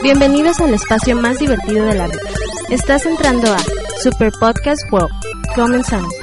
[0.00, 2.18] Bienvenidos al espacio más divertido de la red.
[2.70, 3.58] Estás entrando a
[4.00, 5.10] Super Podcast World.
[5.56, 6.17] Comenzamos.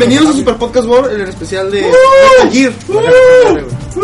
[0.00, 2.72] Bienvenidos a Super Podcast World, el especial de Metal Gear.
[3.94, 4.00] Sí.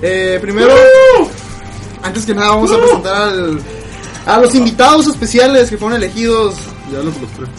[0.00, 0.74] Eh, primero,
[2.02, 3.60] antes que nada, vamos a presentar al-
[4.26, 6.54] a los invitados especiales que fueron elegidos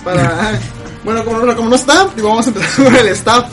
[0.04, 0.60] para.
[1.06, 3.46] Bueno, como, no- como no está, vamos a empezar con el staff.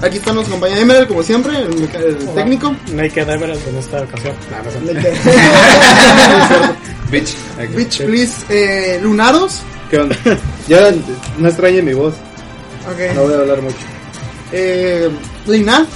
[0.00, 2.72] Aquí están los compañeros Emerald, como siempre, el, el técnico.
[2.92, 4.32] Naked Emerald en esta ocasión.
[4.48, 5.12] Nah, no sé.
[7.10, 7.34] Bitch.
[7.74, 8.32] Bitch, please.
[8.48, 9.58] Eh, Lunaros.
[9.90, 10.16] ¿Qué onda?
[10.68, 10.92] Ya
[11.38, 12.14] no extrañe mi voz,
[12.88, 13.14] Ok.
[13.14, 13.76] no voy a hablar mucho.
[14.52, 15.08] Eh,
[15.46, 15.86] Leinat.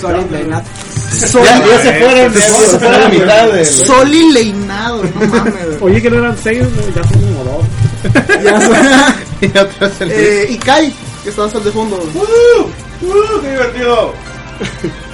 [0.00, 0.64] Sorry, Leinat.
[1.08, 3.66] Sol- Ya, ya se fueron, ya se fueron a mitad del...
[3.66, 5.54] Soli Leinado, no mames.
[5.80, 6.58] Oye, que no eran seis,
[6.94, 7.64] ya son como dos.
[8.44, 9.16] Ya.
[9.40, 10.10] Y atrás el...
[10.10, 11.96] Eh, y Kai, que está hasta el de fondo.
[13.40, 14.12] ¡Qué divertido!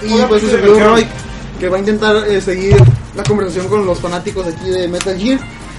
[0.02, 1.06] Y pues su servidor Roy,
[1.60, 2.74] que va a intentar eh, seguir
[3.14, 5.38] la conversación con los fanáticos aquí de Metal Gear.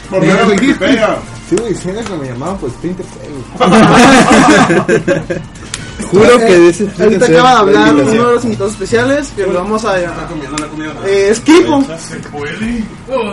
[0.09, 1.17] Por De- menos Wikipedia.
[1.49, 3.05] Sí, diciendo que me llamaban pues Splinter
[6.11, 8.73] Juro que de ese Eh, Ahorita acaba de Cell, hablar la uno de los invitados
[8.73, 9.91] especiales, que lo vamos a...
[9.93, 10.93] a- Comiendo la comida.
[11.05, 11.83] eh, es Kripo.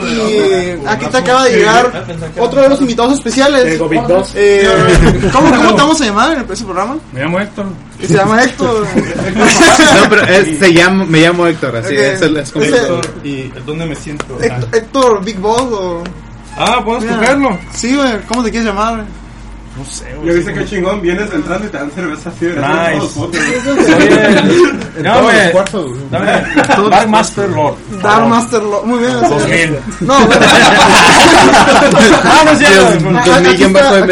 [0.05, 2.07] Y eh, aquí te acaba de llegar
[2.39, 3.65] otro de los invitados especiales.
[3.73, 4.33] Tengo Big 2.
[4.37, 4.69] Eh,
[5.33, 6.99] ¿cómo, ¿Cómo te vamos a llamar en el próximo programa?
[7.13, 7.67] Me llamo Héctor.
[7.99, 8.87] Que se llama Héctor.
[10.03, 12.01] No, pero es- se llama, me llamo Héctor, así Ok.
[12.01, 12.87] es, es, como Ese-
[13.25, 14.39] ¿Y dónde me siento?
[14.41, 16.05] Héctor, Héctor Big Boss o...
[16.57, 17.13] Ah, ¿puedo Mira.
[17.15, 17.59] escogerlo?
[17.73, 18.95] Sí, güey, ¿cómo te quieres llamar?
[18.97, 19.07] güey?
[19.75, 22.45] No sé, Yo viste que chingón, vienes entrando y te dan cerveza así.
[22.45, 23.21] de Nice.
[25.03, 25.53] Llámame...
[26.11, 26.91] Dame...
[26.91, 27.75] Dark Master Lord.
[28.03, 29.19] Dark Master Lo- Muy bien.
[29.21, 29.79] 2000.
[30.01, 30.41] No, bueno.
[32.25, 33.11] Ah, no es cierto.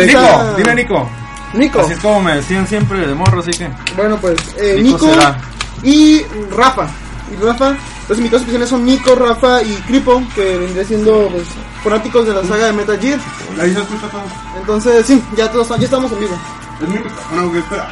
[0.07, 1.11] Nico, dime Nico.
[1.53, 1.81] Nico.
[1.81, 3.69] Así es como me decían siempre de morro, así que...
[3.97, 5.37] Bueno, pues eh, Nico Nico será.
[5.83, 6.23] y
[6.57, 6.87] Rafa.
[7.33, 7.75] Y Rafa,
[8.11, 11.45] los invitados especiales son Nico, Rafa y Kripo, que vendría siendo pues,
[11.85, 13.21] fanáticos de la saga de Metal Gear.
[13.61, 14.23] Ahí se escucha todo.
[14.59, 16.37] Entonces, sí, ya, todos, ya estamos en vivo.
[16.83, 16.95] Es mi
[17.53, 17.89] que espera.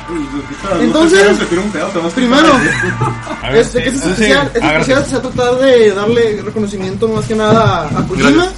[0.51, 1.39] espera, Entonces,
[1.95, 2.49] no Primero,
[3.55, 7.37] este, que este especial, este especial se va a tratar de darle reconocimiento más que
[7.37, 8.49] nada a Kojima,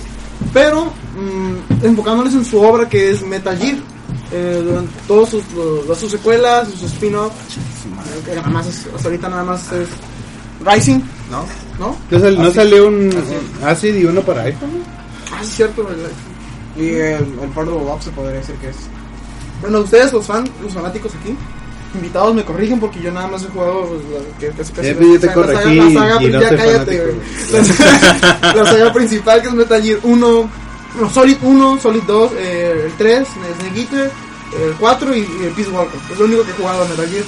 [0.55, 3.77] pero mm, enfocándoles en su obra que es Metal Gear.
[4.33, 5.43] Eh, durante todas sus,
[5.99, 9.89] sus secuelas, sus spin-offs, eh, que nada más es- hasta ahorita nada más es
[10.65, 11.45] Rising, No.
[11.79, 11.97] ¿no?
[12.11, 13.11] ¿No, sal- no salió un
[13.65, 14.83] Acid y uno para iPhone?
[15.33, 15.87] Ah, sí, es cierto.
[15.89, 18.77] el- Y el, el Ford Bob se podría decir que es.
[19.61, 21.37] Bueno, ustedes, los fans, los fanáticos aquí,
[21.95, 25.13] invitados me corrigen porque yo nada más he jugado pues, la, que, casi, casi, pero
[25.15, 27.15] yo te la corregí saga, la saga, y no ya cállate.
[27.53, 30.51] La, saga- la saga principal que es Metal Gear 1,
[31.01, 34.11] no, Solid 1, Solid 2, eh, el 3, Snake Eater,
[34.57, 36.01] el 4 y, y el Peace Walker.
[36.13, 37.25] Es lo único que he jugado de Metal Gear.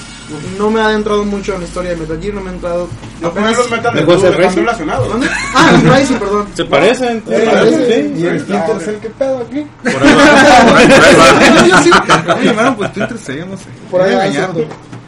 [0.58, 2.88] No me ha adentrado mucho en la historia de Metal Gear, no me ha entrado.
[3.22, 5.08] Apenas los metan ¿Me de puedo hacer están relacionados.
[5.08, 5.28] ¿Dónde?
[5.54, 6.46] Ah, el Rising, perdón.
[6.54, 7.22] Se parecen.
[7.28, 8.12] Eh, parece.
[8.16, 9.66] ¿Y el Splinter Cell qué pedo aquí?
[9.82, 11.66] Por ahí va.
[11.66, 11.90] Yo sí,
[12.38, 13.44] Me llamaron pues no sé.
[13.90, 14.48] por ahí va.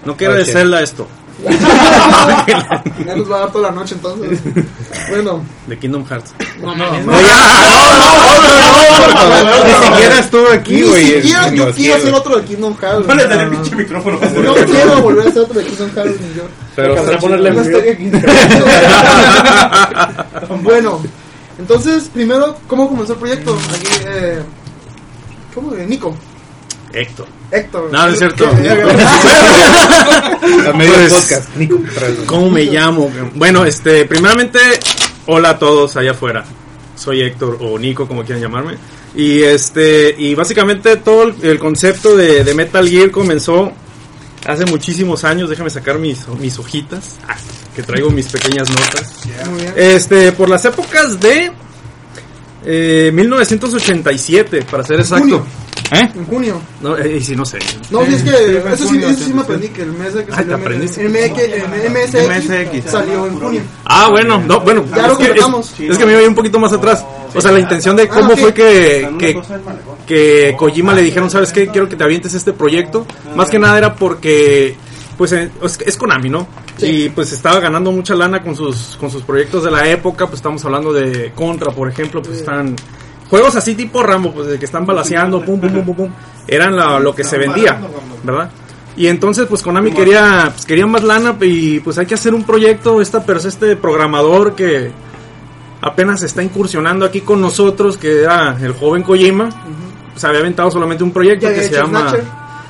[0.05, 0.49] No quiero de Ok.
[0.49, 1.09] Zelda esto.
[3.07, 4.41] Ya nos va a dar toda la noche entonces.
[5.11, 6.33] Bueno, De Kingdom Hearts.
[6.63, 6.93] no, no.
[9.65, 11.07] Ni siquiera estuvo aquí, Ni güey.
[11.23, 13.07] siquiera yo quiero hacer otro de Kingdom Hearts.
[13.07, 14.19] No le No, daré no, pinche micrófono.
[14.21, 16.43] no quiero volver a hacer otro de Kingdom Hearts ni yo.
[16.77, 17.63] Pero Para ponerle No
[20.63, 21.01] bueno,
[21.59, 23.57] entonces, primero, ¿cómo comenzó el proyecto?
[23.75, 24.43] Aquí, eh,
[25.55, 25.75] ¿cómo?
[25.75, 26.15] Eh, Nico,
[26.95, 27.27] Héctor.
[27.51, 27.89] Héctor.
[27.93, 28.49] No, no es cierto.
[28.63, 28.69] ¿Qué?
[30.69, 31.57] a medio Pues- podcast.
[31.57, 31.81] Nico.
[32.27, 33.11] ¿Cómo me llamo?
[33.35, 34.59] Bueno, este, primeramente,
[35.27, 36.45] hola a todos allá afuera.
[36.97, 38.75] Soy Héctor o Nico, como quieran llamarme.
[39.17, 43.73] Y este, y básicamente todo el, el concepto de, de Metal Gear comenzó
[44.47, 45.49] hace muchísimos años.
[45.51, 47.17] Déjame sacar mis, mis hojitas,
[47.75, 49.13] que traigo mis pequeñas notas.
[49.77, 51.51] Este, por las épocas de
[52.65, 55.25] eh, 1987, para ser exacto.
[55.25, 55.47] Junio.
[55.93, 56.11] ¿Eh?
[56.17, 56.61] En junio.
[56.81, 57.59] No, eh, y si no sé.
[57.91, 59.45] No, sí, es que eso sí, eso sí sí, me sí.
[59.45, 61.03] aprendí, que el mes de que Ay, salió te aprendiste.
[61.03, 62.49] el MX, el MSX,
[62.85, 62.91] MSX.
[62.91, 63.61] salió en junio.
[63.85, 65.25] Ah, bueno, no, bueno, Ya es, lo que,
[65.91, 67.05] es, que me iba un poquito más atrás.
[67.35, 68.39] O sea, la intención de cómo Ah, ok.
[68.39, 69.43] fue que, que,
[70.07, 71.69] que Kojima le dijeron, ¿sabes qué?
[71.69, 73.07] Quiero que te avientes este proyecto.
[73.37, 74.77] Más que nada era porque,
[75.19, 76.47] pues, eh, es, es Konami, ¿no?
[76.79, 76.87] Sí.
[76.87, 80.27] Y pues estaba ganando mucha lana con sus, con sus proyectos de la época.
[80.27, 82.75] Pues estamos hablando de Contra, por ejemplo, pues están...
[83.35, 86.11] Juegos así tipo Rambo, pues de que están balaseando, pum, pum, pum, pum, pum.
[86.47, 87.81] Eran la- lo que se vendía,
[88.23, 88.49] ¿verdad?
[88.97, 92.45] Y entonces, pues Konami quería, pues, quería más lana y pues hay que hacer un
[92.45, 93.01] proyecto.
[93.01, 94.93] Esta, pero este programador que
[95.81, 99.49] apenas está incursionando aquí con nosotros, que era el joven Kojima,
[100.15, 102.15] se había aventado solamente un proyecto ¿Ya que se llama...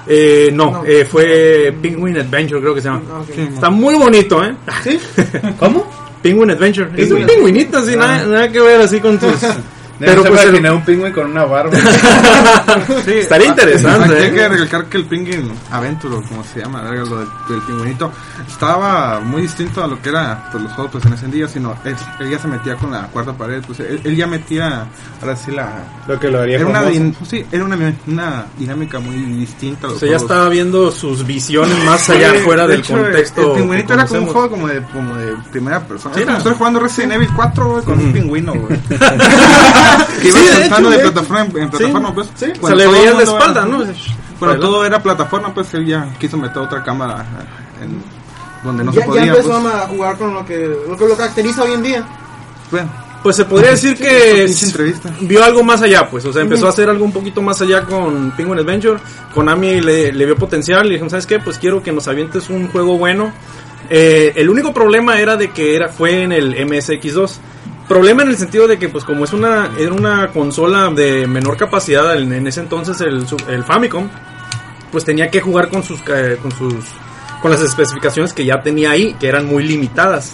[0.07, 0.83] Eh, no, No.
[0.87, 3.03] eh, fue Penguin Adventure, creo que se llama.
[3.13, 3.23] Ah.
[3.55, 4.55] Está muy bonito, ¿eh?
[4.83, 4.99] ¿Sí?
[5.59, 5.85] ¿Cómo?
[6.23, 6.89] Penguin Adventure.
[6.97, 9.29] Es un pingüinito, así, nada, nada que ver así con tus...
[9.99, 11.73] Pero se pues el- imaginé un pingüino con una barba.
[13.05, 14.17] Sí, estaría interesante.
[14.17, 14.33] Hay ¿eh?
[14.33, 18.11] que recalcar que el Penguin Adventure, o como se llama, lo del, del pingüinito,
[18.49, 21.77] estaba muy distinto a lo que era pues, los juegos pues, en ese día, sino
[21.85, 24.87] él, él ya se metía con la cuarta pared, pues él, él ya metía,
[25.21, 25.71] ahora sí, la...
[26.09, 27.77] Lo que lo haría Era una, din- sí, era una,
[28.07, 29.87] una dinámica muy distinta.
[29.87, 32.95] a O sea, ya estaba viendo sus visiones más allá, Sí, fuera de del hecho,
[32.95, 33.53] contexto.
[33.55, 36.15] El pingüinito era como un juego como de, como de primera persona.
[36.15, 36.39] Sí, Es como era.
[36.39, 38.79] estoy jugando Resident Evil 4 güey, con un pingüino, güey.
[40.23, 42.29] que Sí, iba de saltando hecho, de plataforma en, en plataforma, pues.
[42.35, 42.47] Sí.
[42.61, 43.85] Cuando le de mundo espalda, era- ¿no?
[44.39, 47.25] Cuando todo era plataforma, pues él ya quiso meter otra cámara
[47.83, 48.03] en
[48.65, 49.25] donde no ya, se podía.
[49.27, 49.75] ya empezó pues.
[49.75, 52.05] a jugar con lo que, lo que lo caracteriza hoy en día.
[52.71, 52.89] Bueno,
[53.23, 54.47] Pues se podría decir Sí, que
[55.21, 57.85] vio algo más allá, pues, o sea, empezó a hacer algo un poquito más allá
[57.85, 58.99] con Penguin Adventure.
[59.35, 61.39] Konami le, le vio potencial y dijeron, ¿sabes qué?
[61.39, 63.33] Pues quiero que nos avientes un juego bueno.
[63.91, 67.31] Eh, el único problema era de que era fue en el MSX2.
[67.89, 71.57] Problema en el sentido de que, pues, como es una era una consola de menor
[71.57, 74.09] capacidad en, ese entonces el, el Famicom,
[74.91, 76.75] pues tenía que jugar con sus ca- con sus
[77.43, 80.33] con las especificaciones que ya tenía ahí, que eran muy limitadas.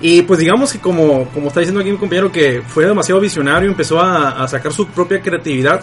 [0.00, 3.68] Y pues digamos que como, como está diciendo aquí mi compañero, que fue demasiado visionario,
[3.68, 5.82] empezó a, a sacar su propia creatividad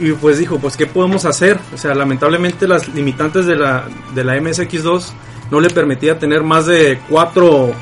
[0.00, 1.56] y pues dijo, pues ¿qué podemos hacer?
[1.72, 5.04] O sea, lamentablemente las limitantes de la, de la MSX2
[5.52, 7.72] no le permitía tener más de cuatro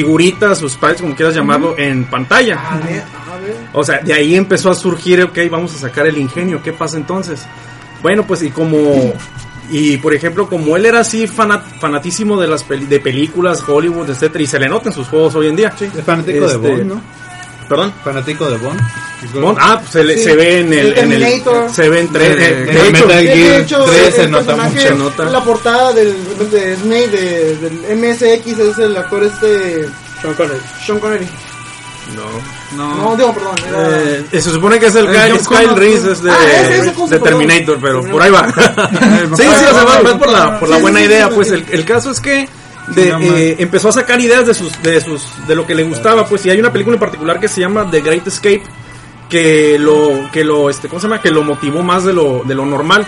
[0.00, 2.54] figuritas o sprites, como quieras llamarlo, en pantalla.
[2.70, 3.02] A ver,
[3.32, 3.56] a ver.
[3.72, 6.98] O sea, de ahí empezó a surgir, ok, vamos a sacar el ingenio, ¿qué pasa
[6.98, 7.46] entonces?
[8.02, 9.14] Bueno, pues y como,
[9.70, 14.10] y por ejemplo, como él era así fanat- fanatísimo de las peli- de películas, Hollywood,
[14.10, 15.72] etcétera, y se le nota en sus juegos hoy en día.
[15.80, 17.00] Es fanático Este, de Bond, ¿no?
[17.68, 17.92] Perdón.
[18.04, 18.80] Fanático de Bond.
[19.34, 20.24] Bond, ah, pues se, le- Sí.
[20.24, 21.70] se ve en el, El en el- Terminator.
[21.74, 24.56] se ve en tres, de, de hecho, Metal Gear de hecho, 3 el se nota
[24.56, 24.80] mucho.
[24.80, 25.24] se nota.
[25.24, 26.14] La portada del,
[26.50, 29.88] de Snake de, del MSX es el actor este
[30.22, 30.60] Sean Connery.
[30.86, 31.26] Sean Connery.
[32.14, 32.76] no.
[32.76, 32.94] no.
[33.10, 33.54] No, digo, perdón.
[33.68, 34.00] Era,
[34.32, 37.18] Eh, se supone que es el Eh, Kyle, Reese, es de, Ah.
[37.22, 38.46] Terminator, pero por ahí va.
[39.36, 41.54] sí, sí, o sea, va, va por la, por la buena idea, sí, pues sí.
[41.54, 42.48] el, el caso es que
[42.88, 45.84] de, No, eh, empezó a sacar ideas de sus, de sus, de lo que le
[45.84, 48.62] gustaba, pues, y hay una película en particular que se llama The Great Escape,
[49.28, 51.20] que lo, que lo, este, ¿cómo se llama?
[51.20, 53.06] Que lo motivó más de lo, de lo normal.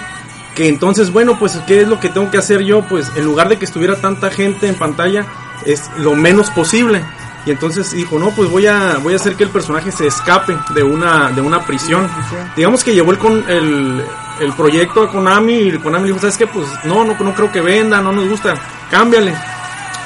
[0.54, 2.82] Que entonces, bueno, pues, ¿qué es lo que tengo que hacer yo?
[2.82, 5.26] Pues, en lugar de que estuviera tanta gente en pantalla,
[5.64, 7.02] es lo menos posible.
[7.46, 10.56] Y entonces dijo, no, pues voy a, voy a hacer que el personaje se escape
[10.74, 12.06] de una, de una prisión.
[12.56, 14.04] Digamos que llevó el, con, el,
[14.40, 16.46] el proyecto a Konami y Konami le dijo, ¿sabes qué?
[16.46, 18.54] Pues no, no, no creo que venda, no nos gusta,
[18.90, 19.34] cámbiale.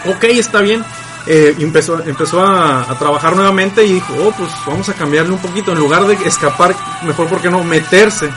[0.07, 0.85] Ok, está bien.
[1.27, 5.39] Eh, empezó, empezó a, a trabajar nuevamente y dijo, oh, pues vamos a cambiarle un
[5.39, 5.73] poquito.
[5.73, 7.63] En lugar de escapar, mejor, ¿por qué no?
[7.63, 8.29] Meterse.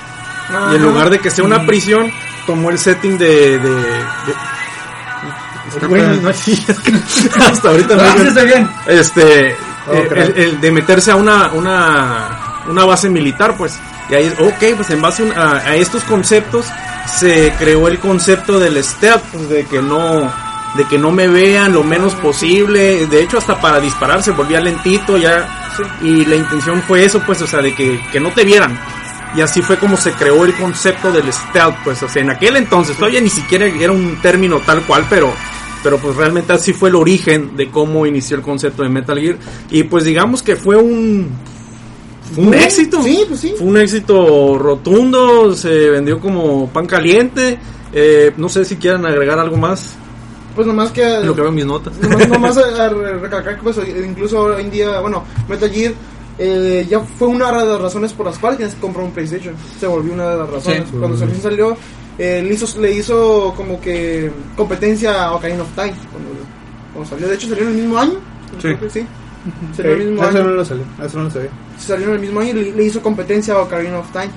[0.71, 2.11] Y en lugar de que sea una prisión,
[2.45, 3.57] tomó el setting de...
[3.57, 4.05] de, de-
[5.87, 6.63] Bueno, no, sí,
[7.39, 8.69] hasta ahorita no Ah, está bien.
[8.87, 9.57] este eh,
[10.07, 10.23] creo.
[10.23, 13.77] el, el de meterse a una una una base militar pues
[14.09, 16.65] y ahí ok pues en base a estos conceptos
[17.19, 20.31] se creó el concepto del stealth pues, de que no
[20.75, 23.07] de que no me vean lo menos posible.
[23.07, 25.71] De hecho hasta para disparar se volvía lentito ya.
[26.01, 28.77] Y la intención fue eso pues o sea de que, que no te vieran.
[29.35, 32.57] Y así fue como se creó el concepto del stealth pues o sea en aquel
[32.57, 32.97] entonces.
[32.97, 35.33] Todavía ni siquiera era un término tal cual pero
[35.83, 39.37] pero pues realmente así fue el origen de cómo inició el concepto de Metal Gear.
[39.69, 41.29] Y pues digamos que fue un
[42.33, 43.03] fue un éxito.
[43.03, 43.53] Sí, pues sí.
[43.57, 47.59] fue un éxito rotundo se vendió como pan caliente.
[47.93, 49.95] Eh, no sé si quieran agregar algo más
[50.55, 51.19] Pues nomás que.
[51.21, 54.39] lo que veo en mis notas Nomás, nomás a- a re- recalcar que pues, incluso
[54.41, 55.93] hoy en día, bueno, Metal Gear
[56.37, 59.53] eh, ya fue una de las razones por las cuales tienes que comprar un PlayStation.
[59.79, 60.83] Se volvió una de las razones.
[60.89, 60.95] Sí.
[60.97, 61.77] Cuando recién salió,
[62.17, 65.93] eh, le, hizo, le hizo como que competencia a Ocarina of Time.
[66.11, 66.29] Cuando,
[66.93, 68.13] cuando salió, de hecho salió en el mismo año.
[68.61, 69.05] Creo que sí.
[69.77, 70.47] Salió en el mismo Eso año.
[70.47, 70.83] no lo sabía.
[71.05, 71.49] Eso no lo sabía.
[71.77, 74.29] Salió en el mismo año y le, le hizo competencia a Ocarina of Time.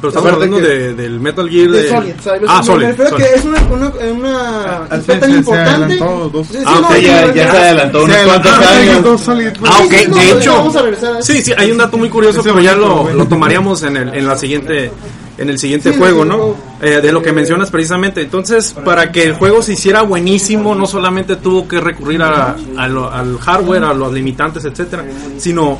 [0.00, 1.88] Pero estamos hablando que- de, del Metal Gear De de...
[1.90, 2.12] Solid.
[2.48, 2.86] Ah, Me Solid.
[2.86, 3.24] refiero a Solid.
[3.24, 5.70] que es una, una, una Ah, historia sí, tan se- se importante.
[5.84, 6.46] adelantó dos.
[6.48, 9.20] Sí, Ah, no, ok, sí, ya, no, ya se adelantó unos cuantos años.
[9.20, 9.72] Solid, pues.
[9.74, 10.52] Ah, ok, no, de hecho...
[10.54, 11.32] Vamos a regresar a eso.
[11.32, 14.36] Sí, sí, hay un dato muy curioso, pero ya lo, tomaríamos en el, en la
[14.36, 14.90] siguiente,
[15.38, 16.54] en el siguiente Sí, juego, ¿no?
[16.82, 18.22] Eh, de lo que mencionas precisamente.
[18.22, 22.88] Entonces, para que el juego se hiciera buenísimo, no solamente tuvo que recurrir a, a
[22.88, 25.04] lo- al hardware, a los limitantes, etcétera,
[25.38, 25.78] sino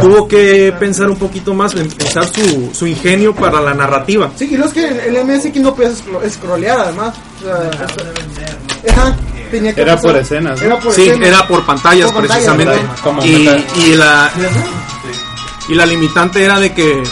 [0.00, 4.30] tuvo que pensar un poquito más, en pensar su, su ingenio para la narrativa.
[4.36, 7.14] Sí, y lo es que el, el MSX no puedes scro- scrollear además.
[7.40, 7.70] O sea,
[8.92, 9.16] ajá,
[9.50, 10.66] tenía que Era pasar- por escenas, ¿no?
[10.66, 11.28] Era por Sí, escenas.
[11.28, 13.28] era por pantallas Por pantallas, precisamente.
[13.76, 14.30] Y, la
[15.68, 17.02] y la limitante era de que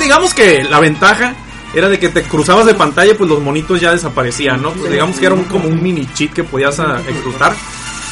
[0.00, 1.34] digamos que la ventaja
[1.74, 4.70] era de que te cruzabas de pantalla pues los monitos ya desaparecían, ¿no?
[4.72, 7.52] Pues digamos que era un, como un mini cheat que podías ah, explotar.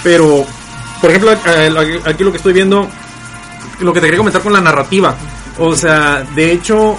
[0.03, 0.45] Pero
[1.01, 2.89] por ejemplo, eh, aquí lo que estoy viendo
[3.83, 5.15] lo que te quería comentar con la narrativa.
[5.59, 6.97] O sea, de hecho,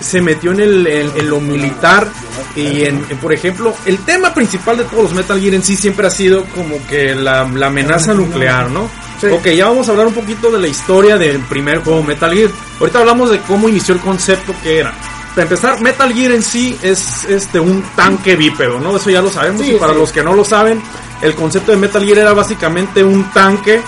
[0.00, 2.08] se metió en, el, en, en lo militar
[2.54, 5.76] y en, en, por ejemplo, el tema principal de todos los Metal Gear en sí
[5.76, 8.88] siempre ha sido como que la, la amenaza nuclear, ¿no?
[9.32, 12.50] Ok, ya vamos a hablar un poquito de la historia del primer juego Metal Gear.
[12.78, 14.92] Ahorita hablamos de cómo inició el concepto que era.
[15.30, 18.96] Para empezar, Metal Gear en sí es este un tanque bípedo, ¿no?
[18.96, 19.98] Eso ya lo sabemos Sí, y para sí.
[19.98, 20.80] los que no lo saben,
[21.22, 23.80] el concepto de Metal Gear era básicamente un tanque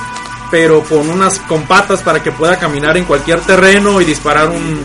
[0.50, 4.80] pero con unas con patas para que pueda caminar en cualquier terreno y disparar un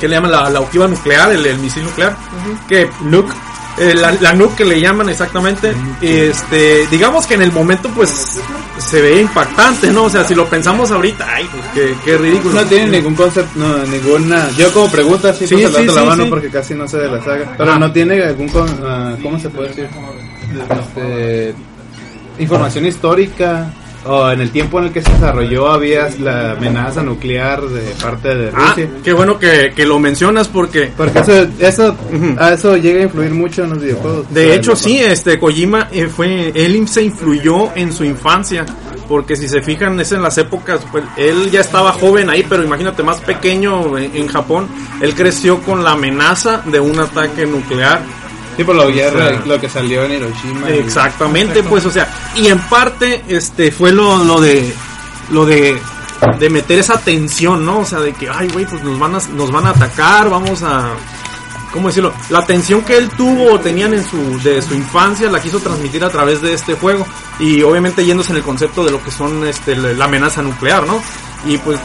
[0.00, 2.16] que le llaman la, la ojiva nuclear, el, el misil nuclear,
[2.68, 3.32] que nuke,
[3.78, 8.38] eh, la, la nuke que le llaman exactamente, este, digamos que en el momento pues
[8.78, 10.04] se ve impactante, ¿no?
[10.04, 12.54] O sea, si lo pensamos ahorita, ay, pues qué, qué ridículo.
[12.62, 14.48] No tiene ningún concepto, no, ninguna.
[14.56, 16.30] Yo como pregunta sí, Sí, sí, levanto la sí, mano sí.
[16.30, 17.54] porque casi no sé de la saga.
[17.58, 19.88] Pero no tiene algún, con- ah, ¿cómo se puede decir?
[20.70, 21.54] Este,
[22.38, 23.66] información histórica.
[24.04, 28.34] O en el tiempo en el que se desarrolló había la amenaza nuclear de parte
[28.34, 28.88] de Ah, Rusia.
[29.02, 32.36] qué bueno que, que lo mencionas porque Porque eso, eso, Ujú.
[32.38, 34.32] a eso llega a influir mucho en los videojuegos.
[34.32, 38.64] De hecho, sí, este Kojima eh, fue, él se influyó en su infancia,
[39.08, 42.62] porque si se fijan es en las épocas, pues él ya estaba joven ahí, pero
[42.62, 44.68] imagínate más pequeño en, en Japón,
[45.02, 48.00] él creció con la amenaza de un ataque nuclear.
[48.58, 50.68] Sí, por la guerra, O sea, lo que salió en Hiroshima.
[50.70, 54.74] y- Exactamente, pues, o sea, y en parte, este, fue lo, lo de,
[55.30, 55.80] lo de,
[56.38, 57.78] de meter esa tensión, ¿no?
[57.78, 60.62] O sea, de que, ay, güey, pues nos van a, nos van a atacar, vamos
[60.64, 60.90] a,
[61.72, 62.12] ¿cómo decirlo?
[62.30, 66.02] La tensión que él tuvo o tenían en su, de su infancia la quiso transmitir
[66.04, 67.06] a través de este juego
[67.38, 71.00] y obviamente yéndose en el concepto de lo que son, este, la amenaza nuclear, ¿no?
[71.46, 71.78] Y pues,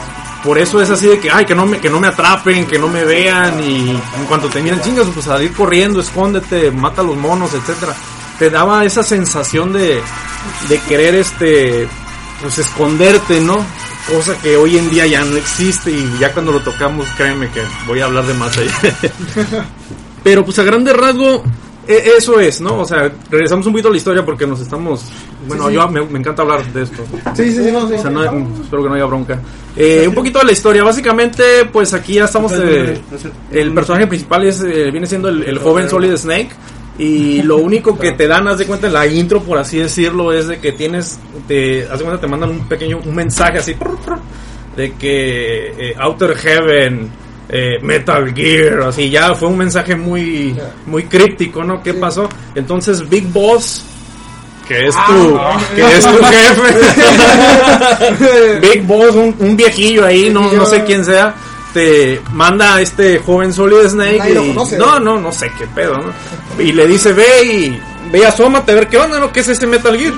[0.44, 2.78] por eso es así de que, ay, que no me, que no me atrapen, que
[2.78, 7.04] no me vean y en cuanto te miran chingas, pues salir corriendo, escóndete, mata a
[7.04, 7.94] los monos, etcétera.
[8.38, 10.02] Te daba esa sensación de,
[10.68, 11.88] de querer, este,
[12.42, 13.64] pues esconderte, ¿no?
[14.06, 17.62] Cosa que hoy en día ya no existe y ya cuando lo tocamos, créeme que
[17.86, 18.68] voy a hablar de más ahí.
[20.22, 21.42] Pero pues a grande rasgo,
[21.88, 22.80] eso es, ¿no?
[22.80, 25.04] O sea, regresamos un poquito a la historia porque nos estamos...
[25.46, 27.04] Bueno, yo me, me encanta hablar de esto.
[27.34, 27.94] Sí, sí, sí, no, sí.
[27.94, 28.22] O sea, no-
[28.62, 29.38] espero que no haya bronca.
[29.76, 30.82] Eh, un poquito de la historia.
[30.84, 32.52] Básicamente, pues aquí ya estamos.
[32.56, 33.00] eh,
[33.52, 36.50] el personaje principal es, eh, viene siendo el, el joven Solid Snake.
[36.96, 40.32] Y lo único que te dan, haz de cuenta, en la intro, por así decirlo,
[40.32, 41.18] es de que tienes.
[41.48, 43.74] Te, haz de cuenta, te mandan un pequeño un mensaje así.
[44.76, 47.10] De que eh, Outer Heaven.
[47.48, 51.82] Eh, Metal Gear, así ya fue un mensaje muy muy críptico, ¿no?
[51.82, 52.28] ¿Qué pasó?
[52.54, 53.82] Entonces Big Boss,
[54.66, 55.38] que es tu,
[55.76, 56.74] que es tu jefe,
[58.60, 61.34] Big Boss, un, un viejillo ahí, no, no sé quién sea,
[61.72, 65.94] te manda a este joven Solid Snake y conoce, no, no, no sé qué pedo,
[65.98, 66.62] ¿no?
[66.62, 69.32] Y le dice, ve y ve y asómate a ver qué onda, ¿no?
[69.32, 70.14] ¿Qué es este Metal Gear?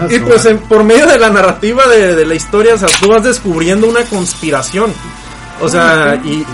[0.00, 2.88] Ah, Y pues en- por medio de la narrativa de, de la historia, o sea,
[3.00, 4.92] tú vas descubriendo una conspiración.
[5.60, 6.44] O sea, y,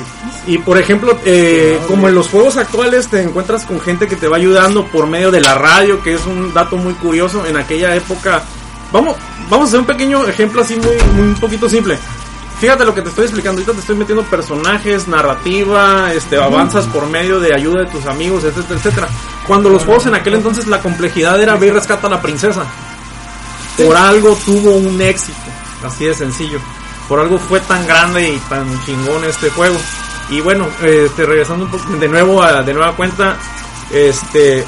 [0.46, 4.28] y por ejemplo, eh, como en los juegos actuales te encuentras con gente que te
[4.28, 7.46] va ayudando por medio de la radio, que es un dato muy curioso.
[7.46, 8.42] En aquella época,
[8.92, 9.16] vamos,
[9.48, 11.98] vamos a hacer un pequeño ejemplo así muy, muy un poquito simple.
[12.58, 17.06] Fíjate lo que te estoy explicando, ahorita te estoy metiendo personajes, narrativa, este, avanzas por
[17.06, 19.08] medio de ayuda de tus amigos, etcétera, etcétera.
[19.46, 22.64] Cuando los juegos en aquel entonces la complejidad era ve y rescata a la princesa
[23.76, 25.38] por algo tuvo un éxito,
[25.84, 26.58] así de sencillo.
[27.08, 29.76] Por algo fue tan grande y tan chingón este juego.
[30.30, 33.36] Y bueno, este, regresando un poco de nuevo a de nueva cuenta,
[33.92, 34.64] este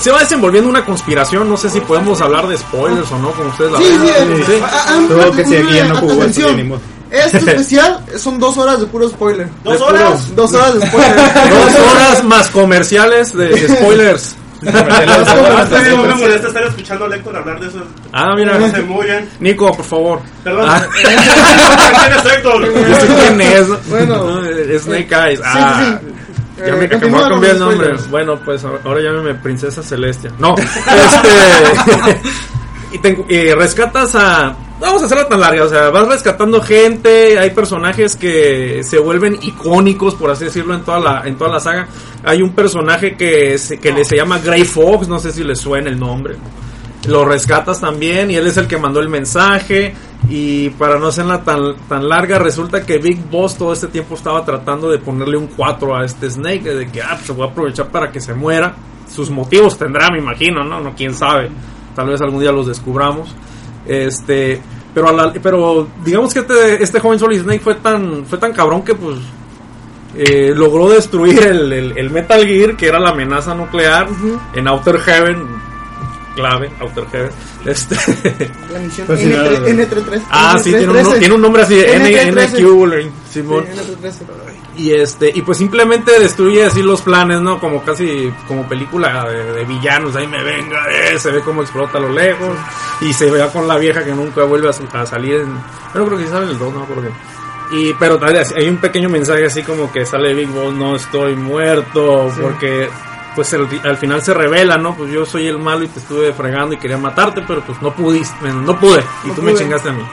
[0.00, 3.48] se va desenvolviendo una conspiración, no sé si podemos hablar de spoilers o no, como
[3.48, 4.00] ustedes la Sí, ven.
[4.02, 5.06] sí, eh, Sí.
[5.08, 6.80] Supongo que si aquí ya no jugó, atención.
[7.10, 9.48] Este especial son dos horas de puro spoiler.
[9.62, 10.20] ¿Dos De horas?
[10.20, 11.16] puro- Dos horas de spoiler.
[11.50, 14.36] Dos horas más comerciales de, de spoilers.
[14.64, 17.82] No me molesta estar escuchando a Héctor hablar de eso.
[18.12, 18.58] Ah, mira.
[18.58, 18.84] No se.
[19.40, 20.20] Nico, por favor.
[20.42, 20.66] Perdón.
[20.68, 20.82] Ah.
[20.92, 22.72] ¿Quién es Héctor?
[23.20, 23.88] Quién es.
[23.88, 24.40] Bueno.
[24.80, 25.40] Snake Eyes.
[25.44, 25.98] Ah.
[26.00, 26.14] sí, sí.
[26.56, 27.96] Ya Eh, me acabó continúa de con cambiar el los nombre.
[28.10, 30.30] Bueno, pues ahora llámeme Princesa Celestia.
[30.38, 32.20] No, este.
[32.92, 34.54] y, te- y rescatas a.
[34.80, 39.38] Vamos a hacerla tan larga, o sea, vas rescatando gente, hay personajes que se vuelven
[39.40, 41.86] icónicos, por así decirlo, en toda la, en toda la saga.
[42.24, 45.54] Hay un personaje que se, que le se llama Grey Fox, no sé si le
[45.54, 46.36] suena el nombre.
[47.06, 49.94] Lo rescatas también y él es el que mandó el mensaje.
[50.28, 54.42] Y para no hacerla tan, tan larga, resulta que Big Boss todo este tiempo estaba
[54.44, 56.62] tratando de ponerle un 4 a este Snake.
[56.62, 58.74] De que, ah, pues se voy a aprovechar para que se muera.
[59.08, 60.80] Sus motivos tendrá, me imagino, ¿no?
[60.80, 61.50] No, quién sabe.
[61.94, 63.34] Tal vez algún día los descubramos.
[63.86, 64.60] Este,
[64.94, 68.52] pero, a la- pero digamos que este, este joven Solid Snake fue tan, fue tan
[68.52, 69.18] cabrón que pues
[70.16, 74.06] eh, logró destruir el, el- el Metal Gear, que era la amenaza nuclear,
[74.54, 75.42] en Outer Heaven,
[76.36, 77.30] clave, Outer Heaven.
[77.66, 77.96] Este,
[78.72, 79.66] La misión Pues sí, N3, claro.
[79.66, 80.22] N33.
[80.30, 82.60] ah, sí, tiene un, tiene un nombre así, N, NT13.
[82.60, 83.66] NQ, Simón.
[83.66, 84.78] Sí, N33.
[84.78, 87.58] Y este, y pues simplemente destruye así los planes, ¿no?
[87.58, 91.98] Como casi como película de, de villanos, ahí me venga, eh, se ve cómo explota
[91.98, 92.56] a lo lejos,
[93.00, 95.52] y se ve con la vieja que nunca vuelve a, salir en,
[95.92, 97.14] bueno creo que sale el 2, no bien.
[97.72, 100.94] Y, pero tal vez hay un pequeño mensaje así como que sale Big Boss, no
[100.94, 102.88] estoy muerto, porque
[103.34, 104.94] pues el- al final se revela, ¿no?
[104.94, 107.92] Pues yo soy el malo y te estuve fregando y quería matarte, pero pues no
[107.94, 110.04] pudiste, no pude, y No tú me chingaste a mí.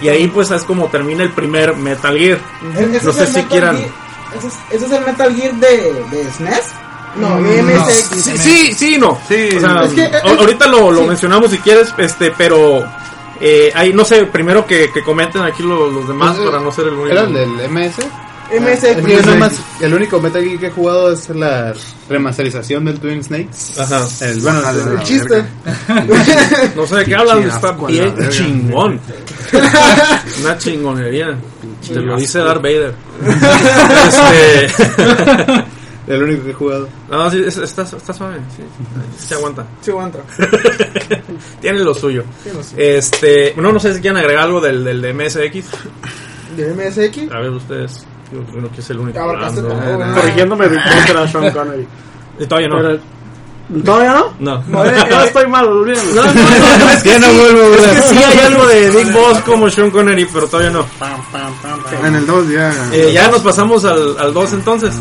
[0.00, 2.38] Y ahí pues es como termina el primer Metal Gear.
[2.74, 3.76] Ese No es sé si Metal quieran...
[3.78, 3.90] Gear-
[4.38, 6.72] ese, es, ese es el Metal Gear de, de SNES.
[7.16, 8.22] No, Mm, MSX.
[8.22, 9.18] Sí, sí, sí, no.
[9.26, 9.48] Sí.
[9.56, 11.06] O sea, Es que, a- ahorita lo, lo sí.
[11.08, 12.84] mencionamos si quieres, este, pero
[13.40, 16.70] eh, ahí no sé, primero que, que comenten aquí lo- los demás Pues, para no
[16.70, 17.08] ser el único.
[17.08, 17.96] ¿Era el del MS?
[18.50, 18.84] MSX.
[18.84, 21.72] Es que yo nada más- el único Metal Gear que he jugado es la
[22.08, 23.80] remasterización del Twin Snakes.
[23.80, 24.06] Ajá.
[24.22, 25.44] El, bueno, Ajá, el- de El la chiste.
[26.76, 29.00] No sé de qué hablan, está bien chingón.
[30.42, 31.36] Una chingonería.
[31.86, 32.94] Te lo dice Darth Vader.
[34.08, 35.64] este.
[36.14, 36.88] el único que he jugado.
[37.10, 38.38] No, sí, es- está, está suave.
[38.56, 38.62] Sí,
[39.20, 39.64] sí se aguanta.
[39.80, 40.18] Sí, aguanta.
[41.60, 42.24] Tiene lo suyo.
[42.44, 42.96] Sí, no sé.
[42.98, 43.54] Este.
[43.56, 45.64] No, no sé si quieren agregar algo del, del de MSX.
[46.56, 47.32] De MSX.
[47.32, 48.06] A ver, ustedes.
[48.32, 49.18] Yo creo que es el único.
[49.32, 50.14] ¿verdad?
[50.14, 51.86] Corrigiéndome, Boss era Sean Connery.
[52.38, 52.76] Y todavía no.
[52.78, 52.98] Pero-
[53.84, 54.32] ¿Todavía no?
[54.40, 54.64] No.
[54.70, 56.22] No, no estoy mal, olvídenlo.
[56.24, 56.32] No, no,
[56.84, 59.70] no, es que, Ya no vuelvo es que sí hay algo de Big Boss como
[59.70, 60.86] Sean Connery, pero todavía no.
[62.04, 62.72] En el 2 ya.
[62.92, 64.94] Eh, ya nos pasamos al, al 2 entonces.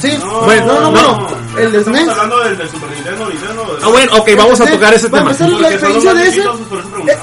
[0.00, 0.12] Sí.
[0.44, 1.02] Bueno, no, no, no.
[1.20, 1.44] no.
[1.58, 2.08] El de Estamos SNES.
[2.10, 3.78] hablando del, del Super Nintendo, Nintendo.
[3.82, 5.32] Ah, bueno, ok, vamos a tocar ese Para tema.
[5.32, 6.40] la son los diferencia más de ese.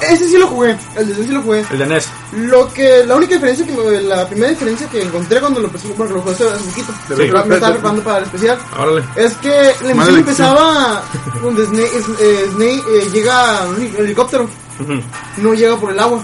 [0.08, 0.76] e- Ese sí lo jugué.
[0.96, 1.64] El de SNES sí lo jugué.
[1.70, 2.08] El de NES.
[2.32, 5.88] Lo que, la única diferencia que me- la primera diferencia que encontré cuando lo empecé,
[5.96, 7.14] porque lo jugué hace poquito, Sí.
[7.16, 9.02] me estaba preparando para el especial, Órale.
[9.16, 10.48] es que la emisión elección.
[10.72, 11.02] Empezaba
[11.42, 14.48] donde Snake, eh, Snake, eh, llega en un helicóptero,
[15.38, 16.22] no llega por el agua.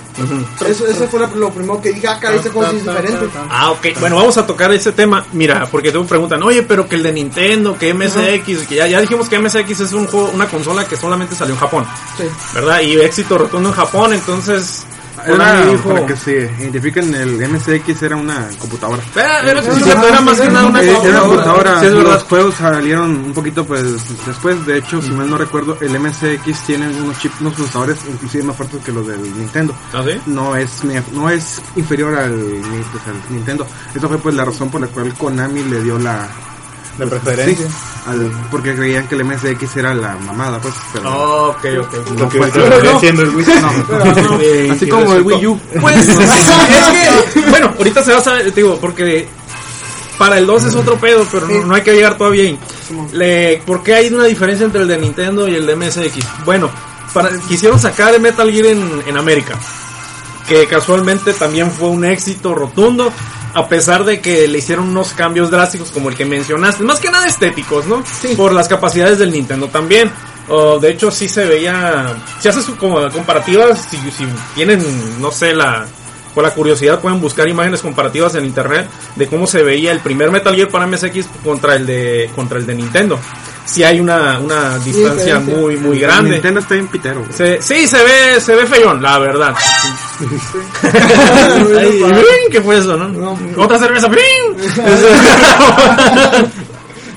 [0.66, 3.26] Eso, eso fue lo primero que dije, ah, cara, ese juego sí es diferente.
[3.50, 3.86] Ah, ok.
[4.00, 5.24] Bueno, vamos a tocar ese tema.
[5.32, 9.00] Mira, porque te preguntan, oye, pero que el de Nintendo, que MSX, que ya, ya
[9.00, 12.24] dijimos que MSX es un juego, una consola que solamente salió en Japón, Sí.
[12.54, 12.80] ¿verdad?
[12.80, 14.84] Y éxito rotundo en Japón, entonces.
[15.26, 19.02] Era, dijo- para que se identifiquen, el MSX era una computadora.
[19.14, 22.22] Era, era- sí, Sí, era más que nada una Eh, Era computadora, Sí, es los
[22.24, 23.84] juegos salieron un poquito pues
[24.26, 28.44] después, de hecho, si mal no recuerdo, el MSX tiene unos chips, unos procesadores inclusive
[28.44, 29.74] más fuertes que los del Nintendo.
[29.92, 30.02] ¿Ah?
[30.26, 33.66] No es no es inferior al, pues, al Nintendo.
[33.94, 36.28] Esa fue pues la razón por la cual Konami le dio la
[36.98, 37.66] De preferencia.
[37.68, 37.74] Sí,
[38.06, 41.94] al- porque creían que el MSX era la mamada, pues, pero Oh, ok, ok.
[42.18, 42.48] no fue.
[42.48, 43.46] Lo que viene siendo el Wii.
[44.68, 45.60] No, así como el Wii U.
[45.80, 46.16] Pues, es
[47.34, 49.28] que, bueno, ahorita se va a saber, digo, porque
[50.18, 52.58] para el 2 es otro pedo, pero no, no hay que llegar todavía ahí.
[53.12, 56.24] Le, ¿Por qué hay una diferencia entre el de Nintendo y el de MSX?
[56.44, 56.68] Bueno,
[57.14, 59.54] para, quisieron sacar el Metal Gear en, en América,
[60.48, 63.12] que casualmente también fue un éxito rotundo,
[63.54, 67.10] a pesar de que le hicieron unos cambios drásticos como el que mencionaste, más que
[67.10, 68.02] nada estéticos, ¿no?
[68.36, 70.10] Por las capacidades del Nintendo también.
[70.48, 72.14] Oh, de hecho, sí se veía.
[72.40, 74.82] Si haces como comparativas, si, si tienen,
[75.20, 75.86] no sé, la.
[76.38, 80.30] Por la curiosidad pueden buscar imágenes comparativas en internet de cómo se veía el primer
[80.30, 83.18] Metal Gear para MSX contra el de contra el de Nintendo.
[83.64, 86.30] Si hay una, una distancia muy muy grande.
[86.30, 87.24] Nintendo está bien pitero.
[87.34, 89.52] Se- sí, se ve, se ve feyón, la verdad.
[92.52, 93.36] ¿Qué fue eso, no?
[93.56, 94.08] Otra cerveza.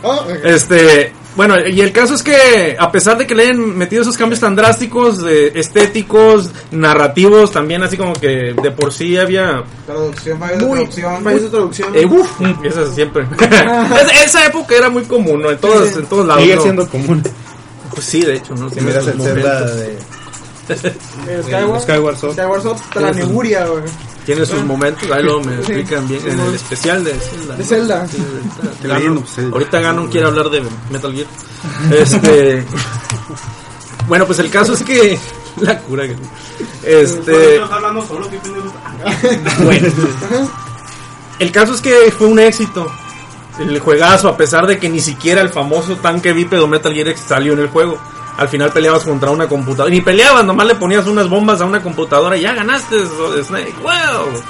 [0.03, 0.25] Oh.
[0.43, 4.17] Este, bueno, y el caso es que a pesar de que le hayan metido esos
[4.17, 10.39] cambios tan drásticos, de estéticos, narrativos, también así como que de por sí había Traducción,
[10.39, 11.23] fallos de Muy, traducción.
[11.23, 11.95] país de traducción.
[11.95, 12.29] eh, uf,
[12.65, 13.25] eso es siempre.
[13.39, 15.51] Esa- esa época era muy común, ¿no?
[15.51, 16.43] En todos, en todos lados.
[16.43, 16.61] Sigue ¿no?
[16.63, 17.23] siendo común.
[17.93, 18.69] Pues sí, de hecho, ¿no?
[18.69, 19.97] Si miras el Zelda de
[21.27, 22.33] Eh, Skyward, Skyward Sword.
[22.33, 23.83] Skyward Sword, la neburia, güey.
[24.31, 27.55] Tiene sus momentos, ahí luego me explican bien en el especial de Zelda.
[27.55, 28.07] De Zelda.
[28.07, 31.27] Sí, ahorita, The Ganon- ahorita Ganon quiere hablar de Metal Gear.
[31.91, 32.65] Este.
[34.07, 35.19] bueno, pues el caso es que.
[35.61, 36.15] La cura que.
[36.83, 37.59] Este.
[37.59, 38.27] Hablando solo.
[39.63, 39.87] Bueno.
[41.39, 42.89] El caso es que fue un éxito.
[43.59, 47.25] El juegazo, a pesar de que ni siquiera el famoso tanque bípedo Metal Gear X
[47.27, 47.99] salió en el juego.
[48.37, 49.93] Al final peleabas contra una computadora.
[49.93, 52.95] Ni peleabas, nomás le ponías unas bombas a una computadora y ya ganaste,
[53.43, 53.75] Snake.
[53.81, 54.41] ¡Wow!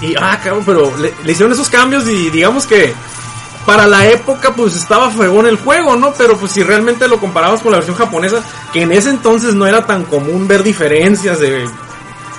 [0.00, 2.94] Y, ah, cabrón, pero le, le hicieron esos cambios y digamos que
[3.66, 6.14] para la época pues estaba fregón el juego, ¿no?
[6.16, 9.66] Pero pues si realmente lo comparabas con la versión japonesa, que en ese entonces no
[9.66, 11.68] era tan común ver diferencias de...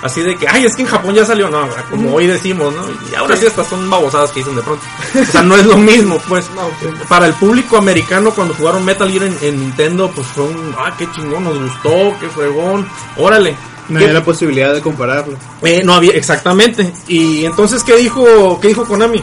[0.02, 2.82] Así de que, ay, es que en Japón ya salió, no, como hoy decimos, ¿no?
[3.10, 4.84] Y ahora sí estas son babosadas que dicen de pronto.
[5.20, 6.48] O sea, no es lo mismo, pues.
[6.54, 6.86] No, sí.
[7.08, 10.94] Para el público americano cuando jugaron Metal Gear en, en Nintendo, pues fue un, ah,
[10.96, 13.56] qué chingón, nos gustó, qué fregón, órale.
[13.88, 15.36] No ¿Qué- había la posibilidad de compararlo.
[15.62, 16.92] eh, no había, exactamente.
[17.08, 19.22] Y entonces, ¿qué dijo, qué dijo Konami?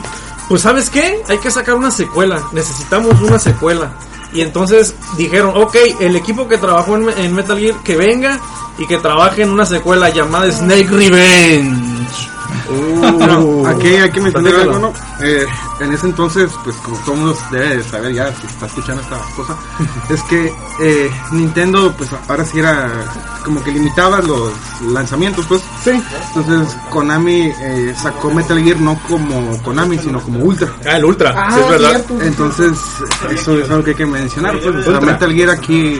[0.50, 1.22] Pues, ¿sabes qué?
[1.30, 2.42] Hay que sacar una secuela.
[2.52, 3.92] Necesitamos una secuela.
[4.36, 8.40] Y entonces dijeron, ok, el equipo que trabajó en, en Metal Gear, que venga
[8.78, 12.35] y que trabaje en una secuela llamada Snake Revenge.
[12.70, 14.94] Bueno, aquí hay que mencionar algo, ¿no?
[15.22, 15.46] Eh,
[15.80, 19.02] en ese entonces, pues como todo el mundo debe de saber ya, si está escuchando
[19.02, 19.56] esta cosa,
[20.10, 22.90] es que eh, Nintendo, pues ahora sí era
[23.44, 24.52] como que limitaba los
[24.92, 25.62] lanzamientos, pues.
[25.84, 25.92] Sí.
[26.36, 30.68] Entonces Konami eh, sacó Metal Gear no como Konami, sino como Ultra.
[30.86, 31.90] Ah, el Ultra, Ah, sí, es verdad.
[31.92, 32.22] cierto.
[32.24, 32.72] Entonces,
[33.32, 34.58] eso es algo que hay que mencionar.
[34.60, 36.00] Pues, Metal Gear aquí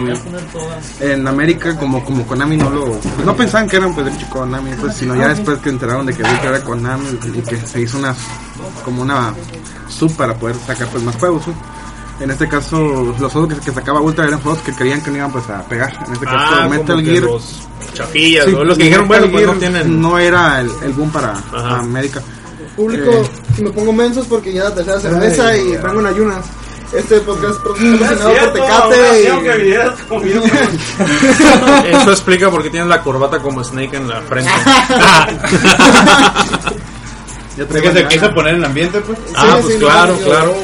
[1.02, 2.86] en América, como, como Konami no lo.
[2.94, 6.06] pues, no pensaban que eran pues de hecho Konami, pues, sino ya después que enteraron
[6.08, 8.16] de que Ultra era Konami y que se hizo una.
[8.84, 9.34] como una
[9.90, 11.44] sub para poder sacar pues más juegos.
[12.20, 15.18] En este caso, los juegos que, que sacaba Ultra eran juegos que creían que no
[15.18, 15.92] iban pues a pegar.
[16.08, 17.24] En este caso, Ah, Metal como que Gear.
[17.24, 18.64] los chafillas, sí, ¿no?
[18.64, 20.02] los que dijeron, bueno, pues no Gear tienen...
[20.02, 21.80] no era el, el boom para Ajá.
[21.80, 22.22] América.
[22.76, 23.30] Público, Eh.
[23.56, 26.46] si me pongo mensos porque ya la tercera cerveza y vengo en ayunas.
[26.98, 29.28] Este podcast patrocinado por Tecate.
[31.92, 34.52] Eso explica por qué tienes la corbata como Snake en la frente.
[37.58, 39.18] Ya Es que se poner en ambiente, pues.
[39.34, 40.56] Ah, Sí, pues sí, claro, no, yo- claro.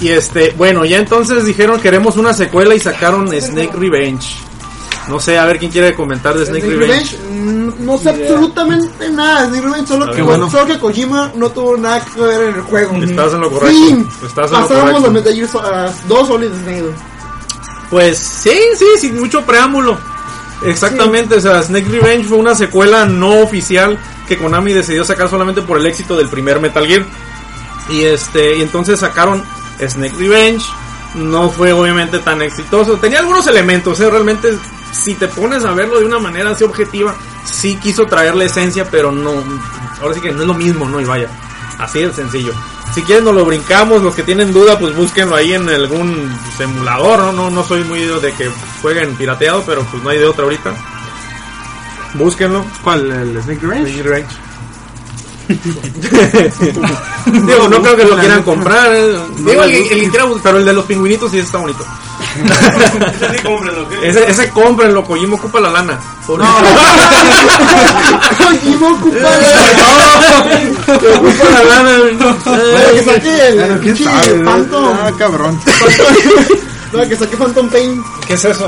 [0.00, 4.36] Y este, bueno, ya entonces dijeron queremos una secuela y sacaron Snake Revenge.
[5.08, 7.16] No sé, a ver quién quiere comentar de Snake, Snake Revenge.
[7.16, 10.50] Revenge, mm, no sé absolutamente nada de Snake Revenge, solo que, bueno.
[10.50, 12.96] solo que Kojima no tuvo nada que ver en el juego.
[12.96, 13.86] Estás en lo correcto.
[13.86, 14.08] Fin.
[14.26, 15.06] Estás en lo Pasamos correcto.
[15.06, 16.84] a Metal Gear uh, 2 Solid Snake.
[17.90, 19.98] Pues sí, sí, sin mucho preámbulo.
[20.62, 25.60] Exactamente, o sea, Snake Revenge fue una secuela no oficial que Konami decidió sacar solamente
[25.60, 27.04] por el éxito del primer Metal Gear.
[27.90, 29.44] Y este, y entonces sacaron
[29.78, 30.64] Snake Revenge.
[31.14, 32.96] No fue obviamente tan exitoso.
[32.96, 34.10] Tenía algunos elementos, ¿eh?
[34.10, 34.56] realmente
[34.94, 38.88] si te pones a verlo de una manera así objetiva, sí quiso traer la esencia,
[38.90, 39.32] pero no,
[40.00, 41.00] ahora sí que no es lo mismo, ¿no?
[41.00, 41.28] Y vaya,
[41.78, 42.52] así de sencillo.
[42.94, 47.18] Si quieren nos lo brincamos, los que tienen duda pues búsquenlo ahí en algún simulador,
[47.18, 47.32] ¿no?
[47.32, 48.48] No, no soy muy de que
[48.82, 50.72] jueguen pirateado, pero pues no hay de otra ahorita.
[52.14, 52.64] Búsquenlo.
[52.84, 53.10] ¿Cuál?
[53.10, 53.92] ¿El Snake Revenge?
[53.92, 54.34] Snake Revenge.
[57.26, 58.94] Digo, no creo que lo quieran comprar.
[58.94, 59.18] eh.
[59.38, 61.84] Digo, el, el quiera, pero el de los pingüinitos sí está bonito.
[62.34, 64.08] Ese sí, cómprenlo, ¿qué?
[64.08, 65.98] Ese, ese cómprenlo, Kojima ocupa la lana.
[66.26, 66.40] Por-
[68.38, 69.28] Kojima ocupa
[71.16, 71.92] ocupa la lana.
[72.94, 74.44] Que saque el quién sabe.
[74.44, 74.84] Phantom.
[74.92, 75.60] Ah, cabrón.
[76.92, 78.02] Para que saque Phantom Pain.
[78.26, 78.66] ¿Qué es eso?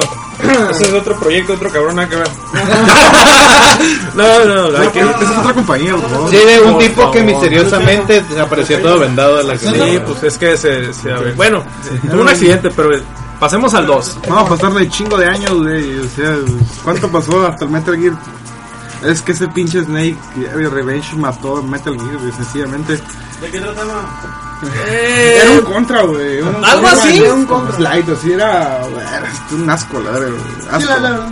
[0.70, 2.28] Ese es otro proyecto, otro cabrón, nada que ver.
[4.14, 5.00] no, no, que...
[5.00, 6.30] Esa es otra compañía, por favor.
[6.30, 10.38] Sí, de un Por tipo que misteriosamente apareció todo vendado de la Sí, pues es
[10.38, 10.92] que se...
[10.92, 11.64] se bueno,
[12.10, 12.90] tuvo un accidente, pero
[13.40, 14.18] pasemos al 2.
[14.28, 15.98] Vamos a pasarle chingo de años, güey.
[16.00, 16.36] O sea,
[16.84, 18.14] ¿cuánto pasó hasta el Metal Gear?
[19.04, 22.94] Es que ese pinche Snake eh, Revenge mató a Metal Gear, güey, sencillamente.
[23.40, 24.02] ¿De qué trataba?
[24.88, 26.38] Era un contra, güey.
[26.64, 27.18] ¿Algo así?
[27.18, 27.76] Era un contra.
[27.76, 28.80] Slide, así era.
[28.90, 30.30] güey, era un asco, la verdad.
[30.70, 30.80] Asco.
[30.80, 31.30] Sí, la- la-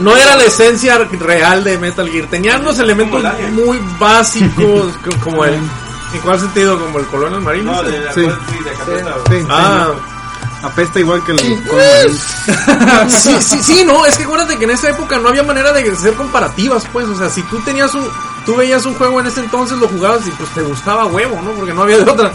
[0.00, 2.26] No era la esencia real de Metal Gear.
[2.28, 5.54] Tenía unos elementos muy básicos, co- como el...
[5.54, 6.78] ¿En cuál sentido?
[6.78, 7.72] ¿Como el colonel marino?
[7.72, 8.20] No, de la Sí.
[8.20, 9.40] sí, de.
[9.40, 9.88] Sí, Ah,
[10.62, 11.38] apesta igual que el.
[11.40, 11.56] Sí.
[11.68, 15.72] con- sí, sí, sí, no, es que acuérdate que en esa época no había manera
[15.72, 18.06] de hacer comparativas, pues, o sea, si tú tenías un,
[18.44, 21.50] tú veías un juego en ese entonces, lo jugabas y pues te gustaba huevo, ¿no?
[21.52, 22.32] Porque no había de otra.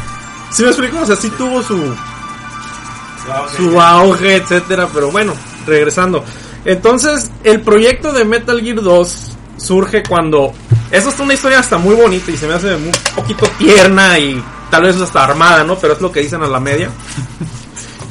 [0.51, 0.99] ¿Sí me explico?
[0.99, 1.79] O sea, sí tuvo su,
[3.55, 5.33] su auge, etcétera, pero bueno,
[5.65, 6.23] regresando.
[6.65, 10.51] Entonces, el proyecto de Metal Gear 2 surge cuando,
[10.91, 14.43] eso es una historia hasta muy bonita y se me hace un poquito tierna y
[14.69, 15.75] tal vez hasta armada, ¿no?
[15.77, 16.89] Pero es lo que dicen a la media.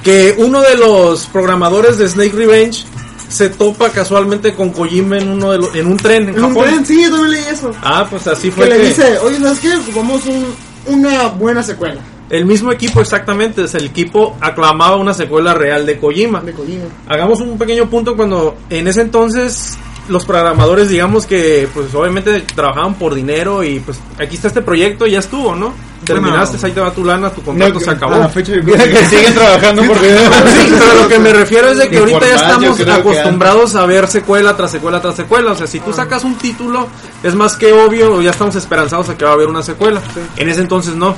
[0.03, 2.85] Que uno de los programadores de Snake Revenge
[3.29, 6.55] se topa casualmente con Kojima en uno de los, en un tren en En un
[6.55, 7.71] tren, sí, yo también leí eso.
[7.83, 9.77] Ah, pues así Que fue le que dice, oye, ¿sabes qué?
[9.77, 10.47] Ocupamos un,
[10.87, 15.99] una buena secuela el mismo equipo exactamente, es el equipo aclamaba una secuela real de
[15.99, 16.41] Kojima.
[16.41, 16.85] de Kojima.
[17.09, 19.77] Hagamos un pequeño punto cuando en ese entonces
[20.11, 25.07] los programadores digamos que pues obviamente trabajaban por dinero y pues aquí está este proyecto
[25.07, 25.73] y ya estuvo, ¿no?
[26.05, 28.15] Terminaste, ahí te va tu lana, tu contrato se acabó.
[28.15, 30.31] A la fecha yo creo que siguen trabajando por dinero.
[30.51, 34.09] Sí, pero lo que me refiero es de que ahorita ya estamos acostumbrados a ver
[34.09, 35.53] secuela tras secuela tras secuela.
[35.53, 36.89] O sea, si tú sacas un título,
[37.23, 40.01] es más que obvio, ya estamos esperanzados a que va a haber una secuela.
[40.37, 41.17] En ese entonces no.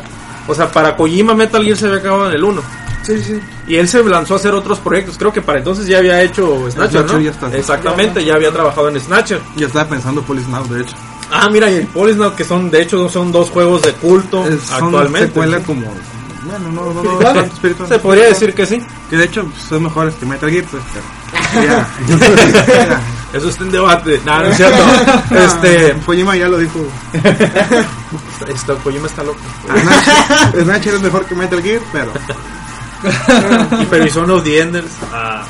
[0.48, 2.62] O sea, para Kojima Metal Gear se había acabado en el 1.
[3.03, 3.41] Sí, sí.
[3.67, 5.17] Y él se lanzó a hacer otros proyectos.
[5.19, 7.21] Creo que para entonces ya había hecho Snatcher, Snatcher ¿no?
[7.21, 7.57] ya está.
[7.57, 9.41] Exactamente, ya había trabajado en Snatcher.
[9.57, 10.95] Ya estaba pensando Police Now, de hecho.
[11.35, 14.71] Ah, mira, y el Polisnaut, que son, de hecho, son dos juegos de culto Es-
[14.71, 15.29] actualmente.
[15.29, 15.91] secuela como...
[16.45, 17.88] Bueno, no, no, no, espiritual.
[17.88, 18.83] Se podría decir que sí.
[19.09, 20.83] Que de hecho pues, son mejores que Metal Gear, pues.
[21.55, 21.88] Ya.
[23.33, 24.21] Eso está en debate.
[24.27, 24.83] No, no es cierto.
[25.31, 26.81] este, Kojima ya lo dijo.
[28.49, 29.38] esto, Kojima está loco.
[29.69, 32.12] Snatch Snatcher es mejor que Metal Gear, pero.
[33.03, 34.93] Y pero y Son of the Enders.
[35.12, 35.45] Ah.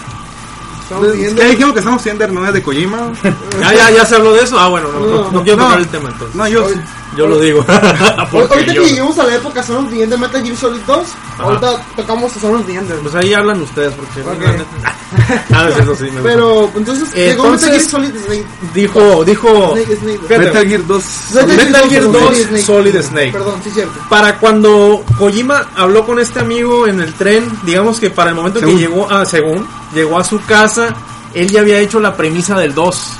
[1.00, 3.12] Estamos dijimos que estamos no es de Kojima.
[3.60, 4.58] Ya, ya, ya se habló de eso.
[4.58, 5.64] Ah, bueno, no, no, no quiero no.
[5.64, 6.34] tocar el tema entonces.
[6.36, 6.74] No, yo sí.
[7.16, 7.62] Yo lo digo.
[8.30, 11.06] Porque Ahorita yo- que lleguemos a la época Son Ender Metal Gear Solid 2,
[11.40, 12.96] ahorita tocamos Son the Ender.
[13.00, 14.20] Pues ahí hablan ustedes, porque.
[14.22, 14.40] Ok.
[14.42, 14.96] la neta-
[15.52, 16.22] Ah, es eso sí, me gusta.
[16.22, 18.46] Pero entonces llegó Entonces- Metal Gear Solid Snake.
[18.72, 19.72] Dijo, dijo.
[19.74, 20.18] Snake, Snake.
[20.26, 21.04] Fíjate, Metal Gear 2.
[21.46, 22.62] Metal Gear 2 Snake.
[22.62, 23.32] Solid Snake.
[23.32, 23.92] Perdón, sí, cierto.
[24.08, 28.58] Para cuando Kojima habló con este amigo en el tren, digamos que para el momento
[28.60, 28.74] Según.
[28.74, 30.81] que llegó a, según, llegó a su casa,
[31.34, 33.18] él ya había hecho la premisa del 2.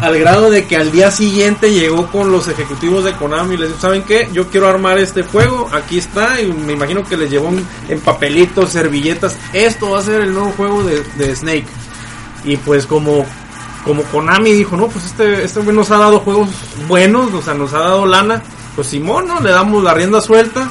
[0.00, 3.68] Al grado de que al día siguiente llegó con los ejecutivos de Konami y les
[3.68, 4.28] dijo, ¿saben qué?
[4.32, 7.50] Yo quiero armar este juego, aquí está, y me imagino que les llevó
[7.88, 11.66] en, papelitos, servilletas, esto va a ser el nuevo juego de, Snake.
[12.44, 13.24] Y pues como,
[13.84, 16.50] como Konami dijo, no, pues este, este nos ha dado juegos
[16.88, 18.42] buenos, o sea, nos ha dado lana,
[18.74, 19.40] pues Simón, ¿no?
[19.40, 20.70] Le damos la rienda suelta.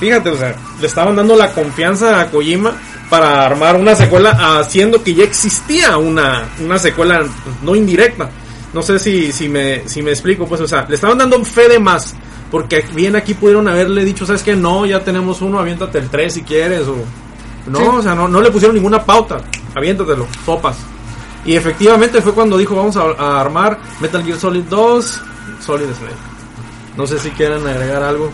[0.00, 2.72] Fíjate, o sea, le estaban dando la confianza a Kojima
[3.08, 8.28] para armar una secuela, haciendo que ya existía una, una secuela pues, no indirecta.
[8.72, 11.68] No sé si, si, me, si me explico, pues, o sea, le estaban dando fe
[11.68, 12.14] de más.
[12.50, 14.54] Porque bien aquí pudieron haberle dicho, ¿sabes qué?
[14.54, 16.82] No, ya tenemos uno, aviéntate el 3 si quieres.
[16.88, 16.96] O...
[17.66, 17.84] No, Sí.
[17.84, 19.38] o sea, no, no le pusieron ninguna pauta.
[19.74, 20.76] Aviéntatelo, sopas.
[21.46, 25.22] Y efectivamente fue cuando dijo, vamos a, a armar Metal Gear Solid 2,
[25.60, 26.14] Solid Snake.
[26.96, 28.30] No sé si quieren agregar algo.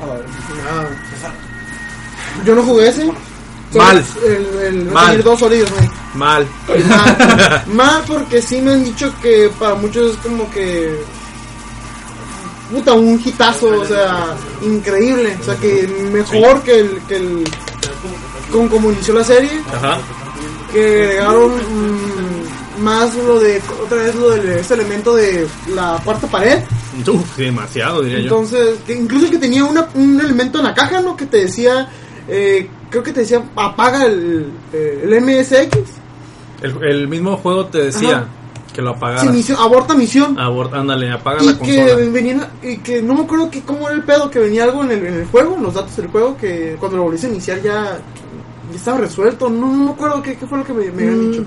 [0.00, 0.86] Ah,
[2.44, 3.10] Yo no jugué ese.
[3.74, 4.04] Mal.
[4.24, 5.06] El, el Metal Mal.
[5.10, 5.90] Gear 2 Solid Snake.
[6.14, 6.46] Mal.
[6.68, 7.64] Mal.
[7.72, 11.02] Mal porque sí me han dicho que para muchos es como que
[12.70, 17.44] puta un hitazo, o sea, increíble, o sea que mejor que el que el
[18.52, 19.98] con como inició la serie, Ajá.
[20.72, 22.27] que agregaron mm,
[22.80, 26.60] más lo de otra vez lo de ese elemento de la cuarta pared,
[27.06, 28.24] Uf, sí, demasiado, diría yo.
[28.24, 31.16] entonces que incluso que tenía una, un elemento en la caja, ¿no?
[31.16, 31.88] Que te decía
[32.28, 35.78] eh, creo que te decía apaga el, eh, el MSX,
[36.62, 38.26] El, el mismo juego te decía Ajá.
[38.74, 39.32] que lo sí, apagaras.
[39.34, 40.36] misión- aborta misión.
[40.36, 43.96] Abort- ándale, apaga y la que venía y que no me acuerdo que cómo era
[43.96, 46.36] el pedo que venía algo en el, en el juego en los datos del juego
[46.36, 47.98] que cuando lo volviste a iniciar ya,
[48.70, 51.30] ya estaba resuelto no, no me acuerdo qué, qué fue lo que me, me habían
[51.30, 51.44] dicho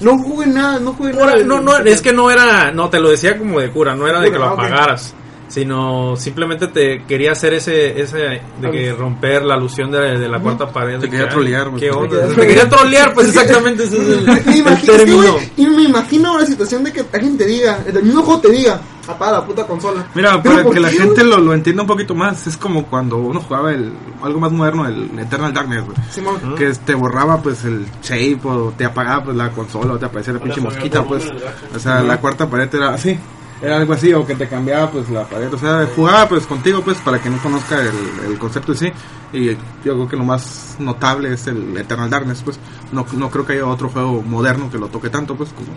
[0.00, 3.10] no jugué nada no jugué nada no, no, es que no era, no, te lo
[3.10, 5.14] decía como de cura, no era de que lo Ah, apagaras,
[5.54, 10.40] sino simplemente te quería hacer ese, ese de que romper la alusión de, de la
[10.40, 10.98] cuarta pared.
[10.98, 11.70] Te quería que, trolear.
[11.74, 12.08] ¿Qué Te onda?
[12.08, 15.66] quería Te quería trolear, pues exactamente ese es el, me el imagino, es que, y
[15.68, 19.32] me imagino la situación de que alguien te diga el mismo juego te diga apaga
[19.32, 22.16] la puta consola Mira, para ¿por que la qué, gente lo, lo entienda un poquito
[22.16, 23.92] más, es como cuando uno jugaba el
[24.24, 25.96] algo más moderno, el Eternal Darkness, güey.
[26.10, 26.56] Simón.
[26.56, 30.32] Que te borraba pues el shape o te apagaba pues la consola o te aparecía
[30.32, 31.30] la pinche mosquita, pues.
[31.74, 33.18] O sea, la cuarta pared era así.
[33.64, 35.52] Era algo así, o que te cambiaba pues la pared.
[35.52, 38.92] O sea, jugaba pues contigo pues para que no conozca el, el concepto en sí.
[39.32, 39.56] Y yo
[39.94, 42.58] creo que lo más notable es el Eternal Darkness, pues.
[42.92, 45.68] No, no creo que haya otro juego moderno que lo toque tanto pues como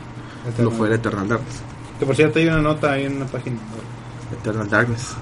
[0.63, 1.55] lo fue el Eternal Darkness.
[1.99, 3.57] Que por cierto hay una nota ahí en una página.
[4.31, 5.13] Eternal Darkness.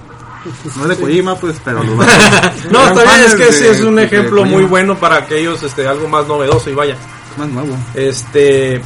[0.75, 1.95] No es de Kojima, pues, pero lo
[2.71, 5.63] No, está bien, es que de- ese es un de ejemplo muy bueno para aquellos,
[5.63, 6.95] este, algo más novedoso y vaya.
[7.37, 7.75] Más nuevo.
[7.95, 8.79] Este,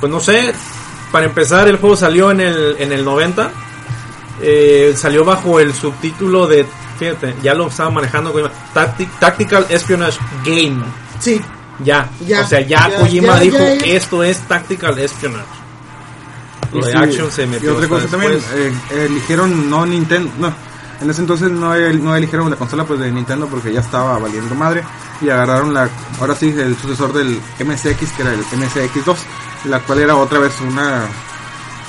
[0.00, 0.54] pues no sé,
[1.14, 3.52] para empezar el juego salió en el, en el 90,
[4.42, 6.66] eh, salió bajo el subtítulo de,
[6.98, 10.82] fíjate, ya lo estaba manejando Kojima, Tacti- Tactical Espionage Game,
[11.20, 11.40] sí.
[11.84, 13.86] Ya, Ya, o sea, ya, ya, Kojima ya, dijo, ya, ya.
[13.94, 15.44] esto es Tactical Espionage.
[16.72, 18.72] Lo Y de sí, Action se Y metió otra hasta cosa también, eh,
[19.06, 20.52] eligieron no Nintendo, no,
[21.00, 24.18] En ese entonces no, el- no eligieron la consola pues de Nintendo porque ya estaba
[24.18, 24.82] valiendo madre
[25.20, 25.88] y agarraron la,
[26.20, 29.16] ahora sí, el sucesor del MSX que era el MSX2,
[29.64, 31.06] la cual era otra vez una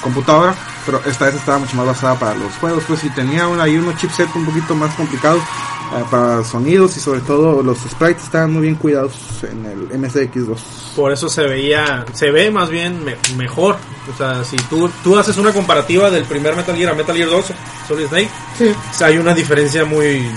[0.02, 0.54] computadora,
[0.86, 3.76] pero esta vez estaba mucho más basada para los juegos, pues y tenía una, ahí
[3.78, 8.54] unos chipset un poquito más complicados eh, para sonidos y sobre todo los sprites estaban
[8.54, 10.58] muy bien cuidados en el MSX2.
[10.96, 13.78] Por eso se veía, se ve más bien me- mejor.
[14.14, 17.30] O sea, si tú, tú haces una comparativa del primer Metal Gear a Metal Gear
[17.30, 17.46] 2,
[17.88, 18.68] Solid Snake, Sí.
[18.70, 20.30] o sea, hay una diferencia muy,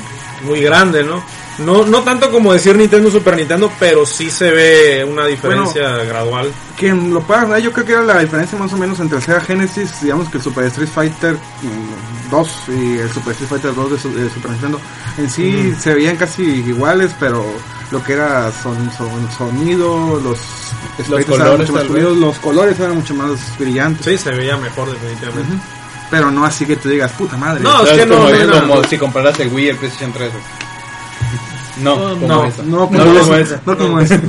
[0.42, 1.22] muy grande, ¿no?
[1.58, 6.52] No, no tanto como decir Nintendo Super Nintendo, pero sí se ve una diferencia gradual.
[6.76, 9.40] Quien lo pueda ver, yo creo que era la diferencia más o menos entre Sega
[9.40, 13.90] Genesis, digamos que el Super Street Fighter mm, 2 y el Super Street Fighter 2
[13.90, 14.80] de, su- de Super Nintendo.
[15.18, 17.44] En sí se veían casi iguales, pero
[17.90, 20.38] lo que era son, son- sonido, los,
[20.98, 24.04] eran colores, mucho más tal pulidos, los colores eran mucho más brillantes.
[24.04, 25.56] Sí, se veía mejor definitivamente.
[26.10, 27.60] Pero no así que te digas, puta madre.
[27.62, 28.60] No, es que no, como, no, es no.
[28.68, 30.30] como si compraras el Wii y el PlayStation 3.
[31.82, 32.62] No, como no, eso.
[32.64, 34.14] no, no como como eso, no como eso.
[34.14, 34.22] Eso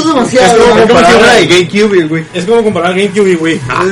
[0.00, 0.58] es demasiado.
[0.58, 0.86] Es como ¿no?
[0.88, 2.26] comparar el GameCube y el Wii.
[2.34, 3.60] Es como comparar GameCube y Wii.
[3.68, 3.84] Ah,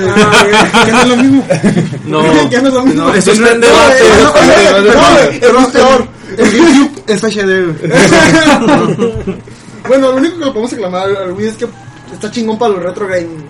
[0.85, 1.45] que no es lo mismo.
[2.07, 3.05] No, Ya no es lo mismo.
[3.05, 4.03] no, eso es No, en debate.
[4.23, 6.09] no, no, no, no, no, güey, es peor.
[6.37, 7.65] El GameCube es HD.
[7.67, 9.37] güey.
[9.87, 11.69] Bueno, lo único que le podemos aclamar al Wii es que
[12.13, 13.45] está chingón para los retro gaming.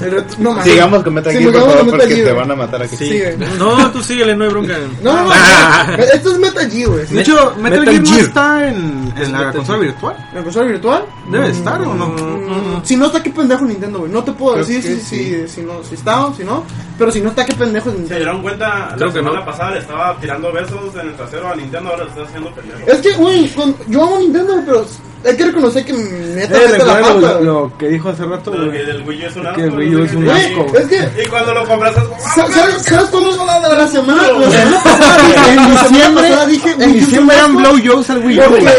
[0.00, 0.64] Retro- no mames.
[0.64, 2.96] Sigamos con Metal Sí, Gear, por favor, porque te van a matar aquí.
[2.96, 3.22] Sí.
[3.58, 4.76] No, tú síguele, no hay bronca.
[5.02, 5.30] No, no, no.
[5.32, 5.86] Ah.
[5.96, 6.02] no.
[6.02, 7.06] Esto es Metal Gear, güey.
[7.06, 10.30] De hecho, Metal, Metal Gear no está en, en la consola virtual.
[10.34, 11.04] ¿La consola virtual?
[11.30, 12.06] Debe estar o no.
[12.08, 14.10] Mm, Si no está, qué pendejo Nintendo, güey.
[14.12, 16.64] No te puedo Creo decir si, si, si, no, si está o si no.
[16.98, 18.24] Pero si no está, qué pendejo es Se Nintendo.
[18.24, 19.44] dieron cuenta, Creo la que semana no.
[19.46, 22.80] pasada le estaba tirando besos en el trasero a Nintendo, ahora le está haciendo pendejo.
[22.86, 24.84] Es que, güey, con- yo amo Nintendo, pero
[25.24, 27.40] hay que reconocer que neta Eh, mete la pata.
[27.40, 28.70] lo, que dijo hace rato, güey.
[28.72, 29.56] que el Wii U es un asco.
[29.56, 30.66] Que el Wii es un asco.
[30.78, 33.30] Es que Y cuando lo compras es como, Sa- ¿Sabes, ¿Sabes cuándo?
[33.32, 38.10] La semana, la semana pasada dije, la semana pasada dije, En diciembre eran asco, blowjobs
[38.10, 38.42] al Wii U.
[38.42, 38.74] lo vi, güey,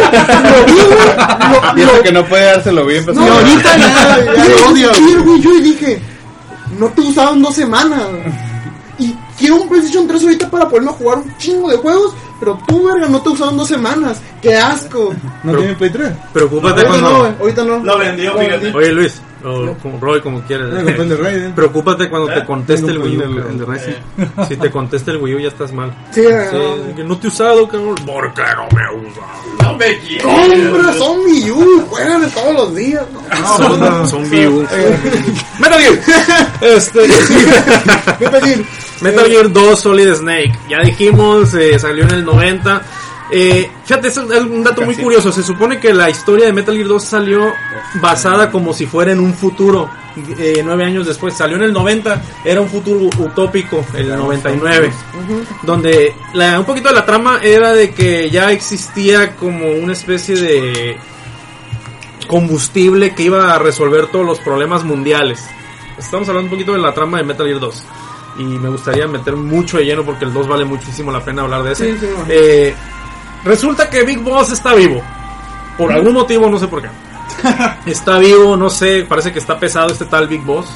[1.76, 4.92] Y lo- eso que no puede dárselo bien, pues No, ahorita ya, Yo lo odio.
[5.06, 6.02] vi el Wii U y dije,
[6.80, 8.02] no te usaban dos semanas.
[9.00, 12.84] Y quiero un PlayStation 3 ahorita para poderme jugar un chingo de juegos, pero tú,
[12.86, 14.18] verga, no te usaron dos semanas.
[14.44, 15.16] ¡Qué asco!
[15.44, 16.12] ¿No tiene Play 3?
[16.34, 17.38] Preocúpate Ahorita no, cuando.
[17.44, 17.80] ahorita no.
[17.84, 18.58] Lo vendió, Lo fíjate.
[18.60, 18.78] vendí.
[18.78, 20.68] Oye Luis, o como Roy, como quieras.
[20.86, 21.54] El de Raiden.
[21.56, 23.22] Preocúpate cuando te conteste el Wii U.
[23.24, 23.58] El de- el cabrón.
[23.58, 24.48] de Racing.
[24.50, 25.94] Si te contesta el Wii U ya estás mal.
[26.12, 26.58] Sí, Sí,
[26.90, 26.96] no.
[26.96, 27.96] que no te he usado, cabrón.
[28.06, 29.28] ¿Por qué no me he usado?
[29.62, 30.24] No me quieres.
[30.24, 33.04] Compra, son Wii U, juegan todos los días.
[33.14, 33.58] ¿no?
[33.58, 34.68] Son, son Wii U.
[35.60, 36.00] Metal Gear.
[36.62, 37.00] Este,
[38.20, 38.60] Metal Gear.
[39.02, 40.54] Metal Gear 2 Solid Snake.
[40.70, 42.82] Ya dijimos, eh, salió en el 90.
[43.32, 45.32] Eh, fíjate, es un dato muy curioso.
[45.32, 47.54] Se supone que la historia de Metal Gear 2 salió
[47.96, 49.90] basada como si fuera en un futuro.
[50.38, 54.92] eh, nueve años después, salió en el 90, era un futuro utópico, el 99,
[55.64, 60.36] donde la, un poquito de la trama era de que ya existía como una especie
[60.36, 60.98] de
[62.28, 65.44] combustible que iba a resolver todos los problemas mundiales.
[65.98, 67.84] Estamos hablando un poquito de la trama de Metal Gear 2.
[68.40, 71.64] Y me gustaría meter mucho de lleno porque el 2 vale muchísimo la pena hablar
[71.64, 71.94] de ese.
[71.94, 72.26] Sí, sí, no.
[72.30, 72.74] Eh,
[73.46, 75.02] resulta que Big Boss está vivo.
[75.78, 76.90] Por algún motivo, no sé por qué.
[77.92, 80.68] Está vivo, no sé, parece que está pesado este tal Big Boss.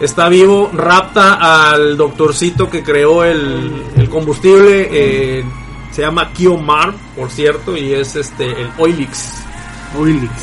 [0.00, 1.34] Está vivo, rapta
[1.72, 4.88] al doctorcito que creó el, el combustible.
[4.92, 5.44] eh,
[5.90, 9.32] se llama Kiomar, por cierto, y es este el Oilix.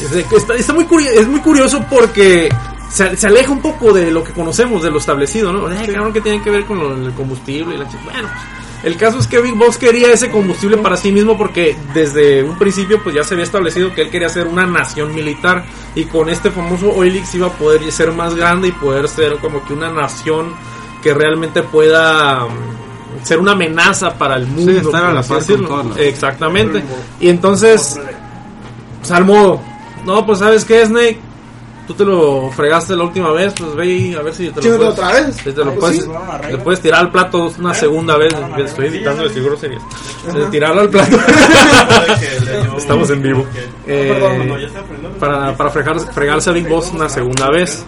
[0.01, 2.49] Es, de- está, está muy curioso, es muy curioso porque
[2.89, 5.63] se, se aleja un poco de lo que conocemos, de lo establecido, ¿no?
[5.93, 9.17] Cabrón, que tiene que ver con lo- el combustible y la Bueno, pues, el caso
[9.19, 13.13] es que Big Boss quería ese combustible para sí mismo porque desde un principio pues
[13.15, 16.91] ya se había establecido que él quería ser una nación militar y con este famoso
[16.95, 20.53] Oilix iba a poder ser más grande y poder ser como que una nación
[21.03, 24.71] que realmente pueda mm, ser una amenaza para el mundo.
[24.89, 25.27] estar a la las-
[25.97, 26.83] Exactamente.
[27.19, 27.99] Y entonces
[28.99, 29.61] pues al modo.
[30.05, 31.19] No, pues sabes qué, Snake.
[31.87, 34.77] Tú te lo fregaste la última vez, pues ve y a ver si te lo
[34.77, 35.35] puedes, otra vez.
[35.35, 36.51] si te lo Ah, pues puedes, sí.
[36.51, 38.33] le puedes tirar al plato una segunda vez.
[38.57, 39.81] Estoy editando de seguro series.
[40.49, 41.17] Tirarlo al plato.
[42.77, 43.45] Estamos en vivo.
[43.87, 45.19] Eh, aprendiendo.
[45.19, 47.85] para para fregar- fregarse a Big Boss una segunda vez.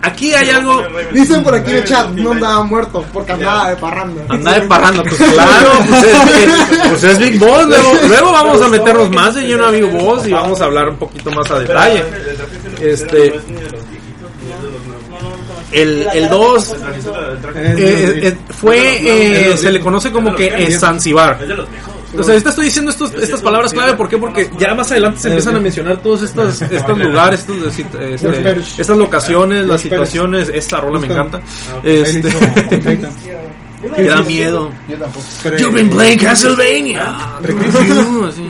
[0.00, 0.80] Aquí hay algo.
[1.12, 4.22] Dicen por aquí en el chat, no andaba muerto porque andaba de parranda.
[4.28, 7.66] Anda de parranda, pues claro, pues es, pues es Big Boss.
[7.66, 10.88] Luego, luego vamos a meternos más de lleno a Big Boss y vamos a hablar
[10.88, 12.04] un poquito más a detalle.
[12.80, 13.40] Este,
[15.72, 16.76] el, el 2
[17.54, 21.38] eh, eh, fue, eh, se le conoce como que es Zanzibar.
[22.16, 24.16] O sea, ahorita estoy diciendo estos, estas palabras clave, ¿por qué?
[24.16, 28.14] Porque ya más adelante se empiezan a mencionar todos estos, estos lugares, estos, este,
[28.78, 30.48] estas locaciones, las situaciones.
[30.48, 31.40] Esta rola me encanta.
[31.82, 32.30] Este,
[33.80, 34.72] Que da miedo.
[34.88, 35.24] Yo tampoco.
[35.56, 37.38] You've been playing Castlevania.
[37.40, 38.48] No, sí.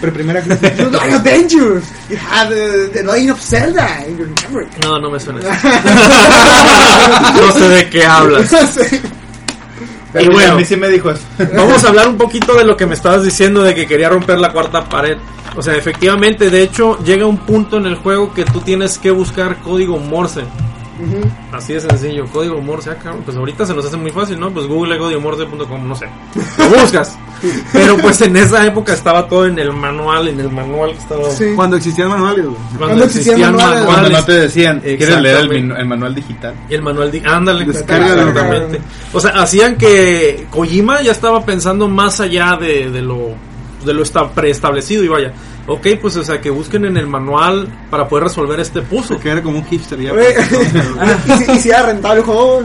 [0.00, 0.74] Pero primera clase.
[0.78, 1.84] You like Avengers.
[2.08, 4.68] You have uh, the Legend of Zelda in your memory.
[4.82, 5.40] No, no me suena.
[5.40, 5.50] eso.
[7.46, 8.50] no sé de qué hablas.
[10.18, 10.54] Y bueno.
[10.54, 11.22] a mí sí me dijo eso.
[11.54, 14.38] Vamos a hablar un poquito de lo que me estabas diciendo de que quería romper
[14.38, 15.18] la cuarta pared.
[15.56, 19.10] O sea, efectivamente, de hecho, llega un punto en el juego que tú tienes que
[19.10, 20.44] buscar código Morse.
[21.52, 24.50] Así de sencillo, código Morse, ah, cabrón, pues ahorita se nos hace muy fácil, ¿no?
[24.50, 26.06] Pues google códigomorse.com, no sé.
[26.58, 27.18] Lo buscas.
[27.72, 31.30] Pero pues en esa época estaba todo en el manual, en el manual que estaba
[31.30, 31.52] Sí.
[31.56, 32.56] Cuando existían manuales, güey.
[32.56, 33.84] cuando Cuando existían existían manuales.
[33.86, 36.54] Cuando no te decían, ¿quieres leer el, manual digital?
[36.68, 37.22] Y el manual de...
[37.24, 38.28] Ándale, Descárgalo.
[38.28, 38.80] exactamente.
[39.12, 43.30] O sea, hacían que Kojima ya estaba pensando más allá de, de lo
[43.84, 45.32] de lo esta- preestablecido y vaya.
[45.72, 49.18] Ok, pues o sea, que busquen en el manual para poder resolver este puzzle.
[49.18, 50.12] Que era como un hipster ya.
[51.26, 52.64] Y, si, y si era rentado el juego,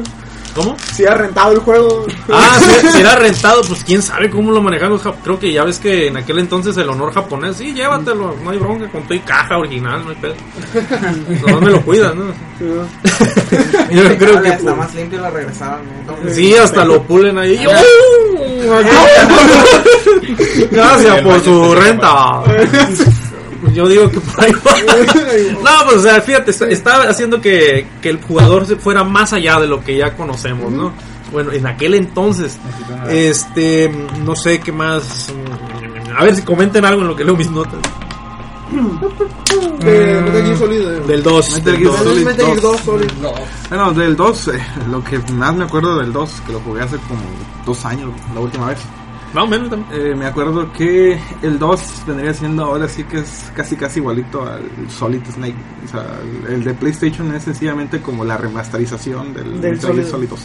[0.56, 0.78] ¿Cómo?
[0.94, 2.06] si era rentado el juego.
[2.32, 5.52] Ah, si, si era rentado, pues quién sabe cómo lo manejan los jap- Creo que
[5.52, 9.04] ya ves que en aquel entonces el honor japonés, sí, llévatelo, no hay bronca, con
[9.04, 10.36] tu y caja original, no hay pedo.
[11.48, 12.26] No me lo cuidas, ¿no?
[13.92, 14.50] Yo creo que...
[14.50, 15.82] Está pues, más limpio y lo regresaban.
[16.08, 16.34] ¿no?
[16.34, 17.60] Sí, hasta lo pulen ahí.
[20.72, 22.42] Gracias por su renta.
[23.74, 24.76] Yo digo que por ahí va.
[25.64, 29.34] No, pues o sea, fíjate, está- está haciendo que, que el jugador se fuera más
[29.34, 30.94] allá de lo que ya conocemos, ¿no?
[31.32, 32.58] Bueno, en aquel entonces,
[33.10, 33.90] este,
[34.24, 35.32] no sé qué más.
[36.18, 37.80] A ver si comenten algo en lo que leo mis notas.
[39.80, 40.82] De Metal Gear Solid.
[40.82, 41.02] eh.
[41.08, 41.50] Del 2.
[41.54, 42.04] Metal Del Gear 2.
[42.04, 42.26] Solid.
[42.26, 43.12] Metal Gear 2 Solid.
[43.70, 44.60] Bueno, del 2, eh,
[44.90, 47.20] lo que más me acuerdo del 2, que lo jugué hace como
[47.66, 48.80] dos años, la última vez.
[49.36, 50.02] Más o menos también.
[50.02, 54.42] Eh, me acuerdo que el 2 vendría siendo ahora sí que es casi casi igualito
[54.44, 55.56] al Solid Snake.
[55.86, 56.06] O sea,
[56.50, 60.06] el, de PlayStation es sencillamente como la remasterización del, Del Solid.
[60.06, 60.40] Solid 2.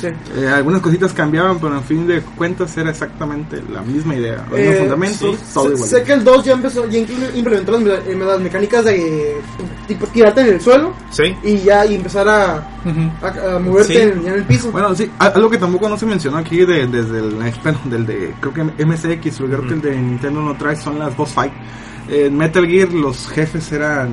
[0.00, 0.06] Sí.
[0.36, 4.46] Eh, algunas cositas cambiaban, pero en fin de cuentas era exactamente la misma idea.
[4.50, 5.44] Los Eh, fundamentos, sí.
[5.52, 5.88] todo Sé, igual.
[5.90, 6.98] sé que el 2 ya empezó, ya
[7.34, 9.36] implementó las, eh, las mecánicas de
[9.88, 11.34] tipo tirarte en el suelo Sí.
[11.42, 12.79] y ya y empezar a,
[13.22, 13.98] a, a moverte Sí.
[14.00, 14.70] en, en el piso.
[14.72, 18.34] Bueno, sí, algo que tampoco no se mencionó aquí de, desde el bueno, del de,
[18.40, 21.52] creo que MSX, pero creo que el de Nintendo no trae, son las boss fight.
[22.08, 24.08] En Metal Gear los jefes eran,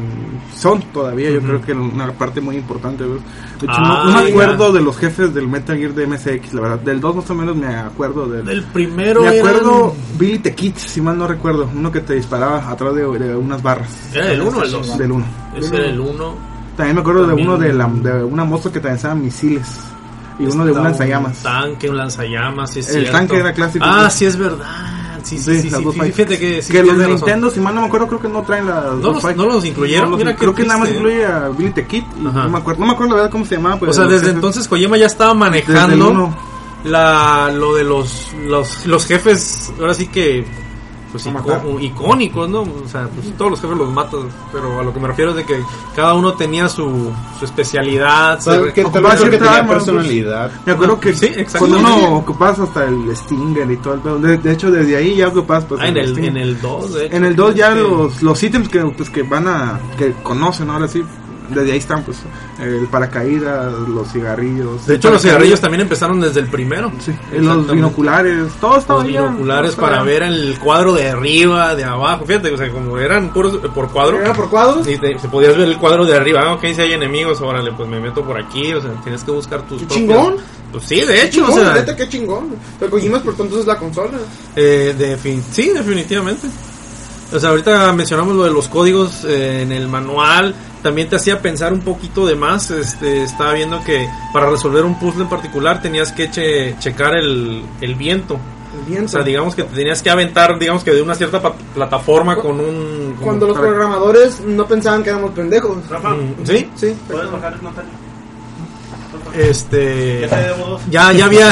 [0.56, 3.04] son todavía, yo creo que una parte muy importante.
[3.04, 3.22] ¿ves?
[3.60, 4.30] De hecho, no, no Ah, me ya.
[4.30, 6.80] acuerdo de los jefes del Metal Gear de MSX, la verdad.
[6.82, 8.46] Del 2 más o menos me acuerdo del...
[8.46, 12.14] Del primero me acuerdo eran- Billy the Kid, si mal no recuerdo, uno que te
[12.14, 13.90] disparaba atrás de, de unas barras.
[14.14, 14.98] ¿Era el 1 o el 2?
[15.00, 15.26] Del 1.
[15.58, 16.36] Ese era el 1.
[16.78, 19.68] También me acuerdo También- de uno de, la, de una moza que lanzaba misiles.
[20.40, 21.38] Y uno de un lanzallamas.
[21.38, 23.12] Un tanque, un lanzallamas, sí es El cierto.
[23.12, 23.84] tanque era clásico.
[23.88, 24.66] Ah, sí es verdad.
[25.24, 25.70] Sí, sí, sí.
[25.72, 26.12] sí.
[26.12, 27.16] Fíjate que que los de razón.
[27.16, 29.46] Nintendo, si mal no me acuerdo, creo que no traen las No dos los- no
[29.48, 32.04] los incluyeron, No los- creo que nada más incluye a Billy the Kid.
[32.22, 33.78] No me acuerdo, no me acuerdo la verdad cómo se llamaba.
[33.80, 36.34] pero O sea, desde entonces Kojima ya estaba manejando
[36.86, 40.46] la lo de los los, los jefes, ahora sí que
[41.12, 42.62] pues icó- icónicos, ¿no?
[42.62, 44.20] O sea, pues todos los jefes los matas,
[44.52, 45.60] pero a lo que me refiero es de que
[45.96, 48.40] cada uno tenía su, su especialidad.
[48.40, 48.74] ¿Sabes?
[48.74, 49.78] Tal vez porque cierta tenía pues.
[49.84, 50.52] personalidad.
[50.66, 54.20] Me acuerdo que Sí, cuando uno ocupabas hasta el Stinger y todo el pedo.
[54.20, 57.06] De, de hecho, desde ahí ya ocupabas pues, Ah, en el, en el 2, de
[57.06, 57.16] hecho.
[57.16, 60.88] En el 2 ya los, los ítems que, pues, que van a, que conocen ahora
[60.88, 61.04] sí,
[61.50, 62.18] desde ahí están pues
[62.60, 64.86] el paracaídas, los cigarrillos.
[64.88, 66.92] De hecho, los cigarrillos también empezaron desde el primero.
[67.00, 72.26] Sí, los binoculares, todo estaba Los binoculares para ver el cuadro de arriba, de abajo.
[72.26, 74.20] Fíjate, o sea, como eran puros eh, por cuadro.
[74.20, 74.88] Era por cuadros.
[74.88, 76.42] Y te, te podías ver el cuadro de arriba.
[76.44, 78.74] Ah, ok, si hay enemigos, órale, pues me meto por aquí.
[78.74, 79.82] O sea, tienes que buscar tus.
[79.82, 80.36] Qué chingón.
[80.72, 81.74] Pues sí, de hecho, chingón, o sea.
[81.74, 82.56] neta, qué chingón.
[82.80, 84.18] Pero Kojima por entonces la consola.
[84.56, 86.48] Eh, defin- sí, definitivamente.
[87.34, 90.56] O sea, ahorita mencionamos lo de los códigos eh, en el manual.
[90.84, 92.72] También te hacía pensar un poquito de más.
[92.72, 97.64] Este, estaba viendo que para resolver un puzzle en particular tenías que che- checar el,
[97.82, 98.38] el viento.
[98.78, 99.06] El viento.
[99.06, 101.42] O sea, digamos que te tenías que aventar, digamos que de una cierta
[101.74, 103.16] plataforma con un...
[103.22, 105.88] Cuando los programadores no pensaban que éramos pendejos.
[105.90, 106.70] Rafa, Mm, ¿Sí?
[106.76, 106.96] Sí.
[107.10, 107.90] ¿puedes bajar el notario?
[109.36, 110.28] Este...
[110.90, 111.50] Ya ya había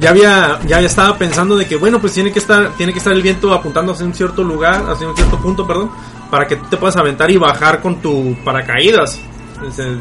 [0.00, 3.12] ya había ya estaba pensando de que bueno pues tiene que estar tiene que estar
[3.12, 5.90] el viento apuntando hacia un cierto lugar hacia un cierto punto perdón
[6.30, 9.20] para que tú te puedas aventar y bajar con tu paracaídas
[9.68, 10.00] Es el-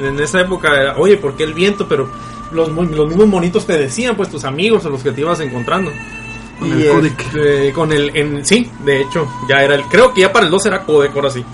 [0.00, 1.86] en esa época era oye ¿por qué el viento?
[1.88, 2.08] pero
[2.52, 5.40] los, mo- los mismos monitos te decían pues tus amigos o los que te ibas
[5.40, 5.90] encontrando
[6.58, 7.20] Con Y, el codec.
[7.20, 10.50] este, con el en, sí de hecho ya era el creo que ya para el
[10.50, 11.44] 2 era codec ahora sí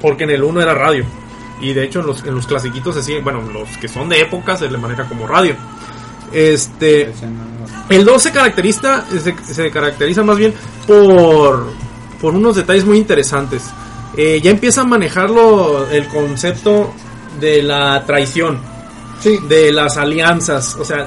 [0.00, 1.04] porque en el 1 era radio
[1.60, 4.20] y de hecho en los, en los clasiquitos se siguen, bueno, los que son de
[4.20, 5.54] época se le maneja como radio.
[6.32, 7.12] Este,
[7.88, 10.52] el 2 se caracteriza, se, se caracteriza más bien
[10.86, 11.68] por,
[12.24, 13.64] por unos detalles muy interesantes.
[14.16, 16.90] Eh, ya empieza a manejarlo el concepto
[17.38, 18.58] de la traición,
[19.20, 19.38] Sí.
[19.46, 20.74] de las alianzas.
[20.80, 21.06] O sea,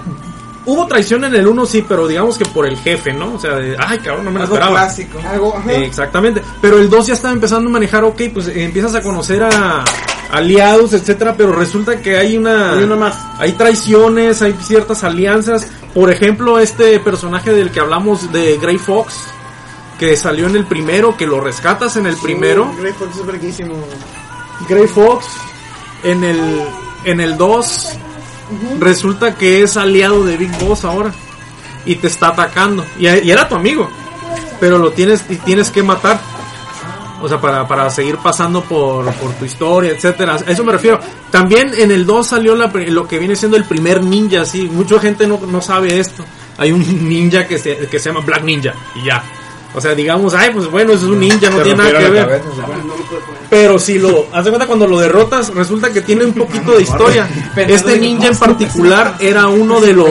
[0.68, 3.34] hubo traición en el 1, sí, pero digamos que por el jefe, ¿no?
[3.34, 4.80] O sea, de, ay, cabrón, no me lo Algo esperaba.
[4.82, 5.18] clásico.
[5.28, 5.72] Algo, ajá.
[5.74, 6.44] Eh, exactamente.
[6.62, 9.84] Pero el 2 ya estaba empezando a manejar, ok, pues eh, empiezas a conocer a
[10.32, 12.74] aliados, etcétera, pero resulta que hay una.
[12.74, 13.16] Hay uno más.
[13.40, 15.68] Hay traiciones, hay ciertas alianzas.
[15.96, 19.16] Por ejemplo, este personaje del que hablamos de Grey Fox,
[20.00, 22.72] que salió en el primero, que lo rescatas en el primero.
[22.80, 23.76] Grey Fox es verguísimo.
[24.70, 25.26] Grey Fox.
[26.04, 26.64] En el
[27.06, 27.90] en el 2
[28.80, 31.12] resulta que es aliado de Big Boss ahora
[31.86, 32.86] y te está atacando.
[33.00, 33.90] Y, y era tu amigo
[34.60, 36.20] pero lo tienes y tienes que matar.
[37.20, 40.36] O sea para, para seguir pasando por, por tu historia etcétera.
[40.36, 41.00] A eso me refiero.
[41.32, 44.70] También en el 2 salió la lo que viene siendo el primer ninja sí.
[44.72, 46.24] Mucha gente no, no sabe esto.
[46.58, 49.24] Hay un ninja que se, que se llama Black Ninja y ya
[49.78, 52.10] o sea, digamos, ay, pues bueno, eso es un ninja, no Te tiene nada que
[52.10, 52.26] ver.
[52.26, 52.44] cabeza.
[53.48, 56.82] Pero si lo, haz de cuenta cuando lo derrotas, resulta que tiene un poquito de
[56.82, 57.30] historia.
[57.56, 60.10] Este ninja en particular era uno de los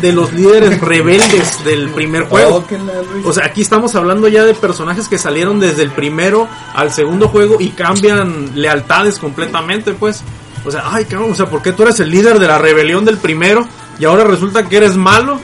[0.00, 2.64] de los líderes rebeldes del primer juego.
[3.24, 7.28] O sea, aquí estamos hablando ya de personajes que salieron desde el primero al segundo
[7.28, 10.22] juego y cambian lealtades completamente, pues.
[10.64, 13.04] O sea, ay, cabrón, o sea, ¿por qué tú eres el líder de la rebelión
[13.04, 13.66] del primero
[13.98, 15.40] y ahora resulta que eres malo?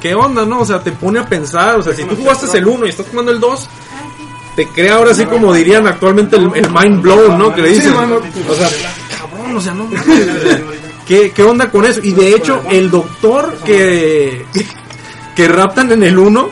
[0.00, 0.60] ¿Qué onda, no?
[0.60, 3.06] O sea, te pone a pensar, o sea, si tú jugaste el 1 y estás
[3.10, 3.68] jugando el 2,
[4.56, 7.54] te crea ahora sí como dirían actualmente el, el mind blow, ¿no?
[7.54, 7.92] Que le dicen.
[7.94, 8.68] O sea,
[9.18, 9.88] cabrón, o sea, no.
[11.06, 12.00] ¿Qué, ¿Qué onda con eso?
[12.02, 14.44] Y de hecho, el doctor que,
[15.36, 16.48] que raptan en el 1,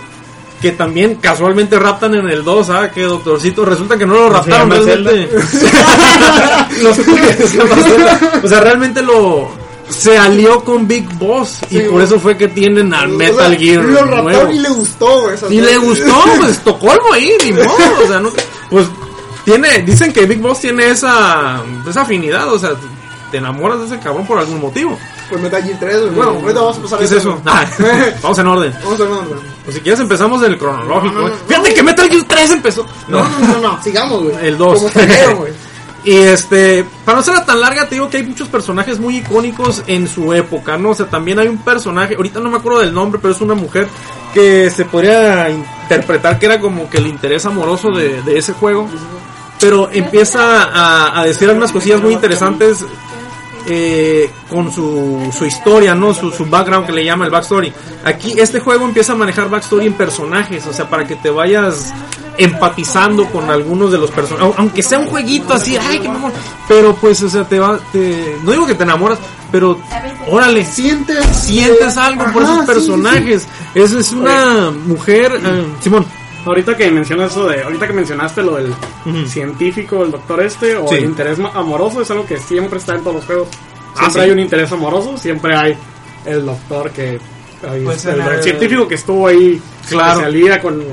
[0.62, 2.90] que también casualmente raptan en el 2, ¿ah?
[2.90, 5.28] Que doctorcito, resulta que no lo raptaron realmente.
[8.42, 9.64] O sea, realmente lo.
[9.99, 13.59] Se alió con Big Boss y por eso fue que tienen al Metal O sea,
[13.59, 13.84] Gear.
[13.84, 14.28] Lo nuevo.
[14.30, 18.20] raptaron y le gustó, esa Y le gustó, pues Estocolmo ahí, ni modo, o sea,
[18.20, 18.30] no,
[18.70, 18.86] pues
[19.45, 22.72] tiene, dicen que Big Boss tiene esa, esa afinidad, o sea,
[23.30, 24.99] te enamoras de ese cabrón por algún motivo.
[25.28, 26.11] Pues Metal Gear 3, güey.
[26.12, 27.40] Bueno, ahorita vamos a pasar ¿Qué es eso?
[27.47, 27.64] Ah,
[28.22, 28.74] vamos en orden.
[28.84, 29.40] Vamos ver, güey.
[29.64, 31.14] Pues si quieres empezamos del cronológico.
[31.14, 31.30] No, no, ¿eh?
[31.30, 31.74] no, Fíjate no.
[31.74, 32.86] que Metal Gear 3 empezó.
[33.09, 34.36] No, no, no, no, sigamos, güey.
[34.47, 34.78] El dos.
[34.78, 35.53] Como taquero, güey.
[36.05, 39.83] Y este, para no ser tan larga, te digo que hay muchos personajes muy icónicos
[39.87, 40.91] en su época, ¿no?
[40.91, 43.55] O sea, también hay un personaje, ahorita no me acuerdo del nombre, pero es una
[43.55, 43.89] mujer
[44.35, 48.87] que se podría interpretar que era como que el interés amoroso de, de ese juego.
[49.61, 52.85] Pero empieza a, decir algunas cosillas muy interesantes
[53.67, 56.13] eh, con su, su historia, ¿no?
[56.13, 57.73] Su, su background que le llama el backstory.
[58.05, 61.95] Aquí este juego empieza a manejar backstory en personajes, o sea, para que te vayas
[62.39, 66.32] empatizando con algunos de los personajes, aunque sea un jueguito así, ay, qué mamón,
[66.68, 69.18] pero pues, o sea, te va, te, no digo que te enamoras,
[69.53, 69.78] pero,
[70.28, 71.24] órale, Sientes.
[71.37, 73.47] sientes algo por esos personajes.
[73.74, 76.05] Esa es una mujer, eh, Simón,
[76.47, 78.70] Ahorita que mencionas eso de, ahorita que mencionaste lo del
[79.07, 79.26] Ujú.
[79.26, 80.97] científico, el doctor este, o Sí.
[80.97, 83.49] el interés amoroso, es algo que siempre está en todos los juegos.
[83.95, 84.26] Ah, Siempre sí.
[84.26, 85.74] hay un interés amoroso, siempre hay
[86.26, 87.18] el doctor que,
[87.85, 89.59] Pues el, en el- científico que estuvo ahí,
[89.89, 90.14] Claro.
[90.14, 90.87] que se alía con los,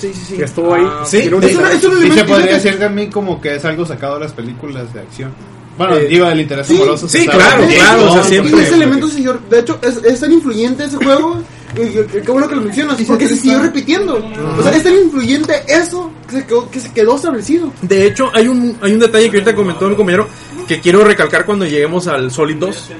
[0.00, 0.34] Sí, sí, sí.
[0.36, 0.86] que estuvo ahí.
[1.04, 3.40] Sí, tiene un de- Es es un Y se elemento podría que- decir también como
[3.40, 5.32] que es algo sacado de las películas de acción.
[5.78, 7.08] Bueno, Eh, digo, del interés sí, amoroso.
[7.08, 10.20] sí, sabe claro, claro, o sea, siempre- Y ese elemento siguió, de hecho, es, es
[10.20, 11.40] tan influyente ese juego,
[11.74, 14.16] qué bueno que lo mencionas, porque se siguió repitiendo.
[14.58, 17.72] O sea, es tan influyente eso que se quedó, que se quedó establecido.
[17.80, 20.28] De hecho, hay un, hay un detalle que ahorita comentó mi compañero
[20.68, 22.90] que quiero recalcar cuando lleguemos al Solid 2,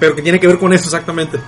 [0.00, 1.38] pero que tiene que ver con eso exactamente.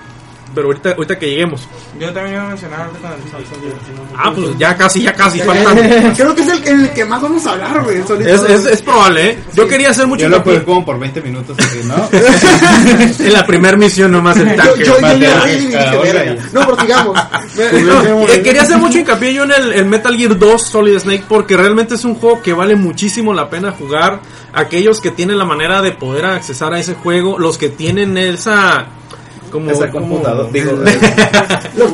[0.53, 1.67] Pero ahorita, ahorita que lleguemos.
[1.99, 3.73] Yo también iba a mencionar ahorita con el Solid.
[4.17, 5.77] Ah, pues ya casi, ya casi, faltan.
[6.15, 7.97] Creo que es el, que más vamos a hablar, güey.
[7.97, 8.53] Es, Snake.
[8.53, 9.39] es, es probable, ¿eh?
[9.53, 12.09] Yo quería hacer mucho Yo lo jugué como por 20 minutos, así, ¿no?
[13.25, 14.85] en la primera misión nomás el tanque.
[14.85, 17.19] yo, yo, yo, No, pero sigamos.
[17.55, 21.25] No, eh, quería hacer mucho hincapié yo en el, el Metal Gear 2 Solid Snake
[21.27, 24.21] porque realmente es un juego que vale muchísimo la pena jugar.
[24.51, 28.87] Aquellos que tienen la manera de poder accesar a ese juego, los que tienen esa
[29.49, 30.71] como Esa como- computadora, digo,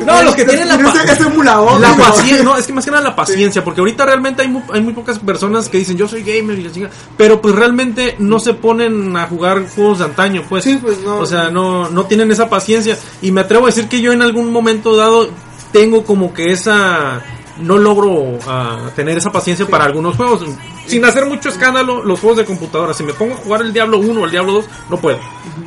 [0.04, 1.80] No, los que tienen la Ese, pa- ese emulador.
[1.80, 4.62] La paciencia, no, es que más que nada la paciencia, porque ahorita realmente hay muy,
[4.72, 8.16] hay muy pocas personas que dicen yo soy gamer y la chingada, pero pues realmente
[8.18, 10.64] no se ponen a jugar juegos de antaño, pues.
[10.64, 11.18] Sí, pues, no.
[11.18, 12.96] O sea, no, no tienen esa paciencia.
[13.22, 15.28] Y me atrevo a decir que yo en algún momento dado
[15.72, 17.20] tengo como que esa
[17.60, 20.42] no logro ah, tener esa paciencia para algunos juegos.
[20.86, 22.94] Sin hacer mucho escándalo, los juegos de computadora.
[22.94, 25.18] Si me pongo a jugar el Diablo 1 o el Diablo 2, no puedo.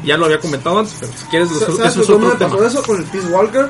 [0.04, 2.52] Ya lo había comentado antes, pero si quieres, eso, ¿Sabes eso es otro me tema.
[2.52, 3.70] pasó eso con el Peace Walker?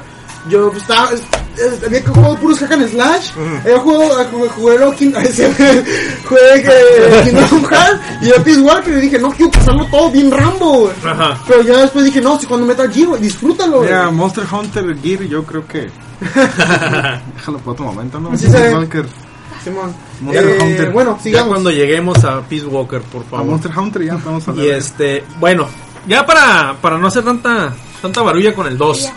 [0.49, 1.09] Yo pues, estaba.
[1.11, 1.21] es-
[1.59, 3.31] es- Había jugado puros hack and slash.
[3.65, 4.25] Había jugado.
[4.31, 4.77] Jugué, jugué,
[6.29, 8.97] jugué eh, Kingdom Hearts y el Peace Walker.
[8.97, 10.93] Y dije, no quiero pasarlo todo bien Rambo, güey.
[11.05, 11.37] Ajá.
[11.47, 13.81] Pero ya después dije, no, si cuando Metal Gear, disfrútalo.
[13.81, 15.89] Mira, Monster Hunter Gear, yo creo que.
[16.21, 18.37] Déjalo para otro momento, ¿no?
[18.37, 18.57] Sí, sí.
[18.73, 19.05] Walker.
[19.63, 19.93] Simón.
[20.21, 20.89] Monster Eh, Hunter.
[20.91, 21.49] Bueno, Ya sigamos.
[21.49, 23.45] cuando lleguemos a Peace Walker, por A favor.
[23.45, 24.65] Monster Hunter ya vamos a hablar.
[24.65, 25.67] Y este, bueno,
[26.07, 29.09] ya para, para no hacer tanta tanta barulla con el 2.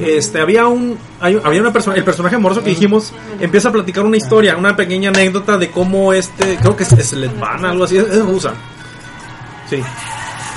[0.00, 4.04] Este, había un, hay- había una persona, el personaje amoroso que dijimos, empieza a platicar
[4.04, 7.96] una historia, una pequeña anécdota de cómo este, creo que es, es Letvana, algo así,
[7.96, 8.52] es, es rusa.
[9.70, 9.76] Sí.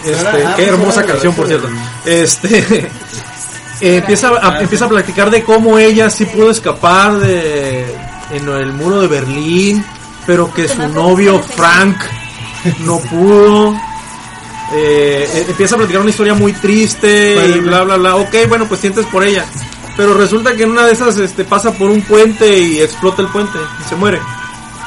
[0.04, 1.68] Este, qué hermosa canción, por cierto.
[2.04, 2.88] Este, eh,
[3.98, 7.86] empieza, a, empieza a platicar de cómo ella sí pudo escapar de,
[8.32, 9.84] en el muro de Berlín,
[10.26, 11.98] pero que su novio Frank
[12.80, 13.74] no pudo.
[14.74, 18.16] Eh, eh, empieza a platicar una historia muy triste y bla bla bla.
[18.18, 19.46] Ok, bueno, pues sientes por ella.
[19.96, 23.30] Pero resulta que en una de esas este, pasa por un puente y explota el
[23.30, 24.20] puente y se muere.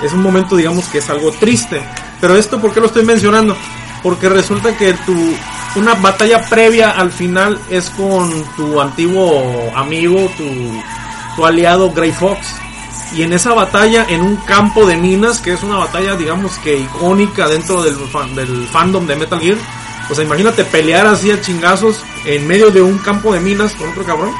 [0.02, 1.82] Es un momento, digamos, que es algo triste.
[2.20, 3.56] Pero esto, ¿por qué lo estoy mencionando?
[4.02, 5.16] Porque resulta que tu
[5.76, 10.44] una batalla previa al final es con tu antiguo amigo, tu,
[11.36, 12.38] tu aliado Grey Fox.
[13.14, 16.76] Y en esa batalla, en un campo de minas, que es una batalla, digamos que
[16.78, 19.58] icónica dentro del, fan- del fandom de Metal Gear.
[20.08, 23.88] O sea, imagínate pelear así a chingazos en medio de un campo de minas con
[23.90, 24.32] otro cabrón.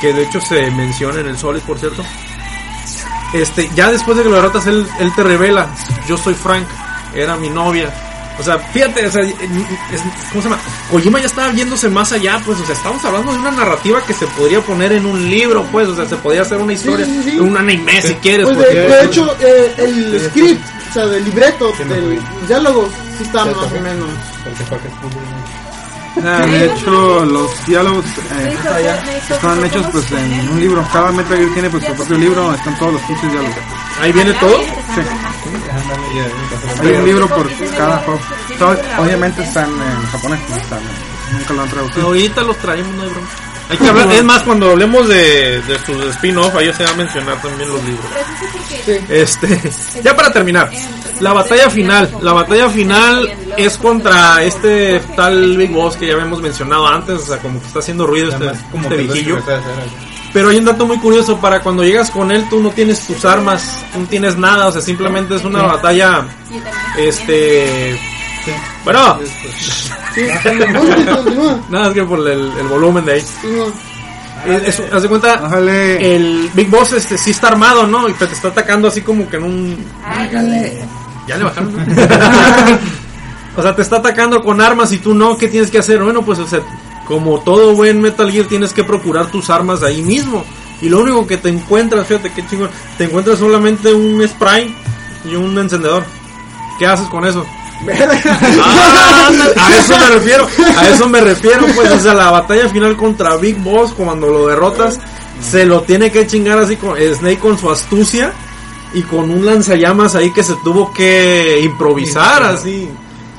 [0.00, 2.02] Que de hecho se menciona en el Solid, por cierto.
[3.34, 5.68] Este, ya después de que lo derrotas, él, él te revela:
[6.08, 6.66] Yo soy Frank,
[7.14, 7.92] era mi novia.
[8.38, 9.34] O sea, fíjate, o sea, es-
[10.30, 10.60] ¿cómo se llama?
[10.90, 14.14] Kojima ya estaba viéndose más allá, pues, o sea, estamos hablando de una narrativa que
[14.14, 17.20] se podría poner en un libro, pues, o sea, se podría hacer una historia, sí,
[17.24, 17.38] sí.
[17.40, 21.72] un anime si quieres, Pues de, de hecho, eh, el script, o sea, del libreto,
[21.88, 24.08] del diálogo, sí está más o menos.
[26.24, 28.56] Ah, de hecho, los diálogos eh,
[29.30, 30.86] están hechos pues en un libro.
[30.92, 33.56] Cada Metal Gear tiene pues su propio libro, están todos los pinches diálogos.
[34.00, 34.60] ahí viene todo.
[36.80, 38.20] Hay un libro por cada juego.
[38.98, 40.80] Obviamente están en japonés, no están,
[41.32, 42.06] nunca lo han traducido.
[42.06, 43.28] Ahorita los traemos, no hay broma.
[43.70, 46.94] Hay que hablar, es más, cuando hablemos de, de sus spin-off, ahí se va a
[46.94, 48.06] mencionar también los libros.
[49.10, 49.60] Este,
[50.02, 50.70] ya para terminar,
[51.20, 56.40] la batalla final, la batalla final es contra este tal Big Boss que ya habíamos
[56.40, 59.38] mencionado antes, o sea, como que está haciendo ruido este, este viejillo.
[60.32, 63.24] Pero hay un dato muy curioso, para cuando llegas con él tú no tienes tus
[63.24, 66.26] armas, tú no tienes nada, o sea, simplemente es una batalla,
[66.96, 67.98] este...
[68.88, 69.18] Bueno,
[70.14, 70.22] Sí,
[71.68, 73.22] nada, es que por el, el volumen de ahí.
[73.42, 73.66] continúa.
[74.46, 75.50] Es, es- haz de cuenta,
[76.00, 78.08] el Big Boss este sí está armado, ¿no?
[78.08, 79.76] Y te está atacando así como que en un...
[81.26, 81.76] Ya le bajaron.
[81.76, 81.82] ¿no?
[83.58, 86.02] o sea, te está atacando con armas y tú no, ¿qué tienes que hacer?
[86.02, 86.60] Bueno, pues o sea,
[87.06, 90.46] como todo buen Metal Gear tienes que procurar tus armas ahí mismo.
[90.80, 94.74] Y lo único que te encuentras, fíjate qué chingón, te encuentras solamente un spray
[95.30, 96.04] y un encendedor.
[96.78, 97.44] ¿Qué haces con eso?
[98.60, 102.96] Ah, a eso me refiero, a eso me refiero, pues, o sea, la batalla final
[102.96, 104.98] contra Big Boss, cuando lo derrotas,
[105.40, 108.32] se lo tiene que chingar así con Snake con su astucia
[108.94, 112.88] y con un lanzallamas ahí que se tuvo que improvisar así.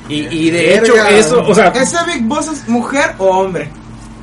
[0.07, 3.69] Y, y de hecho, eso, o sea, ¿Ese Big Boss es mujer o hombre?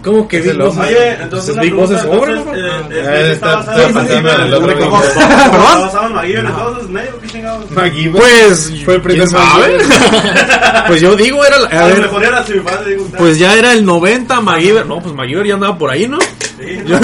[0.07, 2.05] Como que Big Boss, Oye, entonces Big Boss es
[3.33, 3.57] está-
[3.93, 4.79] pasando en el otro
[5.81, 7.65] basado en entonces Snake, ¿o qué chingados?
[8.19, 9.29] Pues, Fue el primer
[10.87, 13.73] pues yo digo, era, la- a ver, mejor era su padre, digo pues ya era
[13.73, 16.19] el 90, MacGyver, no, pues MacGyver ya andaba por ahí, ¿no?
[16.59, 16.99] Sí, Yo-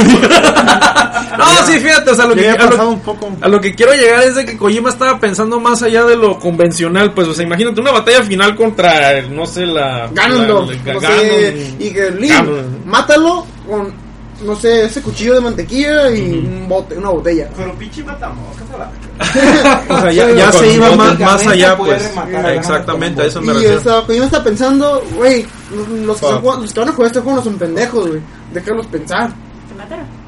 [1.38, 3.30] no, sí, fíjate, o sea, lo que, a lo- un poco.
[3.40, 6.38] a lo que quiero llegar es de que Kojima estaba pensando más allá de lo
[6.38, 10.08] convencional, pues, o sea, imagínate una batalla final contra, el, no sé, la...
[10.12, 12.10] Ganondorf, la- la- no sé, y que
[12.84, 13.92] mátalo con,
[14.44, 17.48] no sé, ese cuchillo de mantequilla y un bote, una botella.
[17.56, 18.90] Pero pinche matamoscas a la...
[19.88, 22.10] O sea, ya, se iba más, más allá, pues,
[22.54, 23.80] exactamente, a eso me Y o refiero.
[23.82, 26.28] sea, Kojima está pensando, güey, los, los que Fuck.
[26.30, 28.20] están jugando- los que van a jugar este juego no son pendejos, güey.
[28.52, 29.30] Déjalos pensar.
[29.68, 30.22] Se mataron.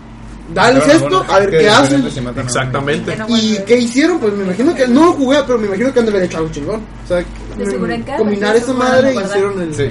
[0.53, 2.05] Dales esto, a ver qué hacen.
[2.37, 3.16] Exactamente.
[3.29, 4.18] ¿Y qué hicieron?
[4.18, 6.39] Pues me imagino que no lo jugué, pero me imagino que han de haber hecho
[6.39, 6.83] algo chingón.
[7.05, 7.25] O sea,
[8.18, 9.75] combinar esa madre y hicieron el.
[9.75, 9.89] Sí.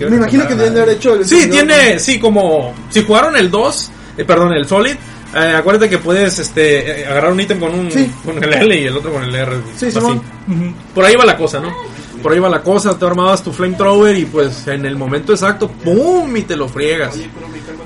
[0.00, 1.24] Me imagino que deben de haber hecho el.
[1.24, 4.96] Sí, tiene, sí, como, si jugaron el 2, eh, perdón, el Solid,
[5.34, 8.10] eh, acuérdate que puedes, este, eh, agarrar un ítem con un, Sí.
[8.24, 9.56] con el L y el otro con el R.
[9.76, 9.98] Sí, así.
[9.98, 10.20] Ujú.
[10.94, 11.68] Por ahí va la cosa, ¿no?
[12.24, 15.68] Por ahí va la cosa, te armabas tu flamethrower y pues en el momento exacto,
[15.68, 16.34] ¡pum!
[16.36, 17.16] y te lo friegas.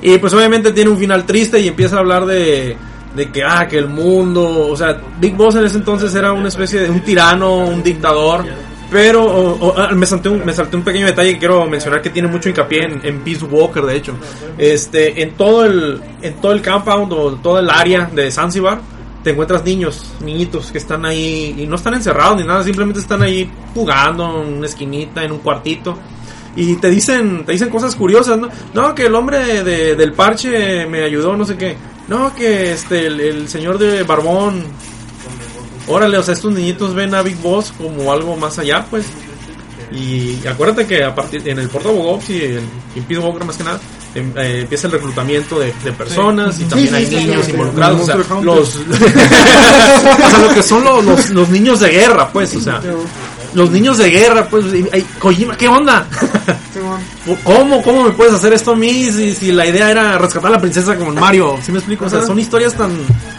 [0.01, 2.77] Y pues obviamente tiene un final triste y empieza a hablar de,
[3.17, 6.47] de que, ah, que el mundo, o sea, Big Boss en ese entonces era una
[6.49, 8.45] especie de un tirano, un dictador.
[8.91, 12.01] Pero o- o, ah, me, salté un, me salté un pequeño detalle que quiero mencionar
[12.01, 14.15] que tiene mucho hincapié en, en Peace Walker, de hecho.
[14.57, 18.81] Este, en todo el, en todo el compound o todo el área de Zanzibar,
[19.29, 23.21] te encuentras niños, niñitos que están ahí y no están encerrados ni nada, simplemente están
[23.21, 25.99] ahí jugando en una esquinita, en un cuartito.
[26.57, 28.49] Y te dicen, te dicen cosas curiosas, ¿no?
[28.73, 31.77] No, que el hombre de- del parche me ayudó, no sé qué.
[32.09, 34.65] No, que este, el, el señor de Barbón.
[35.87, 39.05] Órale, o sea, estos niñitos ven a Big Boss como algo más allá, pues.
[39.93, 43.65] Y acuérdate que a partir en el Porta Bogops y en, Peace Walker más que
[43.65, 43.79] nada,
[44.19, 47.51] eh, empieza el reclutamiento de, de personas y también Sí, hay sí, niños sí.
[47.53, 48.01] involucrados.
[48.03, 52.55] O sea, los, o sea, lo que son los, los, los niños de guerra, pues,
[52.57, 52.81] o sea,
[53.55, 56.07] los niños de guerra, pues, ay, Kojima, ¿qué onda?
[57.45, 60.55] ¿Cómo, ¿Cómo me puedes hacer esto a mí si, si la idea era rescatar a
[60.55, 61.59] la princesa como en Mario?
[61.63, 62.05] ¿Sí me explico?
[62.07, 62.91] O sea, son historias tan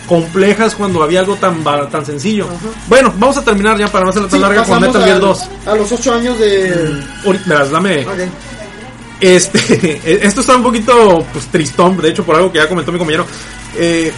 [0.07, 2.47] complejas cuando había algo tan ba- tan sencillo.
[2.87, 5.21] Bueno, vamos a terminar ya para no hacerla tan Sí, larga con Metal Gear al-
[5.21, 5.43] 2.
[5.67, 7.03] A los 8 años de.
[7.25, 8.05] Ahorita, verás, dame.
[9.21, 12.97] Este, esto está un poquito pues, tristón, de hecho, por algo que ya comentó mi
[12.97, 13.25] compañero.
[13.75, 14.11] Eh,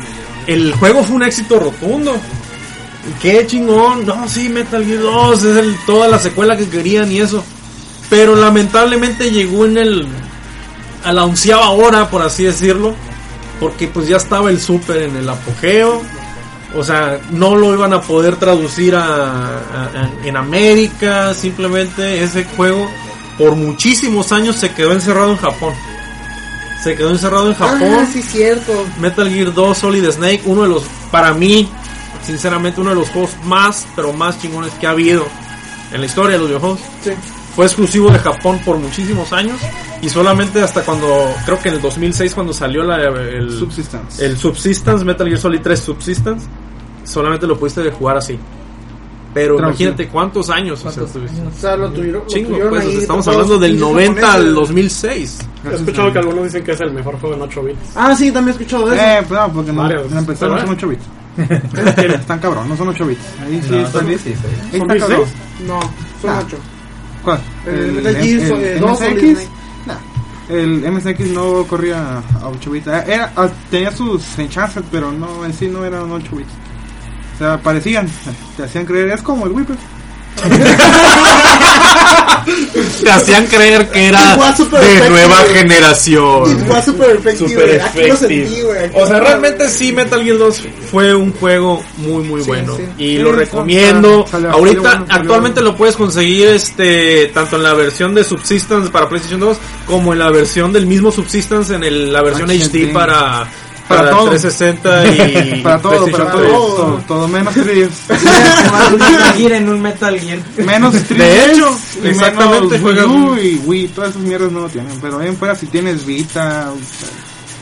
[0.47, 2.15] el juego fue un éxito rotundo.
[3.21, 4.05] Qué chingón.
[4.05, 7.43] No, sí, Metal Gear 2 es el- toda la secuela que querían y eso.
[8.09, 10.07] Pero lamentablemente llegó en el.
[11.03, 12.93] a la onceava hora, por así decirlo.
[13.59, 16.01] Porque pues ya estaba el Super en el apogeo.
[16.75, 19.61] O sea, no lo iban a poder traducir a-
[20.23, 21.33] en América.
[21.33, 22.89] Simplemente ese juego
[23.37, 25.73] por muchísimos años se quedó encerrado en Japón.
[26.83, 27.81] Se quedó encerrado en Japón.
[27.83, 28.85] Ah, sí, cierto.
[28.99, 31.69] Metal Gear 2 Solid Snake, uno de los, para mí,
[32.25, 35.27] sinceramente, uno de los juegos más, pero más chingones que ha habido
[35.91, 36.79] en la historia de los videojuegos.
[37.03, 37.11] Sí.
[37.55, 39.59] Fue exclusivo de Japón por muchísimos años
[40.01, 44.25] y solamente hasta cuando, creo que en el 2006 cuando salió la, el, Subsistence.
[44.25, 46.47] el Subsistence, Metal Gear Solid 3 Subsistence,
[47.03, 48.39] solamente lo pudiste jugar así.
[49.33, 49.89] Pero Traducido.
[49.91, 50.79] imagínate cuántos años.
[50.79, 51.41] o sea, ¿Cuántos tuviste.
[51.47, 52.21] O sea, lo tuvieron.
[52.23, 54.47] lo Chingo, tuvieron pues, ahí estamos hablando del pinches 90 japoneses.
[54.47, 55.39] al 2006.
[55.71, 57.79] He escuchado que algunos dicen que es el mejor juego en 8 bits.
[57.95, 59.05] Ah, sí, también he escuchado de eso.
[59.05, 60.11] Eh, pues no, porque no, Varios.
[60.11, 61.03] en empezar no son 8 bits.
[62.21, 63.21] Están cabrón, no son 8 bits.
[63.41, 64.37] Ahí sí, No, están son 16.
[64.73, 65.27] Ahí ¿Son está cabrón.
[65.67, 65.79] No,
[66.21, 66.43] son Ah.
[66.45, 66.57] 8.
[67.23, 67.39] ¿Cuál?
[67.67, 69.47] El Gear Solid- el dos Solid MSX.
[69.85, 69.95] Nah,
[70.49, 72.87] El MSX no corría a 8 bits.
[72.87, 73.31] Eh, Era,
[73.69, 76.49] tenía sus chances, pero no, en sí no eran 8 bits.
[77.41, 78.07] Sea, parecían,
[78.55, 79.79] te hacían creer, es como el Wii, pues.
[83.03, 86.65] Te hacían creer que era de nueva generación.
[86.67, 87.19] Fue super
[88.93, 90.61] O sea, realmente sí, Metal Gear 2
[90.91, 92.75] fue un juego muy, muy Sí, bueno.
[92.77, 92.83] sí.
[92.97, 94.25] Y Sí, lo recomiendo.
[94.51, 95.71] Ahorita, bueno, actualmente bueno.
[95.71, 100.19] lo puedes conseguir este tanto en la versión de Subsistence para PlayStation 2 como en
[100.19, 102.87] la versión del mismo Subsistence en el- la versión HD.
[102.87, 103.47] HD para,
[103.97, 104.29] Para para, todo.
[104.29, 106.51] 360 y Para todo, para 3.
[106.51, 110.39] todo, todo, todo menos 3 un Metal Gear en un Metal Gear.
[110.57, 114.69] Menos 3 De hecho, exactamente, Wii juegas- U y Wii, todas esas mierdas no lo
[114.69, 114.97] tienen.
[115.01, 117.09] Pero ahí en fuera, si tienes Vita, o sea,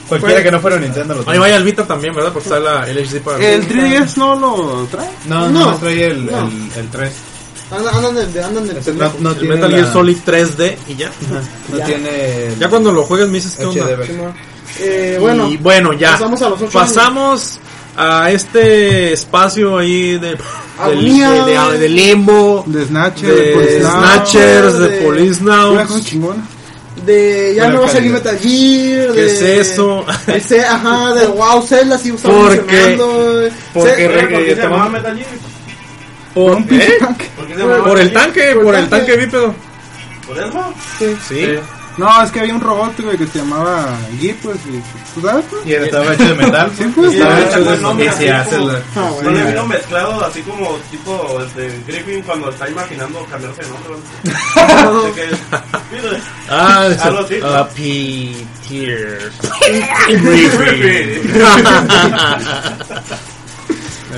[0.08, 1.40] Cualquiera que no fuera Nintendo lo Ahí tiene.
[1.40, 2.32] vaya el Vita también, ¿verdad?
[2.34, 5.08] Porque está la, el HD para el 3DS no lo trae.
[5.28, 5.72] No, No.
[5.72, 6.48] no, trae el, No.
[6.48, 7.12] el, el 3.
[7.72, 9.14] Andan, andan de, andan de No, pendejo.
[9.20, 11.12] no el tiene Metal la- Gear Solid 3D y ya.
[11.72, 11.86] No Ya.
[11.86, 12.46] tiene.
[12.48, 13.86] el Ya cuando lo juegues me dices qué onda.
[14.82, 16.12] Eh, bueno, y bueno, ya.
[16.14, 17.60] pasamos a los ocho Pasamos
[17.98, 20.38] a este espacio ahí de, del-
[20.80, 21.32] Agonía.
[21.32, 23.80] de, de- de limbo, De Snatcher, de.
[23.82, 25.76] Snatchers, de, de- Police Now.
[26.02, 26.46] chingona.
[27.06, 28.12] de ya Buena no va a salir.
[28.12, 29.12] Metal Gear.
[29.14, 30.06] ¿Qué de, es eso?
[30.28, 32.98] de ajá, de wow, Zelda sí Porque-
[33.74, 35.30] porque Ce- re- ¿Por qué eh, se llamaba vamos- Metal Gear?
[36.34, 36.98] Por, ¿eh?
[37.84, 39.26] ¿Por el tanque, Por por el tanque tanque.
[39.26, 39.56] bípedo.
[40.28, 40.74] ¿Por eso?
[41.28, 41.60] Sí.
[42.00, 44.82] No, es que había un robot, güey, que se llamaba Gear, pues, y,
[45.14, 45.44] ¿tú sabes?
[45.50, 45.66] pues?
[45.66, 46.72] Y él estaba hecho de metal.
[46.78, 47.14] Sí, pues.
[47.14, 49.48] Y Estaba hecho de nombre y se hace la- No le bueno.
[49.48, 53.96] vino mezclado así como tipo este, Griffin cuando está imaginando cambiarse de nombre.
[55.16, 55.26] Que,
[55.96, 57.26] mire, Ah, es Algo.
[57.56, 59.34] Happy Tears.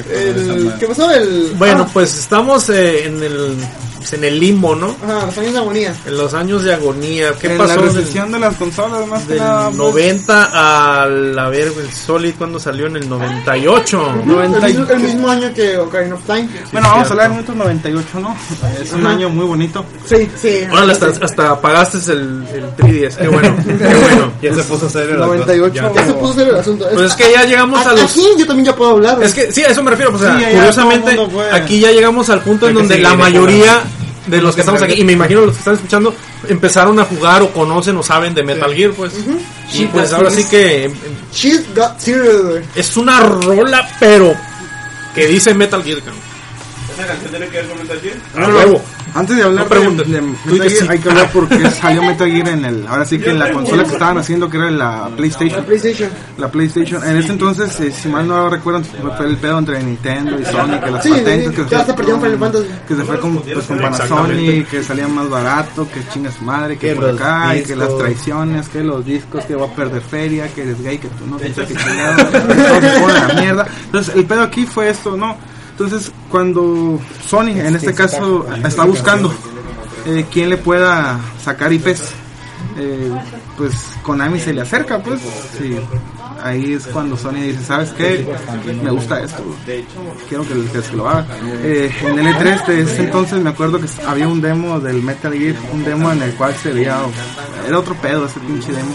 [0.10, 1.12] El, ¿Qué pasó?
[1.12, 3.58] El, bueno, ah, pues estamos eh, en el
[4.02, 4.96] pues, en el limbo, ¿no?
[5.04, 5.96] Ajá, los años de agonía.
[6.06, 7.34] En los años de agonía.
[7.40, 7.76] ¿Qué en pasó?
[7.76, 9.66] la del- recesión de las consolas, más que Del nada.
[9.68, 14.08] pues, 90 al, a ver, el Solid cuando salió en el 98.
[14.16, 16.48] El mismo, el mismo año que Ocarina of Time.
[16.72, 18.36] Bueno, vamos a hablar de 1998, ¿no?
[18.82, 19.10] Es un Ajá.
[19.16, 19.86] año muy bonito.
[20.06, 20.62] Sí, sí.
[20.72, 24.32] Ahora hasta, hasta apagaste el, el 3DS, qué bueno, qué bueno.
[24.42, 25.82] Ya se puso serio la 98.
[25.90, 25.94] cosa.
[25.96, 26.88] Ya se puso serio el asunto.
[26.94, 28.02] Pues es que ya llegamos a los...
[28.04, 29.22] Aquí yo también ya puedo hablar.
[29.22, 31.80] Es que sí, a eso me refiero, pues, o sea, Sí, ya curiosamente, el aquí
[31.80, 33.82] ya llegamos al punto en que donde la mayoría
[34.28, 36.16] de los que estamos aquí, y me imagino los que están escuchando,
[36.48, 39.14] empezaron a jugar o conocen o saben de Metal Gear, pues.
[39.74, 40.92] Y pues ahora sí que
[41.34, 41.98] She's got
[42.76, 44.34] es una rola, pero
[45.16, 46.22] que dice Metal Gear, cabrón.
[46.94, 48.18] Esa canción tiene que ver con Metal Gear.
[48.36, 48.82] A huevo.
[49.14, 50.88] Antes de hablar No de, de Metal dices Gear, sí.
[50.90, 52.88] hay que hablar porque salió Metal Gear en el.
[52.88, 55.64] Ahora sí que en la consola que estaban haciendo, que era la PlayStation.
[55.66, 56.10] PlayStation.
[56.38, 57.04] La PlayStation.
[57.04, 58.82] En ese entonces, eh, si mal no recuerdo,
[59.18, 61.50] fue el pedo entre Nintendo y Sony, que las Sí, patentes.
[61.50, 62.66] sí, que ya se hasta perdieron Final Fantasy.
[62.88, 63.78] que se fue con, pues, con.
[63.80, 67.76] Panasonic, que salía más barato, que chinga su madre, que, Que por acá, y que
[67.76, 71.28] las traiciones, que los discos, que va a perder feria, que eres gay, que tú
[71.28, 73.68] no, que que chingado, todo se pone a la mierda.
[73.86, 75.36] Entonces, el pedo aquí fue esto, ¿no?
[75.84, 79.34] Entonces, cuando Sony, en este caso, está buscando
[80.06, 82.14] eh, quién le pueda sacar IPs
[82.78, 83.12] eh,
[83.58, 83.74] pues
[84.04, 85.20] Konami se le acerca, pues.
[85.58, 85.78] Sí.
[86.44, 88.28] Ahí es cuando Sony dice, ¿sabes qué?
[88.82, 89.44] Me gusta esto.
[90.28, 91.26] Quiero que, que se lo haga.
[91.64, 95.34] Eh, en el E3 de ese entonces me acuerdo que había un demo del Metal
[95.34, 96.98] Gear, un demo en el cual se veía,
[97.68, 98.92] era otro pedo ese pinche demo,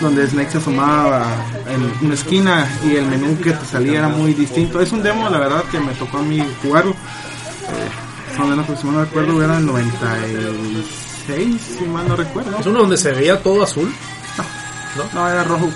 [0.00, 1.24] donde Snake se asomaba
[1.68, 4.80] en una esquina y el menú que te salía era muy distinto.
[4.80, 6.92] Es un demo, la verdad, que me tocó a mí jugarlo.
[6.92, 12.58] Eh, más o menos, si mal no recuerdo, era el 96, si mal no recuerdo.
[12.58, 13.92] Es uno donde se veía todo azul.
[15.12, 15.68] No, era rojo.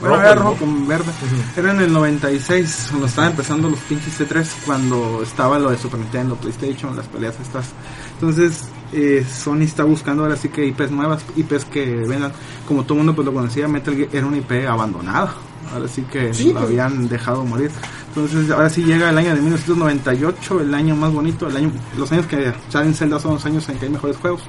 [0.00, 0.42] Bueno, Rojo, era ¿no?
[0.42, 1.12] rojo con verde.
[1.56, 6.00] Era en el 96, cuando estaban empezando los pinches C3, cuando estaba lo de Super
[6.00, 7.66] Nintendo, PlayStation, las peleas estas.
[8.14, 12.32] Entonces, eh, Sony está buscando ahora sí que IPs nuevas, IPs que vengan.
[12.66, 15.34] Como todo el mundo pues lo conocía, Metal Gear era una IP abandonada.
[15.72, 16.64] Ahora sí que Sí, lo pues.
[16.64, 17.70] habían dejado morir.
[18.08, 22.10] Entonces, ahora sí llega el año de 1998, el año más bonito, el año, los
[22.10, 24.40] años que salen Zelda son los años en que hay mejores juegos.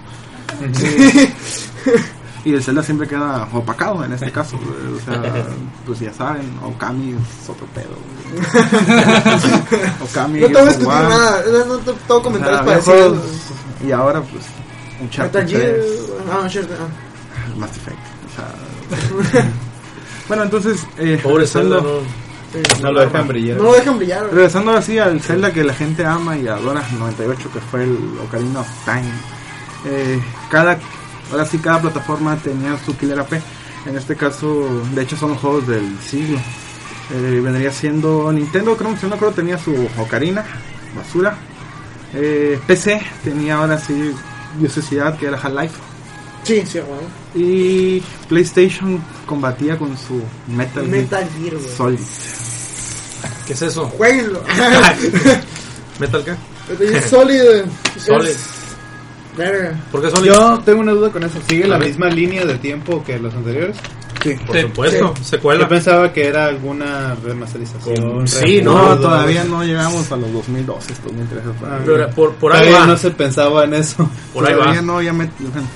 [0.62, 1.34] Eh,
[2.44, 4.58] y el Zelda siempre queda opacado en este caso.
[4.58, 5.22] O sea,
[5.86, 7.96] pues ya saben, Okami es otro pedo.
[10.04, 13.18] Okami No te voy a discutir nada, no, te tengo O comentarios sea, había parecidos.
[13.18, 14.44] juegos- Y ahora, pues,
[15.02, 15.30] un Gear,
[16.30, 16.48] ah,
[16.80, 17.58] ah.
[17.58, 17.98] Mass Effect.
[18.28, 19.44] O sea,
[20.28, 22.32] bueno, entonces, eh, Pobre Zelda, regresando, no.
[22.82, 23.58] No lo dejan brillar.
[23.58, 24.26] No lo dejan brillar.
[24.32, 28.60] regresando así al Zelda que la gente ama y adora, 98, que fue el Ocarina
[28.60, 29.12] of Time.
[29.86, 30.78] Eh, cada,
[31.32, 33.34] ahora sí, cada plataforma tenía su killer AP.
[33.86, 36.38] En este caso, de hecho, son los juegos del siglo.
[37.14, 40.46] Eh, vendría siendo Nintendo, creo que no creo tenía su Ocarina,
[40.96, 41.36] basura.
[42.14, 44.14] Eh, PC tenía ahora sí
[44.60, 45.76] necesidad que era Half-Life.
[46.44, 47.02] Sí, sí, güey.
[47.46, 51.56] Y PlayStation combatía con su Metal, Metal Gear.
[51.76, 52.00] Solid.
[53.48, 53.88] ¿Qué es eso?
[53.88, 54.42] Jueguenlo.
[56.00, 56.36] ¿Metal qué?
[56.72, 57.42] Metal Gear Solid.
[57.98, 58.30] Solid.
[58.30, 58.61] Es-
[59.38, 59.80] Verga.
[59.92, 60.28] ¿Por qué Solid?
[60.32, 61.40] Yo tengo una duda con eso.
[61.48, 63.78] ¿Sigue la misma línea de tiempo que los anteriores?
[64.24, 64.36] Sí.
[64.46, 65.62] Por supuesto, secuela.
[65.62, 68.28] Yo pensaba que era alguna remasterización.
[68.28, 71.50] Sí, no, No, todavía no llegamos a los 2012, 2013.
[71.66, 72.86] Ah, Pero por, por ahí Todavía va.
[72.88, 74.08] no se pensaba en eso.
[74.32, 74.86] Por ahí todavía va.
[74.86, 75.28] no, ya me,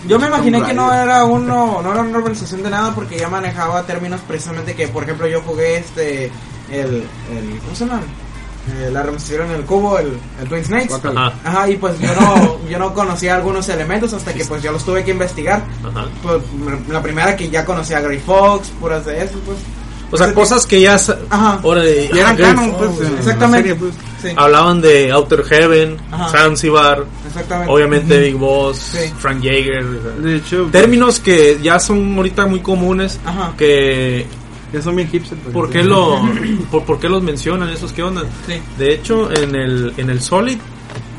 [0.08, 3.30] Yo me imaginé que no era uno, no era una organización de nada porque ya
[3.30, 6.26] manejaba términos precisamente que, por ejemplo, yo jugué este,
[6.72, 8.02] el, el ¿cómo se llama?
[8.68, 10.94] Eh, la remasterización en el cubo, el, el Twin Snakes.
[11.04, 14.72] Ajá, Ajá, y pues yo no, yo no conocía algunos elementos hasta que pues yo
[14.72, 15.64] los tuve que investigar.
[15.88, 16.08] ajá.
[16.24, 16.42] Pues
[16.90, 19.58] la primera que ya conocía a Gray Fox, puras de eso, pues.
[20.12, 20.96] O sea, cosas que ya.
[21.30, 21.60] Ajá.
[21.82, 23.00] De- Y eran ah, canon, pues.
[23.12, 23.70] La Exactamente.
[23.70, 23.94] serie, pues.
[24.22, 26.30] Sí, Hablaban de Outer Heaven, Ajá.
[26.30, 27.72] Zanzibar, exactamente.
[27.72, 29.14] obviamente Big Boss, Sí.
[29.20, 29.84] Frank Jaeger.
[29.86, 33.20] De hecho, Términos que ya son ahorita muy comunes.
[33.26, 33.54] Ajá.
[33.58, 34.26] Que.
[34.76, 35.38] Ya son bien hipster.
[35.38, 35.54] pues.
[35.54, 36.22] ¿Por qué, lo,
[36.72, 37.94] por, por qué los mencionan esos?
[37.94, 38.24] ¿Qué onda?
[38.46, 38.54] Sí.
[38.78, 40.58] De hecho, en el, en el Solid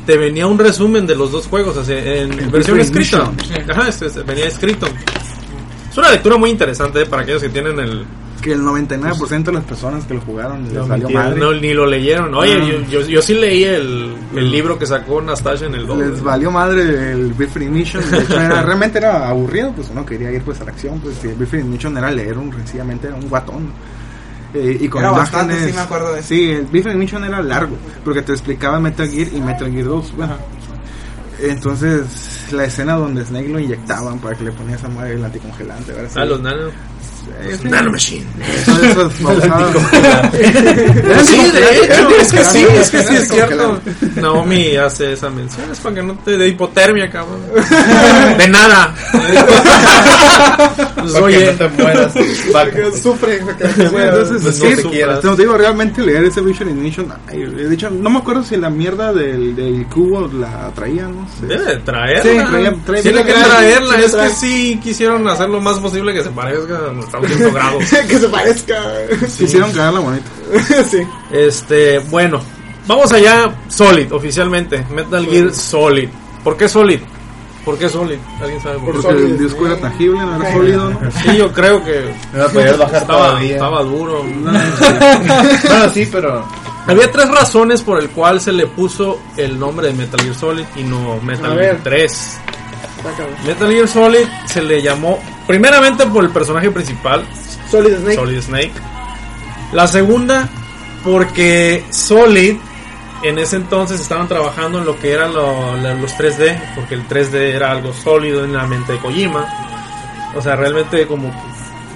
[0.05, 3.31] te venía un resumen de los dos juegos, sea, en El versión escrita.
[3.69, 4.87] Ajá, este, este, venía escrito.
[5.89, 8.05] Es una lectura muy interesante eh, para aquellos que tienen el...
[8.41, 11.39] Que el 99% de las personas que lo jugaron les No, valió mentira, madre.
[11.39, 12.33] No, ni lo leyeron.
[12.35, 12.65] Oye, Ah.
[12.65, 15.97] yo, yo, yo sí leí el, el libro que sacó Nastasia en el 2.
[15.97, 18.03] Les valió madre el Different Mission.
[18.11, 19.71] De hecho, era, realmente era aburrido.
[19.73, 20.99] Pues uno quería ir pues a la acción.
[20.99, 23.71] Pues si el Different Mission era leer un, sencillamente era un guatón.
[24.53, 26.27] Eh, y con Era bastante, imágenes- sí me acuerdo de eso.
[26.29, 27.75] Sí, el Mission era largo.
[28.05, 30.13] Porque te explicaba Metal Gear y Metal Gear 2.
[30.15, 30.35] Bueno,
[31.39, 35.93] entonces, la escena donde Snake lo inyectaban para que le ponía esa madre el anticongelante.
[35.93, 36.15] sí.
[36.15, 36.69] Ah, los nano.
[37.61, 37.69] Sí.
[37.69, 38.25] Nanomachine.
[38.55, 39.75] Es babosadas.
[41.25, 43.79] Sí, de hecho, es que sí, es que sí es cierto.
[44.15, 47.39] Naomi hace esa mención, es para que no te dé hipotermia, cabrón.
[48.37, 48.93] De nada.
[49.11, 49.37] Pues,
[51.13, 52.13] Para que oye, no te mueras.
[52.53, 52.77] vaca.
[53.01, 53.39] Sufre.
[53.91, 55.21] Bueno, entonces, Pues sí, no sufras.
[55.21, 58.69] te digo, realmente leer ese Vision Ignition, ay, de hecho, no me acuerdo si la
[58.69, 61.47] mierda del, del cubo la traía, no sé.
[61.47, 62.23] Debe de traerla.
[62.23, 63.93] Sí, traía- traía- Tiene que traía- traerla.
[63.97, 67.53] sí, es que sí quisieron hacer lo más posible que se parezca a nuestros 100
[67.53, 67.83] grados.
[68.07, 68.75] que se parezca.
[69.37, 70.25] Quisieron cagarla bonito.
[70.89, 70.99] sí.
[71.31, 72.41] Este, bueno,
[72.87, 73.53] vamos allá.
[73.67, 74.85] Solid, oficialmente.
[74.93, 76.09] Metal Gear Solid.
[76.43, 76.99] ¿Por qué Solid?
[77.65, 78.17] ¿Por qué Solid?
[78.41, 79.01] ¿Alguien sabe por qué?
[79.01, 79.81] Porque Solid, el disco era sí.
[79.81, 80.99] tangible, no era sólido, ¿no?
[81.23, 83.53] Sí, yo creo que No la podías bajar estaba, todavía.
[83.53, 84.23] estaba duro.
[84.23, 86.45] Bueno, sí, pero.
[86.87, 90.63] Había tres razones por el cual se le puso el nombre de Metal Gear Solid
[90.77, 91.79] y no Metal Gear ver.
[91.83, 92.37] 3.
[93.45, 97.25] Metal Gear Solid se le llamó primeramente por el personaje principal,
[97.69, 98.15] Solid Snake.
[98.15, 98.73] Solid Snake.
[99.73, 100.47] La segunda,
[101.03, 102.55] porque Solid
[103.23, 107.33] en ese entonces estaban trabajando en lo que eran lo- los 3D, porque el 3D
[107.55, 109.45] era algo sólido en la mente de Kojima.
[110.35, 111.33] O sea, realmente como...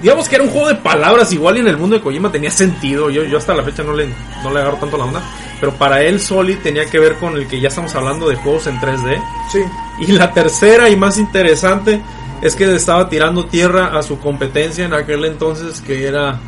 [0.02, 2.50] Digamos que era un juego de palabras igual y en el mundo de Kojima tenía
[2.50, 3.08] sentido.
[3.08, 4.08] Yo, yo hasta la fecha no le,
[4.42, 5.22] no le agarro tanto la onda.
[5.60, 8.66] Pero para él Solid tenía que ver con el que ya estamos hablando de juegos
[8.66, 9.22] en 3D.
[9.52, 9.60] Sí.
[10.00, 12.02] Y la tercera y más interesante
[12.42, 16.40] es que estaba tirando tierra a su competencia en aquel entonces que era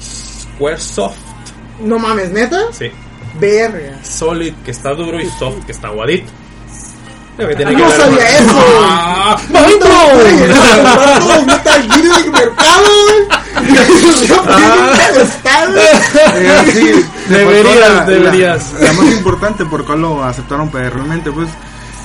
[0.00, 1.18] Squaresoft.
[1.80, 2.72] No mames, neta.
[2.72, 2.90] Sí.
[3.38, 4.02] Verga.
[4.02, 6.30] Solid que está duro y soft que está aguadito.
[7.36, 8.64] Lo que tiene que no ver sabía con- eso.
[8.82, 9.36] ¡Ah!
[9.80, 12.90] Todos los Metal Gear del mercado.
[16.36, 18.72] Eh, Deberías, faltó la- deberías.
[18.80, 21.48] La, más importante por cuál lo aceptaron pues, realmente, pues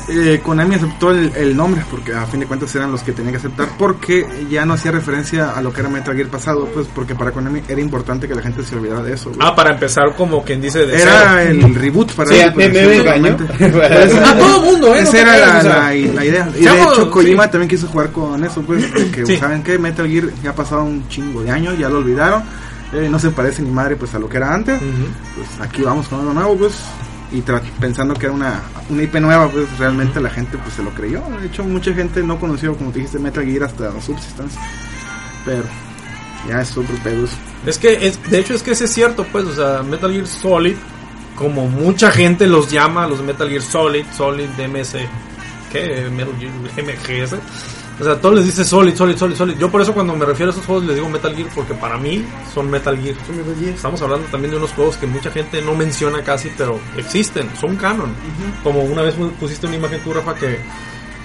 [0.09, 3.31] eh, Konami aceptó el, el nombre porque a fin de cuentas eran los que tenían
[3.33, 6.87] que aceptar porque ya no hacía referencia a lo que era Metal Gear pasado, pues
[6.93, 9.29] porque para Konami era importante que la gente se olvidara de eso.
[9.29, 9.39] güey.
[9.41, 11.67] Ah, para empezar como quien dice de era cero.
[11.67, 13.37] el reboot para Sí, ellos, me- pues, me engañó.
[13.37, 14.19] básicamente.
[14.25, 15.01] A todo mundo, ¿eh?
[15.01, 16.49] Esa era la, idea.
[16.57, 19.37] Y de hecho, Kojima también quiso jugar con eso, pues, que, Sí.
[19.37, 19.77] ¿saben qué?
[19.79, 22.43] Metal Gear ya ha pasado un chingo de años, ya lo olvidaron.
[22.91, 24.79] eh, no se parece ni madre, pues, a lo que era antes.
[25.35, 26.73] Pues aquí vamos con algo nuevo, pues.
[27.31, 27.43] Y
[27.79, 31.21] pensando que era una, una IP nueva, pues, realmente la gente, pues, se lo creyó.
[31.39, 34.57] De hecho, mucha gente no conoció, como te dijiste, Metal Gear hasta Subsistence.
[35.45, 35.63] Pero,
[36.47, 37.27] ya es otro pedo.
[37.65, 40.25] Es que, es, de hecho, es que ese es cierto, pues, o sea, Metal Gear
[40.25, 40.75] Solid,
[41.35, 44.95] como mucha gente los llama, los Metal Gear Solid, Solid MS,
[45.71, 46.09] ¿qué?
[46.11, 46.51] Metal Gear
[46.83, 47.35] MGS.
[47.99, 49.57] O sea, todos les dice Solid, Solid, Solid, Solid.
[49.57, 51.97] Yo por eso cuando me refiero a esos juegos les digo Metal Gear, porque para
[51.97, 53.15] mí son Metal Gear.
[53.75, 57.75] Estamos hablando también de unos juegos que mucha gente no menciona casi, pero existen, son
[57.75, 58.13] canon.
[58.63, 60.59] Como una vez pusiste una imagen tú, Rafa, que,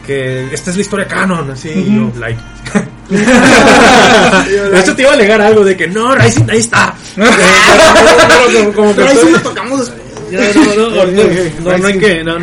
[0.04, 2.40] que esta es la historia canon, así, y yo, like.
[3.10, 6.94] de hecho, te iba a alegar algo de que no, Rising, ahí está.
[7.14, 10.03] como, como que Pero estoy- lo tocamos después.
[10.30, 12.38] Ya, no, no, no, no, no hay que, no,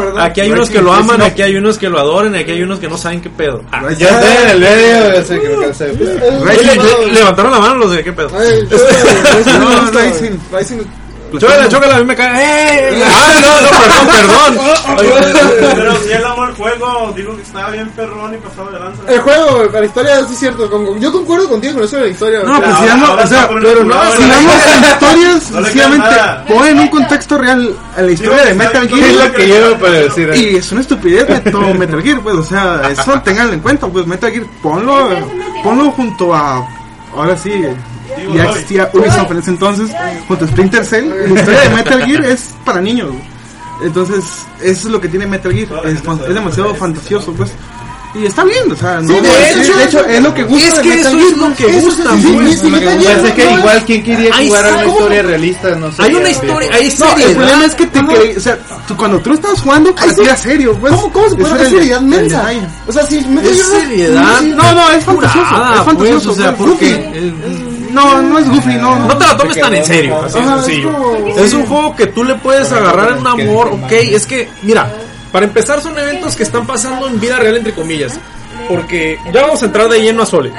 [0.00, 0.24] ¿verdad?
[0.24, 2.78] Aquí hay unos que lo aman, aquí hay unos que lo adoran, aquí hay unos
[2.78, 3.62] que no saben qué pedo.
[3.72, 3.96] Ah, el
[7.14, 8.30] levantaron la mano los de qué pedo.
[9.92, 11.01] Rising, Rising.
[11.38, 12.88] Chócala, chócala, a mí me cae.
[12.90, 13.02] ¡Eh!
[13.04, 15.52] Ah, no, no, perdón, perdón.
[15.76, 19.02] Pero si él amó el juego, digo que estaba bien perrón y pasado de lanza.
[19.08, 20.70] El juego, la historia sí es cierto.
[20.70, 22.42] con- yo concuerdo contigo con eso de la historia.
[22.42, 24.28] No, pues si ahora o sea, pero no, si ¿no?
[24.28, 24.54] damos
[24.92, 26.44] historias, sencillamente nada.
[26.46, 28.88] ponen un contexto real a la historia de Metal.
[28.88, 29.10] Gear.
[29.10, 30.30] Es lo que yo para decir.
[30.34, 33.86] Y es una estupidez de todo Metal Gear, pues, o sea, eso tenganlo en cuenta,
[33.86, 35.08] pues Metal Gear, ponlo,
[35.62, 36.66] ponlo junto a,
[37.16, 37.52] ahora sí,
[38.34, 39.90] ya existía Ubisoft en ese entonces,
[40.28, 43.10] junto a Splinter Cell, la historia de Metal Gear es para niños,
[43.84, 44.24] entonces,
[44.62, 45.94] eso es lo que tiene Metal Gear, es,
[46.28, 47.50] es demasiado fantasioso, pues,
[48.14, 50.66] y está bien, o sea, no, Sí, de de, hecho- hecho, es lo que gusta
[50.68, 52.98] Es que eso es lo que Eso gusta, sí, sí, pues.
[53.00, 54.92] Gear, es que igual quien quería Ay, jugar a una ¿cómo?
[54.98, 56.02] historia realista, no sé.
[56.02, 57.34] Hay una historia, hay No, el serie.
[57.34, 60.92] problema es que te o sea, tú- cuando tú estabas jugando, era serio, pues.
[60.92, 62.50] ¿Cómo, cómo se puede hacer seriedad mensa?
[62.86, 64.42] O sea, si no- seriedad.
[64.42, 65.74] No, no, es fantasioso.
[65.74, 65.96] Es fantasioso.
[65.96, 67.32] pues, o sea, porque
[67.92, 68.98] No, no es Goofy, no.
[69.06, 70.92] no te la tomes tan en serio, así de Ajá, es sencillo.
[70.92, 73.92] como- Es un juego que tú le puedes agarrar en un amor, ok.
[73.92, 74.90] Es que, mira,
[75.30, 78.18] para empezar son eventos que están pasando en vida real, entre comillas.
[78.68, 80.52] Porque ya vamos a entrar de lleno a Solid.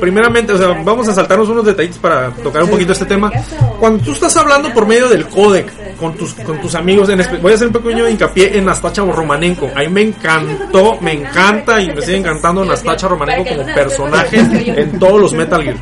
[0.00, 3.30] Primeramente, o sea, vamos a saltarnos unos detallitos para tocar un poquito este tema.
[3.78, 7.52] Cuando tú estás hablando por medio del codec con tus, con tus amigos, en voy
[7.52, 9.70] a hacer un pequeño hincapié en Nastacha Romanenko.
[9.74, 14.98] A mí me encantó, me encanta y me sigue encantando Nastacha Romanenko como personaje en
[14.98, 15.76] todos los Metal Gear.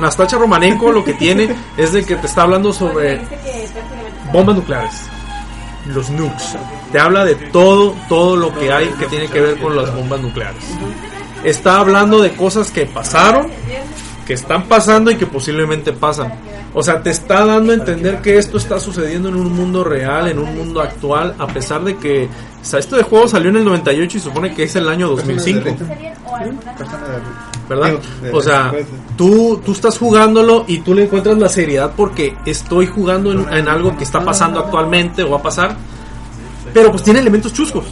[0.00, 3.20] Nastacha Romanenko lo que tiene es de que te está hablando sobre
[4.32, 5.10] bombas nucleares,
[5.86, 6.56] los nukes.
[6.90, 10.20] Te habla de todo, todo lo que hay que tiene que ver con las bombas
[10.20, 10.64] nucleares.
[11.44, 13.48] Está hablando de cosas que pasaron,
[14.26, 16.32] que están pasando y que posiblemente pasan.
[16.72, 20.28] O sea, te está dando a entender que esto está sucediendo en un mundo real,
[20.28, 23.56] en un mundo actual, a pesar de que, o sea, esto de juego salió en
[23.56, 25.70] el 98 y supone que es el año 2005.
[27.68, 27.94] ¿verdad?
[28.32, 28.72] O sea,
[29.16, 33.68] tú, tú estás jugándolo y tú le encuentras la seriedad porque estoy jugando en, en
[33.68, 35.76] algo que está pasando actualmente o va a pasar.
[36.74, 37.84] Pero pues tiene elementos chuscos.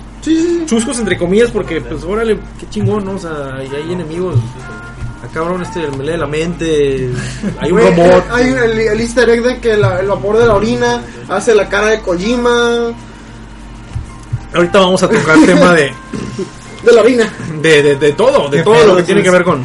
[0.67, 3.13] Chuscos entre comillas porque pues órale, qué chingón, ¿no?
[3.13, 4.37] O sea, y hay enemigos.
[5.23, 7.11] Ah, cabrón, este me lee la mente.
[7.61, 8.25] Hay un robot.
[8.31, 11.55] Hay un- el, el easter egg de que la- el vapor de la orina hace
[11.57, 12.93] la cara de Kojima.
[14.55, 15.93] Ahorita vamos a tocar el tema de,
[16.85, 17.29] De la orina.
[17.61, 19.25] de, de, de todo, de todo pedo lo que tiene es.
[19.25, 19.65] que ver con.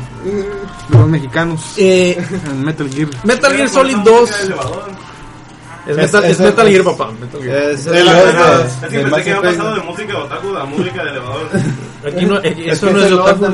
[0.90, 1.62] Los mexicanos.
[1.78, 2.20] Eh,
[2.64, 3.10] Metal Gear.
[3.24, 4.30] Metal Gear Solid 2
[5.88, 7.12] es Metal, es Metal Gear, papá.
[7.20, 7.58] Metal Gear.
[7.72, 7.94] Es Es el
[8.90, 11.50] que de pensé que había pasado de música de otaku a música de elevador.
[12.08, 13.46] Aquí no, eh, Es eso que no es es otaku.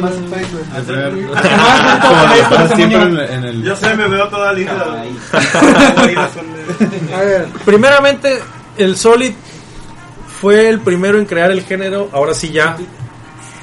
[3.45, 3.63] el...
[3.63, 5.03] Yo sé, me veo toda linda.
[7.15, 8.39] A ver, Primeramente,
[8.77, 9.33] el Solid
[10.39, 12.77] fue el primero en crear el género, ahora sí ya,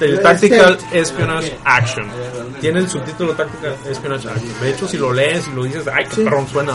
[0.00, 2.06] el Tactical Espionage Action.
[2.60, 4.60] Tiene el subtítulo Tactical Espionage Action.
[4.60, 6.74] De hecho, si lo lees y lo dices, ay, qué perrón suena.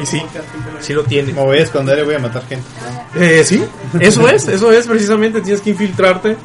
[0.00, 0.22] Y sí,
[0.80, 1.32] sí lo tiene.
[1.32, 2.66] Me voy a esconder y voy a matar gente.
[3.14, 3.64] Eh, sí,
[4.00, 6.36] eso es, eso es precisamente, tienes que infiltrarte.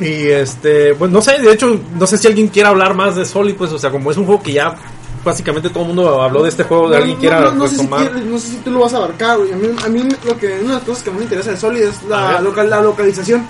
[0.00, 3.24] Y este, pues no sé, de hecho, no sé si alguien quiera hablar más de
[3.24, 4.76] Solid, pues, o sea, como es un juego que ya
[5.24, 7.76] básicamente todo el mundo habló de este juego, de alguien no, quiera no, no sé
[7.78, 9.52] si quieres- no sé si tú lo vas a abarcar, güey.
[9.52, 11.56] A mí, a mí lo que, una de las cosas que más me interesa de
[11.56, 13.44] Solid es la, local, la localización.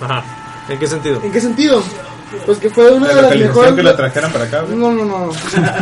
[0.00, 0.24] Ajá,
[0.68, 1.20] ¿en qué sentido?
[1.22, 1.82] ¿En qué sentido?
[2.46, 3.72] Pues que fue una de las mejores.
[3.74, 4.74] que la trajeran para acá, güey.
[4.74, 5.30] No, no, no.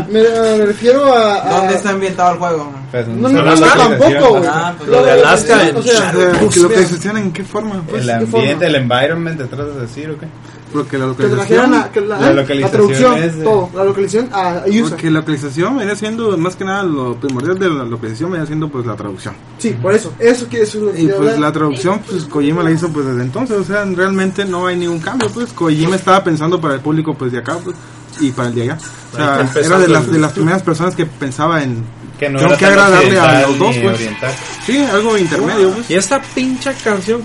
[0.09, 0.21] Me,
[0.59, 1.35] me refiero a.
[1.49, 2.73] a- ¿Dónde está ambientado el juego?
[2.91, 4.51] Pues, No, no, no, no, tampoco, güey.
[4.53, 6.87] Ah, pues lo de Alaska en o sea, Eh, pues, ¿Lo que
[7.19, 7.81] en qué forma?
[7.89, 8.67] Pues, El ¿qué ambiente, forma?
[8.67, 10.27] el environment, te tratas de decir, ¿o qué?
[10.73, 11.75] Porque la que trajeran localización.
[11.75, 12.35] a, que la, La ¿eh?
[12.35, 13.71] localización traducción, es de- todo.
[13.75, 14.83] La localización a user.
[14.91, 18.69] Porque la localización viene siendo, más que nada, lo primordial de la localización viene siendo
[18.69, 19.35] pues la traducción.
[19.59, 20.13] Sí, por eso.
[20.19, 23.23] Eso que eso es que Y pues la traducción, pues Kojima la hizo pues desde
[23.23, 27.15] entonces, o sea, realmente no hay ningún cambio, pues Kojima estaba pensando para el público
[27.15, 27.77] pues de acá, pues,
[28.21, 28.79] y para el de allá.
[29.13, 31.83] O sea, era de las, de las primeras personas que pensaba en
[32.19, 33.95] Que no Tengo que agradarle a los dos, pues.
[33.95, 34.31] oriental.
[34.67, 35.91] Sí, algo intermedio, pues.
[35.91, 37.23] ¿Y esta pincha canción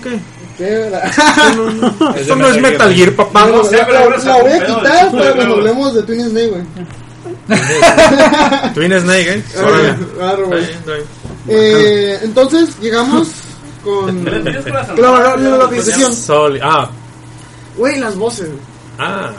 [0.56, 0.88] ¿Qué?
[0.90, 1.00] La-
[2.16, 3.46] Esto no es Metal Gear, papá.
[3.46, 6.62] no sé, la- pero la voy a quitar para cuando hablemos de Twin Snake, güey.
[8.74, 9.44] Twin Snake, ¿eh?
[10.16, 10.64] Claro, güey.
[11.48, 13.28] Eh, entonces llegamos
[13.84, 16.12] con ¿Qué le tienes con la la, la, la localización.
[16.62, 16.88] Ah,
[17.76, 18.48] Güey, las voces.
[18.98, 19.30] ah,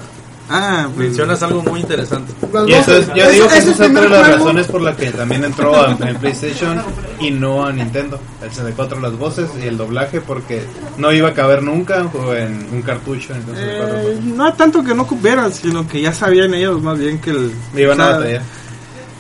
[0.50, 1.08] Ah, pues.
[1.08, 2.32] mencionas algo muy interesante.
[2.68, 4.96] Y eso es, yo digo que esa es otra de las juego- razones por la
[4.96, 6.82] que también entró a, en PlayStation
[7.20, 8.18] y no a Nintendo.
[8.42, 10.64] El 64 las voces y el doblaje porque
[10.98, 11.98] no iba a caber nunca
[12.38, 13.34] en un cartucho.
[13.36, 17.32] Entonces, Eh, no tanto que no cupieran, sino que ya sabían ellos más bien que
[17.32, 17.52] el.
[17.74, 18.42] me iban o a sea, batallar.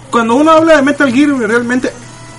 [0.09, 1.91] Cuando uno habla de Metal Gear, realmente.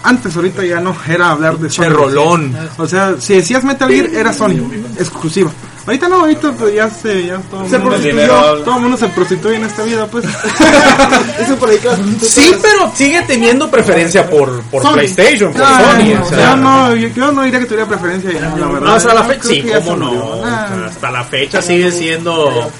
[0.02, 1.88] Antes, ahorita ya no era hablar de Sony.
[1.90, 2.56] rolón.
[2.78, 4.54] O sea, si decías Metal Gear, era Sony,
[4.98, 5.50] exclusiva.
[5.88, 7.24] Ahorita no, ahorita pues ya se.
[7.26, 10.24] Ya todo el Se mundo, dinero todo el mundo se prostituye en esta vida, pues.
[11.40, 11.78] Eso por ahí
[12.20, 14.92] Sí, pero sigue teniendo preferencia por, por Sony.
[14.92, 16.14] PlayStation, por Ah, Sony.
[16.14, 18.96] no, O sea, yo, no, yo, yo no diría que tuviera preferencia, ya, la verdad.
[18.96, 20.42] hasta la fecha, sí, cómo no.
[20.44, 22.70] Ah, hasta la fecha sigue siendo.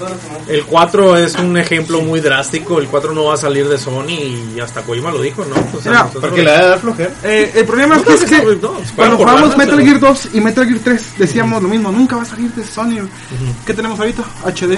[0.47, 2.79] El 4 es un ejemplo muy drástico.
[2.79, 5.55] El 4 no va a salir de Sony y hasta Kojima lo dijo, ¿no?
[5.77, 7.11] O sea, Mira, nosotros- Porque le da de dar flojera.
[7.23, 10.41] Eh, el problema es que, es que no, no, cuando jugamos Metal Gear 2 y
[10.41, 12.98] Metal Gear 3 decíamos lo mismo, nunca va a salir de Sony.
[13.65, 14.23] ¿Qué tenemos ahorita?
[14.45, 14.73] HD.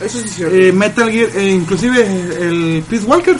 [0.00, 0.54] Eso sí es cierto.
[0.54, 2.02] Eh, Metal Gear, eh, inclusive
[2.40, 3.36] el Peace Walker.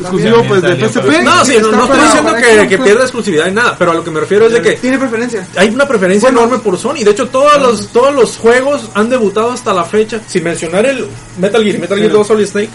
[0.00, 1.22] Exclusivo pues de PSP.
[1.22, 2.34] No, sí, no, estoy diciendo
[2.68, 4.98] que, pierda exclusividad ni nada, pero a lo que me refiero es de que Tiene
[4.98, 5.46] preferencia.
[5.56, 7.04] hay una preferencia enorme por Sony.
[7.04, 11.06] De hecho, todos los, todos los juegos han debutado hasta la fecha, sin mencionar el
[11.38, 12.70] Metal Gear, Metal Gear 2 Solid Snake,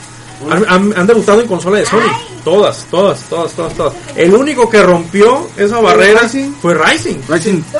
[0.49, 1.99] han, han- han debutado en consola de Sony.
[2.45, 3.93] Todas, todas, todas, todas, todas.
[4.15, 6.53] El único que rompió esa barrera Rising?
[6.61, 7.17] fue Rising.
[7.27, 7.61] Rising.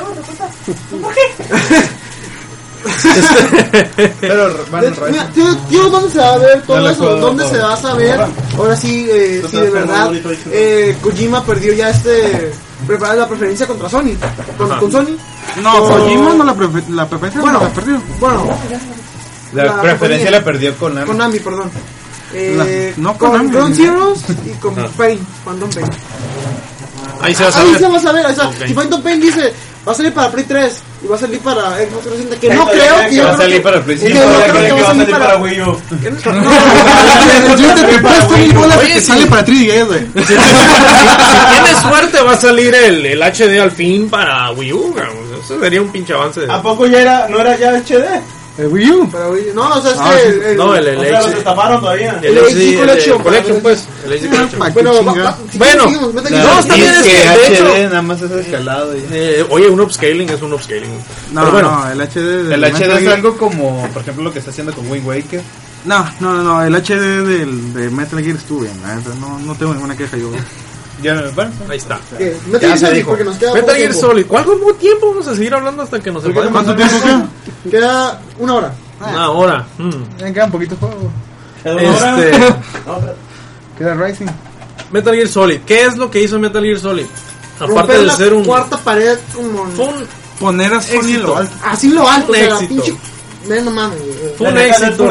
[4.20, 7.16] Pero, De- mira, tío, tío, ¿dónde se va a ver todo eso?
[7.16, 8.20] ¿Dónde se va a saber?
[8.56, 10.10] Ahora sí, eh, si de verdad
[10.50, 12.52] eh, Kojima perdió ya este
[12.86, 14.16] prepara la preferencia contra Sony.
[14.56, 14.80] Con, Ajá.
[14.80, 15.16] con Sony.
[15.62, 15.80] No.
[15.88, 17.58] Kojima no la, prefe- la preferencia Bueno.
[17.60, 18.02] no la perdió.
[18.18, 18.58] Bueno,
[19.52, 21.06] la, la preferencia la perdió con Nami.
[21.06, 21.70] Konami, perdón.
[22.32, 23.50] Eh, La- no con Konami.
[23.50, 24.88] Ground Zeroes y con Ajá.
[24.96, 25.86] Pain, Phantom Pain.
[27.22, 28.54] Ahí se va a Ahí se va a saber, o sea, Ok.
[28.66, 29.52] si Phantom Pain dice
[29.86, 32.66] va a salir para Play 3 y va a salir para Xbox 360, que no
[32.68, 34.20] creo que va a salir que- para Play que cinco.
[34.24, 35.80] no creo que va a salir para Wii U.
[36.02, 40.00] que no- Yo te presto mil Oye, que sale para 3DS, güey.
[40.00, 44.94] si tienes suerte, va a salir el, el HD al fin para Wii U.
[45.44, 46.42] Eso sería un pinche avance.
[46.48, 48.04] ¿A poco ya era, no era ya HD?
[48.58, 49.10] El Wii U.
[49.10, 50.28] para Wii- No, o sea, es Ah, que sí.
[50.36, 52.18] el, el- No, el, el, O sea, los HD destaparon todavía.
[52.22, 53.84] el el HD Collection, Collection, pues.
[54.04, 54.58] El HD Collection.
[54.58, 54.92] ¿Para qué Bueno,
[55.54, 58.96] Bueno, no, está bien, es que, de hecho- nada más es escalado.
[58.96, 60.90] y- Eh, oye, un upscaling es un upscaling.
[61.32, 64.32] No, Pero bueno, no, el HD del El HD es algo como, por ejemplo, lo
[64.32, 65.42] que está haciendo con Wind Waker.
[65.86, 68.74] No, no, no, no, el HD del de Metal Gear estuvo bien,
[69.20, 70.30] no, no tengo ninguna queja yo.
[71.02, 71.98] Ya, bueno, ahí está.
[72.18, 72.36] ¿Qué?
[72.46, 73.08] Metal Ya Gear se Solid, dijo.
[73.10, 74.06] porque nos queda Metal poco Gear tiempo.
[74.08, 74.26] Solid.
[74.26, 75.10] ¿Cuál poco tiempo?
[75.10, 76.50] Vamos a seguir hablando hasta que nos sepamos.
[76.52, 77.28] ¿Cuánto tiempo queda?
[77.70, 78.74] Queda una hora.
[79.00, 79.66] Una hora.
[79.78, 79.90] Mm.
[80.18, 80.96] Ya quedan poquitos juegos.
[81.64, 82.30] Este,
[83.78, 84.26] Queda Rising.
[84.90, 85.60] Metal Gear Solid.
[85.66, 87.06] ¿Qué es lo que hizo Metal Gear Solid?
[87.56, 88.44] Aparte Romper de ser un.
[88.44, 90.06] cuarta pared como Fue un,
[90.38, 91.54] Poner a Sony lo alto.
[91.64, 92.68] así lo alto, o Un la éxito.
[92.82, 92.94] pinche
[93.62, 93.98] no mames,
[94.38, 95.06] fue un éxito.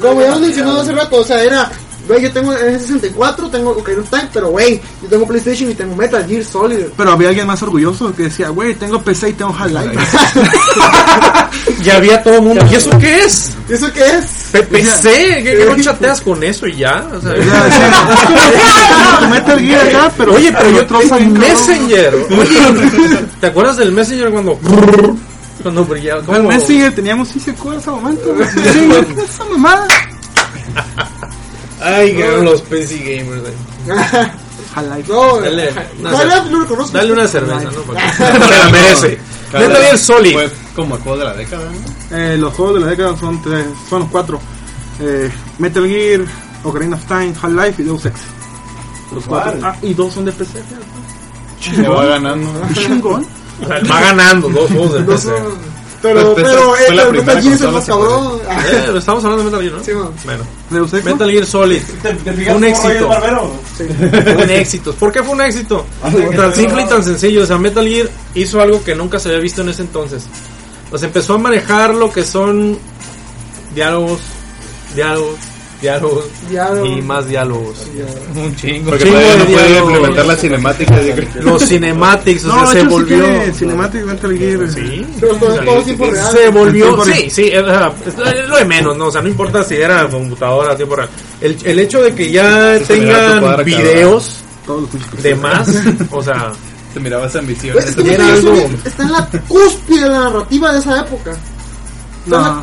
[0.00, 1.70] Como ya hemos mencionado hace rato, o sea, era,
[2.06, 5.74] güey, yo tengo el 64, tengo Ocarina of Time, pero güey, yo tengo PlayStation y
[5.74, 6.86] tengo Metal Gear Solid.
[6.96, 9.96] Pero había alguien más orgulloso que decía, güey, tengo PC y tengo Half-Life.
[11.82, 12.66] Ya había todo el mundo.
[12.70, 13.52] ¿Y eso qué es?
[13.68, 14.48] ¿Eso qué es?
[14.52, 15.02] PPC.
[15.02, 17.06] ¿Qué, qué no chateas con eso y ya?
[17.12, 17.32] O sea,
[19.30, 21.20] Metal Gear acá, pero Oye, pero yo tengo.
[21.38, 22.14] Messenger.
[22.14, 24.58] Oye, ¿te acuerdas del Messenger cuando
[25.62, 26.20] Cuando brillaba.
[26.20, 26.48] El ¿cómo?
[26.48, 28.34] Messenger teníamos sí se acuerda ese momento.
[28.72, 28.90] Sí,
[29.22, 29.86] esa mamada.
[31.80, 33.42] Ay, que los PC gamers.
[33.42, 33.54] güey.
[34.74, 35.10] Half-Life.
[35.12, 35.70] No, Dale,
[36.00, 36.96] una Half-Life cer- no lo conozco.
[36.98, 37.70] Dale una cerveza, ¿no?
[38.46, 39.18] Se la merece.
[39.52, 40.32] Metal Gear Solid.
[40.34, 41.64] Fue como el juego de la década,
[42.10, 42.16] ¿no?
[42.16, 44.40] Eh, los juegos de la década son tres, son los cuatro.
[45.00, 46.20] Eh, Metal Gear,
[46.64, 48.20] Ocarina of Time, Half-Life y Deus Ex.
[49.14, 49.60] Los cuatro.
[49.62, 50.62] Ah, y dos son de PC.
[51.60, 52.50] Se va ganando.
[52.74, 53.26] Chingón.
[53.62, 55.30] O sea, va ganando dos juegos de No PC.
[56.02, 58.38] Pero, Pues, pero, fue eh, la el primera Metal Gear es el más cabrón.
[58.46, 59.84] Eh, estamos hablando de Metal Gear, ¿no?
[59.84, 60.10] Sí, man.
[60.70, 61.04] Bueno.
[61.04, 61.82] Metal Gear Solid.
[62.02, 63.08] ¿Te, te fijas Un éxito.
[64.42, 64.92] Un éxito.
[64.94, 65.86] ¿Por qué fue un éxito?
[66.36, 67.42] Tan simple y tan sencillo.
[67.42, 70.26] O sea, Metal Gear hizo algo que nunca se había visto en ese entonces.
[70.90, 72.78] Pues empezó a manejar lo que son
[73.74, 74.20] diálogos,
[74.94, 75.36] diálogos,
[75.80, 76.88] diálogos Diálogos.
[76.88, 77.86] y más diálogos.
[78.34, 78.90] Un chingo.
[78.90, 79.92] Porque Chingo todavía no puede diálogos.
[79.92, 81.00] implementar las cinemáticas.
[81.42, 83.18] Los cinematics, o sea, se sí volvió.
[83.24, 84.70] tiene Cinematic Metal Gear.
[84.72, 85.06] Sí.
[85.20, 86.32] Pero todo, todo es tiempo real.
[86.32, 87.64] Se volvió, sí, sí, es,
[88.06, 89.06] es lo de menos, ¿no?
[89.06, 91.08] O sea, no importa si era computadora tiempo real.
[91.40, 94.40] El, el hecho de que ya tu tengan cuadra, videos
[95.22, 95.68] de más,
[96.10, 96.52] o sea,
[96.94, 97.74] Te miraba esa ambición.
[97.74, 100.72] Pues, es que Era Metal Gear algo- Solid está en la cúspide de la narrativa
[100.72, 101.36] de esa época.
[102.24, 102.62] No.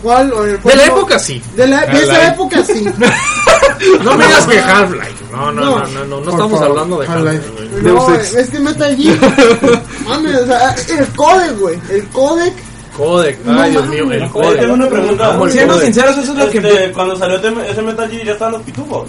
[0.00, 0.32] ¿Cuál?
[0.32, 0.92] O el- de cuál la no?
[0.96, 1.42] época sí.
[1.56, 2.84] De, la, de esa época sí.
[4.04, 5.24] No me digas que Half-Life.
[5.32, 7.42] No, no, no, no, no, no estamos favor, hablando de Half-Life.
[7.82, 9.18] No, es que Metal Gear.
[10.06, 11.80] Mames, o sea, el codec, güey.
[11.90, 12.54] El codec.
[12.96, 14.60] Codec, No ay Dios mío, el codec.
[14.60, 15.38] tengo una pregunta.
[15.50, 15.86] Siendo codec.
[15.86, 16.58] sinceros, eso es lo que.
[16.58, 19.08] Este, cuando salió ese- Metal Gear ya estaban los pitufos.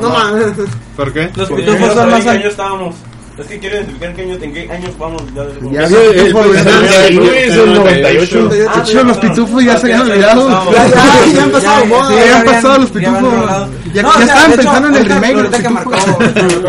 [0.00, 0.46] No mames.
[0.96, 1.30] ¿Por qué?
[1.36, 2.94] Los pitufos son más en qué al- año estábamos.
[3.40, 5.22] Es que quiero identificar en qué año, en qué años vamos.
[5.34, 8.48] Ya, Ya Eso, había el pitufos, el ya- 79 es el 98.
[8.50, 10.48] Ah, De hecho, los pitufos ya se habían olvidado.
[10.72, 11.84] Ya, ya, ya han pasado
[12.16, 13.32] ya han pasado los ya pitufos.
[13.92, 15.92] Ya- ya estaban pensando en el remake Ahorita que marcó,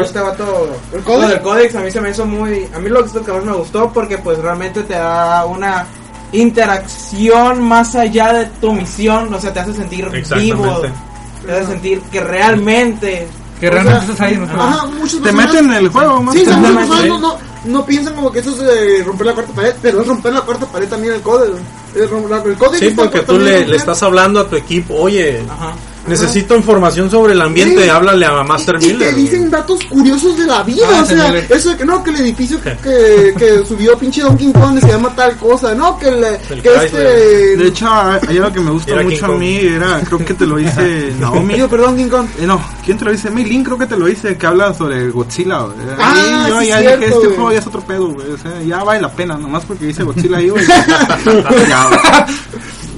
[0.01, 0.69] este vato.
[0.91, 1.29] ¿El Lo codec?
[1.29, 2.67] del códex a mí se me hizo muy.
[2.73, 5.85] A mí lo que más me gustó porque, pues, realmente te da una
[6.31, 9.33] interacción más allá de tu misión.
[9.33, 10.81] O sea, te hace sentir vivo.
[11.45, 13.27] Te hace sentir que realmente.
[13.61, 14.37] Que O realmente sea, estás ahí.
[14.37, 14.43] ¿no?
[14.45, 16.71] Ajá, muchos Te personajes- meten en el juego, más Sí, que o sea, nada.
[16.73, 20.01] muchos personajes no, no, no piensan como que eso es romper la cuarta pared, pero
[20.01, 21.55] es romper la cuarta pared también el código.
[21.95, 23.69] El, rom- la- el código Sí, está porque tú también le, romper.
[23.69, 25.73] le estás hablando a tu equipo, oye, Ajá.
[26.07, 27.89] Necesito información sobre el ambiente, Sí.
[27.89, 29.09] háblale a Master y, y Miller.
[29.09, 31.47] te dicen datos curiosos de la vida, Ah, o sea, Miller.
[31.49, 35.13] eso de que no, que el edificio que, que, subió pinche Donkey Kong se llama
[35.15, 37.57] tal cosa, no, que, el, El que este...
[37.57, 40.33] De hecho, hay algo que me gusta Era King mucho a mí, era, creo que
[40.33, 41.53] te lo dice Naomi.
[41.55, 42.27] Digo, perdón, King Kong.
[42.39, 43.29] Eh, no, ¿quién te lo dice?
[43.29, 45.75] Mei Lin creo que te lo dice, que habla sobre Godzilla, güey.
[45.99, 48.31] Ah, yo sí, ya cierto, dije, este juego ya es otro pedo, güey.
[48.31, 50.65] O sea, ya vale la pena, nomás porque dice Godzilla ahí, güey.
[51.69, 51.99] ya, güey.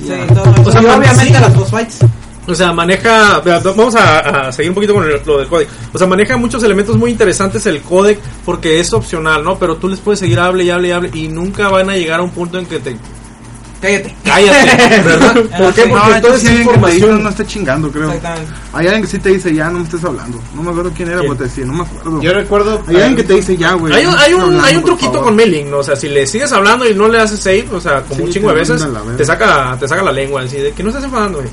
[0.03, 0.53] Sí, todo.
[0.65, 1.29] O sea, obviamente sí.
[1.33, 1.99] las boss fights.
[2.47, 3.39] O sea, maneja.
[3.39, 5.69] Vamos a, a seguir un poquito con el- lo del codec.
[5.93, 9.57] O sea, maneja muchos elementos muy interesantes el codec porque es opcional, ¿no?
[9.57, 12.19] Pero tú les puedes seguir hable y hable y hable y nunca van a llegar
[12.19, 12.97] a un punto en que te
[13.81, 14.15] Cállate.
[14.23, 15.33] cállate, ¿verdad?
[15.57, 15.85] ¿Por qué?
[15.87, 17.23] No, Porque entonces toda sí esa no, información.
[17.23, 18.07] no esté chingando, creo.
[18.13, 18.51] Exactamente.
[18.71, 20.39] Hay alguien que sí te dice, ya, no me estés hablando.
[20.55, 21.31] No me acuerdo quién era, ¿Quién?
[21.31, 22.21] pero te decía, no me acuerdo.
[22.21, 22.81] Yo recuerdo.
[22.87, 23.93] Hay alguien que te dice, ya, güey.
[23.93, 25.23] Hay un, no hay un, hablando, hay un truquito favor".
[25.25, 25.79] con mailing, ¿no?
[25.79, 28.21] O sea, si le sigues hablando y no le haces save, o sea, como Sí,
[28.23, 28.85] un chingo de veces,
[29.17, 31.49] te saca, te saca la lengua, así de que no estás enfadando, güey.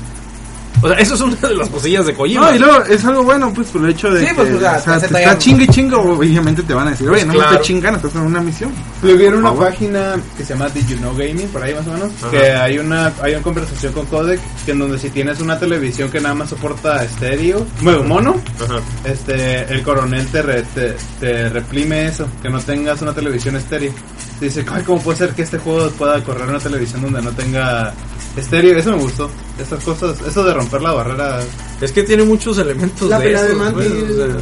[0.81, 2.49] O sea, eso es una de las cosillas de Kojima.
[2.49, 4.59] No, y luego es algo bueno, pues, por el hecho de Sí, que, pues, o
[4.59, 7.39] sea, o sea, te está chingue chingo, obviamente te van a decir, oye, no me
[7.39, 7.51] claro.
[7.51, 8.71] estés chingando, estás en una misión.
[9.03, 9.67] Le vieron una favor.
[9.67, 12.31] página que se llama Did You Know Gaming, por ahí más o menos, Ajá.
[12.31, 16.09] que hay una hay una conversación con Codec que en donde si tienes una televisión
[16.09, 18.79] que nada más soporta estéreo, bueno, mono, Ajá.
[19.05, 23.93] este el coronel te, re- te, te reprime eso, que no tengas una televisión estéreo.
[24.41, 27.31] Dice, "Ay, ¿cómo puede ser que este juego pueda correr en una televisión donde no
[27.31, 27.93] tenga
[28.35, 28.75] estéreo?
[28.77, 29.29] Eso me gustó.
[29.59, 31.39] Estas cosas, eso de romper la barrera.
[31.79, 33.89] Es que tiene muchos elementos La de de esos, Mantis.
[33.91, 34.35] güey, o sea,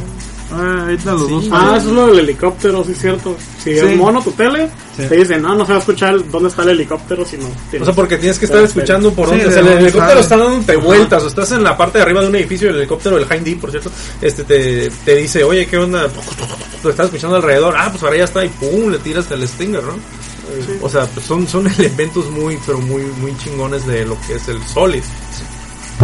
[0.52, 1.30] Ah, ahorita los Sí.
[1.32, 1.44] dos.
[1.52, 3.36] Ah, eso es lo del helicóptero, sí es cierto.
[3.62, 3.78] Si Sí.
[3.78, 5.04] es mono tu tele, Sí.
[5.08, 7.46] te dicen, no, no se va a escuchar dónde está el helicóptero, sino...
[7.80, 9.44] O sea, porque tienes que estar escuchando por Sí, dónde.
[9.44, 11.22] de o sea, el helicóptero está dándote vueltas.
[11.22, 12.70] O estás en la parte de arriba de un edificio.
[12.70, 13.90] El helicóptero, el Hindy, por cierto,
[14.20, 16.08] este te, te dice, oye, ¿qué onda?
[16.82, 17.74] Lo estás escuchando alrededor.
[17.78, 18.44] Ah, pues ahora ya está.
[18.44, 19.94] Y pum, le tiras el Stinger, ¿no?
[20.82, 24.48] O sea, pues son, son elementos muy, pero muy, muy chingones de lo que es
[24.48, 25.02] el Solid.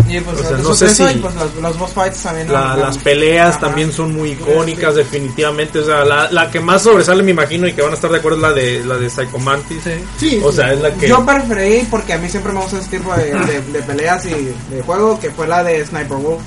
[0.09, 2.23] Y pues, O sea, eso- no sé eso, si- y, pues, los, los boss fights
[2.23, 2.53] también.
[2.53, 2.83] La- ¿no?
[2.83, 3.61] las peleas Ajá.
[3.67, 5.79] también son muy icónicas, definitivamente.
[5.81, 8.19] O sea, la, la que más sobresale, me imagino, y que van a estar de
[8.19, 9.83] acuerdo es la de, la de Psycho Mantis.
[10.19, 11.09] Sí, O sea, es la que.
[11.09, 14.55] Yo preferí, porque a mí siempre me gusta ese tipo de, de, de peleas y
[14.75, 16.41] de juego, que fue la de Sniper Wolf.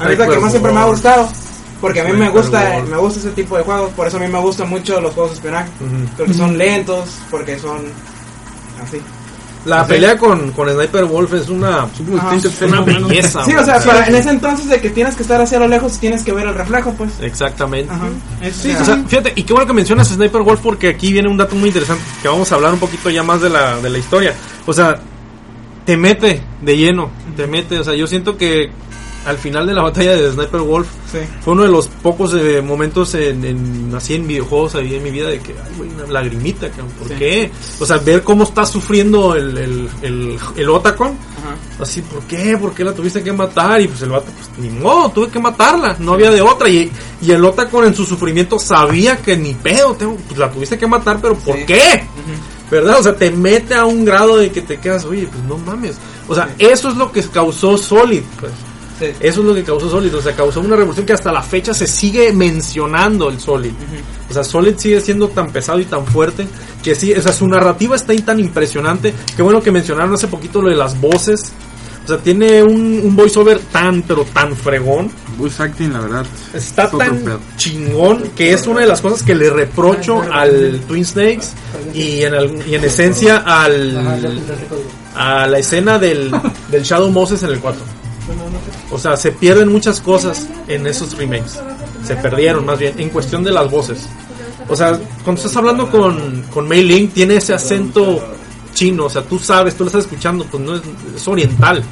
[0.00, 1.28] A mí es la que Sniper más siempre me ha gustado.
[1.80, 4.20] Porque a mí me Sniper gusta, me gusta ese tipo de juegos, por eso a
[4.20, 5.68] mí me gustan mucho los juegos de espionaje.
[5.80, 6.08] Ujú.
[6.16, 7.78] Porque son lentos, porque son
[8.82, 9.00] así.
[9.64, 11.82] La pelea con, con Sniper Wolf es una,
[12.18, 12.34] Ajá.
[12.34, 13.44] es una belleza.
[13.44, 15.96] Sí, o sea, para- en ese entonces de que tienes que estar hacia lo lejos
[15.96, 17.12] y tienes que ver el reflejo, pues.
[17.20, 17.92] Exactamente.
[18.52, 21.36] Sí, o sea, fíjate, y qué bueno que mencionas Sniper Wolf porque aquí viene un
[21.36, 23.98] dato muy interesante que vamos a hablar un poquito ya más de la, de la
[23.98, 24.34] historia.
[24.66, 24.98] O sea,
[25.84, 28.70] te mete de lleno, te mete, o sea, yo siento que
[29.24, 31.18] al final de la batalla de Sniper Wolf sí.
[31.42, 35.10] fue uno de los pocos eh, momentos en, en- así en videojuegos ahí en mi
[35.10, 36.68] vida de que, ay, güey, una lagrimita,
[36.98, 37.14] ¿por Sí.
[37.18, 37.50] qué?
[37.80, 41.08] O sea, ver cómo está sufriendo el, el, el, el Otacon,
[41.38, 41.56] Ajá.
[41.82, 42.56] así, ¿por qué?
[42.58, 43.80] ¿Por qué la tuviste que matar?
[43.80, 46.68] Y pues el vato, pues ni modo, tuve que matarla, no había de otra.
[46.68, 46.90] Y,
[47.20, 50.86] y el Otacon en su sufrimiento sabía que ni pedo, tengo, pues la tuviste que
[50.86, 52.04] matar, pero ¿por qué?
[52.70, 53.00] ¿Verdad?
[53.00, 55.96] O sea, te mete a un grado de que te quedas, oye, pues no mames.
[56.26, 58.52] O sea, eso es lo que causó Solid, pues.
[59.06, 59.12] Sí.
[59.20, 61.72] Eso es lo que causó Solid, o sea, causó una revolución que hasta la fecha
[61.74, 63.72] se sigue mencionando el Solid.
[64.30, 66.46] O sea, Solid sigue siendo tan pesado y tan fuerte
[66.82, 69.12] que sí, o sea, su narrativa está ahí tan impresionante.
[69.36, 71.52] Qué bueno que mencionaron hace poquito lo de las voces.
[72.04, 75.08] O sea, tiene un, un voiceover tan, pero tan fregón.
[75.38, 76.26] Voice acting, la verdad.
[76.52, 77.24] Está es tan
[77.56, 81.46] chingón que es una de las cosas que le reprocho al Twin Snakes
[81.94, 83.96] y en, al- y en esencia al,
[85.14, 86.32] a la escena del,
[86.70, 87.80] del Shadow Moses en el 4.
[88.90, 91.58] O sea, se pierden muchas cosas en esos remakes.
[92.06, 94.08] Se perdieron más bien en cuestión de las voces.
[94.68, 98.22] O sea, cuando estás hablando con, con Mei Ling, tiene ese acento
[98.74, 99.06] chino.
[99.06, 100.82] O sea, tú sabes, tú lo estás escuchando, pues no es,
[101.28, 101.82] oriental.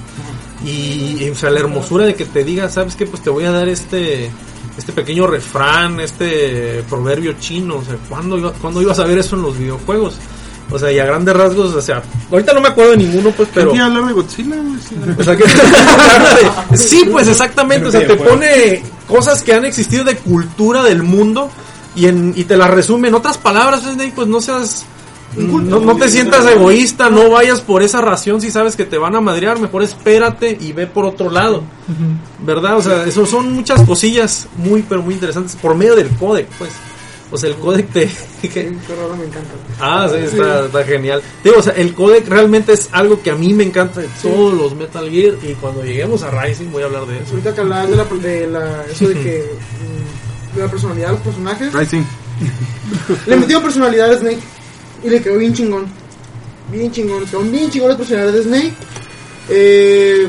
[0.64, 3.06] Y, y, o la hermosura de que te diga, ¿sabes qué?
[3.06, 4.30] Pues te voy a dar este
[4.78, 7.76] este pequeño refrán, este proverbio chino.
[7.76, 10.14] O sea, ¿cuándo, iba- ¿cuándo ibas a ver eso en los videojuegos?
[10.72, 13.48] O sea, y a grandes rasgos, o sea, ahorita no me acuerdo de ninguno, pues,
[13.52, 13.72] pero...
[13.72, 13.84] Pero...
[13.84, 14.56] hablar de Godzilla.
[15.18, 15.44] O sea que-
[16.76, 21.50] sí, pues exactamente, o sea, te pone cosas que han existido de cultura del mundo
[21.96, 24.84] y, en, y te las resume en otras palabras, Snake, pues no seas...
[25.36, 29.14] No, no te sientas egoísta, no vayas por esa ración si sabes que te van
[29.14, 31.62] a madrear, mejor espérate y ve por otro lado.
[32.44, 32.76] ¿Verdad?
[32.78, 36.70] O sea, eso son muchas cosillas muy, pero muy interesantes por medio del códec, pues.
[37.32, 38.10] O sea, el códec te...
[38.48, 38.70] que- me
[39.24, 39.50] encanta.
[39.78, 41.22] Ah, sí, está, está genial.
[41.44, 44.52] Digo, o sea, el codec realmente es algo que a mí me encanta de todos
[44.54, 47.30] los Metal Gear y cuando lleguemos a Rising voy a hablar de eso.
[47.30, 49.44] Ahorita que hablabas de la, de la eso de que
[50.52, 52.02] mm, de la personalidad de los personajes, Rising.
[53.26, 54.40] le metió personalidad a Snake
[55.04, 55.86] y le quedó bien chingón.
[56.72, 58.72] Bien chingón, quedó bien chingón la personalidad de Snake.
[59.48, 60.28] Eh,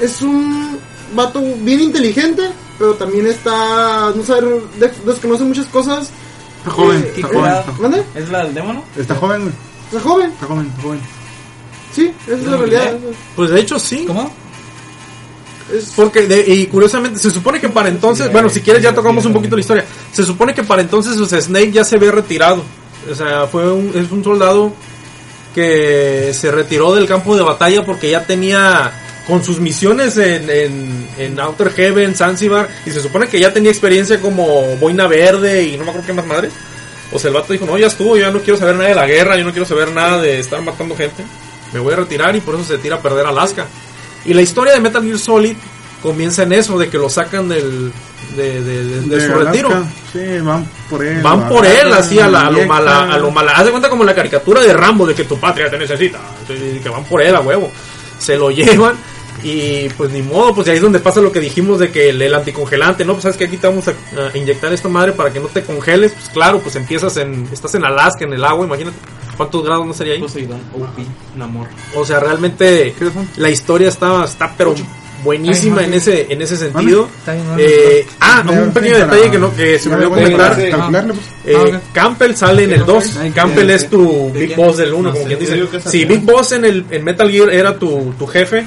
[0.00, 0.78] es un
[1.14, 2.42] vato bien inteligente,
[2.78, 4.22] pero también está, no
[4.78, 6.10] de- desconoce muchas cosas.
[6.58, 7.52] Está joven, Eh, está eh, joven.
[7.80, 8.02] ¿Mande?
[8.14, 8.82] ¿Es la del demonio?
[8.96, 9.52] Está joven, güey.
[9.86, 11.00] Está joven, Está joven, está joven.
[11.94, 12.96] sí, esa es la realidad.
[13.36, 14.04] Pues de hecho sí.
[14.06, 14.30] ¿Cómo?
[15.72, 19.24] Es, Porque, de- y curiosamente, se supone que para entonces, bueno, si quieres ya tocamos
[19.26, 19.84] un poquito la historia.
[20.12, 22.62] Se supone que para entonces o sea, Snake ya se ve retirado.
[23.10, 24.72] O sea, fue un, es un soldado
[25.54, 28.92] que se retiró del campo de batalla porque ya tenía
[29.26, 33.70] con sus misiones en, en, en Outer Heaven, Zanzibar, y se supone que ya tenía
[33.70, 36.48] experiencia como boina verde y no me acuerdo qué más madre.
[37.12, 38.94] O sea, el vato dijo, no, ya estuvo, yo ya no quiero saber nada de
[38.94, 41.24] la guerra, yo no quiero saber nada de estar matando gente.
[41.72, 43.66] Me voy a retirar y por eso se tira a perder Alaska.
[44.24, 45.56] Y la historia de Metal Gear Solid
[46.02, 47.92] comienza en eso, de que lo sacan del,
[48.36, 49.86] de, de- de- de su Alaska, retiro.
[50.12, 51.20] Sí, van por él.
[51.22, 53.52] Van por él, así a, la, a lo mala, a lo mala.
[53.52, 56.20] Haz de cuenta como la caricatura de Rambo, de que tu patria te necesita.
[56.46, 57.70] Que van por él a huevo.
[58.18, 58.96] Se lo llevan
[59.48, 62.20] y pues ni modo, pues ahí es donde pasa lo que dijimos de que el,
[62.20, 63.12] el anticongelante, ¿no?
[63.12, 65.62] Pues sabes que aquí te vamos a, a inyectar esta madre para que no te
[65.62, 66.12] congeles.
[66.12, 68.96] Pues claro, pues empiezas en, estás en Alaska, en el agua, imagínate.
[69.36, 70.20] ¿Cuántos grados no sería ahí?
[70.20, 70.98] Poseidón, OP,
[71.36, 71.68] Namor.
[71.94, 72.94] O sea, realmente
[73.36, 74.74] la historia está, está pero
[75.22, 77.08] buenísima en ese, en ese sentido.
[77.58, 80.70] Eh, ah, un pequeño detalle que no, que se me olvidó comentar.
[80.70, 81.26] Calcularle, pues.
[81.44, 83.18] Eh, Campbell sale en el 2.
[83.34, 85.68] Campbell es tu Big Boss del 1, como quien dice.
[85.84, 88.66] Si Big Boss en el en Metal Gear era tu, tu jefe,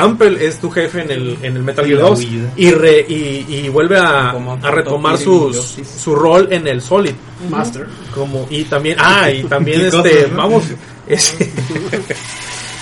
[0.00, 2.20] Campbell es tu jefe en el, en el Metal Gear 2.
[2.56, 5.56] Y, re- y, y vuelve a, a retomar sus,
[6.02, 7.12] su rol en el Solid.
[7.50, 7.86] Master.
[8.14, 10.36] Como, y también, ah, y también este, cosas, ¿no?
[10.36, 10.64] vamos.
[11.08, 11.36] es-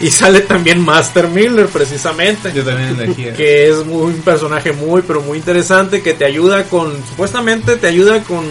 [0.00, 3.24] y sale también Master Miller, precisamente Yo también elegí.
[3.36, 7.86] que es muy, un personaje muy pero muy interesante que te ayuda con supuestamente te
[7.86, 8.44] ayuda con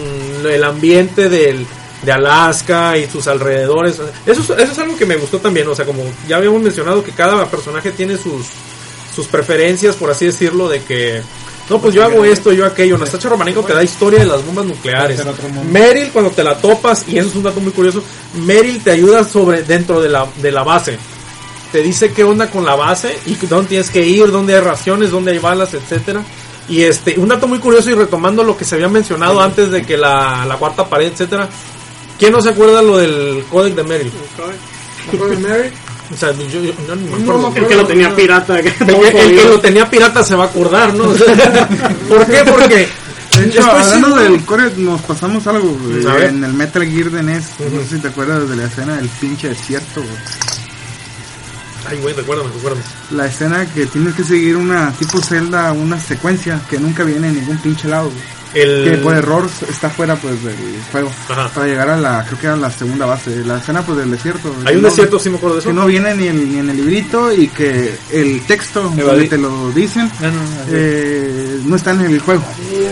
[0.50, 1.66] el ambiente del
[2.04, 4.00] de Alaska y sus alrededores.
[4.26, 7.02] Eso es, eso es algo que me gustó también o sea como ya habíamos mencionado
[7.02, 8.46] que cada personaje tiene sus
[9.14, 11.22] sus preferencias por así decirlo de que
[11.70, 14.66] no pues yo hago esto yo aquello Nastacha Romanenko te da historia de las bombas
[14.66, 15.20] nucleares.
[15.70, 18.02] Meryl cuando te la topas y eso es un dato muy curioso
[18.34, 20.98] Meryl te ayuda sobre dentro de la de la base.
[21.72, 25.10] Te dice qué onda con la base y dónde tienes que ir, dónde hay raciones,
[25.10, 26.22] dónde hay balas, etcétera.
[26.68, 29.84] Y este, un dato muy curioso y retomando lo que se había mencionado antes de
[29.84, 31.48] que la, la cuarta pared, etcétera.
[32.18, 34.12] ¿Quién no se acuerda lo del códec de Meryl?
[34.12, 35.70] me acuerdo de Mary.
[36.12, 37.50] O sea, yo, yo- no, ni me No acuerdo.
[37.50, 38.60] me El que lo tenía pirata.
[38.62, 38.76] que El
[39.12, 41.04] que, el lo tenía pirata se va a acordar, ¿no?
[41.08, 41.68] O sea,
[42.08, 42.42] ¿Por qué?
[42.48, 42.88] Porque
[43.36, 46.24] De hecho, hablando del core, nos pasamos algo ver.
[46.24, 47.44] en el Metal Gear de NES.
[47.72, 50.02] No sé si te acuerdas de la escena del pinche desierto.
[50.02, 50.14] güey.
[51.90, 52.82] Ay, güey, recuérdame, recuérdame.
[53.10, 57.34] La escena que tienes que seguir una tipo celda, una secuencia que nunca viene en
[57.34, 58.04] ningún pinche lado.
[58.10, 58.22] güey.
[58.54, 58.84] El...
[58.90, 60.54] Que por error está fuera pues del
[60.92, 61.10] juego.
[61.28, 61.48] Ajá.
[61.54, 63.44] Para llegar a la, creo que era la segunda base.
[63.44, 64.54] La escena pues del desierto.
[64.64, 65.68] Hay un No- desierto, sí me acuerdo de eso.
[65.70, 69.00] que no viene ni, el- ni en el librito y que el texto Evadí.
[69.02, 70.40] donde te lo dicen Ah, no,
[70.70, 72.42] eh, no está en el juego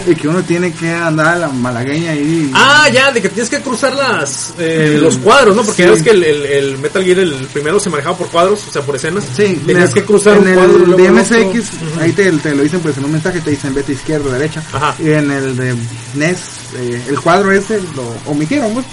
[0.07, 3.49] y que uno tiene que andar a la malagueña ahí Ah, ya, de que tienes
[3.51, 5.63] que cruzar las eh, El- los cuadros, ¿no?
[5.63, 5.89] Porque sí.
[5.91, 8.83] ves que el, el, el Metal Gear, el primero, se manejaba por cuadros, o sea,
[8.83, 9.25] por escenas.
[9.37, 10.79] Sí, tenías que cruzar en un el cuadro.
[10.79, 12.03] luego de el MSX, otro.
[12.03, 14.63] ahí te, te lo dicen pues en un mensaje, te dicen vete izquierda, derecha.
[14.73, 14.95] Ajá.
[14.99, 15.75] Y en el de
[16.15, 16.39] NES,
[16.77, 18.87] eh, el cuadro ese lo omitieron, pues.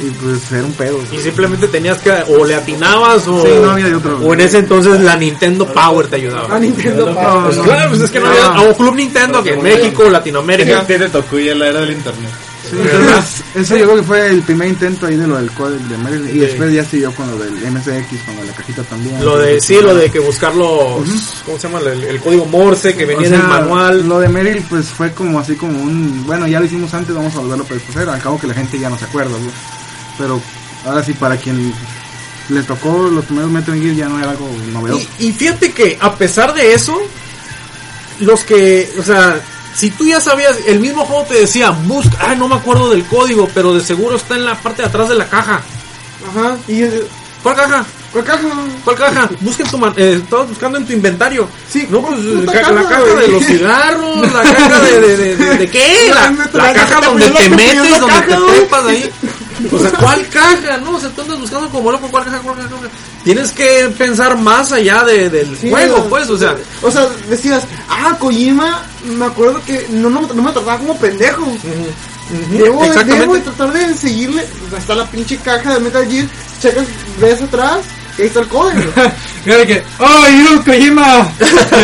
[0.00, 0.98] Y pues era un pedo.
[1.12, 4.18] Y simplemente tenías que, o le atinabas, o, Sí, no había de otro.
[4.18, 6.56] o en ese entonces la Nintendo Power te ayudaba.
[6.56, 7.44] A Nintendo No, Power.
[7.44, 7.62] Pues no.
[7.64, 10.86] claro, pues es que no había, o Club Nintendo, que en México, Latinoamérica.
[10.86, 12.30] ¿Qué te tocó ya la era del internet?
[12.72, 15.78] Sí, entonces, ese yo creo que fue el primer intento ahí de lo del código
[15.88, 16.24] de Mario.
[16.24, 19.22] Y después ya siguió con lo del MSX, con lo de la cajita también.
[19.22, 21.06] Lo de, sí, lo de que buscar los,
[21.44, 21.80] ¿cómo se llama?
[21.80, 24.08] El, el código Morse que venía O sea, en el manual.
[24.08, 26.24] Lo de Meryl, pues fue como así como un.
[26.26, 28.08] Bueno, ya lo hicimos antes, vamos a volverlo a hacer.
[28.08, 29.50] Al cabo que la gente ya no se acuerda, ¿no?
[30.16, 30.40] Pero
[30.86, 31.74] ahora sí, para quien
[32.48, 35.06] le tocó los primeros Metal Gear ya no era algo novedoso.
[35.18, 36.98] Y, y fíjate que a pesar de eso,
[38.20, 39.38] los que, o sea,
[39.74, 43.04] si tú ya sabías, el mismo juego te decía, busca, ah, no me acuerdo del
[43.04, 45.60] código, pero de seguro está en la parte de atrás de la caja.
[46.30, 46.56] Ajá.
[46.68, 46.82] Y
[47.42, 47.84] ¿Cuál caja?
[48.12, 48.48] ¿cuál caja?
[48.84, 49.28] ¿Cuál caja?
[49.40, 51.48] Busca en tu man- eh, estabas buscando en tu inventario.
[51.68, 55.16] Sí, no, pues puta ca- caja, la caja de los cigarros, la caja de, de,
[55.16, 56.12] de, de- ¿de qué?
[56.14, 59.10] La, La caja donde te metes, donde te trepas ahí.
[59.70, 60.78] O sea, ¿cuál caja?
[60.78, 62.38] No, o sea, tú andas buscando como loco, ¿cuál caja?
[62.40, 62.68] ¿Cuál caja?
[62.68, 62.94] ¿Cuál caja?
[63.24, 66.56] Tienes que pensar más allá de, del Sí, juego, no, pues, o sea.
[66.82, 71.46] O sea, decías, ah, Kojima, me acuerdo que no, no, no me trataba como pendejo.
[72.50, 74.46] Debo, de- debo de tratar de seguirle.
[74.76, 76.26] Está la pinche caja de Metal Gear.
[76.60, 76.86] Checas,
[77.20, 77.80] ves atrás,
[78.22, 78.90] ahí está el código.
[79.44, 81.28] Mira que, ¡Oh, you, Kojima!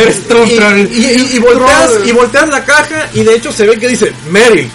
[0.00, 3.66] Eres tú, Y, y, y- y volteas, y volteas la caja y de hecho se
[3.66, 4.70] ve que dice Meryl.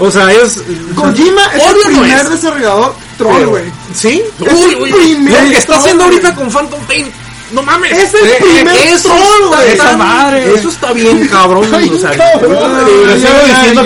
[0.00, 0.62] O sea, es.
[0.94, 2.30] Kojima es Obvio el no primer es.
[2.30, 3.64] desarrollador troll, güey.
[3.94, 4.22] ¿Sí?
[4.40, 6.16] Es el Uy, uy, primer lo que está troll, haciendo güey.
[6.16, 7.12] ahorita con Phantom Pain.
[7.52, 7.92] No mames.
[7.92, 9.72] Es el Eh, primer eso troll, está güey.
[9.74, 10.54] Esa madre.
[10.54, 11.68] Eso está bien cabrón.
[11.74, 12.86] Ay, o sea, cabrón.
[12.88, 13.82] eh, Ya, sigo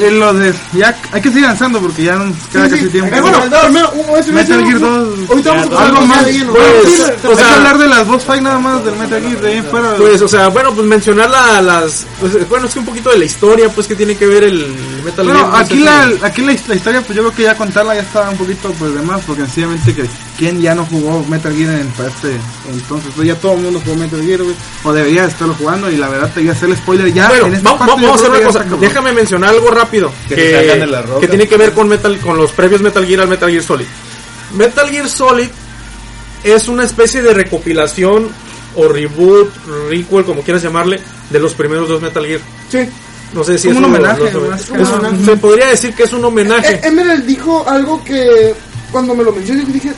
[0.00, 2.88] eh, lo de, ya hay que seguir avanzando porque ya nos queda Sí, casi sí.
[2.90, 3.14] tiempo.
[3.16, 3.92] Eh, bueno, primero,
[4.32, 5.18] Metal Gear 2.
[5.28, 6.24] Ahorita vamos a pasar algo más.
[6.24, 9.40] Pues, o Hay que sea, hablar de las boss fight nada más del Metal Gear
[9.40, 9.94] de ahí fuera.
[9.96, 12.06] Pues, o sea, bueno, pues mencionar la- las.
[12.20, 14.74] pues, bueno, es que un poquito de la historia, pues, que tiene que ver el
[15.04, 15.50] Metal Bueno, Gear.
[15.50, 18.02] no sé aquí la, aquí la, la historia, pues yo creo que ya contarla ya
[18.02, 20.04] estaba un poquito pues de más, porque sencillamente que
[20.38, 22.36] quien ya no jugó Metal Gear en para este
[22.72, 24.54] entonces, pues ya todo el mundo jugó Metal Gear, güey,
[24.84, 27.46] o debería estarlo jugando y la verdad te voy a hacer el spoiler ya Bueno,
[27.46, 28.64] en esta va- va- parte yo vamos a hacer una cosa.
[28.80, 29.85] Déjame mencionar algo rápido.
[30.28, 31.20] Que Que, se salgan de la roca.
[31.20, 33.86] que tiene que ver con Metal, con los previos Metal Gear al Metal Gear Solid.
[34.54, 35.48] Metal Gear Solid
[36.44, 38.28] es una especie de recopilación
[38.76, 39.50] o reboot,
[39.88, 41.00] requel, como quieras llamarle,
[41.30, 42.40] de los primeros dos Metal Gear.
[42.70, 42.78] Sí.
[43.32, 44.30] No sé si es un homenaje, es
[44.66, 46.74] que un- se podría decir que es un homenaje.
[46.74, 48.54] Eh, Emerald dijo algo que
[48.92, 49.92] cuando me lo mencionó dije,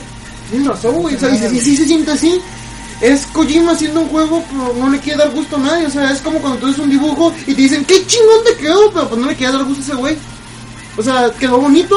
[0.49, 1.15] tienes razón, güey.
[1.15, 2.41] O sea, dice, sí, sí se siente así.
[3.01, 5.87] Es Kojima haciendo un juego, pero no le quiere dar gusto a nadie.
[5.87, 8.55] O sea, es como cuando tú haces un dibujo y te dicen, qué chingón te
[8.61, 10.17] quedó, pero pues no le quiere dar gusto a ese güey.
[10.97, 11.95] O sea, quedó bonito,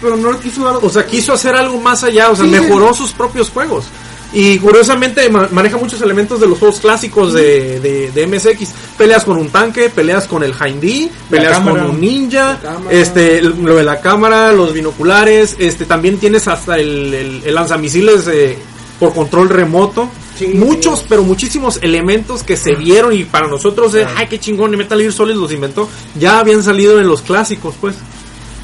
[0.00, 2.54] pero no le quiso dar O sea, quiso hacer algo más allá, o sea, Sí,
[2.54, 2.60] sí.
[2.60, 3.86] mejoró sus propios juegos.
[4.32, 8.68] Y curiosamente ma- maneja muchos elementos de los juegos clásicos de, de, de MSX.
[8.98, 12.58] Peleas con un tanque, peleas con el Hindy, peleas con un ninja,
[12.90, 18.26] este, lo de la cámara, los binoculares, este, también tienes hasta el, el, el lanzamisiles
[18.28, 18.58] eh,
[19.00, 20.08] por control remoto.
[20.38, 21.06] Sí, muchos, sí.
[21.08, 24.98] pero muchísimos elementos que se vieron y para nosotros, eh, ay, qué chingón, y Metal
[25.00, 25.88] Gear Solid los inventó,
[26.18, 27.94] ya habían salido en los clásicos, pues.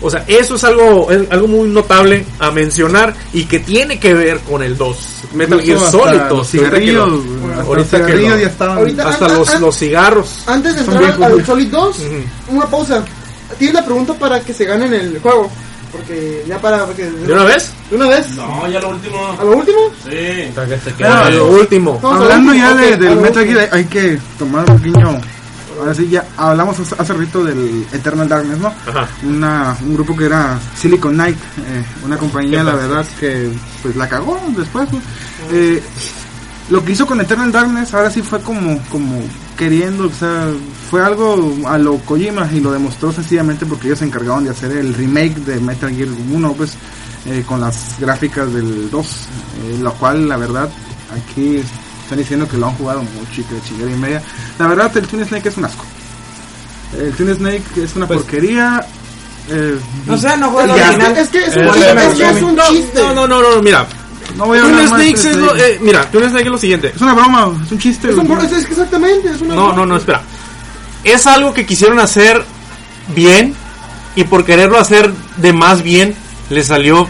[0.03, 4.15] O sea, eso es algo, es algo muy notable a mencionar y que tiene que
[4.15, 4.97] ver con el 2.
[5.35, 6.55] Metal Gear Solid hasta 2.
[6.55, 10.43] Los ahorita que lo- hasta los hasta cigarros.
[10.47, 11.45] Antes de entrar al.
[11.45, 12.57] Solid 2, Ujú.
[12.57, 13.05] una pausa.
[13.59, 15.51] Tienes la pregunta para que se ganen el juego.
[15.93, 16.87] Porque ya para.
[16.87, 17.73] Porque, ¿De una vez?
[17.91, 18.29] ¿De una vez?
[18.37, 19.37] No, ya lo último.
[19.39, 19.79] ¿A lo último?
[20.05, 20.53] Sí.
[20.55, 21.25] Para que se Claro.
[21.27, 22.01] A lo último.
[22.03, 23.47] Hablando ya último, de, ok, del Metal.
[23.47, 25.21] Gear, hay que tomar un pequeño.
[25.79, 28.69] Ahora sí, ya hablamos hace, hace ratito del Eternal Darkness, ¿no?
[28.87, 29.09] Ajá.
[29.25, 33.49] Una, un grupo que era Silicon Knight, eh, una compañía, la verdad, que
[33.83, 34.93] pues la cagó después.
[34.93, 35.01] ¿no?
[35.51, 35.83] Eh,
[36.71, 39.21] lo que hizo con Eternal Darkness ahora sí fue como, como
[39.59, 40.47] queriendo, o sea,
[40.91, 44.71] fue algo a lo Kojima y lo demostró sencillamente porque ellos se encargaron de hacer
[44.73, 46.73] el remake de Metal Gear 1, pues
[47.27, 50.69] eh, con las gráficas del 2, eh, lo cual la verdad
[51.15, 51.57] aquí
[52.03, 54.23] están diciendo que lo han jugado mucho y que de chingadera y media.
[54.59, 55.85] La verdad el Twin Snake es un asco.
[56.99, 58.85] El Twin Snake es una porquería.
[59.49, 61.15] eh, No sé, no juego el Es original.
[61.15, 63.01] que- es que es un Eh, chiste, espérame, es que es un chiste.
[63.01, 63.87] No, no, no, no, mira.
[64.37, 66.51] No voy a Twin hablar más de Snakes es lo, eh, mira, Twin Snake es
[66.51, 66.93] lo siguiente.
[66.95, 68.11] Es una broma, es un chiste.
[68.11, 68.39] Es un güey.
[68.39, 70.23] bro- es que exactamente, es una No, no, no, espera.
[71.05, 72.45] Es algo que quisieron hacer
[73.15, 73.55] bien
[74.17, 76.15] y por quererlo hacer de más bien
[76.51, 77.09] le salió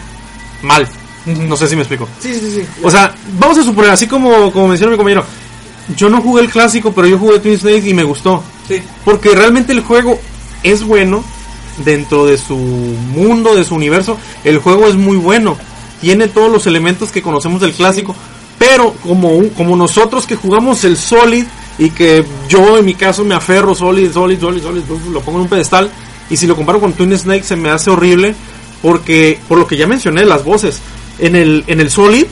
[0.61, 0.87] mal.
[1.25, 2.07] No sé si me explico.
[2.19, 2.65] Sí, sí, sí.
[2.83, 5.23] O sea, vamos a suponer, así como, como mencionó mi compañero,
[5.95, 8.43] yo no jugué el clásico, pero yo jugué Twin Snakes y me gustó.
[8.67, 8.81] Sí.
[9.05, 10.19] Porque realmente el juego
[10.63, 11.23] es bueno
[11.85, 14.17] dentro de su mundo, de su universo.
[14.43, 15.57] El juego es muy bueno.
[16.01, 18.15] Tiene todos los elementos que conocemos del clásico.
[18.59, 21.45] Pero como, un- como nosotros que jugamos el Solid
[21.79, 25.43] y que yo en mi caso me aferro Solid, Solid, Solid, Solid, lo pongo en
[25.43, 25.89] un pedestal.
[26.29, 28.35] Y si lo comparo con Twin Snake se me hace horrible.
[28.81, 30.79] Porque, por lo que ya mencioné, las voces.
[31.19, 32.25] En el, en el Solid,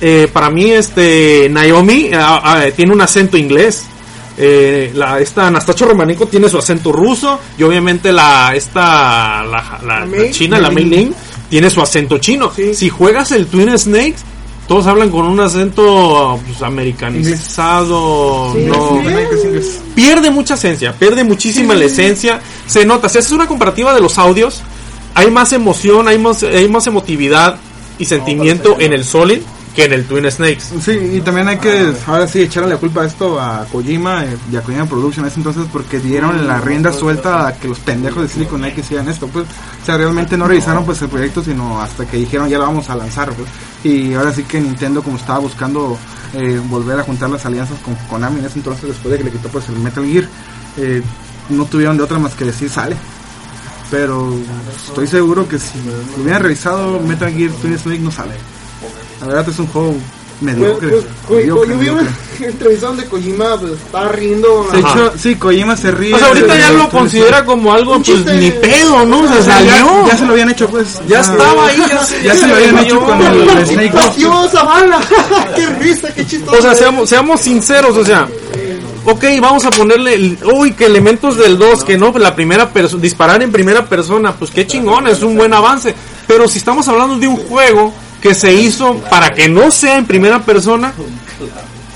[0.00, 3.84] eh, para mí este Naomi ah, ah, tiene un acento inglés.
[4.38, 10.06] Eh, la, esta Anastasia Romanico tiene su acento ruso y obviamente la esta la, la-
[10.30, 11.12] china la Mei Ling
[11.48, 12.52] tiene su acento chino.
[12.54, 12.74] Sí.
[12.74, 14.20] Si juegas el Twin Snakes
[14.66, 21.74] todos hablan con un acento pues, americanizado, Sí, no sí, pierde mucha esencia, pierde muchísima
[21.74, 22.40] la esencia.
[22.66, 24.62] Se nota, si haces una comparativa de los audios,
[25.14, 27.58] hay más emoción, hay más, hay más emotividad
[27.98, 29.40] y sentimiento en el Solid
[29.76, 30.64] que en el Twin Snakes.
[30.80, 34.36] Sí, y también hay que ahora sí echarle la culpa a esto a Kojima eh,
[34.50, 38.22] y a Kojima Production ese entonces porque dieron la rienda suelta a que los pendejos
[38.22, 41.80] de Silicon Knight hicieran esto, pues, o sea, realmente no revisaron pues el proyecto sino
[41.80, 43.48] hasta que dijeron ya lo vamos a lanzar, pues,
[43.84, 45.98] y ahora sí que Nintendo como estaba buscando
[46.32, 49.30] eh, volver a juntar las alianzas con Konami en ese entonces después de que le
[49.30, 50.24] quitó pues el Metal Gear,
[50.78, 51.02] eh,
[51.50, 52.96] no tuvieron de otra más que decir sale.
[53.90, 54.34] Pero
[54.88, 55.78] estoy seguro que si
[56.20, 58.34] hubieran revisado Metal Gear Twin Snake no sale.
[59.20, 59.94] La verdad es un juego
[60.40, 60.88] Pues, mediocre.
[61.26, 62.06] pues, yo vi una
[62.40, 64.68] entrevista donde Kojima pues, estaba riendo.
[64.70, 66.12] De hecho, sí, Kojima se ríe.
[66.14, 68.36] O sea, ahorita de- ya de- lo de- considera como algo, pues chiste.
[68.36, 69.20] ni pedo, ¿no?
[69.20, 69.70] O sea, salió.
[69.72, 71.00] ya, ya se lo habían hecho, pues.
[71.08, 74.16] Ya estaba ahí, ya se, Ya se lo habían hecho con el Snake Ghost.
[74.18, 75.00] ¡Dios, Zavala!
[75.56, 76.58] ¡Qué risa, qué chistoso!
[76.58, 78.28] O sea, seamos, seamos sinceros, o sea,
[79.06, 83.00] ok, vamos a ponerle, el- uy, que elementos del 2, que no, la primera persona,
[83.00, 85.94] disparar en primera persona, pues qué chingón, es un buen avance.
[86.26, 87.94] Pero si estamos hablando de un juego
[88.26, 90.92] que se hizo para que no sea en primera persona,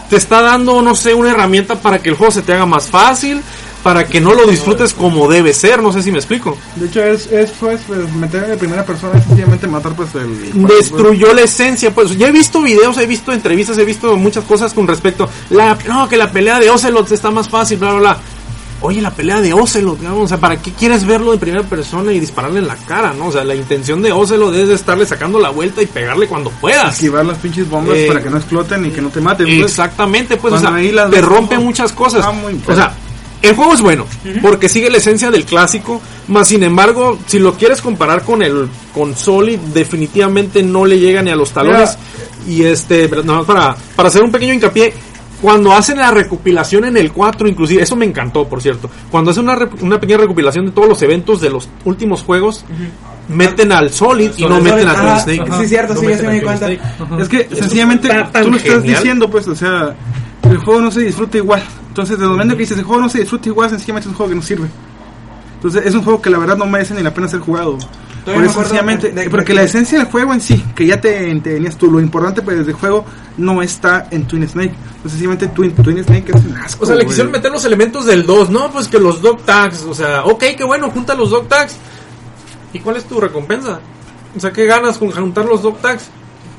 [0.08, 2.86] te está dando, no sé, una herramienta para que el juego se te haga más
[2.86, 3.42] fácil,
[3.82, 6.56] para que no lo disfrutes como debe ser, no sé si me explico.
[6.76, 10.66] De hecho, es, es pues, pues, meter en primera persona es sencillamente matar, pues, el.
[10.68, 11.92] destruyó la esencia.
[11.92, 15.28] Pues ya he visto videos, he visto entrevistas, he visto muchas cosas con respecto.
[15.48, 18.18] La, no, que la pelea de Ocelot está más fácil, bla, bla, bla.
[18.82, 22.12] Oye, la pelea de Ocelot, digamos, o sea, ¿para qué quieres verlo en primera persona
[22.12, 23.26] y dispararle en la cara, no?
[23.26, 26.94] O sea, la intención de Ocelot es estarle sacando la vuelta y pegarle cuando puedas.
[26.94, 29.46] Esquivar las pinches bombas Eh, para que no exploten y que no te maten.
[29.46, 29.70] pues.
[29.70, 32.24] Exactamente, pues, o Cuando sea, ahí las te rompe muchas cosas.
[32.34, 32.94] muy O sea,
[33.42, 34.06] el juego es bueno,
[34.42, 38.68] porque sigue la esencia del clásico, más sin embargo, si lo quieres comparar con el
[38.94, 41.96] con Solid, definitivamente no le llega ni a los talones.
[42.48, 44.92] Y este, pero no, para, para hacer un pequeño hincapié,
[45.40, 49.44] cuando hacen la recopilación en el 4, inclusive, eso me encantó, por cierto, cuando hacen
[49.44, 52.64] una, una pequeña recopilación de todos los eventos de los últimos juegos,
[53.28, 55.52] meten al Solid y no Solid, meten a Twin Snake.
[55.62, 56.70] Sí, cierto, No sí, ya se me di cuenta.
[56.70, 59.94] Es que sencillamente tan tú lo estás diciendo, pues, o sea,
[60.42, 61.62] el juego no se disfruta igual.
[61.88, 64.16] Entonces, desde el momento que dices el juego no se disfruta igual, sencillamente es un
[64.16, 64.68] juego que no sirve.
[65.60, 67.76] Entonces, es un juego que la verdad no merece ni la pena ser jugado.
[68.24, 71.34] Por eso, sencillamente, de- de- porque la esencia del juego en sí, que ya te
[71.40, 73.04] tenías tú, lo importante pues del juego
[73.38, 74.72] no está en Twin Snake.
[74.74, 76.84] Entonces, sencillamente Twin, Twin Snake es un asco.
[76.84, 78.70] O sea, le quisieron meter los elementos del 2, ¿no?
[78.70, 81.76] Pues que los dog tags, o sea, ok, qué bueno, junta los dog tags.
[82.72, 83.80] ¿Y cuál es tu recompensa?
[84.36, 86.04] O sea, ¿qué ganas con juntar los dog tags?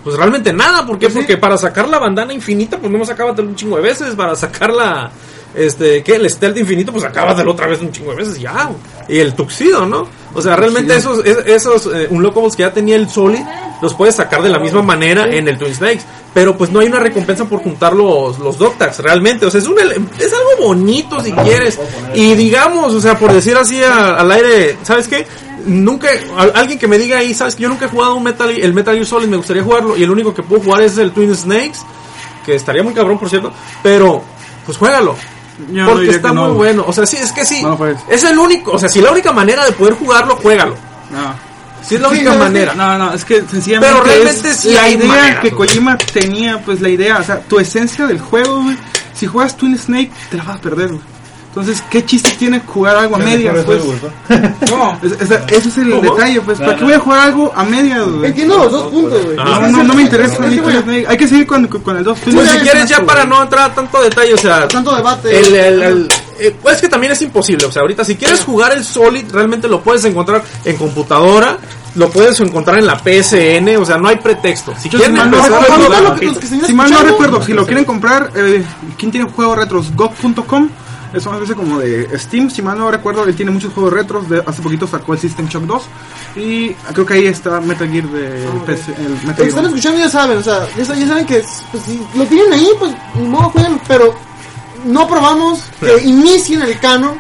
[0.04, 1.10] Pues realmente nada, ¿por qué?
[1.10, 4.16] Porque para sacar la bandana infinita, pues no me sacaba un chingo de veces.
[4.16, 5.12] Para sacar la,
[5.56, 6.16] este, ¿qué?
[6.16, 8.70] El stealth infinito, pues acábatelo otra vez un chingo de veces, ya.
[9.08, 10.08] Y el tuxido, ¿no?
[10.34, 13.42] O sea, realmente esos, es- esos eh, Unlockables que ya tenía el Solid,
[13.82, 16.04] los puedes sacar de la misma manera en el Twin Snakes.
[16.34, 19.46] Pero pues no hay una recompensa por juntar los, los dog tags, realmente.
[19.46, 21.78] O sea, es, un, es algo bonito si quieres.
[22.16, 25.28] Y digamos, o sea, por decir así a- al aire, ¿sabes qué?
[25.66, 26.08] Nunca,
[26.38, 28.74] al- alguien que me diga ahí, ¿sabes que Yo nunca he jugado un Metal, el
[28.74, 29.98] Metal Gear Solid, me gustaría jugarlo.
[29.98, 31.80] Y el único que puedo jugar es el Twin Snakes,
[32.46, 33.52] que estaría muy cabrón, por cierto.
[33.84, 34.24] Pero,
[34.66, 35.18] pues juégalo.
[35.72, 36.84] Yo porque está que muy bueno.
[36.88, 37.62] O sea, sí, es que sí.
[37.64, 37.98] No, pues.
[38.10, 40.76] Es el único, o sea, si la única manera de poder jugarlo, juégalo.
[41.12, 41.52] No.
[41.88, 42.74] Si es la Sí, única manera.
[42.76, 45.52] No, no, es que sencillamente Pero realmente es sí la hay idea manera, que.
[45.52, 48.78] Kojima tenía, pues la idea, o sea, tu esencia del juego, güey,
[49.14, 51.02] si juegas Twin Snake, te la vas a perder, güey.
[51.52, 53.54] Entonces, ¿qué chiste tiene jugar algo a medias?
[53.66, 53.84] Pues?
[53.84, 54.10] me gustó.
[54.72, 56.60] No, Es- es- ese es el detalle, pues.
[56.60, 58.28] ¿Para qué voy a jugar algo a medias, güey?
[58.28, 59.36] Entiendo los dos puntos, güey.
[59.38, 59.60] Ah.
[59.64, 60.38] No, no, no me interesa.
[61.10, 62.20] Hay que seguir con, con el 2.
[62.24, 65.38] Pues si quieres ya para no entrar a tanto detalle, o sea, Tanto debate.
[65.40, 66.08] el, el- el-
[66.40, 69.26] eh, pues es que también es imposible, o sea, ahorita si quieres jugar el Solid,
[69.32, 71.58] realmente lo puedes encontrar en computadora,
[71.96, 74.74] lo puedes encontrar en la PSN, o sea, no hay pretexto.
[74.80, 77.02] Si quieren si mal no recuerdo, jugar, lo que- los que estén Si mal no
[77.04, 78.64] recuerdo, si lo quieren comprar, eh,
[78.98, 79.94] ¿quién tiene juegos retros?
[79.96, 80.70] GOG.com.
[81.14, 84.30] Es una especie como de Steam, si mal no recuerdo, él tiene muchos juegos retros.
[84.30, 85.84] De, hace poquito sacó el System Shock 2.
[86.38, 89.66] Y creo que ahí está Metal Gear de PC, el Los Metal que están Gear.
[89.66, 92.70] escuchando ya saben, o sea, ya, sa- ya saben que pues, si lo tienen ahí,
[92.80, 94.16] pues no jueguen, pero
[94.86, 97.16] no probamos que inicien el canon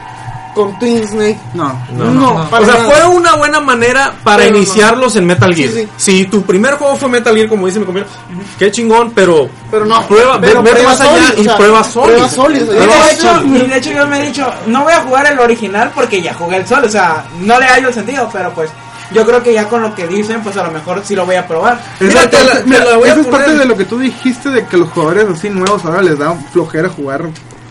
[0.54, 1.38] con Twin Snake.
[1.54, 2.90] No, No, para o sea, nada.
[2.90, 4.58] fue una buena manera para Pero no.
[4.58, 5.70] iniciarlos en Metal Gear.
[5.72, 5.88] Sí, sí.
[5.98, 8.12] Si tu primer juego fue Metal Gear, como dice mi compañero,
[8.60, 11.58] qué chingón, pero Pero no, prueba, pero ve prueba más allá Solid, y o sea,
[11.58, 12.06] prueba Solid.
[12.14, 12.84] prueba Solid, de,
[13.14, 13.64] hecho, Solid.
[13.64, 16.58] de hecho yo me he dicho, no voy a jugar el original porque ya jugué
[16.58, 18.70] el sol, o sea, no le hallo el sentido, pero pues
[19.14, 21.36] yo creo que ya con lo que dicen, pues a lo mejor sí lo voy
[21.36, 21.80] a probar.
[22.00, 23.76] Esa, Mira, te la- parte- te mira, la voy a esa es parte de lo
[23.78, 27.24] que tú dijiste de que los jugadores así nuevos ahora les da flojera jugar.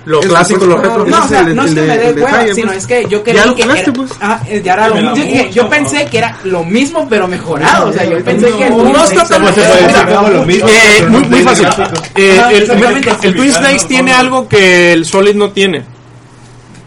[0.06, 1.04] Lo clásico, lo no, retro.
[1.06, 2.78] No, o sea, el- no es que de- me dé hueva, sino pues.
[2.78, 4.10] es que yo creí que era, pues.
[4.20, 5.14] ah, ya era lo mismo.
[5.52, 9.04] Yo, pensé que era lo mismo pero mejorado, o sea, yo pensé que No, no
[9.04, 9.44] está tan.
[9.46, 11.68] Eh, muy, no muy tiene fácil.
[12.16, 12.40] Eh,
[13.22, 15.84] el Twin Snakes tiene algo que el Solid no tiene.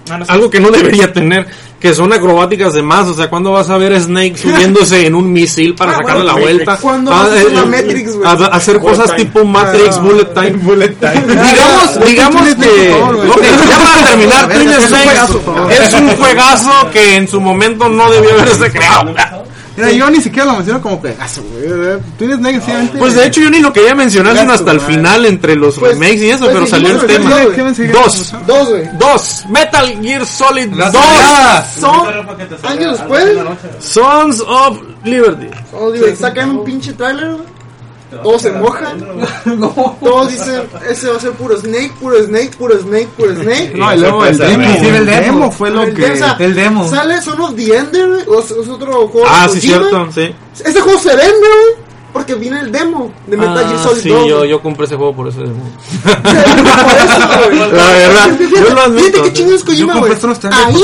[0.09, 0.31] No, no sé.
[0.31, 1.47] Algo que no debería tener.
[1.79, 3.07] Que son acrobáticas de más.
[3.09, 6.23] O sea, ¿cuándo vas a ver a Snake subiéndose en un misil para Ah, sacarle
[6.23, 6.77] bueno, la vuelta?
[6.77, 8.27] ¿Cuándo Ah, vas a hacer eh, la Matrix, güey?
[8.27, 10.51] a- a hacer cosas tipo Matrix, Bullet Time.
[10.51, 11.23] Bullet Time.
[11.25, 12.55] digamos, digamos que.
[12.89, 13.29] por favor, güey.
[13.29, 18.31] ok, ya para terminar, Twin Snakes es un juegazo que en su momento no debió
[18.33, 19.13] haberse creado.
[19.75, 21.15] Mira, yo ni siquiera lo menciono como que.
[21.19, 22.97] ah, güey, Tienes negativamente.
[22.99, 25.93] Pues de hecho yo ni lo quería mencionar sino hasta el final entre los Pues,
[25.97, 27.93] remakes y eso, pues, pero sí, salió sí, el sí, tema.
[27.93, 28.33] Dos.
[28.45, 28.89] Dos, güey.
[28.99, 29.43] Dos.
[29.49, 30.93] Metal Gear Solid 2.
[31.79, 32.07] Son
[32.63, 33.25] años después,
[33.79, 35.47] Sons of Liberty.
[35.73, 37.62] oh, digo, sacan un pinche trailer, güey.
[38.21, 38.99] Todos se mojan.
[39.99, 43.73] Todos dicen, ese va a ser puro Snake, puro Snake, puro Snake, puro Snake.
[43.75, 44.63] No, y luego el demo.
[44.63, 45.51] El demo.
[45.51, 46.01] fue lo El que.
[46.01, 46.89] demo, o sea, el demo.
[46.89, 49.27] Sale Son of the Ender, güey, o es, otro juego.
[49.29, 49.89] Ah, sí, Kojima.
[49.89, 50.35] cierto, sí.
[50.65, 51.82] Este juego se vende, güey,
[52.13, 54.27] porque viene el demo de Metal Gear Ah, Solid sí, 2.
[54.27, 55.63] yo, yo compré ese juego por ese demo.
[56.03, 57.59] Por eso, güey.
[57.71, 59.03] La verdad, Fíjate, yo lo admito.
[59.05, 60.11] Fíjate qué chingo es Yo Kojima, güey.
[60.13, 60.83] Ahí,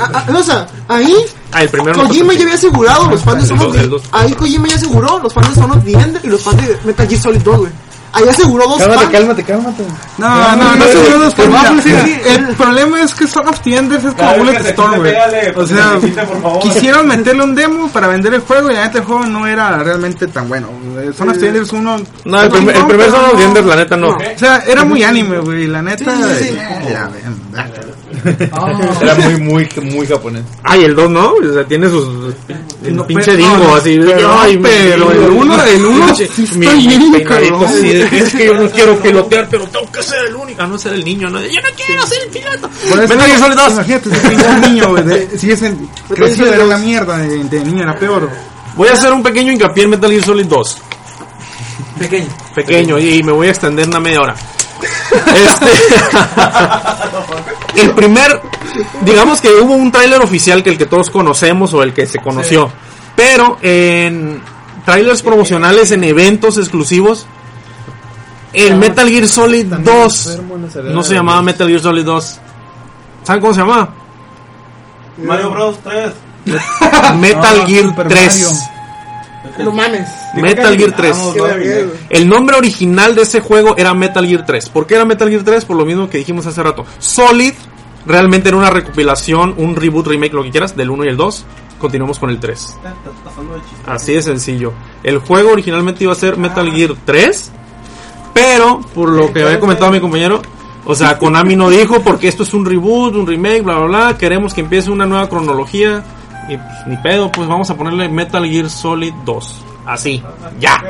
[0.00, 1.14] ah, ah, o sea, ahí
[1.52, 4.00] Ah, el primero no Kojima fue ya había asegurado los fans de.
[4.12, 5.92] Ahí Kojima ya aseguró los fans de Son of the
[6.22, 7.72] y los fans de Metal Gear Solid 2, güey.
[8.16, 9.82] Ahí aseguró dos Cálmate, cálmate, cálmate.
[10.18, 12.20] No, no, no, sí, sí, sí.
[12.26, 15.14] El problema es que Son of the Enders es como Bullet Storm, güey.
[15.14, 15.98] O pues, sea,
[16.62, 19.78] quisieron meterle un demo para vender el juego y la neta el juego no era
[19.78, 20.68] realmente tan bueno.
[20.98, 22.00] Eh, Son of the Enders 1.
[22.24, 24.08] No, el, primer- el primer Son of the la neta, no.
[24.10, 25.66] O sea, era muy anime, güey.
[25.66, 26.10] La neta.
[26.16, 26.58] Sí, sí, sí.
[28.26, 28.50] Ven,
[29.02, 30.42] Era muy, muy, muy japonés.
[30.62, 32.34] Ay, el 2 no, o sea, tiene sus.
[32.84, 33.98] El No, pinche pero- dingo, no, así.
[34.04, 37.64] pero- ay, pero el uno- el uno pinche- sí está mi, bien, cabrón.
[38.12, 40.62] es que yo no quiero pilotear, pero tengo que ser el único.
[40.62, 41.40] Ah, no ser el niño, no.
[41.40, 42.70] Yo no quiero ser el piloto.
[42.96, 43.72] Metal Gear Solid 2.
[43.72, 45.04] Imagínate, ese pinche niño, güey.
[45.04, 45.74] de- Si ese
[46.14, 48.28] crecido era una mierda, de, de niño era peor.
[48.76, 50.78] Voy a hacer un pequeño hincapié en Metal Gear Solid 2.
[51.98, 52.26] Pequeño.
[52.54, 54.34] Pequeño, y me voy a extender una media hora.
[54.82, 55.70] Este.
[57.82, 58.40] el primer.
[59.02, 62.18] Digamos que hubo un tráiler oficial que el que todos conocemos o el que se
[62.18, 62.70] conoció.
[63.14, 64.42] Pero en
[64.84, 67.26] trailers promocionales, en eventos exclusivos.
[68.52, 70.40] El Metal Gear Solid 2
[70.84, 72.38] no se llamaba Metal Gear Solid 2.
[73.24, 73.90] ¿Saben cómo se llamaba?
[75.18, 76.12] Mario Bros 3.
[77.18, 78.70] Metal Gear Super 3.
[79.64, 80.08] No mames.
[80.34, 81.16] Metal Gear 3.
[81.34, 81.98] Qué vergüenza, güey.
[82.10, 84.68] El nombre original de ese juego era Metal Gear 3.
[84.70, 85.64] ¿Por qué era Metal Gear 3?
[85.64, 86.84] Por lo mismo que dijimos hace rato.
[86.98, 87.54] Solid
[88.06, 91.44] realmente era una recopilación, un reboot, remake, lo que quieras, del 1 y el 2.
[91.78, 92.58] Continuamos con el 3.
[92.58, 93.90] Estás pasando de chiste.
[93.90, 94.72] Así de sencillo.
[95.02, 97.52] El juego originalmente iba a ser Metal Gear 3.
[98.32, 100.42] Pero, por lo que había comentado mi compañero,
[100.84, 104.18] o sea, Konami no dijo porque esto es un reboot, un remake, bla, bla, bla.
[104.18, 106.04] Queremos que empiece una nueva cronología.
[106.48, 109.64] Y pues, ni pedo, pues vamos a ponerle Metal Gear Solid 2.
[109.86, 110.22] Así,
[110.58, 110.82] ya.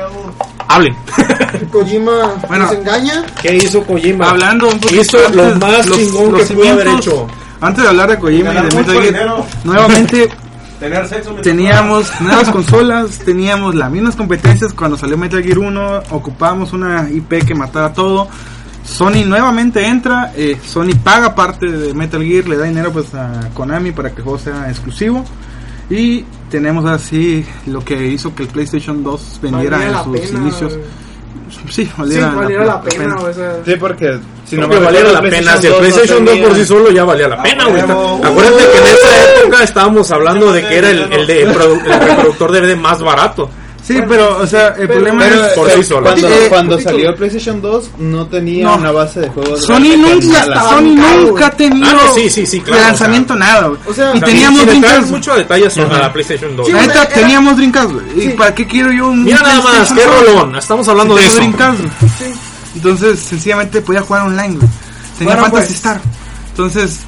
[0.67, 0.95] Hablen.
[1.71, 2.65] Kojima Bueno.
[2.65, 3.23] nos engaña.
[3.41, 4.31] ¿Qué hizo Kojima?
[4.31, 7.27] Hablando un poquito Hizo lo más chingón que pudo haber hecho.
[7.61, 10.29] Antes de hablar de Kojima y de Metal Gear, nuevamente
[10.79, 16.71] Tener sexo teníamos nuevas consolas, teníamos las mismas competencias cuando salió Metal Gear 1, ocupábamos
[16.71, 18.27] una IP que matara todo.
[18.85, 23.49] Sony nuevamente entra, eh, Sony paga parte de Metal Gear, le da dinero pues a
[23.55, 25.25] Konami para que el juego sea exclusivo.
[25.89, 30.73] Y tenemos así lo que hizo que el PlayStation 2 vendiera en sus pena, inicios.
[30.73, 35.55] Sí, Sí, valiera, la pena, o sea, Sí, porque Si no no valiera la pena.
[35.57, 37.81] Si el PlayStation 2 por sí solo ya valía la pena, güey.
[37.83, 38.19] huevo.
[38.23, 41.81] Acuérdate que en esa época estábamos hablando de que era el, el, de, el produ-
[41.85, 43.49] el reproductor DVD más barato.
[43.87, 45.53] Sí, pero, o sea, el problema Pero es...
[45.53, 46.01] por sí solo.
[46.07, 48.75] cuando, Eh, cuando salió el PlayStation 2 no tenía No.
[48.75, 49.61] una base de juegos.
[49.65, 50.45] Sony nunca.
[50.69, 53.79] Sony nunca ha tenido Ah, no, sí, sí, sí, claro, lanzamiento nada, güey.
[53.87, 55.09] O sea, y teníamos entrar Dreamcast.
[55.11, 56.67] mucho detalles a la PlayStation 2.
[56.67, 58.25] Sí, La neta, teníamos Dreamcast, güey.
[58.25, 60.55] ¿Y para qué quiero yo un Mira nada más, PlayStation qué rolón.
[60.57, 61.35] Estamos hablando de eso.
[61.37, 61.91] Dreamcast, güey.
[62.75, 64.69] Entonces, sencillamente podía jugar online, güey.
[65.17, 65.75] Tenía Bueno, Fantasy pues.
[65.77, 66.01] Star.
[66.49, 66.99] Entonces,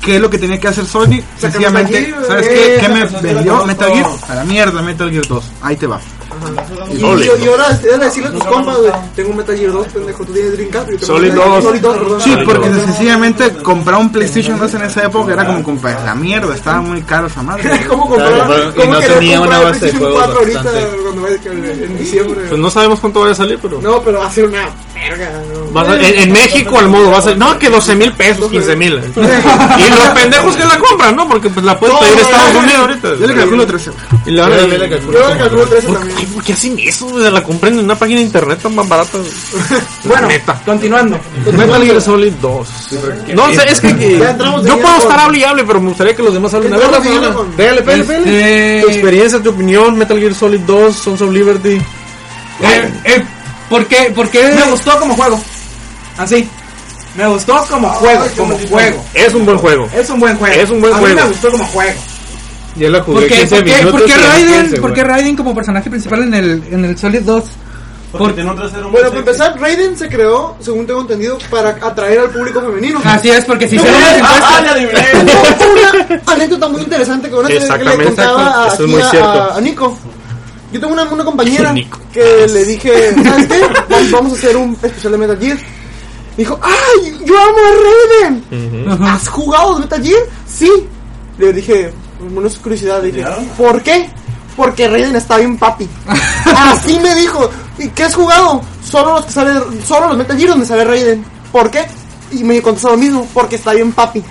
[0.00, 1.20] ¿qué es lo que tenía que hacer Sony?
[1.38, 2.86] Sencillamente, ¿sabes eh, qué?
[2.86, 3.92] ¿Qué me vendió Metal.
[3.92, 4.06] Gear?
[4.28, 5.44] A la mierda, Metal Gear 2.
[5.62, 6.00] Ahí te va.
[6.90, 9.86] Y, y, y ahora era decirle a tus compas, güey, tengo un Metal Gear 2,
[9.88, 11.04] pendejo, tú tienes Dreamcast.
[11.04, 11.64] Solid Metal Gear 2.
[11.64, 12.20] Solid 2, perdón.
[12.20, 16.54] Sí, porque sencillamente comprar un PlayStation 2 en esa época era como comprar la mierda.
[16.54, 17.68] Estaba muy caro esa madre.
[17.68, 17.84] güey.
[17.88, 18.32] ¿Cómo comprar?
[18.32, 20.62] Claro, y ¿Cómo no tenía una base de juegos 4 ahorita
[21.02, 22.40] cuando en diciembre?
[22.48, 23.80] Pues no sabemos cuánto vaya a salir, pero.
[23.80, 24.68] No, pero va a ser una
[25.04, 28.94] en, en México al modo va a ser, no, que 12 mil pesos, 15 mil.
[29.16, 31.28] y los pendejos que la compran, ¿no?
[31.28, 33.08] Porque pues la puedes pedir a Estados Unidos ahorita.
[33.20, 33.90] Yo le calculo 13.
[33.90, 34.02] güey.
[34.26, 36.18] Y la Yo le calculo Yo le calculo 13 ¿Por, también.
[36.18, 37.18] ay, ¿por qué hacen eso?
[37.18, 39.18] La compran en una página de internet tan más barata.
[40.04, 40.60] Bueno, Neta.
[40.64, 41.18] continuando.
[41.52, 42.68] Metal Gear Solid 2.
[43.34, 46.34] No, sea, es que, yo puedo estar hable y hable, pero me gustaría que los
[46.34, 46.74] demás hablen.
[46.74, 46.88] A ver,
[47.56, 48.02] pégale, pégale.
[48.02, 51.80] Este- Tu experiencia, tu opinión, Metal Gear Solid 2, Sons of Liberty.
[52.60, 53.24] Eh, eh,
[53.68, 55.40] ¿por, qué, ¿Por qué me gustó como juego?
[56.18, 56.48] Así.
[57.16, 59.04] Me gustó como juego, como juego.
[59.14, 59.88] Es un buen juego.
[59.94, 60.54] Es un buen juego.
[60.62, 61.14] Es un buen A juego.
[61.14, 62.00] mí me gustó como juego.
[62.76, 63.92] Yo la jugué ¿Por qué, 15 por qué, minutos.
[63.92, 65.04] por qué y ya Raiden, 15, por qué.
[65.04, 67.44] Raiden como personaje principal en el, en el Solid 2?
[68.12, 69.30] Porque tiene un trasero muy Bueno, para sexy.
[69.42, 73.00] empezar, Raiden se creó, según tengo entendido, para atraer al público femenino.
[73.04, 74.62] Así es, porque si hicieron las Ah,
[76.24, 79.98] una anécdota muy interesante que, una que le contaba es aquí muy a, a Nico.
[80.72, 81.98] Yo tengo una, una compañera Nico.
[82.12, 83.60] que le dije, ¿sabes qué?
[84.10, 85.58] Vamos, a hacer un especial de Metal Gear.
[86.36, 87.20] Dijo, ¡ay!
[87.26, 89.04] ¡Yo amo a Raiden!
[89.04, 90.22] ¿Has jugado Metal Gear?
[90.46, 90.70] Sí.
[91.38, 91.92] Le dije,
[92.34, 93.26] una curiosidad, le dije,
[93.56, 94.08] ¿por qué?
[94.56, 95.88] Porque Raiden está bien papi.
[96.56, 97.50] Así me dijo.
[97.78, 98.60] ¿Y qué has jugado?
[98.84, 101.24] Solo los que sale, solo los Metal Gear donde sale Raiden.
[101.50, 101.86] ¿Por qué?
[102.30, 104.22] Y me contestó lo mismo, porque está bien papi.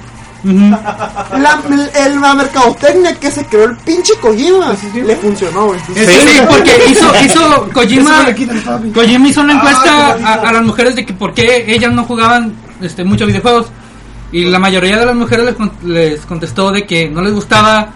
[0.44, 1.60] La,
[2.06, 4.74] el, la mercadotecnia que se creó el pinche Kojima.
[4.94, 5.80] Le funcionó, güey.
[5.88, 8.26] Sí, sí, porque hizo, hizo Kojima,
[8.94, 12.54] Kojima hizo una encuesta a, a las mujeres de que por qué ellas no jugaban
[12.82, 13.68] este, muchos videojuegos.
[14.32, 17.90] Y la mayoría de las mujeres les, con- les contestó de que no les gustaba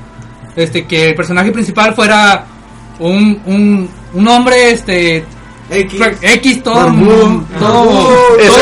[0.56, 2.46] este que el personaje principal fuera
[3.00, 5.26] un, un, un hombre este
[5.70, 6.00] X.
[6.22, 7.44] X todo Barbudo.
[7.60, 8.14] todo,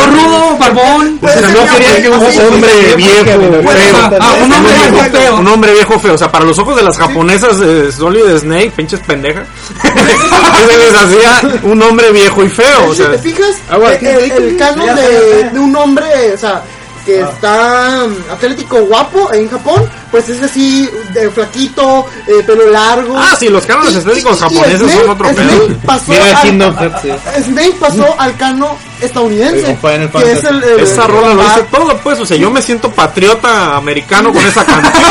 [0.07, 1.19] rudo, barbón.
[1.21, 3.97] O sea, no quería que un hombre viejo, feo.
[4.21, 5.39] Ah, un hombre viejo feo.
[5.39, 6.13] Un hombre viejo feo.
[6.13, 9.45] O sea, para los ojos de las japonesas, eh, Solid Snake, pinches pendejas.
[9.81, 12.87] se les hacía un hombre viejo y feo.
[12.87, 16.37] O si sea, te fijas, agua, el, el, el canon de, de un hombre, o
[16.37, 16.61] sea,
[17.05, 23.17] que está mm, atlético guapo en Japón, pues es así, de flaquito, eh, pelo largo.
[23.17, 25.77] Ah, sí, los cánones estéticos japoneses son otro Snake pedo.
[25.87, 27.09] pasó Mira al- sí.
[27.45, 30.47] Snake pasó al cano estadounidense, Como Final que es Fantasy.
[30.47, 32.19] el, el- Esa rola lo dice todo, pues.
[32.19, 34.93] O sea, yo me siento patriota americano con esa canción.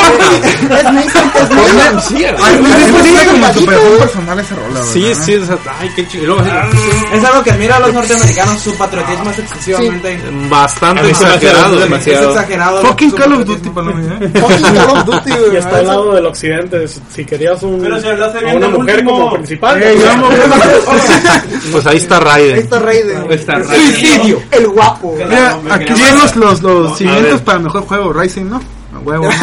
[2.09, 2.24] Sí,
[3.31, 6.37] como superación personal esa rola, güey, sí, sí, o sea, ay, qué chido.
[7.12, 10.19] Es algo que admira a los norteamericanos, su patriotismo es excesivamente.
[10.49, 11.77] Bastante exagerado.
[11.77, 12.31] demasiado.
[12.31, 12.83] Es exagerado.
[12.87, 13.45] Fucking Call of.
[13.45, 15.55] Duty, me Fucking Call of Duty, güey.
[15.55, 16.86] Y está al lado del occidente.
[16.89, 19.10] Si, querías un, Pero si hablaste a bien una mujer último.
[19.19, 20.28] como principal, amo-
[21.73, 22.59] Pues ahí está Ahí Raiden.
[22.59, 23.27] está Raiden.
[23.66, 24.43] Suicidio.
[24.51, 25.14] El guapo.
[25.16, 27.40] Mira, aquí están los, los, los A cimientos ver.
[27.44, 28.60] para el mejor juego, Rising, ¿no?
[29.05, 29.28] Huevo.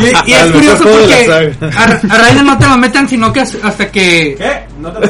[0.00, 3.90] Y, y es curioso porque a, a Raiden no te lo meten sino que hasta
[3.90, 4.62] que ¿Qué?
[4.80, 5.06] No te lo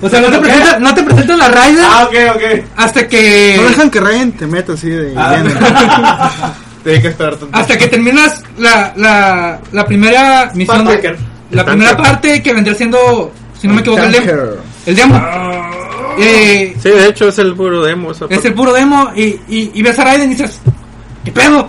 [0.00, 2.42] o sea no te presentan no te la Raiden Ah, ok, ok.
[2.76, 6.52] hasta No que dejan que Ryan te meta así de Ah.
[6.78, 6.84] Lleno.
[6.84, 7.56] Tiene que esperar tanto.
[7.58, 11.16] hasta que terminas la, la, la primera misión de,
[11.50, 14.32] la primera parte que vendría siendo si no me equivoco el demo
[14.86, 15.20] el demo
[16.18, 18.10] eh, Sí, de hecho es el puro demo.
[18.12, 18.48] esa es parte.
[18.48, 20.60] el puro demo y, y, y ves a Raiden y dices
[21.24, 21.68] ¿qué pedo?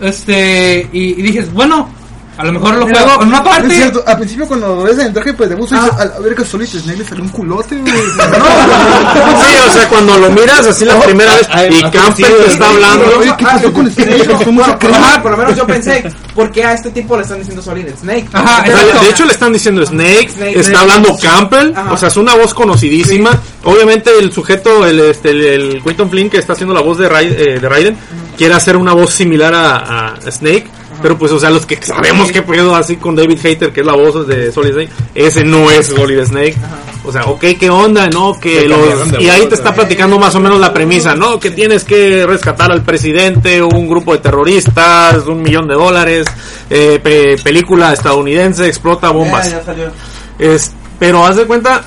[0.00, 1.88] este y, y dices bueno
[2.36, 5.12] a lo mejor lo juego en una Es parte cierto, al principio cuando ves el
[5.12, 7.92] traje pues de buzo dices, a ver que solito Snake le salió un culote, güey.
[7.94, 13.04] Sí, o sea, cuando lo miras así la primera vez y Campbell te está hablando.
[13.18, 14.24] Oye, ¿qué pasó con Snake?
[14.42, 16.90] Fue mucha Bueno, por, lo menos- por lo menos yo pensé, ¿por qué a este
[16.90, 18.26] tipo le están diciendo Solid Snake?
[18.32, 19.00] Ajá, exacto.
[19.04, 20.58] de hecho le están diciendo Snake, Snake.
[20.60, 21.92] está hablando Campbell, Ajá.
[21.92, 23.30] o sea, es una voz conocidísima.
[23.64, 27.08] Obviamente el sujeto, el este el, el Quinton Flynn que está haciendo la voz de,
[27.08, 27.96] Rai- eh, de Raiden,
[28.36, 30.66] quiere hacer una voz similar a, a Snake
[31.02, 33.86] Pero pues, o sea, los que sabemos que pedo así con David Hater, que es
[33.86, 36.56] la voz de Solid Snake, ese no es Solid Snake.
[37.04, 38.08] O sea, ok, ¿qué onda?
[38.08, 38.78] No, que los...
[39.20, 41.38] Y ahí voz, te está platicando más o menos la premisa, ¿no?
[41.38, 46.26] Que tienes que rescatar al presidente, un grupo de terroristas, un millón de dólares,
[46.70, 49.50] eh, pe- película estadounidense, explota bombas.
[49.50, 49.90] Ya, ya salió.
[50.38, 51.82] Es, pero haz de cuenta,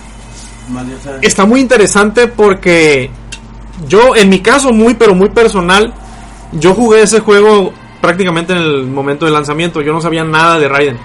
[1.22, 3.10] está muy interesante porque
[3.88, 5.94] yo, en mi caso, muy pero muy personal,
[6.52, 7.74] yo jugué ese juego
[8.08, 9.82] prácticamente en el momento del lanzamiento.
[9.82, 10.98] Yo no sabía nada de Raiden.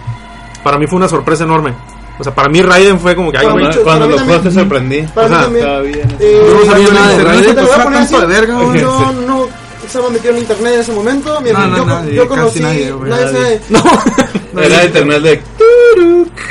[0.63, 1.75] Para mí fue una sorpresa enorme.
[2.19, 4.23] O sea, para mí Raiden fue como que, ay, mí güey, Mucho, Cuando lo mí
[4.25, 4.65] jugaste también.
[4.65, 5.03] sorprendí.
[5.13, 5.65] Para mí O sea, también.
[5.67, 6.17] estaba bien.
[6.21, 7.55] Eh, Yo no sabía nada de te Raiden.
[7.57, 8.81] Pues era así, de verga, güey.
[8.81, 9.49] Yo no
[9.85, 11.41] estaba metido en internet en ese momento.
[11.41, 12.61] Mi- No, no, yo, nadie, yo conocí.
[12.61, 13.61] nadie, güey, nadie nadie.
[13.73, 14.67] sabe.
[14.67, 15.43] Era internet de.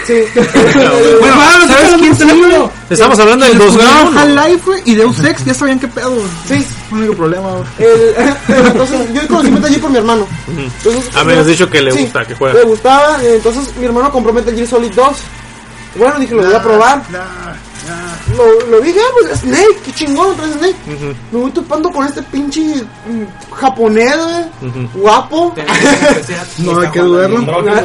[0.06, 0.14] Sí.
[1.22, 1.36] Bueno,
[1.68, 2.72] ¿sabes quién salió?
[2.90, 6.14] estamos hablando del 2 Jugaron Half-Life, y Deus Ex, ya sabían qué pedo.
[6.48, 6.66] Sí.
[6.92, 7.50] El único problema.
[7.80, 8.16] El,
[8.68, 10.28] entonces, yo conocí Metal Gear por mi hermano.
[10.48, 12.60] Entonces, Ah, me has dicho que le sí, gusta, que juega.
[12.60, 15.18] Le gustaba, entonces mi hermano compró Metal Gear Solid 2.
[15.96, 17.02] Bueno, dije, lo voy a probar.
[18.38, 20.76] Lo, lo dije, ah, pues Snake, qué chingón, trae Snake.
[21.32, 22.62] Me voy topando con este pinche
[23.08, 24.16] mm, japonés,
[24.62, 25.54] güey, guapo,
[26.60, 27.40] No hay que dudarlo.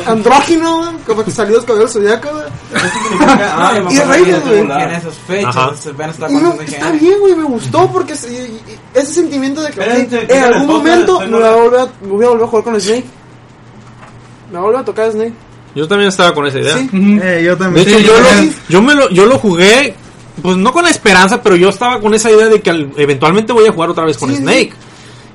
[0.06, 2.44] andrógino, güey, como que salió de los Zodiaco, güey.
[3.28, 4.60] Ah, yo me Y Raiden, güey.
[6.64, 9.82] está que- bien, güey, me gustó porque ese sentimiento de que
[10.28, 12.64] en algún momento estoy me voy, a volver a, me voy a volver a jugar
[12.64, 13.06] con Snake.
[14.51, 15.32] Me voy a volver a tocar Snake.
[15.77, 16.77] Yo también estaba con esa idea.
[16.78, 16.89] Sí.
[17.23, 17.86] Eh, yo De también.
[17.89, 19.94] hecho, Sí, yo, yo lo, yo, me lo, yo lo jugué,
[20.43, 23.53] pues no con la esperanza, pero yo estaba con esa idea de que al- eventualmente
[23.53, 24.43] voy a jugar otra vez con Sí, sí.
[24.43, 24.73] Snake.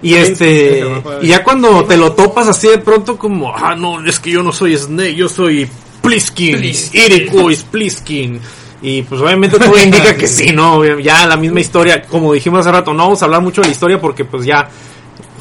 [0.04, 0.84] Y este,
[1.22, 4.42] y ya cuando te lo topas así de pronto como, ah no, es que yo
[4.42, 5.70] no soy Snake, yo soy
[6.02, 6.58] Pliskin,
[6.94, 8.40] Irikois Pliskin.
[8.82, 10.84] Y pues obviamente todo indica que sí, ¿no?
[11.00, 13.74] Ya la misma historia, como dijimos hace rato, no vamos a hablar mucho de la
[13.74, 14.68] historia porque pues ya,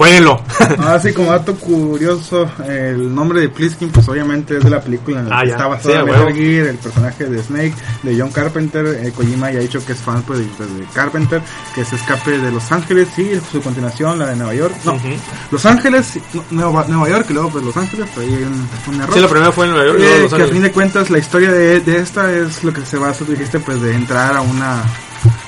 [0.01, 0.40] jueguenlo.
[0.78, 5.20] Ahora sí, como dato curioso, el nombre de Pliskin, pues obviamente es de la película
[5.20, 5.55] en la Ah, que ya.
[5.56, 6.35] está basada Sí, Metal.
[6.35, 8.86] Gear, el personaje de Snake, de John Carpenter.
[9.05, 11.43] Eh, Kojima ya ha dicho que es fan pues, de, de Carpenter,
[11.74, 14.74] que se escape de Los Ángeles y su continuación, la de Nueva York.
[14.85, 15.09] No, Ujú.
[15.51, 19.01] Los Ángeles, no, Nueva, Nueva York y luego pues Los Ángeles, ahí hay un, un
[19.02, 19.14] error.
[19.14, 20.72] Sí, la primera fue en Nueva York, y luego Eh, Los que a fin de
[20.72, 23.94] cuentas la historia de, de esta es lo que se basa, tú dijiste, pues de
[23.94, 24.82] entrar a una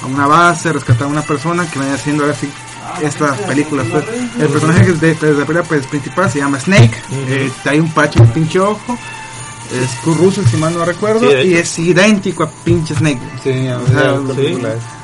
[0.02, 2.50] a una base, rescatar a una persona que vaya haciendo ahora sí
[3.02, 3.86] estas películas.
[3.90, 4.04] Pues.
[4.38, 7.80] El personaje que es de, de la película pues, principal se llama Snake, eh, trae
[7.80, 8.98] un pache en el pinche ojo,
[9.72, 13.20] es Kurt Russell si mal no recuerdo, Sí, y es idéntico a pinche Snake.
[13.42, 14.58] Sí, O sea, Sí.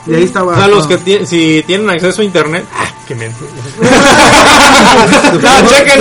[0.09, 0.53] Y ahí estaba...
[0.53, 3.35] O sea, los que tie- si tienen acceso a internet, ah, que me no,
[5.69, 6.01] chequen,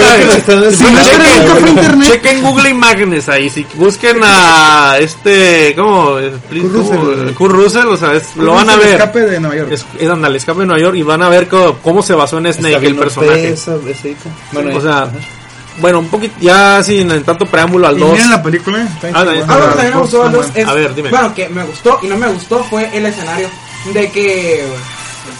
[0.74, 2.10] sí, no chequen, internet.
[2.12, 6.16] chequen Google Imágenes ahí, si busquen a este, ¿cómo?
[6.50, 7.34] Kurt Russell.
[7.34, 8.90] Kurt Russell, o sea, es- lo van a El ver.
[8.90, 9.72] escape de Nueva York.
[9.72, 12.38] Es, es andale, escape de Nueva York y van a ver cómo, cómo se basó
[12.38, 13.56] en Snake el personaje.
[14.52, 15.10] Bueno, O sea,
[15.80, 18.12] bueno, un poquito, ya sin tanto preámbulo al Y 2.
[18.12, 19.42] miren la película, eh, Ah, Algo que
[19.76, 21.10] también me gustó es, A ver, dime.
[21.10, 23.48] bueno, que me gustó y no me gustó fue el escenario.
[23.94, 24.66] De que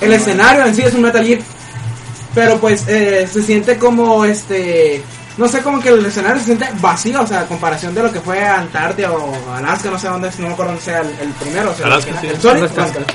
[0.02, 1.42] el escenario en sí es un Metal Gear.
[2.34, 5.04] Pero pues eh, se siente como este.
[5.38, 8.12] No sé, como que el escenario se siente vacío, o sea, a comparación de lo
[8.12, 11.10] que fue Antártida o Alaska, no sé dónde es, no me acuerdo dónde sea el,
[11.20, 11.70] el primero.
[11.70, 12.28] O sea, Alaska, el, sí.
[12.28, 12.64] el Solid,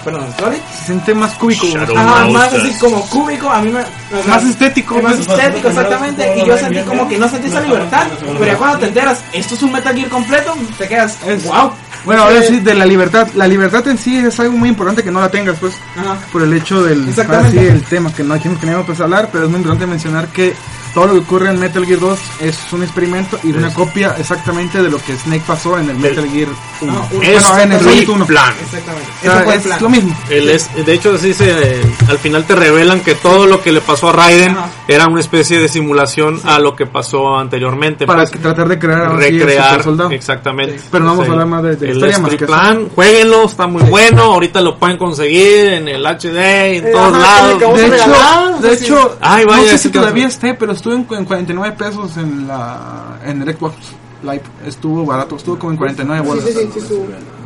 [0.05, 0.59] perdón, el Solid.
[0.79, 1.67] Se siente más cúbico.
[1.97, 3.81] Ajá, más así como cúbico, a mí me...
[3.81, 6.37] o sea, Más estético, Más estético, exactamente.
[6.37, 8.07] Y yo sentí como que no sentí esa libertad.
[8.21, 11.73] Pero ya cuando te enteras, esto es un Metal Gear completo, te quedas, wow.
[12.05, 13.29] Bueno, ahora sí, de la libertad.
[13.35, 15.75] La libertad en sí es algo muy importante que no la tengas, pues.
[15.97, 16.19] Ajá.
[16.33, 17.59] por el hecho del Exactamente.
[17.59, 20.29] ahora sí, el tema que no no queríamos pues hablar, pero es muy importante mencionar
[20.29, 20.55] que
[20.95, 24.83] todo lo que ocurre en Metal Gear 2 es un experimento y una copia exactamente
[24.83, 26.49] de lo que Snake pasó en el Metal Gear
[26.81, 26.93] 1.
[26.93, 28.27] No, un- Es bueno, en el mi Solid 1.
[28.27, 28.55] plan.
[28.63, 29.09] Exactamente.
[29.19, 29.79] O sea, el es plan.
[29.83, 30.17] lo mismo.
[30.31, 34.11] Es, de hecho, así se, al final te revelan que todo lo que le pasó
[34.11, 34.69] a Raiden Ajá.
[34.89, 38.07] era una especie de simulación a lo que pasó anteriormente.
[38.07, 40.11] Para pues, tratar de crear sí, el recrear, super soldado.
[40.11, 40.81] exactamente.
[40.91, 41.31] Pero no vamos Sí.
[41.31, 42.47] a hablar más de- de el historia, más eso.
[42.47, 44.23] Plan, jueguenlo, está muy bueno.
[44.23, 47.59] Ahorita lo pueden conseguir en el HD, en Eh, todos ajá, lados.
[47.61, 48.85] De hecho, de sí.
[48.85, 52.17] hecho Ay, vaya, no sé sí si todavía esté, pero estuvo en, en 49 pesos
[52.17, 53.75] en la en el Xbox
[54.23, 54.43] Live.
[54.67, 56.45] Estuvo barato, estuvo como en 49 Sí, bolas.
[56.45, 56.95] sí, sí, sí.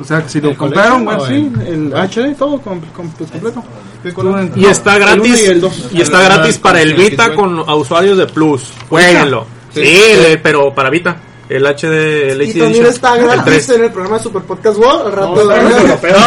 [0.01, 3.63] O sea, si lo ¿El compraron, bueno, sí, el HD, todo com- com- pues, completo.
[4.05, 5.43] En- Y está gratis.
[5.43, 5.89] y el dos.
[5.91, 8.71] Y está gratis para el Vita con a usuarios de Plus.
[8.89, 9.47] Jueguenlo.
[9.75, 9.99] Sí,
[10.43, 11.17] pero para Vita.
[11.49, 12.87] El HD, el Y también Edition.
[12.87, 13.71] está El gratis 3.
[13.71, 15.07] en el programa de Super Podcast World.
[15.07, 16.19] Al rato ver los europeos.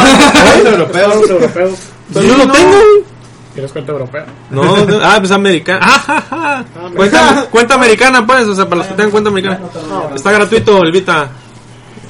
[0.65, 1.30] Europeos.
[1.30, 1.80] Europeos.
[2.14, 2.77] Yo lo tengo.
[3.60, 4.26] ¿Quieres cuenta europea?
[4.52, 5.80] No, no, ah, pues americana.
[5.90, 6.65] Ah, ja, ja.
[6.95, 9.60] Cuenta, cuenta americana, pues, o sea, para los que tengan cuenta americana.
[10.15, 11.30] Está gratuito el Vita.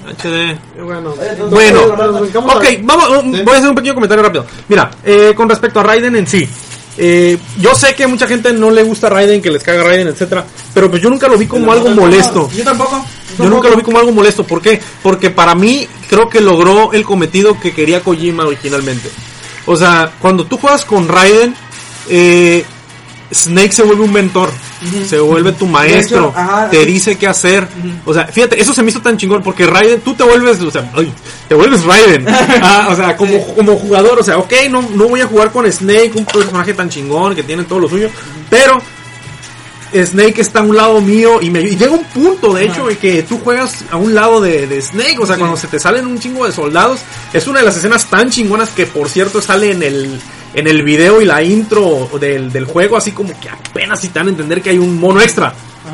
[0.10, 0.58] HD.
[0.84, 1.16] Bueno,
[1.50, 4.46] Bueno, ok, vamos, voy a hacer un pequeño comentario rápido.
[4.68, 6.48] Mira, eh, con respecto a Raiden en sí,
[6.98, 10.46] eh, yo sé que mucha gente no le gusta Raiden, que les caga Raiden, etcétera,
[10.74, 12.48] pero pues yo nunca lo vi como algo molesto.
[12.56, 13.04] Yo tampoco.
[13.40, 14.44] Yo nunca lo vi como algo molesto.
[14.44, 14.80] ¿Por qué?
[15.02, 19.10] Porque para mí creo que logró el cometido que quería Kojima originalmente.
[19.70, 21.54] O sea, cuando tú juegas con Raiden,
[22.10, 22.66] eh,
[23.32, 24.50] Snake se vuelve un mentor.
[25.06, 26.30] Se vuelve tu maestro.
[26.30, 27.68] hecho, ajá, te dice qué hacer.
[28.04, 29.44] O sea, fíjate, eso se me hizo tan chingón.
[29.44, 31.14] Porque Raiden, tú te vuelves, o sea, ay,
[31.48, 32.26] te vuelves Raiden.
[32.62, 35.72] Ah, o sea, como, como jugador, o sea, ok, no, no voy a jugar con
[35.72, 38.10] Snake, un personaje tan chingón que tiene todo lo suyo.
[38.50, 38.82] Pero
[39.94, 42.98] Snake está a un lado mío y me y llega un punto, de hecho, en
[42.98, 46.06] que tú juegas a un lado de, de Snake, o sea, cuando se te salen
[46.06, 47.00] un chingo de soldados,
[47.34, 50.20] es una de las escenas tan chingonas que, por cierto, sale en el
[50.56, 54.18] en el video y la intro del, del juego, así como que apenas si te
[54.18, 55.54] dan a entender que hay un mono extra.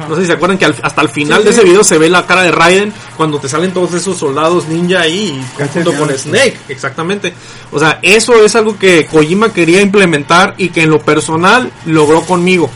[0.10, 2.10] No sé si se acuerdan que al- hasta el final de ese video se ve
[2.10, 5.40] la cara de Raiden cuando te salen todos esos soldados ninja ahí
[5.74, 7.34] junto con Snake, exactamente.
[7.72, 12.22] O sea, eso es algo que Kojima quería implementar y que en lo personal logró
[12.22, 12.70] conmigo.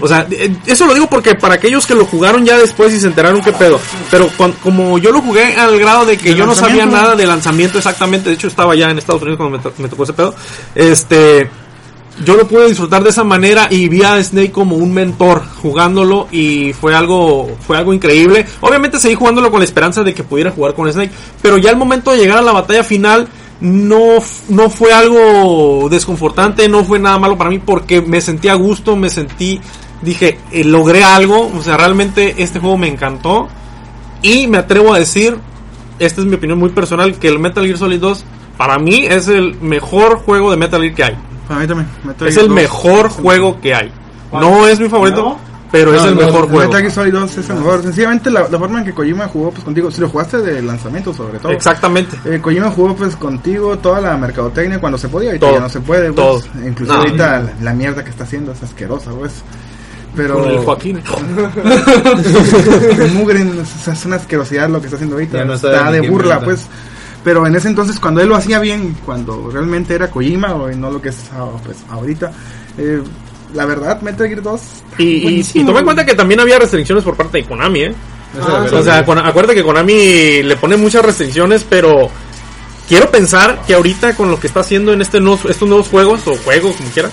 [0.00, 3.00] O sea, eh, eso lo digo porque para aquellos que lo jugaron ya después y
[3.00, 3.78] se enteraron qué pedo.
[4.10, 4.28] Pero
[4.62, 7.78] como yo lo jugué al grado de que ¿De yo no sabía nada de lanzamiento
[7.78, 10.34] exactamente, de hecho estaba ya en Estados Unidos cuando me, to- me tocó ese pedo,
[10.74, 11.50] este,
[12.24, 16.28] yo lo pude disfrutar de esa manera y vi a Snake como un mentor jugándolo
[16.30, 18.44] y fue algo, fue algo increíble.
[18.60, 21.76] Obviamente seguí jugándolo con la esperanza de que pudiera jugar con Snake, pero ya al
[21.76, 23.28] momento de llegar a la batalla final,
[23.62, 24.14] no,
[24.48, 28.96] no fue algo desconfortante, no fue nada malo para mí porque me sentí a gusto,
[28.96, 29.60] me sentí,
[30.02, 33.48] dije, eh, logré algo, o sea, realmente este juego me encantó
[34.22, 35.36] y me atrevo a decir,
[35.98, 38.24] esta es mi opinión muy personal, que el Metal Gear Solid 2
[38.56, 41.16] para mí es el mejor juego de Metal Gear que hay.
[41.48, 41.88] Para mí también.
[42.04, 42.56] Metal Es Gear el 2.
[42.56, 43.90] mejor juego que hay.
[44.32, 45.38] No es mi favorito, ¿No?
[45.72, 46.66] pero es No, el no, mejor juego.
[46.66, 47.82] Metal Gear Solid 2 es el mejor.
[47.82, 51.12] Sencillamente la, la forma en que Kojima jugó pues contigo, si lo jugaste de lanzamiento
[51.14, 51.52] sobre todo.
[51.52, 52.16] Exactamente.
[52.26, 55.56] Eh, Kojima jugó pues contigo toda la mercadotecnia cuando se podía, ahorita Todo.
[55.56, 56.16] ya no se puede, pues.
[56.16, 56.42] Todo.
[56.66, 56.98] Incluso No.
[57.00, 59.42] ahorita la, la mierda que está haciendo es asquerosa, pues.
[60.16, 61.00] Pero Con el Joaquín.
[63.14, 65.44] Mugren es, es una asquerosidad lo que está haciendo ahorita.
[65.44, 66.66] No está de burla, pues.
[67.22, 70.90] Pero en ese entonces, cuando él lo hacía bien, cuando realmente era Kojima, o no
[70.90, 72.32] lo que es ah, pues, ahorita,
[72.78, 73.02] eh,
[73.54, 74.60] la verdad, Metal Gear 2.
[74.98, 77.94] Y, y, toma en cuenta que también había restricciones por parte de Konami, ¿eh?
[78.40, 82.08] Ah, O sea, con- acuérdate que Konami le pone muchas restricciones, pero
[82.88, 86.36] quiero pensar que ahorita con lo que está haciendo en este estos nuevos juegos, o
[86.36, 87.10] juegos, como quiera,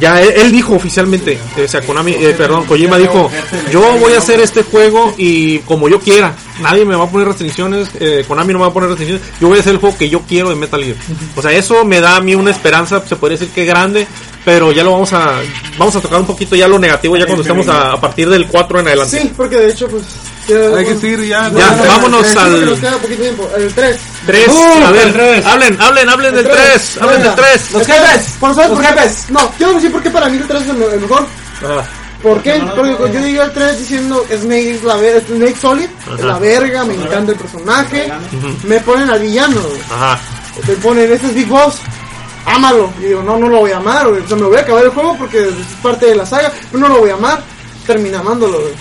[0.00, 3.30] ya él, él dijo oficialmente, o sea, Konami, eh, perdón, Kojima dijo,
[3.70, 7.28] yo voy a hacer este juego y como yo quiera, nadie me va a poner
[7.28, 9.96] restricciones, eh, Konami no me va a poner restricciones, yo voy a hacer el juego
[9.96, 10.96] que yo quiero de Metal Gear.
[11.36, 14.06] O sea, eso me da a mí una esperanza, se podría decir que grande,
[14.44, 15.40] pero ya lo vamos a,
[15.78, 18.46] vamos a tocar un poquito ya lo negativo ya cuando estemos a, a partir del
[18.46, 19.20] 4 en adelante.
[19.20, 20.04] Sí, porque de hecho, pues.
[20.48, 21.50] Ya- Hay que seguir ya.
[21.50, 23.50] Ya, vámonos al- Nos queda poquito tiempo.
[23.56, 23.96] El 3.
[24.26, 25.46] 3, Uh, a ver, el tres.
[25.46, 27.70] hablen, hablen, hablen del 3, hablen del 3.
[27.72, 28.26] Los jefes.
[28.40, 29.24] Por ¿sabes Los jefes.
[29.30, 31.26] No, yo no sé por qué para mí el 3 es el, el mejor.
[32.22, 32.62] ¿Por qué?
[32.74, 35.88] Porque yo llegué al 3 diciendo Snake es la verga, Snake Solid,
[36.18, 38.10] es la verga, me encanta el personaje.
[38.64, 39.80] Me ponen al villano, güey.
[39.90, 40.18] Ajá.
[40.66, 41.74] me ponen, este es Big Boss,
[42.46, 42.90] ámalo.
[43.00, 44.22] Y digo, no, no lo voy a amar, güey.
[44.22, 46.88] O sea, me voy a acabar el juego porque es parte de la saga, pero
[46.88, 47.42] no lo voy a amar.
[47.86, 48.72] Termina amándolo, güey.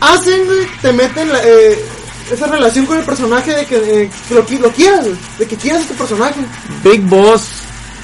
[0.00, 1.78] Hacen, güey, te meten la- eh,
[2.32, 5.06] esa relación con el personaje de que, eh, que lo, qui- lo quieras.
[5.38, 6.40] De que quieras a tu personaje.
[6.84, 7.42] Big Boss,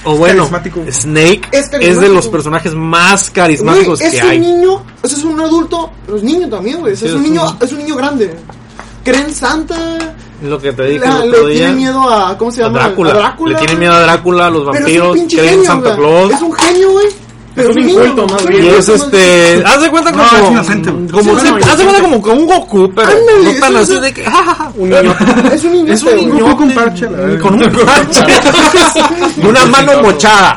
[0.04, 0.48] o bueno.
[0.90, 4.38] Snake Es de los personajes más carismáticos que es un hay.
[4.40, 6.96] niño, eso es un adulto, pero es niño también, güey.
[6.96, 8.34] Sí, es un es niño, un- es un niño grande.
[9.04, 9.76] Creen Santa,
[10.42, 12.78] Lo que te dije la- el le tiene miedo a, ¿cómo se A llama?
[12.80, 13.10] Drácula.
[13.10, 13.52] A Drácula.
[13.52, 15.94] Le tienen miedo a Drácula, a los vampiros, creen genio, Santa.
[15.96, 16.32] Claus.
[16.32, 17.06] Es un genio, güey.
[17.54, 18.64] Pero Es un niño, inculto, más bien.
[18.64, 20.90] Y es este, haz de cuenta como, No, es inocente.
[20.90, 24.00] como, Sí, no, haz de cuenta como, como un Goku, pero Ándale, no tan así
[24.00, 24.24] de que,
[24.76, 25.16] un niño.
[25.52, 25.92] Es un niño.
[25.92, 27.06] Es un niño con parche,
[27.40, 28.24] con un parche
[29.36, 30.56] y una mano mochada.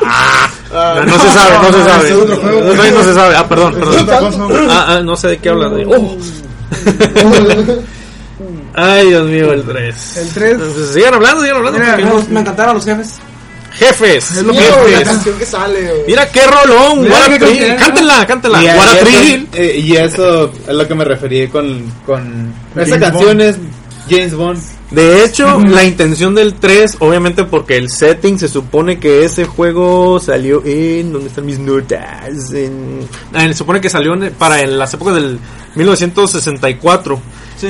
[0.74, 2.08] Ah, no se sabe, no se sabe.
[2.10, 2.60] es otro juego.
[2.74, 3.36] No, no se sabe.
[3.36, 4.06] Ah, perdón, perdón.
[4.68, 5.76] Ah, ah, no sé de qué hablan.
[5.76, 6.16] de- Oh.
[8.74, 10.16] Ay, Dios mío, el 3.
[10.18, 10.56] El 3.
[10.92, 11.78] sigan hablando, sigan hablando.
[11.80, 13.14] Mira, Nos- Me encantaron los jefes.
[13.72, 16.04] Jefes, Es lo la canción que sale.
[16.06, 17.76] Mira qué rolón, Mira What qué.
[17.78, 18.62] Cántela, cántela.
[18.62, 23.10] Y, What eso- eh, y eso es lo que me referí con, con esa James
[23.10, 23.56] canción es
[24.10, 24.60] James Bond.
[24.90, 30.18] De hecho, la intención del 3, obviamente porque el setting se supone que ese juego
[30.18, 31.12] salió en...
[31.12, 32.50] ¿Dónde están mis notas?
[32.54, 33.00] En,
[33.34, 35.38] ah, se supone que salió en- para en las épocas del
[35.74, 37.20] 1964.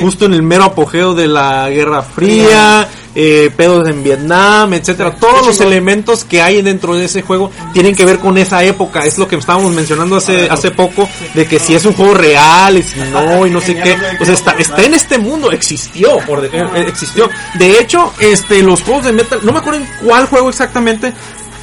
[0.00, 5.12] Justo en el mero apogeo de la Guerra Fría, eh, pedos en Vietnam, etcétera.
[5.16, 9.04] Todos los elementos que hay dentro de ese juego tienen que ver con esa época.
[9.04, 12.78] Es lo que estábamos mencionando hace, hace poco, de que si es un juego real
[12.78, 13.96] y si no, y no sé qué.
[14.18, 17.28] Pues está, está en este mundo, existió, por de- eh, existió.
[17.54, 21.12] De hecho, este, los juegos de Metal, no me acuerdo en cuál juego exactamente,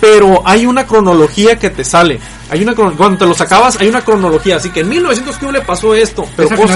[0.02, 2.20] pero hay una cronología que te sale.
[2.50, 5.62] Hay una cuando te los acabas hay una cronología, así que en 1900 ¿qué le
[5.62, 6.28] pasó esto?
[6.36, 6.76] Pero cosa-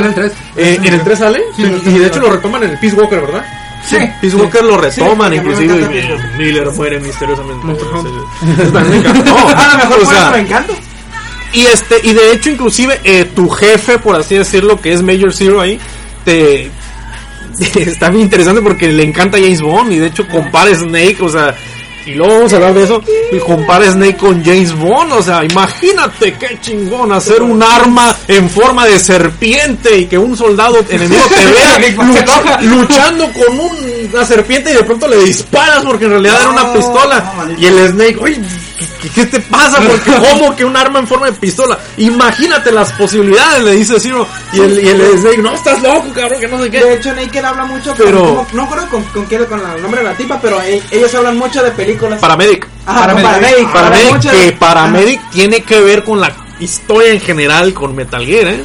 [0.58, 2.28] eh, en el 3 sale Sí, y, en el y tres de hecho sale.
[2.28, 3.46] lo retoman en el Peace Walker, ¿verdad?
[3.88, 3.98] Sí.
[4.22, 6.38] Peace Walker lo retoman inclusive y.
[6.38, 7.68] Miller muere misteriosamente.
[8.98, 9.36] Encantó.
[9.56, 10.74] A lo mejor O sea, me encanta.
[11.54, 15.34] y este y de hecho inclusive eh, tu jefe por así decirlo que es Major
[15.34, 15.80] Zero ahí
[16.26, 16.70] te
[17.80, 21.56] está bien interesante porque le encanta James Bond y de hecho compara Snake o sea
[22.06, 25.44] y luego vamos a hablar de eso y compara Snake con James Bond o sea
[25.44, 31.24] imagínate qué chingón hacer un arma en forma de serpiente y que un soldado enemigo
[31.28, 36.12] te vea lucha- luchando con un- una serpiente y de pronto le disparas porque en
[36.12, 38.40] realidad era una pistola y el Snake oye
[39.02, 39.78] ¿Qué, qué te pasa?
[39.82, 41.78] Porque ¿Cómo que un arma en forma de pistola?
[41.98, 44.28] Imagínate las posibilidades, le dice Zero.
[44.52, 46.94] Y el, y el Snake, no, estás loco, cabrón, que no sé De qué.
[46.96, 50.08] hecho, Naked habla mucho, Pero- pero no, recuerdo con, con quién, con el nombre de
[50.10, 51.89] la tipa, pero e- ellos hablan mucho de películas.
[51.98, 52.68] Paramedic.
[52.86, 53.28] Ajá, Paramedic.
[53.28, 53.76] con Paramedic.
[53.76, 53.92] hablan
[54.22, 58.64] Paramedic, que Paramedic tiene que ver con la historia en general con Metal Gear, ¿eh?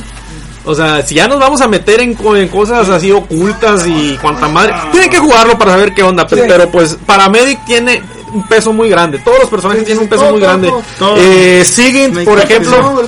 [0.66, 4.48] O sea, si ya nos vamos a meter en, en cosas así ocultas y cuanta
[4.48, 6.26] madre, tiene que jugarlo para saber qué onda.
[6.26, 6.48] Pero, Sí.
[6.50, 8.02] pero, pues Paramedic tiene
[8.34, 9.18] un peso muy grande.
[9.20, 10.72] Todos los personajes Sí, tienen sí, un peso todo, muy todo, grande.
[10.98, 11.16] todo.
[11.16, 13.02] Eh, Sigint, por ejemplo,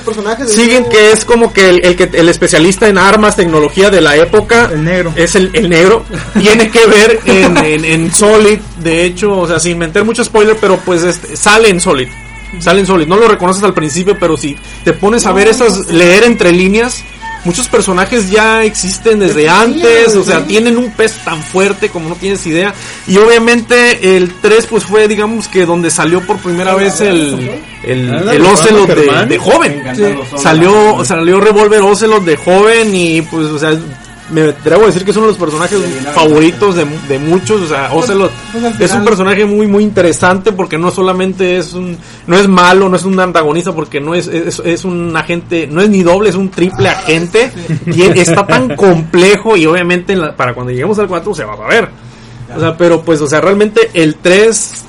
[0.47, 4.15] Siguen que es como que el, el que el especialista en armas, tecnología de la
[4.15, 4.69] época.
[4.71, 5.13] El negro.
[5.15, 6.03] Es el, el negro.
[6.39, 8.59] Tiene que ver en, en, en Solid.
[8.79, 12.07] De hecho, o sea, sin meter mucho spoiler, pero pues este, sale en Solid.
[12.59, 13.07] Sale en Solid.
[13.07, 17.03] No lo reconoces al principio, pero si te pones a ver esas, leer entre líneas.
[17.45, 20.45] Muchos personajes ya existen desde Sí, antes, o sea, sí.
[20.47, 22.73] tienen un peso tan fuerte como no tienes idea.
[23.07, 28.13] Y obviamente el 3 pues fue, digamos que donde salió por primera vez el, el,
[28.29, 28.89] el Ocelot
[29.27, 29.83] de, joven.
[29.95, 30.37] Sí.
[30.37, 33.77] Salió, salió Revolver Ocelot de joven y pues, o sea,
[34.31, 35.79] me atrevo a decir que es uno de los personajes
[36.13, 40.77] favoritos de, de muchos, o sea, Ocelot pues, es un personaje muy muy interesante porque
[40.77, 41.97] no solamente es un
[42.27, 45.81] no es malo, no es un antagonista porque no es es, es un agente, no
[45.81, 47.51] es ni doble, es un triple agente.
[47.85, 51.53] Y está tan complejo y obviamente en la- para cuando lleguemos al 4 se va
[51.53, 51.89] a ver.
[52.55, 54.85] O sea, pero pues o sea, realmente el 3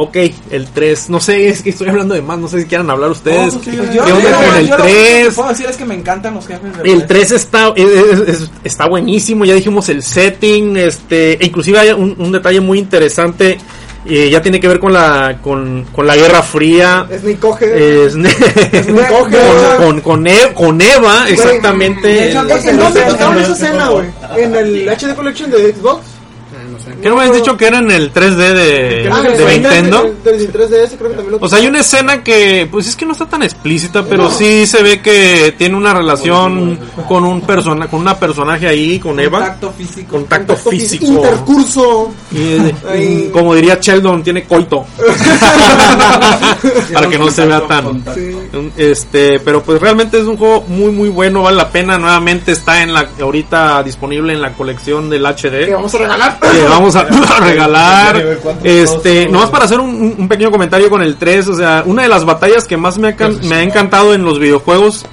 [0.00, 0.16] Ok,
[0.52, 3.10] el 3, no sé, es que estoy hablando de más, no sé si quieran hablar
[3.10, 3.52] ustedes.
[3.54, 5.34] Pues, ¿Qué, sí, qué Yo- onda yo- con el yo lo único que 3?
[5.34, 8.50] puedo decir es que me encantan los jefes del El 3 está, es- es- es-
[8.62, 13.58] está buenísimo, ya dijimos el setting, este, e inclusive hay un, un detalle muy interesante,
[14.06, 17.04] eh, ya tiene que ver con la, con, con la Guerra Fría.
[17.18, 18.04] Snake coge.
[18.06, 19.36] Es- Snake coge.
[19.36, 22.30] con, con, con, E- con Eva, De exactamente.
[22.30, 22.34] ¿En
[22.78, 24.06] dónde estaba esa escena, güey?
[24.36, 26.02] ¿En el HD Collection de Xbox?
[27.00, 29.48] ¿Qué no me has dicho que era en el 3D de, Ah, de en el
[29.62, 30.14] Nintendo?
[30.24, 32.96] Del del 3DS creo que también lo O sea, hay una escena que, pues es
[32.96, 37.40] que no está tan explícita, pero sí se ve que tiene una relación con un
[37.42, 39.38] persona, con una personaje ahí, con Eva.
[39.38, 40.16] Contacto físico.
[40.16, 41.06] Contacto físico.
[41.06, 42.12] Intercurso.
[42.32, 44.84] Y, como diría Sheldon, tiene coito.
[46.92, 48.04] Para que no se vea tan.
[48.14, 48.36] Sí.
[48.76, 51.98] Este, pero pues realmente es un juego muy muy bueno, vale la pena.
[51.98, 56.38] Nuevamente está en la ahorita disponible en la colección del HD Que vamos a regalar.
[56.40, 57.00] que vamos a,
[57.36, 58.38] a regalar.
[58.64, 62.08] Este, nomás para hacer un, un- pequeño comentario con el 3, o sea, una de
[62.08, 65.04] las batallas que más me ha, me ha encantado en los videojuegos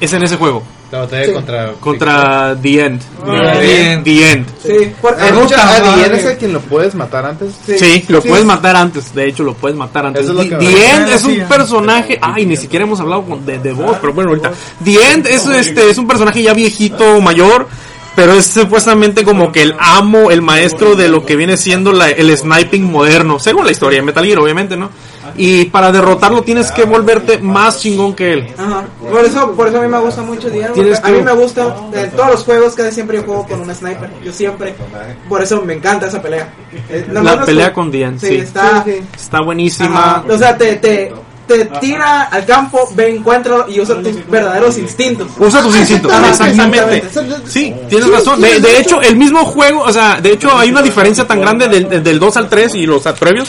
[0.00, 0.62] es en ese juego,
[0.92, 1.32] La batalla Sí.
[1.32, 1.72] contra.
[1.80, 3.00] contra The End.
[3.24, 4.04] The End.
[4.04, 4.46] The End.
[4.62, 7.52] Sí, porque Ah, mucha- ah, ah, ¿y eres el quien lo puedes matar antes?
[7.64, 8.28] Sí, lo sí.
[8.28, 9.12] puedes matar antes.
[9.14, 10.28] De hecho, lo puedes matar antes.
[10.28, 11.40] Es The, The End es Sí, un sí.
[11.48, 12.18] personaje.
[12.22, 14.52] Ay, ni siquiera hemos hablado con- de, de voz, pero bueno, ahorita.
[14.84, 17.66] The End es, este, es un personaje ya viejito, mayor.
[18.16, 22.08] Pero es supuestamente como que el amo, el maestro de lo que viene siendo la-
[22.10, 23.38] el sniping moderno.
[23.38, 24.88] Según la historia de Metal Gear, obviamente, ¿no?
[25.36, 28.46] Y para derrotarlo tienes que volverte más chingón que él.
[28.56, 28.84] Ajá.
[29.10, 30.82] Por eso, por eso a mí me gusta mucho Diablo.
[31.02, 34.08] A mí me gusta, en todos los juegos casi siempre yo juego con un sniper.
[34.24, 34.74] Yo siempre.
[35.28, 36.48] Por eso me encanta esa pelea.
[36.88, 38.34] Eh, La pelea con End, Sí, sí.
[38.36, 38.82] está.
[38.84, 39.04] Sí, sí.
[39.14, 40.16] Está buenísima.
[40.16, 40.24] Ajá.
[40.30, 41.12] O sea, te, te,
[41.46, 45.28] te tira al campo, ve, encuentra y usa tus verdaderos instintos.
[45.38, 46.96] Usa tus instintos, exactamente.
[46.96, 47.50] exactamente.
[47.50, 48.40] Sí, tienes Sí, razón.
[48.40, 52.02] De, hecho, el mismo juego, o sea, de hecho hay una diferencia tan grande del,
[52.02, 53.48] del 2 al 3 y los previos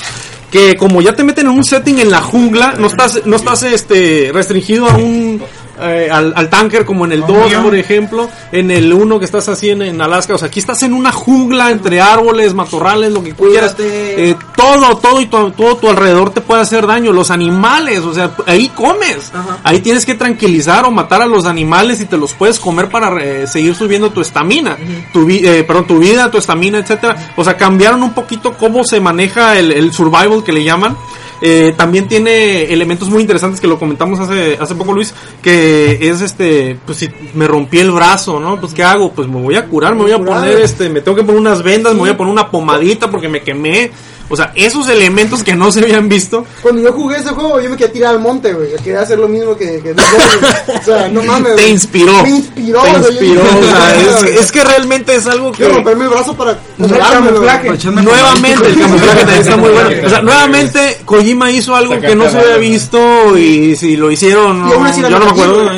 [0.52, 3.64] que como ya te meten en un setting en la jungla, no estás no estás
[3.64, 5.41] este restringido a un
[5.82, 9.48] eh, al, al tanker como en el 2, por ejemplo, en el 1 que estás
[9.49, 13.24] así en, en Alaska, o sea, aquí estás en una jungla entre árboles, matorrales, lo
[13.24, 13.76] que quieras.
[13.80, 17.12] Eh, todo, todo y tu- todo tu alrededor te puede hacer daño.
[17.12, 19.32] Los animales, o sea, ahí comes.
[19.34, 19.58] Ajá.
[19.64, 23.16] Ahí tienes que tranquilizar o matar a los animales y te los puedes comer para
[23.24, 24.78] eh, seguir subiendo tu estamina,
[25.14, 27.34] tu eh, perdón, tu vida, tu estamina, etcétera.
[27.36, 30.98] O sea, cambiaron un poquito cómo se maneja el, el survival que le llaman.
[31.41, 36.22] Eh, también tiene elementos muy interesantes que lo comentamos hace hace poco Luis que es
[36.22, 39.65] este pues si me rompí el brazo no pues qué hago pues me voy a
[39.65, 42.18] curar me voy a poner este me tengo que poner unas vendas me voy a
[42.18, 43.91] poner una pomadita porque me quemé
[44.30, 46.45] O sea, esos elementos que no se habían visto.
[46.62, 48.72] Cuando yo jugué ese juego, yo me quería tirar al monte, güey.
[48.72, 49.82] Yo quería hacer lo mismo que.
[49.82, 51.56] que o sea, no mames.
[51.56, 52.24] Te inspiró.
[52.24, 53.02] Me inspiró, Te güey.
[53.02, 53.41] Yo inspiró.
[53.41, 53.95] o sea,
[54.30, 55.58] es, es que realmente es algo que.
[55.58, 56.60] Quiero romperme el brazo para.
[56.78, 57.70] Camuflaje.
[57.91, 59.90] Nuevamente, el camuflaje también está muy bueno.
[60.06, 64.70] O sea, nuevamente, Kojima hizo algo que no se había visto y si lo hicieron,
[64.70, 65.68] la yo no me acuerdo.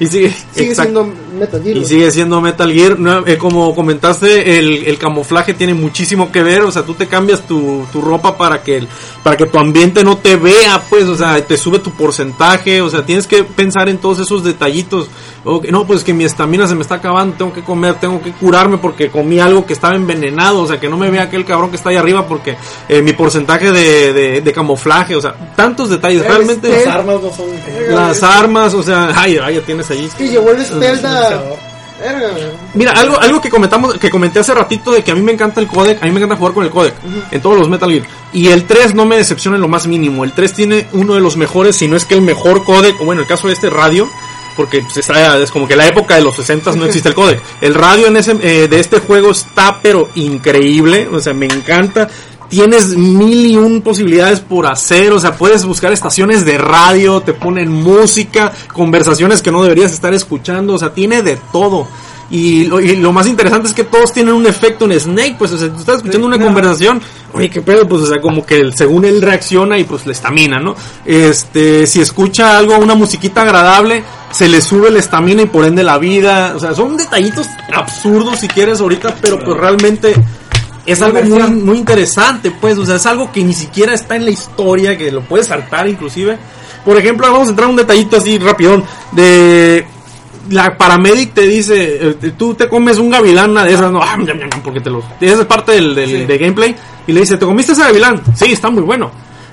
[0.00, 1.76] Y sigue, Sigue siendo Metal Gear.
[1.76, 2.98] Y sigue siendo Metal Gear.
[2.98, 6.62] No, eh, como comentaste, el, el camuflaje tiene muchísimo que ver.
[6.62, 8.88] O sea, tú te cambias tu, tu ropa para que, el-
[9.22, 11.04] para que tu ambiente no te vea, pues.
[11.04, 12.80] O sea, te sube tu porcentaje.
[12.80, 15.08] O sea, tienes que pensar en todos esos detallitos.
[15.46, 17.36] O que, no, pues que mi estamina se me está acabando.
[17.36, 20.60] Tengo que comer, tengo que curarme porque comí algo que estaba envenenado.
[20.62, 22.56] O sea, que no me vea aquel cabrón que está ahí arriba porque
[22.88, 25.14] eh, mi porcentaje de, de, de camuflaje.
[25.16, 26.22] O sea, tantos detalles.
[26.24, 26.68] Realmente.
[26.70, 27.46] Las armas no son.
[27.90, 30.08] Las armas, o sea, ay, ay, ya tienes allí.
[30.18, 30.58] Y llevó el.
[32.74, 35.60] Mira, algo, algo que comentamos, que comenté hace ratito de que a mí me encanta
[35.60, 36.94] el codec, a mí me encanta jugar con el codec
[37.30, 38.04] en todos los Metal Gear.
[38.32, 40.24] Y el 3 no me decepciona en lo más mínimo.
[40.24, 43.04] El 3 tiene uno de los mejores, si no es que el mejor codec, o
[43.04, 44.08] bueno, el caso de este radio,
[44.56, 47.40] porque pues, está- es como que la época de los 60 no existe el codec.
[47.60, 52.08] El radio en ese, eh, de este juego está pero increíble, o sea, me encanta.
[52.54, 57.32] Tienes mil y un posibilidades por hacer, o sea, puedes buscar estaciones de radio, te
[57.32, 61.88] ponen música, conversaciones que no deberías estar escuchando, o sea, tiene de todo.
[62.30, 65.50] Y lo, y lo más interesante es que todos tienen un efecto en Snake, pues,
[65.52, 67.00] o sea, tú estás escuchando una conversación,
[67.32, 70.12] oye, qué pedo, pues, o sea, como que el- según él reacciona y pues le
[70.12, 70.76] estamina, ¿no?
[71.04, 75.82] Este, si escucha algo, una musiquita agradable, se le sube la estamina y por ende
[75.82, 80.14] la vida, o sea, son detallitos absurdos si quieres ahorita, pero pues realmente
[80.86, 84.24] es algo muy, muy interesante, pues, o sea, es algo que ni siquiera está en
[84.24, 86.36] la historia, que lo puedes saltar inclusive.
[86.84, 89.86] Por ejemplo, vamos a entrar a un detallito así rapidón de
[90.50, 94.18] la paramedic te dice, eh, tú te comes un gavilán de esas, no, ah,
[94.62, 97.72] porque te lo, esa es parte del, del de gameplay, y le dice, ¿te comiste
[97.72, 98.20] ese gavilán?
[98.34, 99.10] Sí, está muy bueno.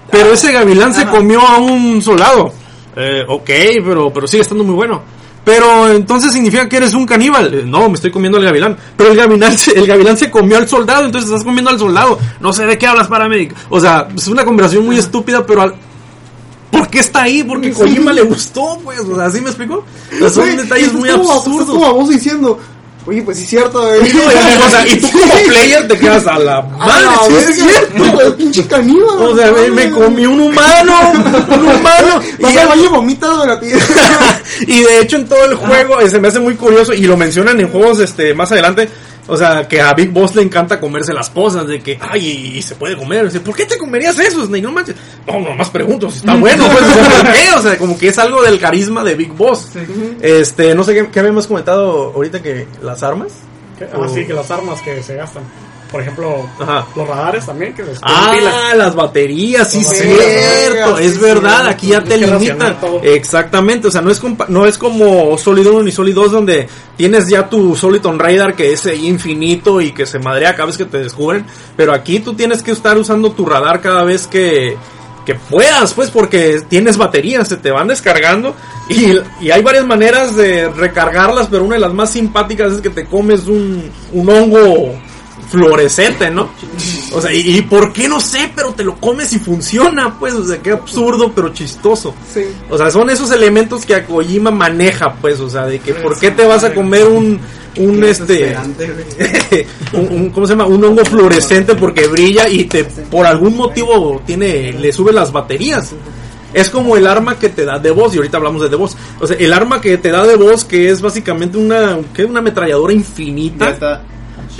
[0.09, 2.53] Pero ese gavilán se comió a un soldado.
[2.95, 3.49] Eh, ok,
[3.85, 5.01] pero, pero sigue estando muy bueno.
[5.43, 7.53] Pero entonces significa que eres un caníbal.
[7.53, 8.77] Eh, No, me estoy comiendo el gavilán.
[8.95, 12.19] Pero el gavilán, se- el gavilán se comió al soldado, entonces estás comiendo al soldado.
[12.39, 13.55] No sé de qué hablas, paramedic.
[13.69, 15.75] O sea, es una conversación muy estúpida, pero al-
[16.69, 17.43] ¿Por qué está ahí?
[17.43, 18.99] Porque Kojima le gustó, pues.
[19.01, 19.83] O sea, ¿sí me explico?
[20.13, 21.65] O sea, son detalles muy absurdos.
[21.69, 22.59] como vos diciendo.
[23.05, 23.99] Oye, pues sí es cierto, güey.
[24.65, 27.55] o sea, y tú como player te quedas a la A madre, la sí es
[27.55, 28.37] cierto.
[28.37, 29.17] pinche caníbal.
[29.19, 32.21] O sea, me, me comí un humano, un humano.
[32.39, 33.67] Vas Y, al baño vomitas, ti.
[34.67, 37.17] y de hecho en todo el juego eh, se me hace muy curioso y lo
[37.17, 38.87] mencionan en juegos este más adelante.
[39.31, 42.61] O sea, que a Big Boss le encanta comerse las cosas, de que, ay, y
[42.61, 43.23] se puede comer.
[43.23, 44.61] Dice, ¿por qué te comerías eso, Snake?
[44.61, 44.97] No manches.
[45.25, 47.57] No, nomás pregunto si está bueno, pues, ¿por qué?
[47.57, 49.69] O sea, como que es algo del carisma de Big Boss.
[50.21, 53.31] Este, no sé qué, qué habíamos comentado ahorita que las armas.
[54.03, 55.43] Así que las armas que se gastan.
[55.91, 56.87] Por ejemplo, Ajá.
[56.95, 57.99] los radares también que pilas.
[58.01, 62.77] Ah, las baterías, sí, Las cierto, es sí, verdad, aquí ya te limitan.
[63.03, 67.27] Exactamente, o sea, no es, no es como Solid 1 ni Solid 2 donde tienes
[67.27, 70.99] ya tu Soliton Radar que es infinito y que se madrea cada vez que te
[70.99, 71.45] descubren,
[71.75, 74.77] pero aquí tú tienes que estar usando tu radar cada vez que,
[75.25, 78.55] que puedas, pues porque tienes baterías, se te van descargando
[78.87, 82.89] y, y hay varias maneras de recargarlas, pero una de las más simpáticas es que
[82.89, 84.95] te comes un, un hongo
[85.51, 86.49] fluorescente, ¿no?
[87.13, 90.33] O sea, y, y por qué no sé, pero te lo comes y funciona, pues,
[90.33, 92.15] o sea, qué absurdo, pero chistoso.
[92.33, 92.45] Sí.
[92.69, 96.17] O sea, son esos elementos que a Kojima maneja, pues, o sea, de que por
[96.17, 97.39] qué te vas a comer un
[97.77, 98.53] un este
[99.93, 100.65] un, un- ¿cómo se llama?
[100.65, 105.93] un hongo fluorescente porque brilla y te por algún motivo tiene le sube las baterías.
[106.53, 108.97] Es como el arma que te da de voz, y ahorita hablamos de de voz.
[109.21, 112.25] O sea, el arma que te da de voz, que es básicamente una, ¿qué?
[112.25, 113.69] una ametralladora infinita.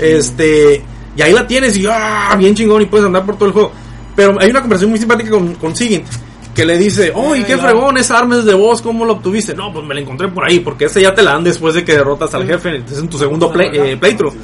[0.02, 0.82] Este,
[1.16, 2.34] y ahí la tienes y ¡ah!
[2.38, 3.72] bien chingón y puedes andar por todo el juego.
[4.14, 6.06] Pero hay una conversación muy simpática con, con Sigint
[6.54, 8.82] que le dice, oh, ¿y qué fregón esa arma es de voz?
[8.82, 9.54] ¿Cómo lo obtuviste?
[9.54, 11.84] No, pues me la encontré por ahí, porque esa ya te la dan después de
[11.84, 14.34] que derrotas al jefe, es en tu segundo play, eh, playthrough.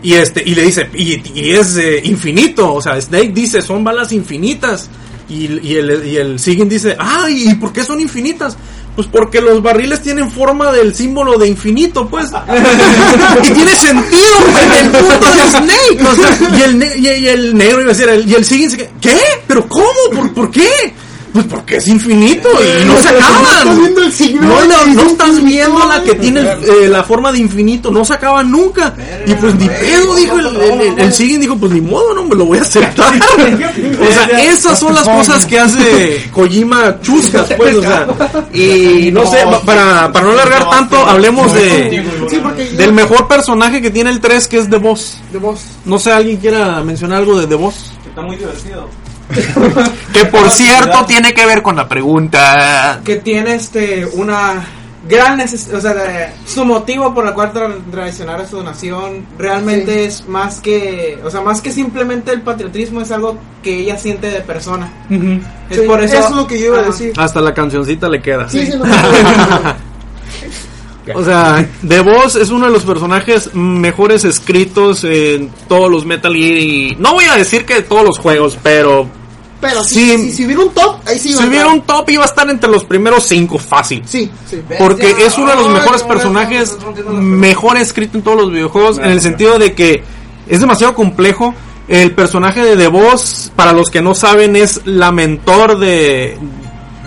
[0.00, 3.82] Y este, y le dice, y, y es eh, infinito, o sea, Snake dice, son
[3.82, 4.88] balas infinitas.
[5.28, 8.56] Y, y el, y el Sigint dice, ay, ¿y por qué son infinitas?
[8.98, 12.30] Pues porque los barriles tienen forma del símbolo de infinito, pues.
[13.44, 16.58] y tiene sentido en el punto de Snake.
[16.58, 19.16] Y el, y, y el negro iba a decir, y el queda, ¿qué?
[19.46, 19.86] ¿Pero cómo?
[20.12, 20.68] ¿Por, ¿Por qué?
[21.32, 23.44] Pues porque es infinito y no se acaban.
[23.44, 24.42] Estás viendo el signo.
[24.48, 28.14] No, no, no estás viendo la que tiene eh, la forma de infinito, no se
[28.14, 28.94] acaba nunca.
[29.26, 32.24] Y pues ni pedo, dijo el, el, el, el Sigin, dijo, pues ni modo, no
[32.24, 33.12] me lo voy a aceptar.
[34.00, 38.06] o sea, esas son las cosas que hace Kojima chuscas, pues, o sea.
[38.54, 42.04] Y no sé, pa- para, para no alargar tanto, hablemos de
[42.76, 45.18] del mejor personaje que tiene el 3, que es The Boss.
[45.32, 45.60] de voz.
[45.84, 47.92] No sé, ¿alguien quiera mencionar algo de The Boss?
[48.08, 48.88] Está muy divertido.
[50.12, 53.00] Que por cierto tiene que ver con la pregunta.
[53.04, 54.64] que tiene este una
[55.08, 59.24] gran necesidad, o sea, de- su motivo por el cual tra- traicionar a su nación
[59.38, 63.96] realmente es más que, o sea, más que simplemente el patriotismo es algo que ella
[63.96, 64.90] siente de persona.
[65.70, 67.12] Es Sí, por eso, es lo que yo iba a decir.
[67.16, 68.48] Hasta la cancioncita le queda.
[68.48, 68.84] Sí, sí, no,
[71.14, 76.32] O sea, The Boss es uno de los personajes mejores escritos en todos los Metal
[76.32, 79.08] Gear y no voy a decir que de todos los juegos, pero
[79.60, 80.18] Pero si, Sí.
[80.18, 82.26] si, si hubiera un top, ahí sí iba si a hubiera un top iba a
[82.26, 84.02] estar entre los primeros cinco fácil.
[84.06, 84.60] Sí, sí.
[84.78, 86.76] Porque es uno de los mejores personajes
[87.10, 90.02] mejor escrito en todos los videojuegos, en el sentido de que
[90.48, 91.54] es demasiado complejo.
[91.88, 96.36] El personaje de The Boss, para los que no saben, es la mentor de,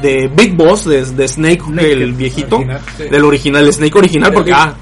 [0.02, 2.64] de Big Boss, de, de Snake, el viejito,
[2.98, 4.74] del original, el Snake original, porque, ah,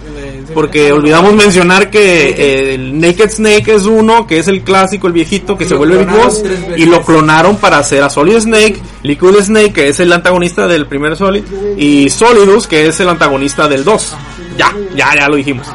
[0.53, 5.13] porque olvidamos mencionar que eh, el Naked Snake es uno, que es el clásico, el
[5.13, 6.43] viejito, que Y se vuelve Big Boss,
[6.77, 10.87] y lo clonaron para hacer a Solid Snake, Liquid Snake, que es el antagonista del
[10.87, 11.43] primer Solid,
[11.77, 14.15] y Solidus, que es el antagonista del 2.
[14.57, 15.67] Ya, ya, ya lo dijimos.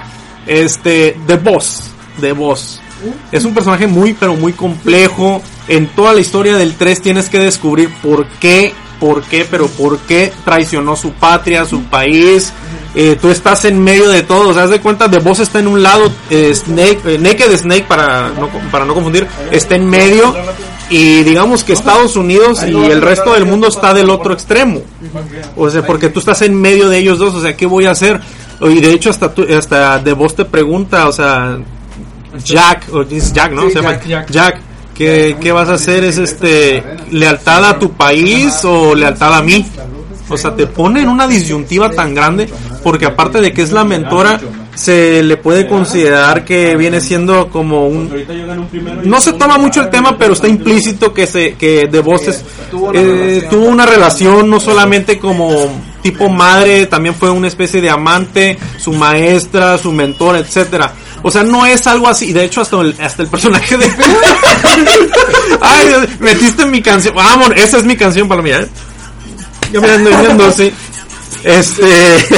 [0.46, 1.90] Este, The Boss,
[2.20, 2.80] The Boss.
[3.32, 5.42] Es un personaje muy, pero muy complejo.
[5.68, 8.72] En toda la historia del 3 tienes que descubrir por qué,
[9.04, 12.54] por qué, pero por qué traicionó su patria, su país.
[12.94, 15.58] Eh, tú estás en medio de todo, o sea, haz de cuenta, The Boss está
[15.58, 19.90] en un lado, eh, Snake, eh, Naked Snake, para no, para no confundir, está en
[19.90, 20.34] medio.
[20.88, 24.80] Y digamos que Estados Unidos y el resto del mundo está del otro extremo.
[25.54, 27.90] O sea, porque tú estás en medio de ellos dos, o sea, ¿qué voy a
[27.90, 28.22] hacer?
[28.62, 31.58] Y de hecho hasta tú, hasta The Boss te pregunta, o sea,
[32.42, 33.68] Jack, o dices Jack, ¿no?
[33.68, 34.73] Se llama Jack, Jack.
[34.94, 36.04] ¿Qué, qué vas a hacer?
[36.04, 39.66] ¿Es este lealtad a tu país o lealtad a mí?
[40.28, 42.48] O sea, te pone en una disyuntiva tan grande
[42.82, 44.40] porque aparte de que es la mentora,
[44.74, 48.08] se le puede considerar que viene siendo como un
[49.04, 52.44] no se toma mucho el tema, pero está implícito que se que The Boss es-
[52.70, 55.50] Tuvo una eh, tuvo una relación no solamente como
[56.02, 60.92] tipo madre, también fue una especie de amante, su maestra, su mentor, etcétera.
[61.26, 62.32] O sea, no es algo así.
[62.34, 63.86] De hecho, hasta el, hasta el personaje de...
[65.60, 65.88] Ay,
[66.20, 67.14] metiste en mi canción.
[67.14, 68.68] Vamos, esa es mi canción para mí, ¿eh?
[69.72, 70.72] Yo me ando viendo, sí.
[71.42, 71.82] Este...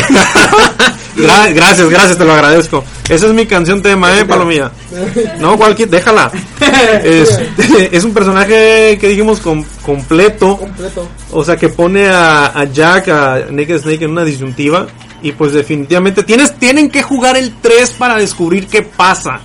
[1.16, 2.84] Gra- gracias, gracias, te lo agradezco.
[3.08, 4.70] Esa es mi canción tema, eh, Palomilla.
[5.40, 6.30] No, cualquier, déjala.
[7.02, 7.40] Es,
[7.92, 10.58] es un personaje que dijimos com- completo.
[10.58, 11.08] Completo.
[11.32, 14.86] O sea, que pone a, a Jack, a Naked Snake en una disyuntiva.
[15.22, 19.40] Y pues definitivamente tienes, tienen que jugar el 3 para descubrir qué pasa.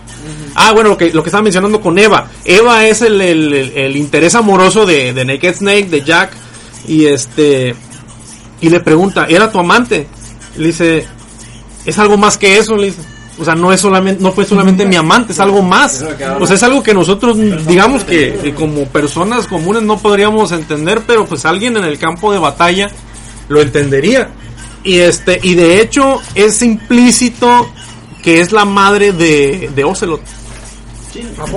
[0.54, 2.28] Ah, bueno, lo que, lo que estaba mencionando con Eva.
[2.46, 6.32] Eva es el, el- el- el interés amoroso de, de Naked Snake, de Jack.
[6.88, 7.74] Y este.
[8.60, 10.08] Y le pregunta, ¿era tu amante?
[10.58, 11.06] Le dice,
[11.86, 13.02] es algo más que eso, le dice.
[13.40, 16.04] O sea, no es solamente, no fue solamente mi amante, es algo más.
[16.42, 21.26] O sea, es algo que nosotros, digamos que como personas comunes no podríamos entender, pero
[21.26, 22.92] pues alguien en el campo de batalla
[23.48, 24.30] lo entendería.
[24.84, 27.70] Y este, y de hecho es implícito
[28.24, 30.22] que es la madre de, de Ocelot.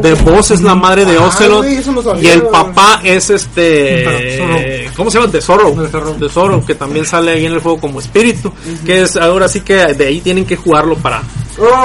[0.03, 4.59] The Boss es la madre de Ocelot güey, sabía, y el papá es este Zorro.
[4.97, 5.31] ¿cómo se llama?
[5.31, 6.17] Tesoro.
[6.19, 8.53] Tesoro que también sale ahí en el juego como espíritu,
[8.85, 11.23] que es ahora sí que de ahí tienen que jugarlo para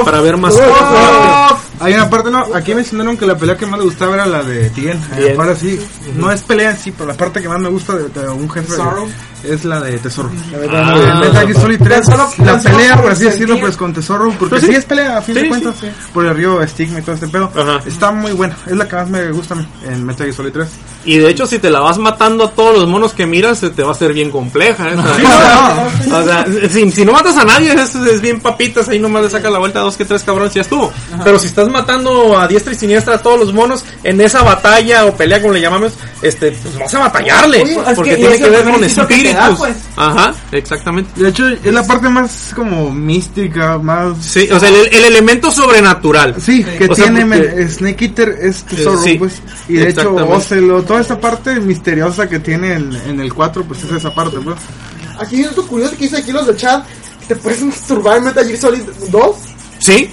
[0.03, 0.55] para ver más
[1.79, 4.43] Hay una parte, no, aquí mencionaron que la pelea que más le gustaba era la
[4.43, 4.99] de Tien.
[5.15, 5.39] Tien.
[5.39, 5.79] Ahora sí,
[6.15, 8.49] no es pelea en sí, pero la parte que más me gusta de, de un
[8.49, 9.07] jefe Tesoro.
[9.43, 10.29] es la de Tesoro.
[10.71, 10.95] Ah.
[11.13, 14.25] En Metal Gear Solid 3, Tan solo- la pelea, por así decirlo, pues con Tesoro,
[14.37, 14.67] porque Pues sí.
[14.67, 14.75] sí.
[14.75, 15.87] es pelea, a fin Sí, de cuentas, sí.
[16.13, 17.49] por el río Stigma y todo este pedo.
[17.55, 17.79] Ajá.
[17.85, 19.55] Está muy buena, es la que más me gusta
[19.87, 20.67] en Metal Gear Solid 3.
[21.05, 23.69] y de hecho si te la vas matando a todos los monos que miras se
[23.69, 25.01] te va a hacer bien compleja esa.
[26.19, 29.29] o sea si, si no matas a nadie es, es bien papitas ahí nomás le
[29.29, 30.91] sacas la vuelta a dos que tres cabrones y ya estuvo
[31.23, 35.05] pero si estás matando a diestra y siniestra a todos los monos en esa batalla
[35.05, 38.33] o pelea como le llamamos este pues vas a batallarle Oye, es porque que- tiene
[38.33, 39.75] es que el ver con da, espíritus pues.
[39.95, 44.17] ajá exactamente De hecho, es la parte más como mística, más...
[44.23, 46.35] Sí, o sea, el, el elemento sobrenatural.
[46.39, 49.41] Sí, que O sea, tiene porque- men- Snake Eater es Tesoro, Sí, pues.
[49.67, 50.13] Y de hecho.
[50.15, 54.37] Ocelot, toda esta parte misteriosa que tiene en, en el 4, pues es esa parte,
[54.39, 54.55] pues.
[55.19, 56.83] Aquí hay algo curioso que dice aquí los del chat.
[57.27, 59.35] ¿Te puedes masturbar en Metal Gear Solid 2?
[59.79, 60.09] Sí,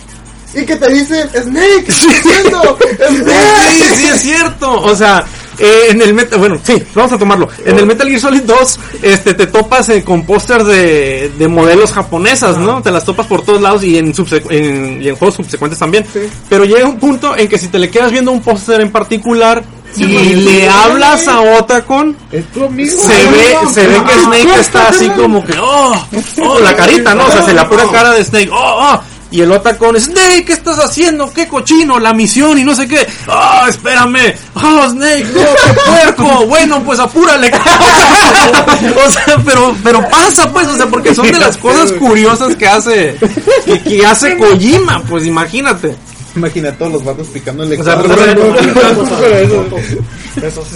[0.56, 2.78] Y que te dicen, Snake, ¿qué estoy haciendo?
[3.08, 3.70] Snake.
[3.70, 4.72] sí, sí, es cierto.
[4.80, 5.24] O sea,
[5.58, 7.48] eh, en el Metal, bueno, sí, vamos a tomarlo.
[7.64, 11.92] En el Metal Gear Solid 2, este, te topas eh, con pósters de, de modelos
[11.92, 12.82] japonesas, ¿no?
[12.82, 16.06] Te las topas por todos lados y en, subsecu- en- y en juegos subsecuentes también.
[16.48, 19.62] Pero llega un punto en que si te le quedas viendo un póster en particular
[19.96, 25.42] y le hablas a Otacon, Es se ve, se ve que Snake está así como
[25.44, 26.06] que, oh,
[26.42, 27.26] oh, la carita, ¿no?
[27.26, 28.56] O sea, se la pura cara de Snake, oh,
[28.92, 29.00] oh.
[29.30, 31.32] Y el Otacon, Snake, ¿qué estás haciendo?
[31.32, 31.98] ¿Qué cochino?
[31.98, 33.06] La misión y no sé qué.
[33.26, 34.34] Oh, espérame.
[34.54, 36.46] Oh, Snake, no, qué puerco.
[36.46, 37.48] Bueno, pues apúrale.
[39.06, 42.66] o sea, pero, pero pasa, pues, o sea, porque son de las cosas curiosas que
[42.66, 43.16] hace,
[43.64, 45.96] que, que hace Kojima, pues imagínate.
[46.36, 47.78] Imagina todos los vatos picándole.
[47.80, 47.96] O sea.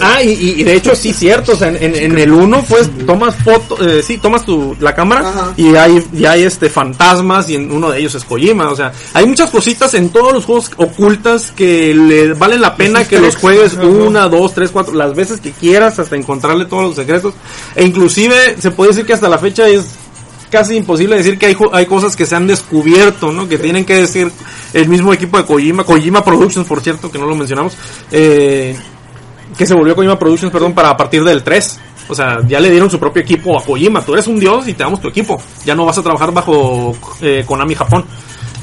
[0.01, 2.65] Ah, y, y- y de hecho sí cierto, o sea, en, en- en el 1
[2.67, 5.53] pues tomas foto, eh, sí, tomas tu la cámara Ajá.
[5.55, 8.91] y hay y hay este fantasmas y en uno de ellos es Kojima, o sea,
[9.13, 13.35] hay muchas cositas en todos los juegos ocultas que le valen la pena que los
[13.35, 17.33] juegues una, dos, tres, cuatro, las veces que quieras hasta encontrarle todos los secretos
[17.75, 19.85] e inclusive se puede decir que hasta la fecha es
[20.51, 23.47] casi imposible decir que hay, hay cosas que se han descubierto, ¿no?
[23.47, 24.31] Que tienen que decir
[24.73, 27.75] el mismo equipo de Kojima, Kojima Productions, por cierto, que no lo mencionamos,
[28.11, 28.75] eh,
[29.57, 31.79] que se volvió Kojima Productions, perdón, para partir del 3.
[32.09, 34.03] O sea, ya le dieron su propio equipo a Kojima.
[34.03, 35.41] Tú eres un dios y te damos tu equipo.
[35.63, 38.05] Ya no vas a trabajar bajo eh, Konami Japón.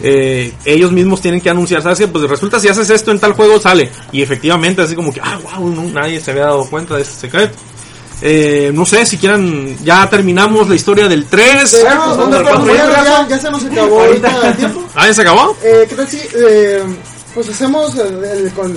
[0.01, 2.07] Eh, ellos mismos tienen que anunciar, ¿sabes?
[2.13, 3.91] Pues resulta si haces esto en tal juego sale.
[4.13, 7.13] Y efectivamente, así como que, ah, wow, no, nadie se había dado cuenta de ese
[7.13, 7.57] secreto.
[8.21, 11.83] Eh, no sé si quieran, ya terminamos la historia del 3.
[11.85, 12.67] Bueno, ¿dónde estamos?
[12.67, 14.83] Ya, ya- ya se nos acabó ahorita el tiempo.
[14.97, 15.57] Ah, ¿ya se acabó?
[15.63, 16.83] Eh, ¿Qué tal si eh,
[17.35, 18.75] pues hacemos el, el con-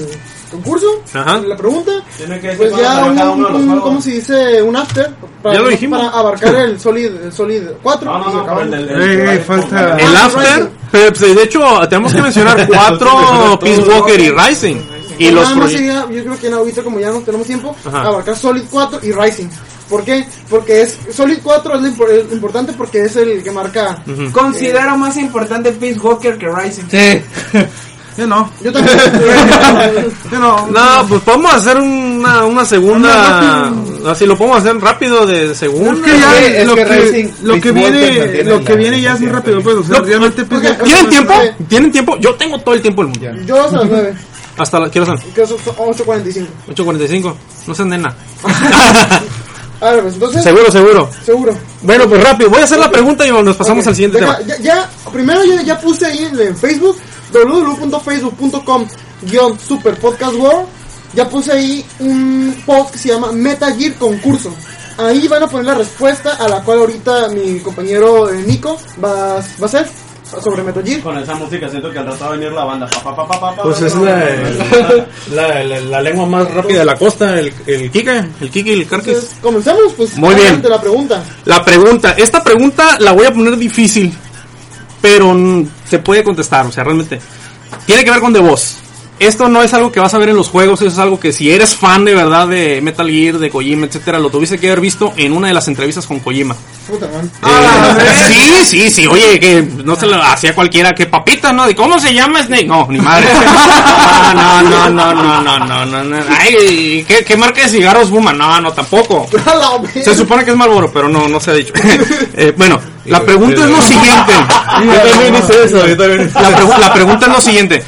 [0.51, 0.85] concurso?
[1.13, 1.37] Ajá.
[1.39, 1.91] La pregunta.
[2.17, 3.83] Tiene que decir Pues ya un, cada uno de los un- juegos.
[3.83, 4.61] ¿cómo se dice?
[4.61, 5.09] Un after.
[5.41, 5.99] Para, Ya lo dijimos.
[5.99, 8.11] Para abarcar el Solid, el Solid 4.
[8.11, 8.69] No, no, y no, acabamos.
[8.69, 13.81] pero el el- el- falta- El After, pues, de hecho tenemos que mencionar cuatro Peace
[13.81, 14.75] Walker y Rising.
[15.27, 17.75] Y los nada más sería, yo creo que en ahorita como ya no tenemos tiempo,
[17.85, 18.01] Ajá.
[18.01, 19.47] abarcar Solid 4 y Rising.
[19.89, 20.25] ¿Por qué?
[20.49, 24.01] Porque es Solid 4 es lo impor- es importante porque es el que marca.
[24.07, 24.31] Ujú.
[24.31, 26.83] Considero más importante Peace Walker que Rising.
[26.89, 27.21] Sí.
[28.17, 28.51] Yo no.
[28.61, 28.97] Yo también.
[30.31, 30.67] Yo no.
[30.67, 33.71] No, pues podemos hacer una, una segunda.
[34.05, 36.05] Así lo podemos hacer rápido de Es segunda.
[36.05, 39.01] que ya Es que- es lo que que, Racing lo que viene lo que viene
[39.01, 41.33] ya es muy rápido pues o sea No, realmente pues, ¿Tienen tiempo?
[41.41, 42.17] Eh, ¿Tienen tiempo?
[42.19, 43.45] Yo tengo todo el tiempo del mundo.
[43.45, 44.13] Yo hasta las 9.
[44.61, 46.45] Hasta la, Que son 8.45.
[46.69, 47.35] 8.45.
[47.67, 48.15] No seas nena.
[49.81, 50.43] A ver, pues entonces.
[50.43, 51.09] seguro, seguro.
[51.25, 51.57] Seguro.
[51.81, 52.51] Bueno, pues rápido.
[52.51, 54.47] Voy a hacer la pregunta y nos pasamos al siguiente deja- tema.
[54.47, 56.97] Ya, ya- primero ya, ya puse ahí en, Facebook,
[57.33, 58.87] www.facebook.com
[59.23, 60.67] guion Super Podcast World.
[61.13, 64.53] Ya puse ahí un post que se llama Meta Gear Concurso.
[64.97, 69.37] Ahí van a poner la respuesta a la cual ahorita mi compañero eh, Nico va,
[69.37, 69.89] va a hacer
[70.43, 71.01] sobre Meta Gear.
[71.01, 72.87] Con esa música siento que al rato va a venir la banda.
[72.87, 74.35] Pa, pa, pa, pa, pa, pa, Pues es la,
[75.33, 78.81] la, la, la lengua más rápida de la costa, el, el Kike, el Kike y
[78.81, 79.13] el Carquis.
[79.13, 80.61] Entonces, comenzamos pues Muy bien.
[80.67, 81.23] la pregunta.
[81.45, 84.13] La pregunta, esta pregunta la voy a poner difícil,
[85.01, 85.35] pero
[85.89, 87.19] se puede contestar, o sea, realmente.
[87.85, 88.77] Tiene que ver con The Boss.
[89.21, 91.51] Esto no es algo que vas a ver en los juegos, es algo que si
[91.51, 95.13] eres fan de verdad de Metal Gear, de Kojima, etcétera, lo tuviste que haber visto
[95.15, 96.55] en una de las entrevistas con Kojima.
[96.87, 97.29] Puta man.
[97.99, 101.67] Eh, sí, sí, sí, oye, que no se lo hacía cualquiera, que papita, ¿no?
[101.67, 102.65] ¿De cómo se llama Snake?
[102.65, 103.27] No, ni madre.
[104.33, 106.17] No, no, no, no, no, no, no, no.
[106.39, 108.33] Ay, ¿qué, qué marca de cigarros fuma?
[108.33, 109.27] No, no, tampoco.
[110.03, 111.73] Se supone que es Marlboro, pero no, no se ha dicho.
[112.33, 114.33] Eh, bueno, la pregunta es lo siguiente.
[114.83, 117.83] Yo también hice eso, yo también hice La, pregu- la pregunta es lo siguiente.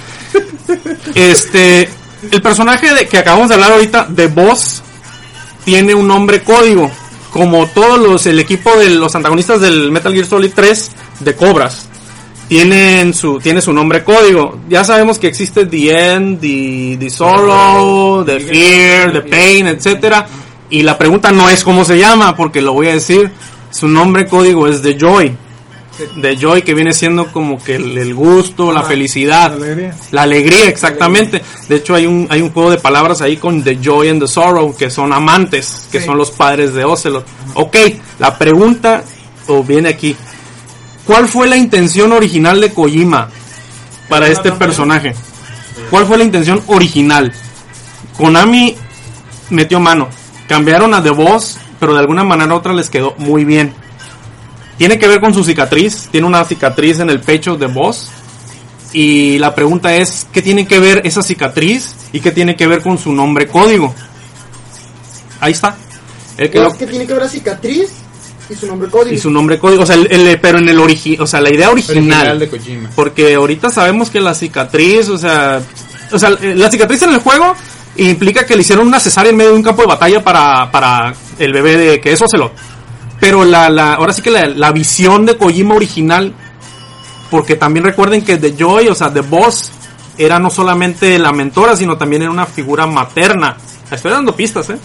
[1.16, 1.90] Este,
[2.32, 4.82] el personaje de, que acabamos de hablar ahorita, de Boss,
[5.66, 6.92] tiene un nombre código.
[7.32, 10.92] Como todos los, el equipo de los antagonistas del Metal Gear Solid 3
[11.22, 11.90] de Cobras.
[12.48, 14.60] Tienen su, tiene su nombre código.
[14.70, 20.28] Ya sabemos que existe The End, The, the Sorrow, The Fear, The Pain, etcétera.
[20.70, 23.32] Y la pregunta no es cómo se llama, porque lo voy a decir.
[23.72, 25.36] Su nombre código es The Joy.
[26.22, 29.54] The Joy que viene siendo como que el, el gusto, la felicidad.
[29.54, 29.96] alegría.
[30.12, 31.42] La alegría, exactamente.
[31.70, 34.28] De hecho, hay un, hay un juego de palabras ahí con The Joy and the
[34.28, 37.26] Sorrow, que son amantes, que son los padres de Ocelot.
[37.54, 37.76] Ok,
[38.20, 39.04] la pregunta
[39.48, 40.16] o viene aquí.
[41.06, 43.30] ¿Cuál fue la intención original de Kojima
[44.10, 45.14] para este personaje?
[45.90, 47.32] ¿Cuál fue la intención original?
[48.18, 48.76] Konami
[49.50, 50.08] metió mano.
[50.48, 53.74] Cambiaron a The Boss, pero de alguna manera u otra les quedó muy bien.
[54.78, 56.08] Tiene que ver con su cicatriz.
[56.12, 58.10] Tiene una cicatriz en el pecho de Boss.
[58.92, 62.82] Y la pregunta es, ¿qué tiene que ver esa cicatriz y qué tiene que ver
[62.82, 63.94] con su nombre código?
[65.40, 65.76] Ahí está.
[66.38, 67.90] El que Pues, lo- que tiene que ver la cicatriz
[68.50, 69.16] y su nombre código.
[69.16, 71.50] y su nombre código, o sea, el, el- pero en el origen, o sea, la
[71.52, 71.98] idea original.
[72.04, 72.90] Original de Kojima.
[72.96, 75.62] Porque ahorita sabemos que la cicatriz, o sea,
[76.12, 77.56] o sea, la cicatriz en el juego
[77.98, 81.14] implica que le hicieron una cesárea en medio de un campo de batalla para, para
[81.40, 82.54] el bebé de que es Ocelot.
[83.24, 86.34] Pero la, la, ahora sí que la, la visión de Kojima original,
[87.32, 89.72] porque también recuerden que The Joy, o sea, The Boss,
[90.18, 93.56] era no solamente la mentora, sino también era una figura materna.
[93.90, 94.78] Estoy dando pistas, ¿eh?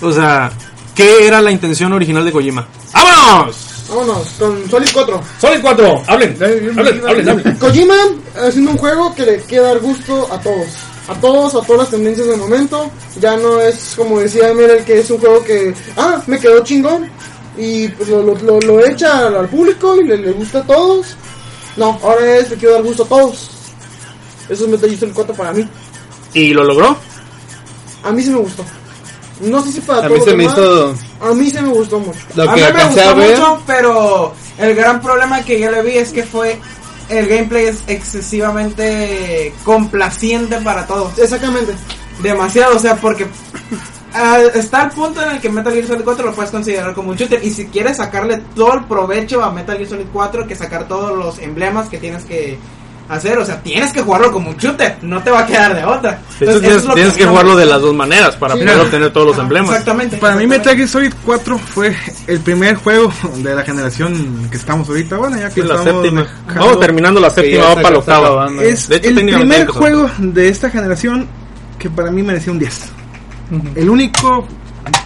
[0.00, 0.52] O sea,
[0.94, 2.68] ¿qué era la intención original de Kojima?
[2.94, 3.56] ¡Vámonos!
[3.88, 5.22] Vámonos, con Solid 4.
[5.40, 6.78] Solid 4, hablen, hablen,
[7.08, 7.56] hablen, hablen.
[7.56, 7.96] Kojima
[8.46, 10.68] haciendo un juego que le quiere dar gusto a todos.
[11.08, 12.88] a todos, a todas las tendencias del momento.
[13.20, 16.62] Ya no es como decía Emil, el que es un juego que, ah, me quedó
[16.62, 17.10] chingón.
[17.56, 21.16] Y pues lo, lo, lo- lo echa al, público y le, le gusta a todos.
[21.76, 23.50] No, ahora es, le quiero dar gusto a todos.
[24.48, 25.68] Eso es Metal Gear Solid 4 para mí.
[26.34, 26.96] ¿Y lo logró?
[28.04, 28.64] A mí sí me gustó.
[29.40, 31.98] No sé si para A todos mí se me hizo A mí se me gustó
[31.98, 32.18] mucho.
[32.36, 33.38] lo a mí que me alcancé a gustó ver.
[33.38, 36.58] mucho, pero el gran problema que yo le vi es que fue
[37.08, 41.18] el gameplay es excesivamente complaciente para todos.
[41.18, 41.74] Exactamente.
[42.22, 43.26] Demasiado, o sea, porque
[44.14, 47.10] ah, está el punto en el que Metal Gear Solid 4 lo puedes considerar como
[47.10, 50.54] un shooter y si quieres sacarle todo el provecho a Metal Gear Solid 4 que
[50.56, 52.58] sacar todos los emblemas que tienes que
[53.08, 55.84] hacer, o sea, tienes que jugarlo como un shooter, no te va a quedar de
[55.84, 56.12] otra.
[56.38, 59.12] De hecho, Entonces, tienes, mí que jugarlo de las dos maneras para Sí, poder obtener
[59.12, 59.70] todos los emblemas.
[59.70, 60.16] Exactamente.
[60.16, 60.58] Para mí exactamente.
[60.70, 61.94] Metal Gear Solid 4 fue
[62.28, 65.18] el primer juego de la generación que estamos ahorita.
[65.18, 66.22] Bueno, ya que Sí, la estamos séptima.
[66.46, 68.50] dejando- Vamos terminando la séptima, ya va para la octava.
[68.62, 71.26] Es De hecho, el primer juego de esta generación
[71.78, 72.92] que para mí merecía un 10.
[73.74, 74.46] El único,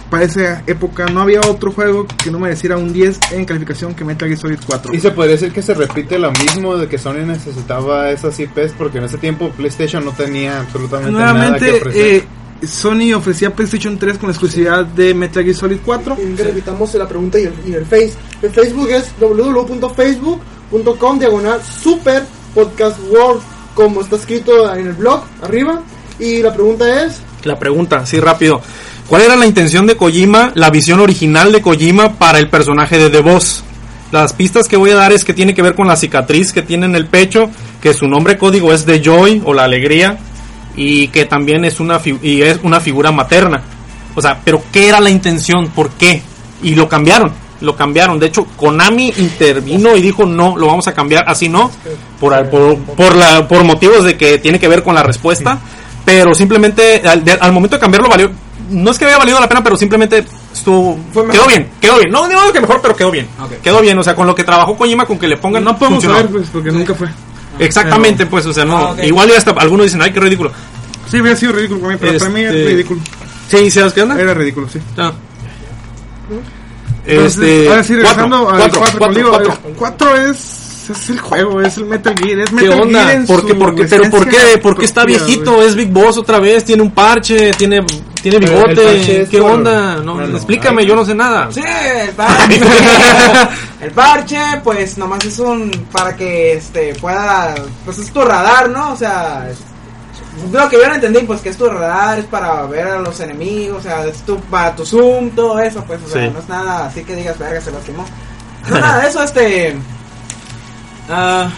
[0.09, 4.05] para esa época, no había otro juego que no mereciera un 10 en calificación que
[4.05, 4.93] Metal Gear Solid 4.
[4.93, 8.73] Y se podría decir que se repite lo mismo de que Sony necesitaba esas IPs
[8.77, 12.15] porque en ese tiempo PlayStation no tenía absolutamente nada que Nuevamente, ofrecer.
[12.15, 12.23] eh,
[12.65, 16.17] Sony ofrecía PlayStation 3 con la exclusividad de Metal Gear Solid 4.
[16.19, 18.13] Y repitamos la pregunta y el, y el Face.
[18.41, 22.23] El Facebook es www.facebook.com diagonal super
[22.55, 23.41] podcast world
[23.75, 25.83] como está escrito en el blog arriba.
[26.19, 28.61] Y la pregunta es, La pregunta, sí, rápido.
[29.07, 33.09] ¿Cuál era la intención de Kojima, la visión original de Kojima para el personaje de
[33.09, 33.63] The Boss?
[34.11, 36.61] Las pistas que voy a dar es que tiene que ver con la cicatriz que
[36.61, 37.49] tiene en el pecho,
[37.81, 40.17] que su nombre código es The Joy o la alegría
[40.75, 43.61] y que también es una y es una figura materna.
[44.13, 45.69] O sea, pero ¿qué era la intención?
[45.69, 46.21] ¿Por qué?
[46.61, 48.19] Y lo cambiaron, lo cambiaron.
[48.19, 51.71] De hecho, Konami intervino y dijo, "No, lo vamos a cambiar, así no."
[52.19, 55.59] Por por, por motivos de que tiene que ver con la respuesta,
[56.07, 58.31] pero simplemente al, de- al momento de cambiarlo valió
[58.69, 60.23] no es que haya valido la pena, pero simplemente
[60.53, 61.31] estuvo Fue mejor.
[61.31, 62.09] quedó bien, quedó bien.
[62.11, 63.27] No digo que mejor, pero quedó bien.
[63.61, 66.03] Quedó bien, o sea, con lo que trabajó Kojima con que le pongan No podemos
[66.03, 66.15] funcionó.
[66.15, 67.07] saber, pues, porque nunca fue.
[67.59, 68.77] Exactamente, pues, o sea, no.
[68.89, 68.95] Ah.
[69.05, 70.51] Igual ya hasta algunos dicen, ay, qué ridículo.
[71.09, 73.01] Sí, hubiera sido ridículo para mí, pero para mí era Este- ridículo.
[73.49, 74.19] Sí, ¿sabes qué onda?
[74.19, 74.79] Era ridículo, sí.
[74.97, 75.11] Ah.
[77.05, 79.75] Entonces, Este, ahora sí, regresando cuatro, al cuatro, 4 cuatro, conmigo.
[79.77, 80.15] cuatro.
[80.15, 80.35] El
[80.87, 82.39] 4 es, el juego, es el Metal Gear.
[82.39, 83.13] Es ¿Qué Metal Gear onda?
[83.13, 84.57] en ¿Por qué, su por qué- pero ¿por qué?
[84.61, 85.53] ¿Por qué está viejito?
[85.55, 85.67] güey.
[85.67, 87.85] Es Big Boss otra vez, tiene un parche, tiene,
[88.21, 89.27] tiene bigote.
[89.29, 89.95] ¿Qué por- onda?
[89.97, 90.37] No, no, no.
[90.37, 91.49] explícame, yo no sé nada.
[91.51, 92.59] Sí, el parche.
[93.81, 97.53] el parche, pues nomás es un para que este pueda,
[97.85, 98.91] pues es tu radar, ¿no?
[98.93, 99.47] O sea,
[100.51, 103.19] lo que yo no entendí, pues que es tu radar, es para ver a los
[103.19, 106.31] enemigos, o sea, es tu, para tu zoom, todo eso, pues, o sea, Sí.
[106.33, 108.05] no es nada así que digas, verga, se lastimó.
[108.69, 109.75] No, nada de eso, este.
[111.09, 111.49] Ah,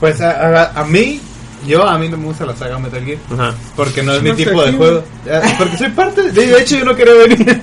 [0.00, 1.20] Pues a, a- a mí,
[1.66, 3.54] yo a mí no me gusta la saga Metal Gear Ajá.
[3.76, 5.02] porque no es No mi tipo de juego.
[5.30, 7.62] Ah, Porque soy parte, de, de hecho yo no quería venir.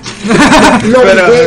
[0.80, 1.44] Pero, que-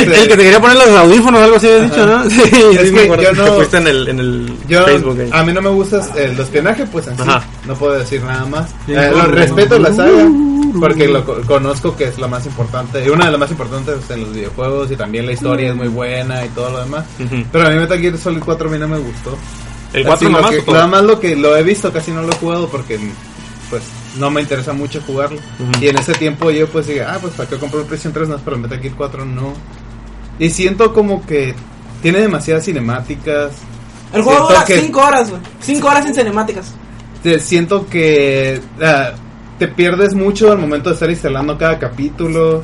[0.00, 2.24] El, el- el que te quería poner los audífonos, algo así habías dicho, ¿no?
[2.30, 5.18] Sí, Es sí, que yo que no- fuiste en el, en el Yo, Facebook.
[5.20, 5.30] ahí.
[5.32, 7.22] a mí no me gusta eh, el espionaje, pues en sí.
[7.26, 7.42] Ajá.
[7.66, 8.68] No puedo decir nada más.
[8.86, 10.28] Sí, Eh, no, lo no, respeto la saga
[10.80, 13.02] porque lo co- conozco que es la más importante.
[13.04, 15.88] Y una de las más importantes en los videojuegos y también la historia es muy
[15.88, 17.04] buena y todo lo demás.
[17.50, 19.36] Pero a mí Metal Gear Solid 4 a mí no me gustó.
[19.96, 20.50] El 4 Así, lo nomás.
[20.64, 20.70] que-?
[20.72, 22.98] Nada más lo que lo he visto, casi no lo he jugado porque
[23.70, 23.82] pues
[24.18, 25.40] no me interesa mucho jugarlo.
[25.80, 28.28] Y en ese tiempo yo pues dije, ah, pues para qué comprar un PlayStation 3,
[28.28, 29.54] no, pero Metal Gear 4 no.
[30.38, 31.54] Y siento como que
[32.02, 33.52] tiene demasiadas cinemáticas.
[34.12, 35.42] el juego dura que- 5 horas, güey.
[35.60, 36.72] 5 horas en cinemáticas.
[37.40, 39.12] siento que ah,
[39.58, 42.62] te pierdes mucho al momento de estar instalando cada capítulo.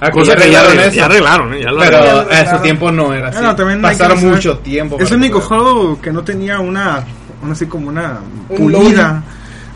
[0.00, 1.60] Ah, Cosa que ya, arreglaron ya ¿eh?
[1.62, 2.32] Ya lo pero arreglaron.
[2.32, 3.38] a su tiempo no era así.
[3.82, 4.96] Pasaron saber- mucho tiempo.
[5.00, 7.04] Es el único juego que no tenía una,
[7.42, 9.22] una así como una Un pulida.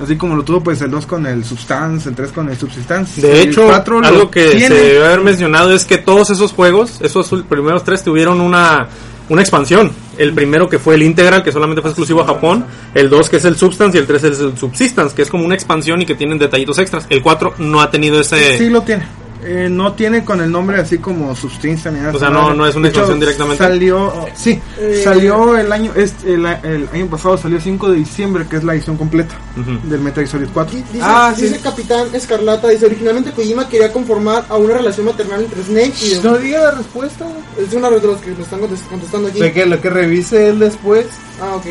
[0.03, 3.21] Así como lo tuvo pues el 2 con el Substance, el 3 con el Substance.
[3.21, 4.69] De el hecho, 4 lo algo que tiene.
[4.69, 8.89] se debe haber mencionado es que todos esos juegos, esos primeros tres, tuvieron una,
[9.29, 9.93] una expansión.
[10.19, 12.65] El primero que fue el Integral, que solamente fue exclusivo a Japón.
[12.95, 15.45] El 2 que es el Substance y el 3 es el Subsistence, que es como
[15.45, 17.07] una expansión y que tienen detallitos extras.
[17.09, 18.59] El 4 no ha tenido ese...
[18.59, 19.07] Sí lo tiene.
[19.45, 22.13] Eh, no tiene con el nombre así como Substance ni nada.
[22.15, 23.65] O sea, no- no es una expansión directamente.
[23.65, 28.47] Salió, sí, Eh, salió el año este, el, el año pasado salió 5 de diciembre,
[28.49, 29.89] que es la edición completa Ujú.
[29.89, 30.77] del Metal Gear Solid 4.
[30.77, 31.43] Di- Dice, Ah, sí.
[31.43, 36.21] dice Capitán Escarlata, dice, originalmente Kojima quería conformar a una relación maternal entre Snake y...
[36.23, 37.27] No diga la respuesta.
[37.59, 39.41] Es una de los que nos están contest- contestando aquí.
[39.41, 41.07] De que lo que revise él después.
[41.41, 41.65] Ah, ok.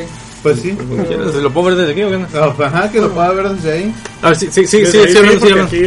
[0.43, 0.76] Pues sí.
[1.41, 2.18] ¿Lo puedo ver desde aquí o qué?
[2.18, 3.95] No, pues, ajá, que lo pueda ver desde ahí.
[4.23, 5.77] A ver, sí, sí, sí, sí, sí, sí, hablando, sí,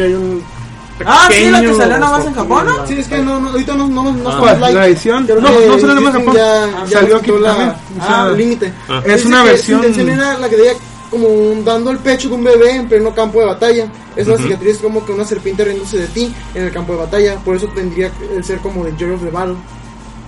[1.05, 2.87] Ah, sí, la que salió nomás en Japón, ¿no?
[2.87, 4.55] Sí, es que no, no, ahorita no, no, no Ah.
[4.71, 5.49] La edición, no, no
[5.79, 6.35] salió nada más en Japón.
[6.35, 7.69] Ya, ya Salió aquí la, también.
[7.99, 8.73] O sea, ah, límite.
[8.87, 9.01] Ah.
[9.05, 10.71] Es Dice una versión- Su intención era la que diga
[11.11, 13.87] como un- dando el pecho de un bebé en pleno campo de batalla.
[14.15, 17.35] Es una cicatriz como que una serpiente riéndose de ti en el campo de batalla.
[17.43, 19.55] Por eso tendría el ser como de Joy of the Battle.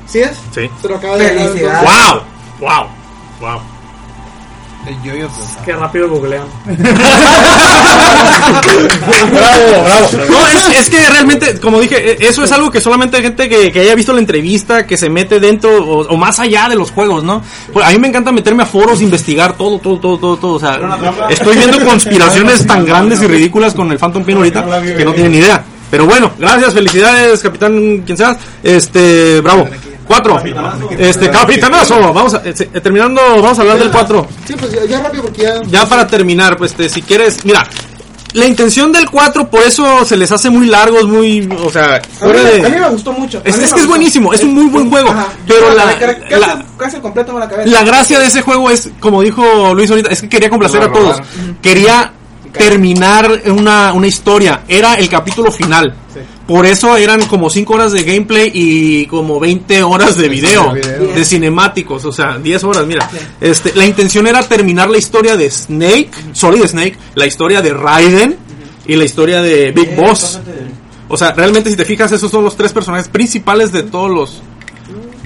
[0.05, 0.31] ¿Sí es?
[0.53, 0.69] Sí.
[0.81, 1.33] Se lo acaba de.
[1.63, 2.21] ¡Wow!
[2.59, 2.87] ¡Wow!
[3.39, 3.59] ¡Wow!
[4.87, 5.33] El yo-yo de-
[5.65, 6.43] Qué rápido googlean.
[9.31, 10.09] bravo, bravo.
[10.29, 13.49] No, es, es que realmente, como dije, e- eso es algo que solamente hay gente
[13.49, 16.75] que, que haya visto la entrevista, que se mete dentro o, o más allá de
[16.75, 17.41] los juegos, ¿no?
[17.73, 20.53] Pues a mí me encanta meterme a foros, investigar todo, todo, todo, todo, todo.
[20.53, 20.79] O sea,
[21.29, 25.31] estoy viendo conspiraciones tan grandes y ridículas con el Phantom Pin ahorita que no tienen
[25.33, 25.63] ni idea.
[25.89, 28.37] Pero bueno, gracias, felicidades, capitán, quien seas.
[28.63, 29.67] Este, bravo.
[30.07, 30.41] Cuatro.
[30.97, 32.13] Este, capitanazo.
[32.13, 34.27] Vamos a, eh, eh, terminando, vamos a hablar del cuatro.
[34.45, 35.61] Sí, pues ya, ya rápido porque ya.
[35.63, 37.67] Ya para terminar, pues este, si quieres, mira,
[38.33, 41.99] la intención del 4 por eso se les hace muy largos, muy, o sea, A
[41.99, 43.41] mí, fuera a mí de me gustó mucho.
[43.43, 45.27] Es, es que es buenísimo, es un muy buen juego, Ajá.
[45.47, 47.69] pero la, casi, la, casi completo me la cabeza.
[47.69, 50.91] la gracia de ese juego es, como dijo Luis ahorita, es que quería complacer a
[50.91, 51.21] todos.
[51.61, 52.13] Quería
[52.57, 54.61] terminar una, una historia.
[54.67, 55.93] Era el capítulo final.
[56.47, 61.13] Por eso eran como 5 horas de gameplay y como 20 horas de video, video.
[61.13, 63.09] de cinemáticos, o sea, 10 horas, mira.
[63.41, 68.37] Este, la intención era terminar la historia de Snake, Solid Snake, la historia de Raiden
[68.87, 70.39] y la historia de Big Boss.
[71.09, 74.41] O sea, realmente si te fijas, esos son los tres personajes principales de todos los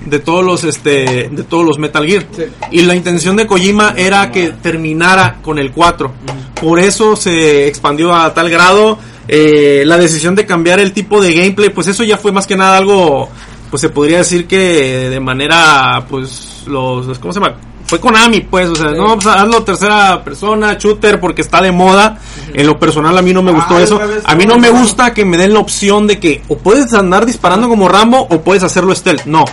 [0.06, 2.26] de todos los este de todos los Metal Gear.
[2.72, 6.12] Y la intención de Kojima era que terminara con el 4.
[6.60, 11.34] Por eso se expandió a tal grado eh, la decisión de cambiar el tipo de
[11.34, 13.30] gameplay, pues eso ya fue más que nada algo
[13.70, 17.56] pues se podría decir que de manera pues los ¿cómo se llama?
[17.86, 22.20] Fue Konami, pues, o sea, no, pues, hazlo tercera persona, shooter, porque está de moda.
[22.54, 24.00] En lo personal, a mí no me gustó Ah, eso.
[24.24, 27.26] A mí no me gusta que me den la opción de que o puedes andar
[27.26, 29.26] disparando como Rambo o puedes hacerlo stealth.
[29.26, 29.44] No.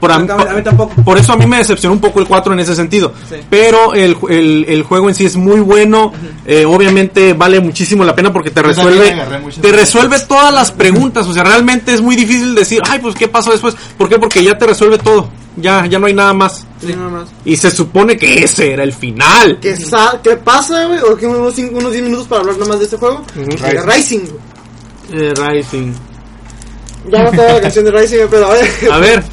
[0.00, 0.94] Por, A mí- a mí tampoco.
[1.02, 3.12] por eso a mí me decepcionó un poco el 4 en ese sentido.
[3.28, 3.36] Sí.
[3.50, 6.12] Pero el, el, el juego en sí es muy bueno.
[6.46, 9.16] Eh, obviamente vale muchísimo la pena porque te resuelve,
[9.60, 11.26] te resuelve todas las preguntas.
[11.26, 13.74] O sea, realmente es muy difícil decir, ay, pues qué pasó después.
[13.96, 14.18] ¿Por qué?
[14.18, 15.28] Porque ya te resuelve todo.
[15.56, 16.64] Ya, ya no hay nada más.
[16.80, 16.94] Sí.
[17.44, 19.58] Y se supone que ese era el final.
[19.60, 21.00] ¿Qué, sa- ¿Qué pasa, güey?
[21.00, 23.24] O que unos, cinco- unos 10 minutos para hablar nada más de este juego.
[23.34, 24.20] De Rising.
[25.12, 25.92] Eh, Rising.
[27.10, 28.68] Ya no estaba la canción de Rising, pero a ver.
[28.92, 29.24] A ver,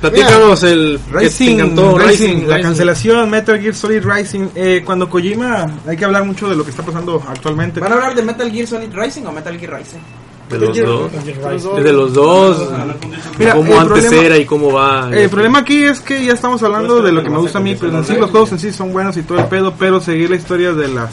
[0.00, 2.62] platícanos el que te Rising, encantó, Rising, Rising, la Rising.
[2.68, 4.48] cancelación, Metal Gear Solid Rising.
[4.54, 7.80] Eh, cuando Kojima, hay que hablar mucho de lo que está pasando actualmente.
[7.80, 9.98] ¿Van a hablar de Metal Gear Solid Rising o Metal Gear Rising?
[10.50, 11.12] De los dos.
[11.12, 11.78] Los dos.
[11.78, 12.68] Es de los dos.
[13.38, 15.08] Mira, cómo antes problema- era y cómo va.
[15.12, 17.76] El problema aquí es que ya estamos hablando de lo que me gusta a mí,
[17.76, 20.28] pues en sí los juegos en sí son buenos y todo el pedo, pero seguir
[20.30, 21.10] la historia de las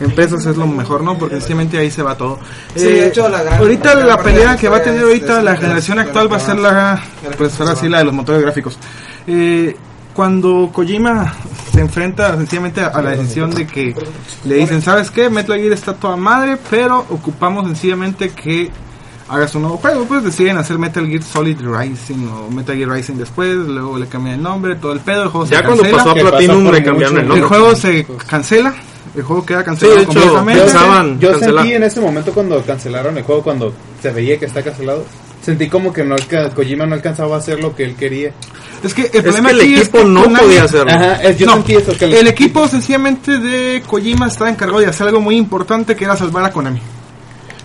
[0.00, 1.16] empresas es lo mejor, ¿no?
[1.18, 2.38] Porque sencillamente ahí se va todo.
[2.74, 5.42] Sí, de hecho, la gran- ahorita la pelea que va a tener historia es- ahorita
[5.42, 7.02] la generación actual va a ser la,
[7.38, 8.78] pues ahora sí la de los motores gráficos.
[9.26, 9.76] Eh,
[10.14, 11.32] cuando Kojima
[11.72, 13.94] se enfrenta sencillamente a la decisión de que
[14.44, 15.28] le dicen, ¿sabes qué?
[15.28, 18.70] Metal Gear está toda madre, pero ocupamos sencillamente que
[19.28, 23.14] hagas un nuevo juego, pues deciden hacer Metal Gear Solid Rising o Metal Gear Rising
[23.14, 25.98] después, luego le cambian el nombre, todo el pedo, el juego Ya se cuando cancela,
[26.04, 27.40] pasó a que pasó Platinum por le cambiaron el nombre.
[27.42, 28.74] el juego se cancela,
[29.14, 30.62] el juego queda cancelado completamente.
[30.62, 34.62] pensaban Yo sentí en ese momento cuando cancelaron el juego, cuando se veía que está
[34.62, 35.04] cancelado,
[35.42, 36.16] sentí como que no
[36.54, 38.32] Kojima no alcanzaba a hacer lo que él quería.
[38.82, 40.92] Es que el Es problema que el aquí es equipo que no Konami- podía hacerlo.
[40.92, 41.92] Ajá, es- yo No, sentí eso.
[41.96, 46.16] Que el equipo sencillamente de Kojima estaba encargado de hacer algo muy importante que era
[46.16, 46.80] salvar a Konami.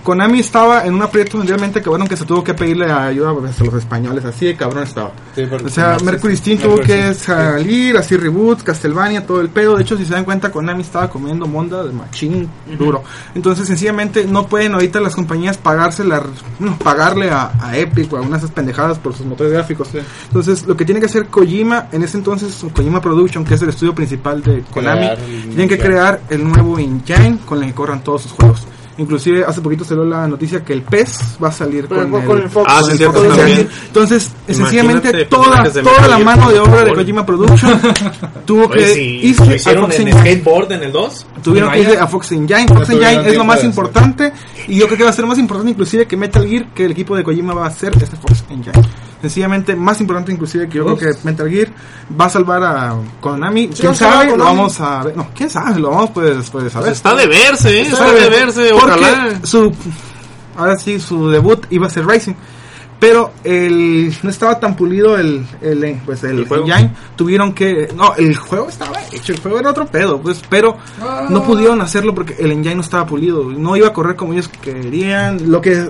[0.10, 3.34] Konami estaba en un aprieto mundialmente que bueno que se tuvo que pedirle ayuda a
[3.34, 5.12] los españoles, así de cabrón estaba.
[5.36, 9.76] Sí, O sea, Mercury Steam tuvo que salir, así reboots, Castlevania, todo el pedo.
[9.76, 13.04] De hecho, si se dan cuenta, Konami estaba comiendo monda de machín duro.
[13.36, 16.24] Entonces, sencillamente, no pueden ahorita las compañías pagarse la,
[16.58, 19.90] no, pagarle a, a Epic o a unas pendejadas por sus motores gráficos.
[20.26, 23.70] Entonces, lo que tiene que hacer Kojima, en ese entonces, Kojima Production, que es el
[23.70, 28.04] estudio principal de Konami, Crear tienen que crear el nuevo engine con el que corran
[28.04, 28.66] todos sus juegos.
[29.00, 32.28] Inclusive hace poquito salió la noticia que el PES va a salir Con con, el-
[32.28, 32.68] con el Fox.
[32.69, 33.69] Ah, sí, el.
[33.88, 36.94] Entonces, sencillamente toda, toda la mano de obra de.
[36.94, 37.80] Kojima Production
[38.45, 40.19] tuvo que irse a Fox Engine.
[40.19, 41.26] skateboard en el 2?
[41.44, 42.68] Tuvieron que irse a Fox Engine.
[42.68, 44.34] Fox Engine es lo más importante.
[44.68, 46.92] Y yo creo que va a ser más importante inclusive que Metal Gear, que el
[46.92, 48.74] equipo de Kojima va a hacer este Fox Engine.
[49.22, 51.69] Sencillamente más importante inclusive que yo creo que Metal Gear
[52.19, 53.69] va a salvar a Konami.
[53.73, 54.25] Sí, ¿Quién a a sabe?
[54.27, 54.49] Lo Konami.
[54.57, 55.17] vamos a ver.
[55.17, 55.80] No, ¿quién sabe?
[55.80, 56.88] Lo vamos pues después de saber.
[56.88, 57.81] Pues está de verse, ¿eh?
[57.81, 59.39] Está de verse, Porque ojalá.
[59.43, 59.73] su
[60.57, 62.33] ahora sí su debut iba a ser Rising
[62.99, 66.65] pero el no estaba tan pulido el el eh, pues el, ¿El juego?
[66.67, 70.75] engine tuvieron que no el juego estaba hecho el juego era otro pedo pues pero
[71.30, 74.49] no pudieron hacerlo porque el engine no estaba pulido no iba a correr como ellos
[74.49, 75.89] querían lo que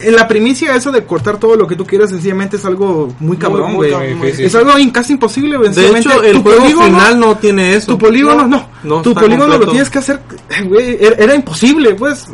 [0.00, 3.36] en la primicia eso de cortar todo lo que tú quieras sencillamente es algo muy
[3.36, 3.92] cabrón, güey.
[4.38, 5.72] es algo casi imposible, güey.
[5.72, 7.92] De hecho, el juego polígono- final no tiene eso.
[7.92, 8.68] Tu polígono, no.
[8.82, 10.96] no tu polígono lo tienes que hacer, eh, güey.
[11.00, 12.26] Era, era imposible, pues.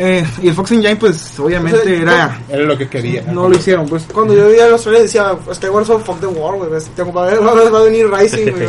[0.00, 2.40] Eh, y el Fox Engine, pues, obviamente O sea, era.
[2.48, 3.22] Era lo que quería.
[3.32, 4.04] No lo hicieron, pues.
[4.12, 6.70] Cuando yo vivía en Australia decía, Skyward Sword, fuck the war, güey.
[7.16, 8.68] va, a- va a venir Rising, güey.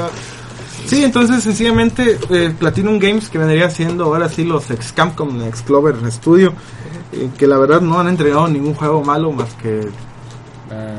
[0.87, 5.61] Sí, entonces sencillamente eh, Platinum Games que vendría siendo ahora sí los ex Capcom, ex
[5.61, 6.53] Clover Studio,
[7.37, 9.87] que la verdad no han entregado ningún juego malo más que
[10.71, 10.97] Ah,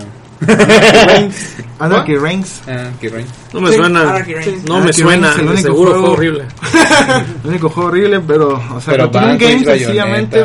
[1.07, 2.63] Reigns, Anarchy Reigns.
[2.67, 3.25] ah, qué rey.
[3.53, 4.01] No me Sí, suena.
[4.01, 4.65] Anarchy Reigns.
[4.65, 5.27] No me Anarchy suena.
[5.35, 6.45] Reigns, el único seguro juego- horrible.
[7.45, 10.45] El único juego horrible, pero, o sea, Pero Platinum Games sencillamente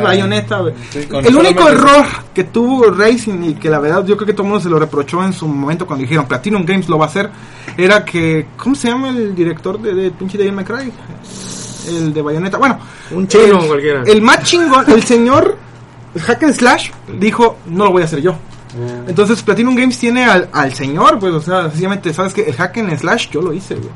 [1.08, 2.04] con el único error
[2.34, 4.78] que tuvo Racing y que la verdad yo creo que todo el mundo se lo
[4.78, 7.30] reprochó en su momento cuando dijeron Platinum Games lo va a hacer,
[7.76, 10.92] era que, ¿cómo se llama el director de, de pinche Devil May Cry?
[11.86, 12.58] El de Bayonetta.
[12.58, 12.78] Bueno,
[13.10, 14.02] Un chino el, cualquiera.
[14.04, 15.58] El más chingón, el señor
[16.18, 18.36] Hack and Slash dijo, no lo voy a hacer yo.
[19.06, 22.76] Entonces Platinum Games tiene al, al señor, pues, o sea, sencillamente, ¿sabes que El Hack
[22.78, 23.90] and Slash yo lo hice, güey.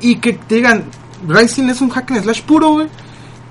[0.00, 0.84] Y que te digan,
[1.26, 2.88] Rising es un Hack and Slash puro, güey.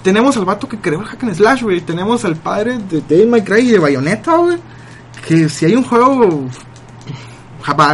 [0.03, 1.82] Tenemos al vato que creó el Hack and Slash, güey.
[1.82, 4.57] Tenemos al padre de May Cry y de Bayonetta, güey.
[5.27, 6.48] Que si hay un juego...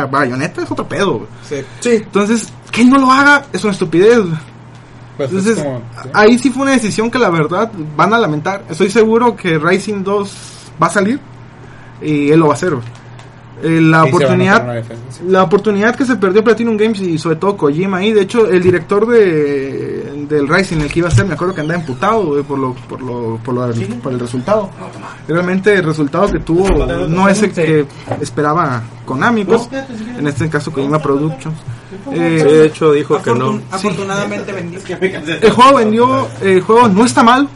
[0.09, 1.29] Bayonetta es otro pedo, güey.
[1.47, 1.55] Sí.
[1.79, 1.89] Sí.
[1.95, 4.50] Entonces, que él no lo haga es una estupidez, güey.
[5.29, 5.81] Pues es Entonces, como-
[6.13, 8.63] ahí sí fue una decisión que la verdad van a lamentar.
[8.69, 10.33] Estoy seguro que Rising 2
[10.81, 11.19] va a salir
[12.01, 12.73] y él lo va a hacer.
[13.63, 15.23] Eh, la Sí, oportunidad sí.
[15.27, 18.63] la oportunidad que se perdió Platinum Games y sobre todo Kojima ahí, de hecho el
[18.63, 22.57] director de del Rising el que iba a ser, me acuerdo que andaba emputado por
[22.57, 23.69] lo por lo por, lo,
[24.01, 24.69] por el resultado.
[25.27, 26.67] Realmente el resultado que tuvo
[27.07, 27.85] no es el que
[28.19, 29.69] esperaba Konami, pues
[30.17, 31.55] en este caso Kojima Productions.
[32.11, 33.53] Eh, de hecho dijo que no.
[33.53, 34.79] Afortun- Afortunadamente vendió.
[35.41, 37.47] el juego vendió, el juego no está mal,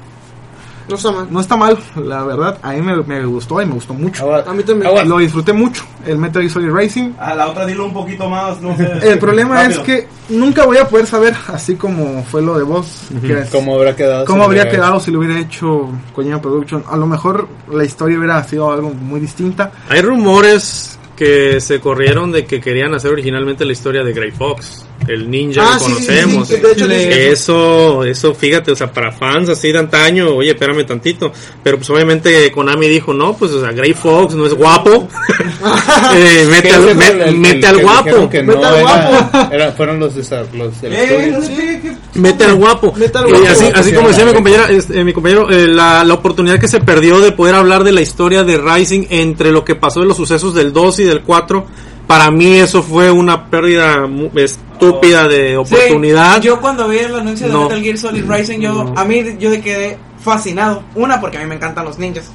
[0.88, 1.28] No está mal.
[1.32, 4.24] no está mal, la verdad, a mí me, me gustó y me gustó mucho.
[4.24, 4.88] Ahora- A mí también.
[4.90, 7.14] ahora- Lo disfruté mucho, el Metal Gear Solid Racing.
[7.20, 8.88] A la otra dilo un poquito más, no sé.
[9.02, 12.86] El problema es que nunca voy a poder saber, así como fue lo de vos,
[13.24, 14.26] es- ¿Cómo habrá quedado?
[14.26, 16.84] cómo si habría quedado si lo hubiera hecho Kojima Production.
[16.90, 19.72] A lo mejor la historia hubiera sido algo muy distinta.
[19.90, 24.86] Hay rumores que se corrieron de que querían hacer originalmente la historia de Grey Fox,
[25.08, 26.48] el ninja Ah, que sí, sí, sí, conocemos.
[26.48, 30.52] sí, de hecho, Le- Eso, eso, fíjate, o sea, para fans así de antaño, oye,
[30.52, 31.32] espérame tantito.
[31.64, 35.08] Pero pues obviamente Konami dijo, no, pues, o sea, Grey Fox no es guapo.
[36.16, 38.22] Eh, mete Que al, el- el- mete el al guapo.
[38.32, 39.54] Mete no al era- guapo.
[39.54, 42.94] era- fueron los, los Eh, Mete al guapo.
[42.98, 43.48] Mete al Y guapo.
[43.50, 46.68] así, así Sí, como decía mi compañera, este, mi compañero, eh, la, la oportunidad que
[46.68, 50.08] se perdió de poder hablar de la historia de Rising entre lo que pasó en
[50.08, 51.66] los sucesos del 2 y del 4,
[52.08, 56.36] para mí eso fue una pérdida mu- estúpida de oportunidad.
[56.42, 57.64] Sí, yo cuando vi el anuncio de No.
[57.64, 60.84] Metal Gear Solid Rising, yo, a mí yo de quedé fascinado.
[60.96, 62.30] Una, porque a mí me encantan los ninjas.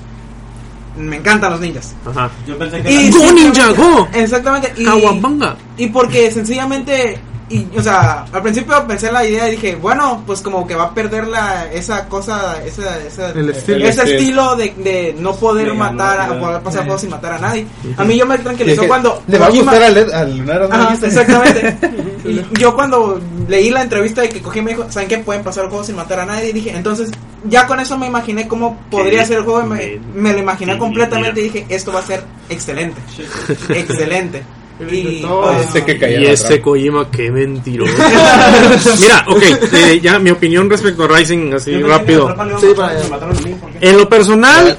[0.99, 1.94] Me encantan los ninjas.
[2.05, 2.28] Ajá.
[2.47, 4.09] Yo pensé que Y era- ¡Go, ninja, go!
[4.12, 4.73] Exactamente.
[4.76, 5.57] Y, Kawabanga.
[5.76, 7.18] y porque sencillamente,
[7.50, 10.84] y, o sea, al principio pensé la idea y dije, bueno, pues como que va
[10.84, 13.88] a perder la, esa cosa, esa, esa, El estilo.
[13.88, 17.10] ese El estilo de, de no poder Sí, matar, no, a poder pasar juegos sin
[17.10, 17.66] matar a nadie.
[17.96, 19.20] A mí yo me tranquilizó cuando...
[19.26, 21.76] Le va a gustar al, al exactamente.
[22.22, 25.18] Y yo cuando leí la entrevista de que cogí me dijo, ¿saben qué?
[25.18, 26.50] Pueden pasar el juego sin matar a nadie.
[26.50, 27.10] Y dije, entonces,
[27.44, 29.62] ya con eso me imaginé cómo podría ser el juego.
[29.62, 33.00] y Me, me lo imaginé completamente y dije, esto va a ser excelente.
[33.70, 34.44] excelente.
[34.89, 35.25] Y
[35.60, 36.65] Este que caía Y ese trampa.
[36.65, 37.92] Kojima, qué mentiroso.
[39.00, 39.42] Mira, ok,
[39.73, 42.34] eh, ya mi opinión respecto a Rising, así rápido.
[43.81, 44.78] En lo personal,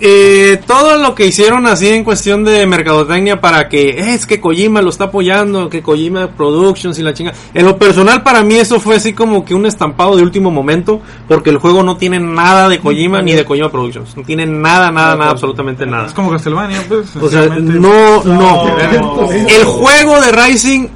[0.00, 4.40] eh, todo lo que hicieron así en cuestión de mercadotecnia para que eh, es que
[4.40, 7.32] Kojima lo está apoyando, que Kojima Productions y la chinga.
[7.52, 11.00] En lo personal, para mí eso fue así como que un estampado de último momento,
[11.28, 14.16] porque el juego no tiene nada de Kojima ni de Kojima Productions.
[14.16, 16.06] No tiene nada, nada, nada, absolutamente nada.
[16.06, 17.14] Es como Castlevania, pues.
[17.16, 18.44] O sea, no, no.
[18.44, 19.30] No.
[19.30, 20.88] El juego de Rising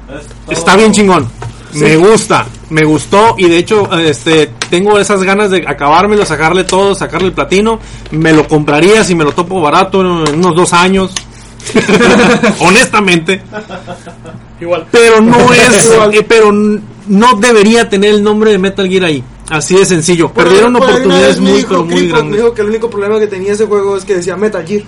[0.49, 1.38] está bien chingón.
[1.73, 6.95] Me gusta, me gustó y de hecho este tengo esas ganas de acabármelo, sacarle todo,
[6.95, 7.79] sacarle el platino.
[8.11, 10.07] Me lo compraría si me lo topo barato en
[10.39, 11.13] unos dos años.
[12.59, 13.41] Honestamente.
[14.59, 14.87] Igual.
[14.91, 19.23] Pero no es, eh, pero no debería tener el nombre de Metal Gear ahí.
[19.49, 20.29] Así de sencillo.
[20.31, 22.41] Por- Perdieron por oportunidades muy, dijo pero muy Clifford, Me grandes.
[22.41, 24.83] dijo que el único problema que tenía ese juego es que decía Metal Gear.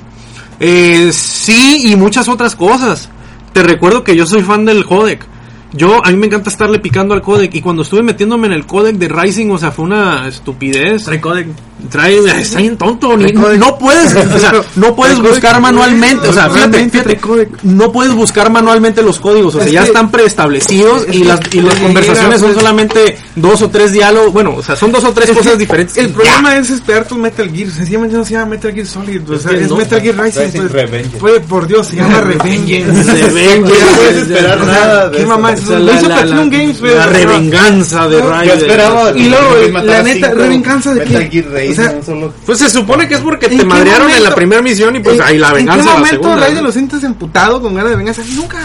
[0.60, 3.10] Eh, sí, y muchas otras cosas.
[3.54, 5.26] Te recuerdo que yo soy fan del codec.
[5.74, 7.54] Yo, a mí me encanta estarle picando al codec.
[7.56, 11.06] Y cuando estuve metiéndome en el codec de Rising, o sea, fue una estupidez.
[11.22, 11.48] Codec.
[11.90, 16.50] Trae, está bien tonto, ni- no puedes, o sea, no puedes buscar manualmente, o sea,
[16.50, 17.20] fíjate, fíjate,
[17.64, 21.40] no puedes buscar manualmente los códigos, o sea, Es ya que- están preestablecidos y las
[21.54, 25.12] y las conversaciones son solamente dos o tres diálogos, bueno, o sea, son dos o
[25.12, 25.98] tres Es cosas que diferentes.
[25.98, 27.70] El problema es esperar tu Metal Gear.
[27.72, 29.30] Sencillamente no se llama Metal Gear Solid.
[29.30, 29.78] O Es sea, es no.
[29.78, 30.52] Metal Gear Rising.
[30.52, 31.40] Pues, Revengeance.
[31.48, 33.28] Por Dios, se llama Revengeance.
[33.32, 35.52] Ven, No puedes esperar nada ¿Qué mamá?
[35.52, 35.58] lo
[35.94, 38.58] hizo Platinum la- Games, la revenganza de Yo Raiden.
[38.60, 39.12] esperaba.
[39.18, 41.30] Y luego, la neta, revenganza de Metal?
[41.30, 44.10] Gear O sea, un solo- Pues se supone que es porque ¿En te qué madrearon
[44.12, 46.46] en la primera misión y pues ahí la ¿En venganza qué en la momento segunda.
[46.46, 48.22] Raiden lo sientes emputado con ganas de venganza?
[48.36, 48.60] Nunca.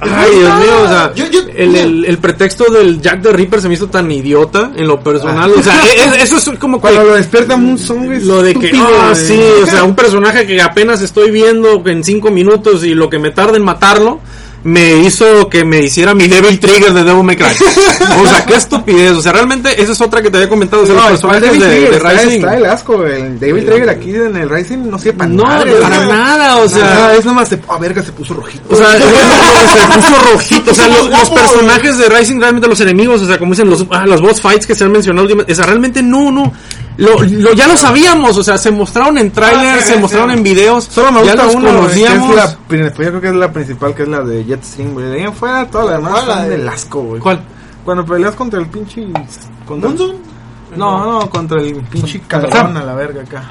[0.00, 3.60] Ay, Dios mío, o sea, Yo- yo- el, el, el pretexto del Jack the Ripper
[3.60, 5.52] se me hizo tan idiota en lo personal.
[5.56, 8.54] O sea, e- e- eso es como que Cuando lo despierta Song, güey, lo de
[8.54, 12.94] que, ah, sí, o sea, un personaje que apenas estoy viendo en cinco minutos y
[12.94, 14.20] lo que me tarda en matarlo,
[14.64, 17.46] me hizo que me hiciera mi Devil Trigger de Devil May Cry.
[18.20, 19.12] O sea, qué estupidez.
[19.12, 20.82] O sea, realmente esa es otra que te había comentado.
[20.82, 22.38] O sea, No, los personajes de, Trigger de está, Rising.
[22.38, 26.06] está el asco, el David Trigger aquí en el Rising no para No, madre, para
[26.06, 26.84] nada, o sea.
[26.84, 28.64] Nada, es nomás de, a verga, se puso rojito.
[28.68, 30.70] O sea, se puso rojito.
[30.70, 33.86] O sea, los, los personajes de Rising, realmente los enemigos, o sea, como dicen los,
[33.90, 36.52] ah, los boss fights que se han mencionado, o sea, realmente no, no.
[36.98, 40.84] Lo, lo- ya lo sabíamos, o sea, se mostraron en trailers, se mostraron en videos.
[40.84, 42.36] Solo me ya gusta los uno, güey, que es conocíamos.
[42.36, 45.06] la, prin- yo creo que es la principal, que es la de Jetstream, güey.
[45.06, 47.20] De ahí en fuera, toda la demás ¿Cuál, la de- del asco, güey.
[47.20, 47.40] ¿Cuál?
[47.84, 49.06] Cuando peleas contra el pinche...
[50.76, 53.42] No, no, contra el pinche cabrón a la verga acá.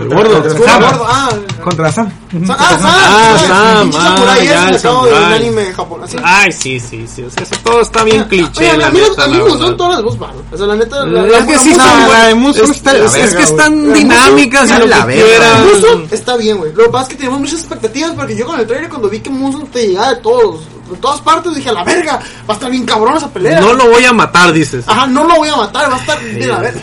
[0.00, 0.42] El gordo.
[0.42, 0.82] Contra Sam.
[1.06, 1.30] ah,
[1.62, 2.12] Contra Sam.
[2.48, 6.16] Ah, Sam, Ah, Sam, ah, ya, el sacado de anime japonés.
[6.22, 7.22] Ay, sí, sí, sí.
[7.22, 10.18] O sea, eso todo está bien cliché, a la mí, la me gustan todas las
[10.18, 10.36] balas.
[10.52, 11.04] O sea, la neta.
[11.06, 13.14] la- Es la- que la sí son la de Muson Es, está de la es-
[13.14, 14.02] es verga, que están güey.
[14.02, 15.24] dinámicas y La lo que verga.
[15.24, 15.64] quieran.
[15.66, 16.72] Muson está bien, güey.
[16.72, 19.20] Lo que pasa es que teníamos muchas expectativas porque yo con el trailer cuando vi
[19.20, 22.52] que Muson te llegaba de todos, de todas partes, dije a la verga, va a
[22.54, 23.60] estar bien cabrón esa pelea.
[23.60, 24.84] No lo voy a matar, dices.
[24.88, 26.74] Ajá, no lo voy a matar, va a estar bien a ver.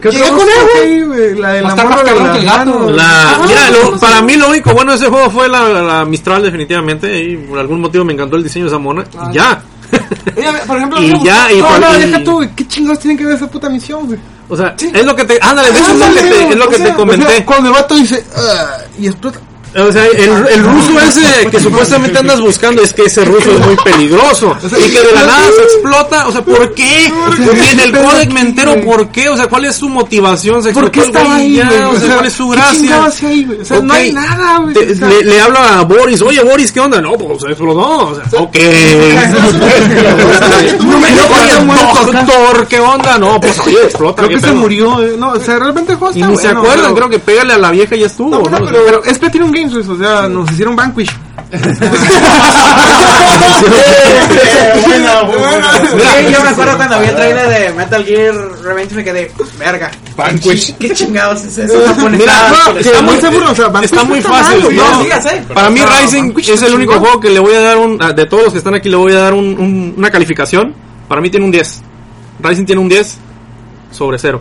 [0.00, 1.40] ¿Qué Llegué con él?
[1.40, 2.64] La de la morra más de cabrón la que el gato.
[2.78, 2.90] mano.
[2.90, 4.00] La, Ajá, mira, no, lo- no sé.
[4.06, 7.58] para mí lo único bueno de ese juego fue la, la Mistral definitivamente y por
[7.58, 9.62] algún motivo me encantó el diseño de esa mona y ya.
[10.66, 12.48] Por ejemplo, y ya, y, No, por- no, y- deja tú, güey.
[12.54, 14.18] ¿Qué chingados tienen que ver esa puta misión, güey?
[14.48, 16.68] o sea, es lo que te, ándale, hecho es lo que te, es lo O
[16.68, 17.26] que sea, te comenté.
[17.26, 19.40] o sea, cuando el vato dice, "Ah", y explota.
[19.78, 23.66] O sea, el, el ruso ese que supuestamente andas buscando es que ese ruso es
[23.66, 26.26] muy peligroso y que de la nada se explota.
[26.28, 27.12] O sea, ¿por qué?
[27.70, 29.28] En el códec me entero por qué.
[29.28, 30.62] O sea, ¿cuál es su motivación?
[30.62, 31.88] Se ¿Por qué estaba ahí, ya?
[31.90, 33.28] O sea, ¿cuál es su ¿qué gracia?
[33.28, 33.58] ahí?
[33.60, 34.74] O sea, no hay nada, güey.
[34.74, 37.00] Te- le, le habla a Boris, oye Boris, ¿qué onda?
[37.00, 38.08] No, pues explotó.
[38.08, 38.56] O sea, ok.
[40.80, 41.06] no me
[41.64, 43.18] muerto, doctor, ¿qué onda?
[43.18, 44.22] No, pues oye, explota.
[44.22, 45.02] Creo ¿qué que se murió.
[45.02, 47.54] eh, No, o sea, realmente el juego Y ni se acuerdan, pero- creo que pégale
[47.54, 48.30] a la vieja y ya estuvo.
[48.30, 48.50] No, ¿no?
[48.58, 49.18] no, pero, Pero es
[49.72, 51.10] Güey, o sea, nos hicieron Vanquish.
[56.30, 59.90] Yo me acuerdo cuando vi el trailer de Metal Gear Revenge me quedé, verga.
[60.78, 61.74] ¿Qué chingados es eso?
[62.10, 65.44] Mira, No, no, está está muy seguro, o sea, Vanquish está muy está fácil.
[65.54, 67.98] Para mí No, Rising Vanquish es el único juego que le voy a dar un...
[67.98, 70.74] De todos los que están aquí le voy a dar un, un- una calificación.
[71.08, 71.82] Para mí tiene un 10.
[72.40, 73.16] Rising tiene un 10
[73.92, 74.40] sobre 0.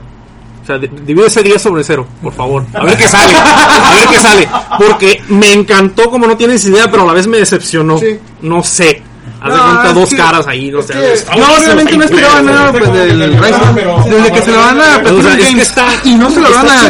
[0.65, 2.65] O sea, di- divide ese 10 sobre 0, por favor.
[2.73, 3.33] A ver qué sale.
[3.37, 4.49] A ver qué sale.
[4.79, 7.99] Porque me encantó como no tienes idea, pero a la vez me decepcionó.
[7.99, 8.17] Sí.
[8.41, 9.03] No sé.
[9.41, 10.71] Haz de cuenta dos que- caras ahí.
[10.71, 14.09] No, sé, que- No, realmente no esperaba nada pues, del Rising.
[14.09, 16.89] Desde que se lo van a Platinum Games y no se lo van a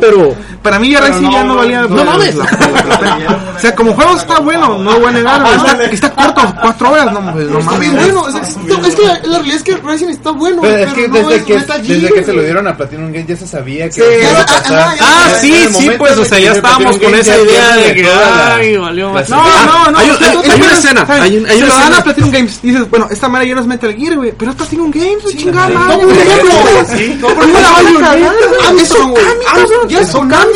[0.00, 0.34] pero...
[0.66, 1.82] Para mí ya Rising ya no valía.
[1.82, 2.34] no mames.
[2.34, 5.46] la- la- O sea, como juego está bueno, no lo voy a negar.
[5.46, 7.80] Está, está corto, cuatro horas, no, pues, no Está mames.
[7.92, 8.28] bien bueno.
[8.28, 10.62] es, es que la, la realidad es que Rising está bueno.
[10.62, 13.28] Pero es que no desde es que, desde que se lo dieron a Platinum Games
[13.28, 14.96] ya se sabía que Sí, iba a ya- pasar.
[15.00, 18.76] Ah, En sí, sí, pues, o sea, ya estábamos con esa idea de que, ay,
[18.76, 19.12] valió.
[19.28, 19.98] No, no, no.
[19.98, 21.98] Hay- una escena, hay una lo dan escena.
[21.98, 22.60] a Platinum Games.
[22.62, 24.32] Dices, bueno, esta madre ya no es Metal Gear, güey.
[24.32, 25.96] Pero es Platinum Games, chingada No, madre.
[25.98, 26.20] por güey.
[26.20, 28.66] ejemplo, ¿Por qué la van a cagar, güey?
[28.68, 29.24] Armstrong, güey.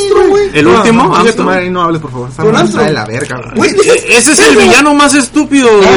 [0.00, 0.50] Armstrong, güey.
[0.54, 1.46] El No, último, Armstrong.
[1.46, 2.28] madre y no hables, por favor.
[2.36, 2.86] Con Armstrong.
[2.86, 3.70] de la verga, güey.
[3.70, 5.68] E- Ese es el villano más estúpido.
[5.76, 5.88] güey.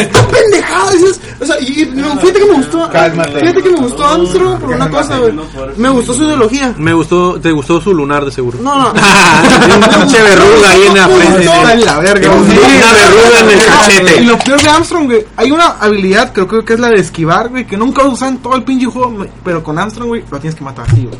[0.00, 0.92] Está pendejada,
[1.40, 3.40] o sea, y, y no, fíjate que me gustó, Cálmate.
[3.40, 5.32] fíjate que me gustó Armstrong por una cosa, güey.
[5.76, 6.74] Me gustó su ideología.
[6.78, 8.58] Me gustó, te gustó su lunar de seguro.
[8.60, 8.92] No, no.
[9.76, 11.48] Una pinche verruga ahí en la frente.
[11.48, 14.20] Una verruga en el Y cachete.
[14.22, 17.48] lo peor de Armstrong, güey, hay una habilidad, creo, creo que es la de esquivar,
[17.48, 20.56] güey, que nunca usan en todo el pinche juego, pero con Armstrong, güey, lo tienes
[20.58, 21.18] que matar así, güey.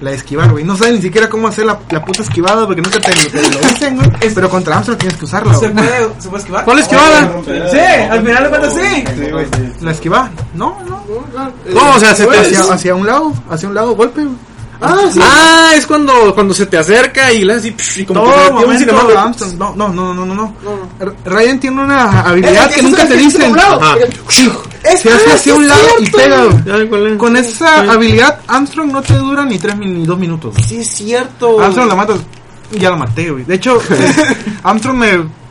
[0.00, 0.64] La de esquivar, güey.
[0.64, 3.58] No sabes ni siquiera cómo hacer la, la puta esquivada porque nunca te, te lo
[3.60, 4.10] dicen, güey.
[4.34, 5.74] Pero contra Armstrong tienes que usarla, ¿Se güey.
[5.86, 6.64] puede, ¿Se puede esquivar?
[6.64, 7.32] ¿Cuál esquivada?
[7.70, 7.78] Sí,
[8.10, 9.04] al final de cuentas sí.
[9.80, 10.30] La esquivada.
[10.54, 11.02] No, no.
[11.72, 14.36] No, o sea, se te Hacia, hacia un lado, hacia un lado, golpe, güey.
[14.82, 15.20] Ah, sí.
[15.22, 18.86] Ah, es cuando, cuando se te acerca y le haces así, y como que se
[18.86, 19.58] Todo activa un.
[19.58, 20.54] No, no, no, no, no, no.
[21.24, 23.54] Ryan tiene una habilidad Es que nunca te que dicen.
[23.54, 27.16] se hace hacia un lado y pega.
[27.16, 30.54] Con esa habilidad, Armstrong no te dura ni tres ni dos minutos.
[30.66, 31.60] Sí, es cierto.
[31.60, 32.18] Armstrong lo matas.
[32.72, 33.44] Ya lo maté, güey.
[33.44, 33.80] De hecho,
[34.62, 35.41] Armstrong me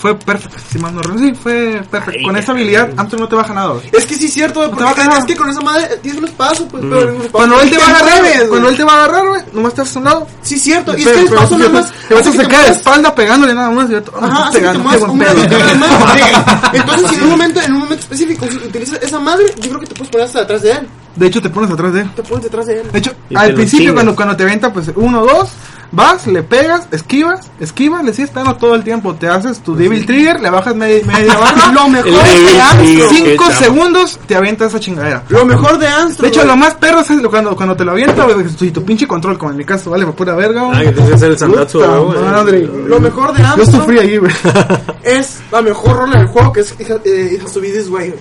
[0.00, 0.56] fue perfecto.
[0.70, 2.22] Si mal no sí, fue perfecto.
[2.24, 3.82] Con esa habilidad, Armstrong no te baja nada, güey.
[3.92, 5.20] Es que sí es cierto, güey, No te va a porque cagar.
[5.20, 7.76] es que con esa madre tienes un espacio, pues, pero un espacio Cuando él te
[7.78, 10.26] va a agarrar, güey, cuando él te va a agarrar, güey, nomás te un lado.
[10.42, 10.96] Sí, es cierto.
[10.96, 11.92] Y es Pero- que el pero sí, nada más.
[12.08, 13.90] Te vas a secar de espalda pegándole nada más.
[13.90, 14.96] Ajá, que te un más.
[16.72, 19.80] Entonces, si en un momento, en un momento específico si utilizas esa madre, yo creo
[19.80, 20.88] que te puedes poner hasta detrás de él.
[21.16, 22.10] De hecho, te pones atrás de él.
[22.14, 22.90] Te pones detrás de él.
[22.92, 25.50] De hecho, al principio, cuando, cuando te avienta, pues uno, dos,
[25.92, 29.14] vas, le pegas, esquivas, esquivas, le sigues pegando todo el tiempo.
[29.14, 31.72] Te haces tu Devil Trigger, le bajas media, media barra.
[31.72, 33.58] Lo mejor de Cinco chamba.
[33.58, 35.22] segundos te avienta esa chingadera.
[35.28, 36.30] Lo mejor de Armstrong.
[36.30, 38.26] De hecho, lo más perro es cuando, cuando te lo avienta,
[38.60, 40.70] y tu pinche control, como en mi caso, vale, para pura verga.
[40.72, 42.18] Ah, que tienes que hacer el sandatsu, Puta güey.
[42.20, 42.68] madre.
[42.86, 44.32] Lo mejor de Yo Armstrong sufrí ahí, güey.
[45.02, 47.88] es la mejor rola del juego, que es eh, Way.
[47.88, 48.14] güey.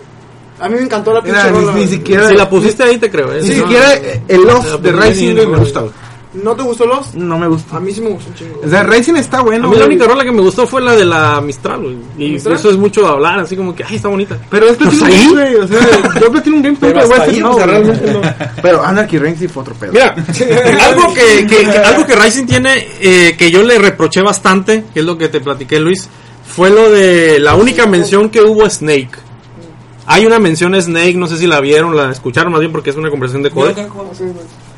[0.61, 1.71] A mí me encantó la pinche rola.
[1.73, 2.27] ni, siquiera.
[2.27, 3.31] Si la pusiste ahí, te creo.
[3.33, 3.39] ¿eh?
[3.41, 3.93] Ni siquiera
[4.27, 5.93] el Lost de Rising me gusta, güey.
[6.31, 7.15] ¿No te gustó Lost?
[7.15, 7.77] No me gusta.
[7.77, 8.61] A mí sí me gustó un chingo.
[8.63, 9.67] O sea, Racing está A bueno.
[9.67, 11.95] mí la única rola que me gustó fue la de la Mistral, güey.
[12.19, 12.55] Y ¿Mistral?
[12.55, 14.37] eso es mucho hablar, así como que, ay, está bonita.
[14.47, 15.55] Pero es Platinum Pues ahí.
[15.55, 17.81] O sea, yo Platinum Games Pero a hasta ahí, no, o sea, güey.
[17.83, 18.21] realmente no.
[18.61, 19.91] Pero Anarchy sí fue otro pedo.
[19.91, 20.13] Mira,
[20.85, 24.99] algo que, que- que- algo que Rising tiene, eh, que yo le reproché bastante, que
[24.99, 26.07] es lo que te platiqué, Luis,
[26.45, 29.09] fue lo de la única mención que hubo a Snake.
[30.05, 32.91] Hay una mención a Snake, no sé si la vieron, la escucharon más bien porque
[32.91, 33.73] es una conversación de code.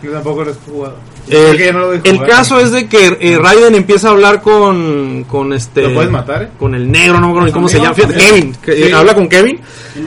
[0.03, 0.95] Yo tampoco lo he jugado.
[1.29, 4.11] Eh, Porque yo no lo dejo el caso es de que eh, Raiden empieza a
[4.11, 6.49] hablar con, con este ¿Lo puedes matar, eh?
[6.57, 8.91] con el negro no me acuerdo ni cómo se llama fíjate, Kevin que, Sí.
[8.91, 9.59] habla con Kevin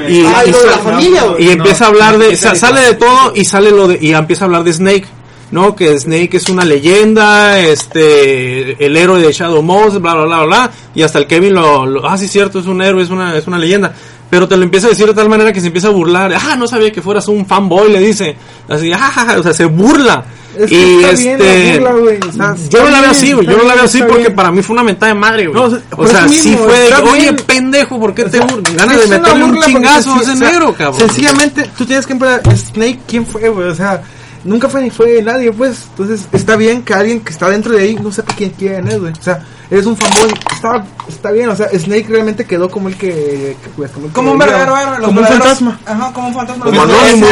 [0.09, 1.45] y, Ah, y lo de la sa- familia, güey.
[1.47, 4.47] y empieza a hablar de sale de todo y sale lo de y empieza a
[4.47, 5.05] hablar de Snake
[5.53, 10.37] no que Snake es una leyenda este el héroe de Shadow Moses bla bla bla
[10.39, 13.11] bla bla, y hasta el Kevin lo, lo- ah sí cierto es un héroe es
[13.11, 13.95] una es una leyenda
[14.35, 16.57] pero te lo empieza a decir de tal manera que se empieza a burlar ah
[16.57, 18.35] no sabía que fueras un fanboy le dice
[18.69, 20.25] así ah, ja, ja", o sea se burla
[20.59, 23.47] Es que y este la burla, o sea, yo no la veo así, güey.
[23.47, 24.35] Yo no la veo así porque bien.
[24.35, 25.61] para mí fue una mentada de madre, güey.
[25.61, 27.37] No, o sea, o por sea, sí fue de oye, bien.
[27.37, 28.47] pendejo, ¿por qué te sea,
[28.77, 31.01] ganas de meterle un chingazo a ese negro, cabrón?
[31.01, 32.43] Sencillamente, tú tienes que empezar.
[32.57, 33.69] Snake, ¿quién fue, güey?
[33.69, 34.01] O sea,
[34.45, 35.79] nunca fue ni fue nadie, pues.
[35.91, 39.01] Entonces, está bien que alguien que está dentro de ahí no sepa quién, quién es,
[39.01, 39.13] güey.
[39.13, 39.41] O sea,
[39.71, 40.33] eres un fanboy.
[40.55, 43.57] Está, está bien, o sea, Snake realmente quedó como el que.
[43.63, 44.99] que, pues, como, el que Como un verdadero héroe.
[45.05, 45.81] Como un fantasma.
[45.87, 46.65] Ajá, como un fantasma.
[46.65, 47.23] Como no, el,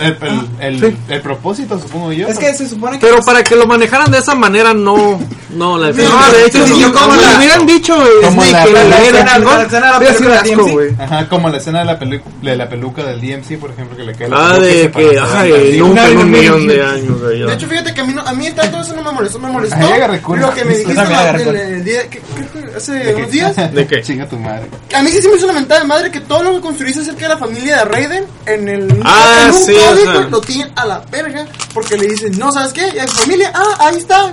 [0.00, 0.96] el, el, Sí.
[1.08, 2.28] el propósito, supongo yo.
[2.28, 3.06] Es que se supone que.
[3.06, 5.18] Pero para que lo manejaran de esa manera, no,
[5.50, 5.92] no, la No,
[6.32, 8.96] de hecho, si yo como le la- hubieran dicho, como Snake, la- que la era
[9.06, 11.04] escena- la escena de la película.
[11.04, 14.02] Ajá, como la escena de la, pelu- de la peluca del DMC, por ejemplo, que
[14.04, 15.20] le cae la Ah, de que, parece
[16.56, 19.12] a de años, hecho, fíjate que a mí, no, a mí tanto eso no me
[19.12, 19.76] molestó, me molestó.
[20.36, 22.20] Lo que me dijiste el, día, que,
[22.76, 23.56] hace unos días.
[23.74, 24.02] ¿De qué?
[24.02, 24.68] Chinga tu madre.
[24.94, 27.00] A mí sí se me hizo una mentada de madre que todo lo que construiste
[27.00, 30.20] acerca de la familia de Raiden en el Ah, en un sí, o código sea.
[30.28, 32.90] lo tienen a la verga porque le dicen, no, ¿sabes qué?
[32.94, 34.32] Ya es familia, ah, ahí está,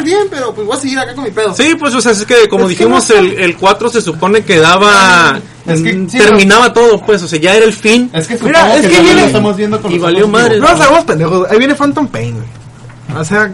[0.00, 1.54] muy bien, pero pues voy a seguir acá con mi pedo.
[1.54, 4.00] Sí, pues, o sea, es que como Es que dijimos, no- el, el 4 se
[4.00, 7.72] supone que daba, Es que, mm, sí, terminaba todo, pues, o sea, ya era el
[7.72, 8.10] fin.
[8.12, 10.58] Es que Mira, es que, viene- lo estamos viendo con y los valió madre.
[10.58, 13.18] No sabemos pendejos, ahí viene Phantom Pain, güey.
[13.20, 13.50] O sea,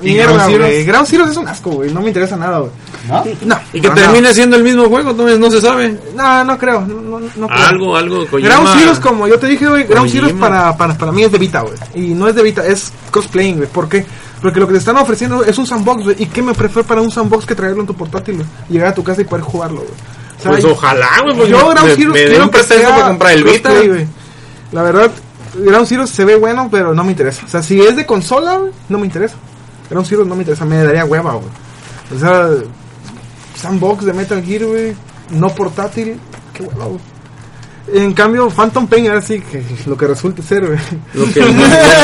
[0.00, 0.84] ¿Y mierda, güey.
[0.84, 1.92] Ground Zeroes es un asco, güey.
[1.92, 2.70] No me interesa nada, güey.
[3.08, 3.24] ¿No?
[3.46, 3.60] No.
[3.72, 5.98] Y que no, termine siendo el mismo juego, entonces no se sabe.
[6.14, 6.82] No, no creo.
[6.82, 7.66] No, no, creo.
[7.66, 10.08] Algo, algo, Kojima- Ground Zeroes, como yo te dije, güey, Ground.
[10.08, 11.74] Zeroes para, para, para mí es de Vita, güey.
[11.96, 13.68] Y no es de Vita, es cosplaying, güey.
[13.68, 14.06] ¿Por qué?
[14.40, 16.16] Porque lo que te están ofreciendo es un sandbox, güey.
[16.20, 18.46] ¿Y qué me prefiero para un sandbox que traerlo en tu portátil, güey?
[18.68, 19.90] Llegar a tu casa y poder jugarlo, güey.
[20.38, 22.88] O sea, Pues ojalá, güey, pues yo Ground me, Zeroes me dé quiero que sea
[22.90, 23.70] para comprar el Vita.
[23.74, 24.06] güey.
[24.70, 25.10] La verdad,
[25.54, 27.44] Ground Zeroes se ve bueno, pero no me interesa.
[27.44, 29.34] O sea, si es de consola, güey, no me interesa.
[29.90, 31.48] Ground Zeroes no me interesa, me daría hueva, güey.
[32.14, 32.48] O sea,
[33.56, 34.94] sandbox de Metal Gear, güey,
[35.30, 36.20] no portátil,
[36.52, 37.00] qué hueva, güey.
[37.94, 40.78] En cambio, Phantom Pain, ahora sí, que lo que resulte ser, güey.
[41.14, 41.40] Lo que,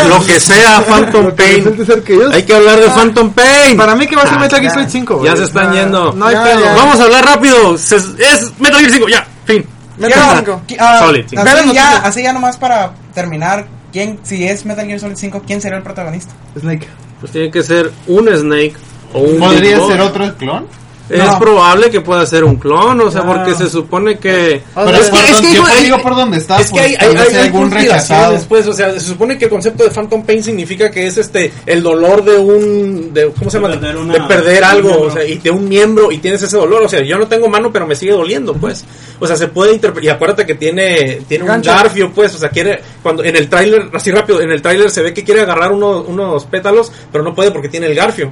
[0.09, 1.87] lo que sea Phantom Lo Pain.
[1.87, 2.31] ser que yo.
[2.33, 3.77] Hay que hablar de Phantom Pain.
[3.77, 4.73] Para mí que va a ser Ah, Metal Gear.
[4.73, 5.31] Solid 5, güey.
[5.31, 6.13] Ya se están sea, yendo.
[6.13, 6.61] No hay Ya, pedo.
[6.61, 6.75] ya.
[6.75, 7.77] Vamos a hablar rápido.
[7.77, 9.67] Se- es Metal Gear 5, ya, fin.
[9.99, 10.63] Metal Gear cinco.
[10.67, 11.37] qui- ah, Solid, sí.
[11.37, 13.67] así, ya, así ya nomás para terminar.
[13.93, 16.33] ¿Quién, si es Metal Gear Solid 5, ¿quién será el protagonista?
[16.59, 16.89] Snake.
[17.21, 18.75] Pues tiene que ser un Snake
[19.13, 20.67] o un ¿Podría ser otro clon?
[21.11, 21.39] Es No.
[21.39, 23.35] probable que pueda ser un clon, o sea, No.
[23.35, 24.63] porque se supone que...
[24.75, 26.59] Pero es que, es que yo hay- te digo por dónde está.
[26.61, 28.39] es que pues, hay, hay, hay, hay hay algún rechazado.
[28.49, 31.53] pues, o sea, se supone que el concepto de Phantom Pain significa que es este
[31.67, 35.09] el dolor de un de cómo se De llama perder una- de perder algo, miembro.
[35.09, 37.49] o sea, y de un miembro y tienes ese dolor, o sea, yo no tengo
[37.49, 38.87] mano pero me sigue doliendo, pues.
[39.21, 42.49] O sea, se puede interpretar y acuérdate que tiene tiene un garfio, pues, o sea,
[42.49, 45.71] quiere cuando en el tráiler así rápido, en el tráiler se ve que quiere agarrar
[45.71, 48.31] uno- unos pétalos, pero no puede porque tiene el garfio.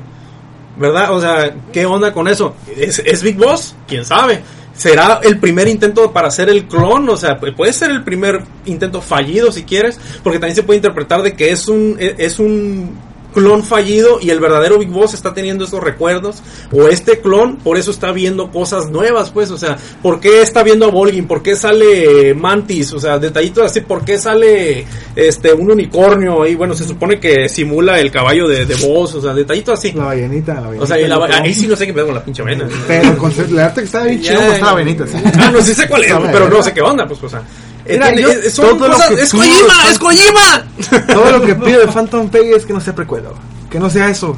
[0.76, 1.12] ¿Verdad?
[1.15, 2.55] O sea, ¿qué onda con eso?
[2.76, 3.75] ¿Es, Big Boss?
[3.86, 4.42] ¿Quién sabe?
[4.75, 8.41] será el primer intento para hacer el clon, o sea, pu- puede ser el primer
[8.65, 12.39] intento fallido si quieres, porque también se puede interpretar de que es un e- es
[12.39, 12.97] un
[13.33, 17.77] clon fallido y el verdadero Big Boss está teniendo esos recuerdos o este clon por
[17.77, 21.27] eso está viendo cosas nuevas pues o sea ¿por qué está viendo a Volgin?
[21.27, 22.93] ¿por qué sale Mantis?
[22.93, 24.86] o sea detallitos así ¿por qué sale
[25.17, 29.20] este un unicornio ahí bueno se supone que simula el caballo de, de Boss o
[29.23, 30.85] sea detallitos así La ballenita, la ballenita.
[30.85, 33.17] o sea y la- ahí sí no sé qué pedo con la pinche vaina Pero
[33.19, 35.07] con la arte que estaba bien chido, pues estaba ballenita.
[35.07, 35.17] sí.
[35.39, 37.43] Ah, no sí sé cuál es pero no sé qué onda pues o sea
[37.89, 40.65] Mira, tiene- yo- es- son todo lo que es Kojima es Kojima
[41.12, 43.31] Todo lo que pido de Phantom Peg es que no sea precuela,
[43.70, 44.36] que no sea eso.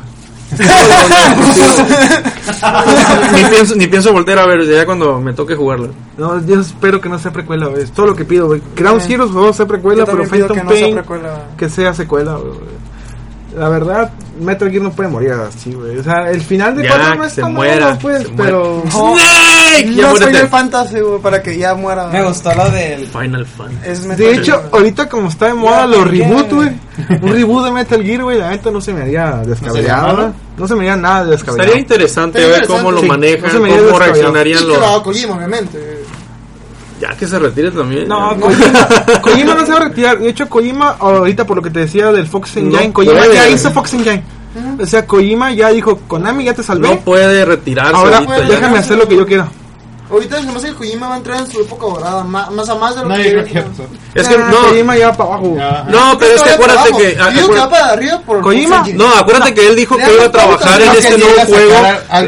[3.32, 7.00] ni pienso ni pienso volver a ver ya cuando me toque jugarlo No, yo espero
[7.00, 7.68] que no sea precuela.
[7.76, 8.48] Es todo lo que pido.
[8.76, 11.44] Ground Zero, por favor, sea precuela, pero Phantom que no sea Pain precuela.
[11.56, 12.38] que sea secuela.
[13.56, 14.10] La verdad,
[14.40, 15.98] Metal Gear no puede morir así, güey.
[15.98, 18.82] O sea, el final de 4 no es tan muera, malo, pues, pero...
[18.92, 19.14] No,
[19.74, 20.26] Snake ya no soy.
[20.26, 22.06] Final Fantasy, güey, para que ya muera.
[22.08, 23.06] Me gustó lo del.
[23.06, 24.68] Final Fan Es Metal De hecho, Gear.
[24.72, 26.68] ahorita como está de moda Ya, los reboot, güey.
[27.22, 30.06] Un reboot de Metal Gear, güey, la neta no se me haría descabellado.
[30.06, 30.32] malo?
[30.56, 31.64] No se me haría nada descabellado.
[31.64, 33.50] Estaría interesante Estaría ver cómo lo interesante.
[33.50, 35.02] Sí, manejan, no cómo reaccionarían los...
[35.02, 36.03] Kojima, obviamente.
[37.06, 38.08] Ya que se retire también.
[38.08, 38.88] No, Kojima,
[39.22, 40.18] Kojima no se va a retirar.
[40.18, 43.34] De hecho, Kojima, ahorita por lo que te decía del Fox Engine, No Kojima puede.
[43.34, 44.22] ya hizo Fox Engine.
[44.80, 46.88] O sea, Kojima ya dijo, Konami ya te salvé.
[46.88, 49.48] no puede retirarse Ahora ahorita déjame hacer lo que yo quiera.
[50.10, 52.94] Ahorita nomás el Kojima va a entrar en su época dorada, más, más a más
[52.94, 53.30] de lo Nadie que...
[53.30, 53.86] creo que eso.
[54.14, 55.56] Es que Ah, no, Kojima ya va para abajo.
[55.88, 57.16] No, pero es que acuérdate que...
[57.16, 58.40] Yo digo que va para arriba por...
[58.42, 58.84] Kojima.
[58.94, 61.72] No, acuérdate que él dijo que iba a trabajar en este nuevo juego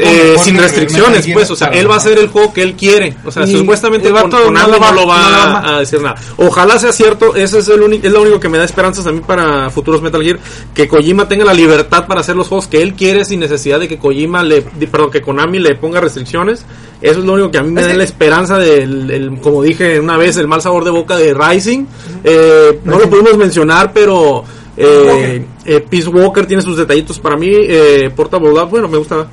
[0.01, 3.15] eh, sin restricciones, pues, o sea, él va a hacer el juego que él quiere,
[3.23, 5.29] o sea, Y supuestamente el con, vato Konami no lo va- no lo va no
[5.29, 6.15] lo va a, decir nada.
[6.37, 9.11] Ojalá sea cierto, ese es el único, es lo único que me da esperanzas a
[9.11, 10.39] mí para futuros Metal Gear,
[10.73, 13.87] que Kojima tenga la libertad para hacer los juegos que él quiere sin necesidad de
[13.87, 16.65] que Kojima le, di- perdón, que Konami le ponga restricciones.
[17.01, 19.99] Eso es lo único que a mí me da la esperanza del, el- como dije
[19.99, 21.85] una vez, el mal sabor de boca de Rising.
[22.23, 24.43] Eh, no lo pudimos mencionar, pero
[24.75, 27.49] eh, eh, Peace Walker tiene sus detallitos para mí.
[27.51, 29.27] Eh, Portable Love, bueno, me gusta.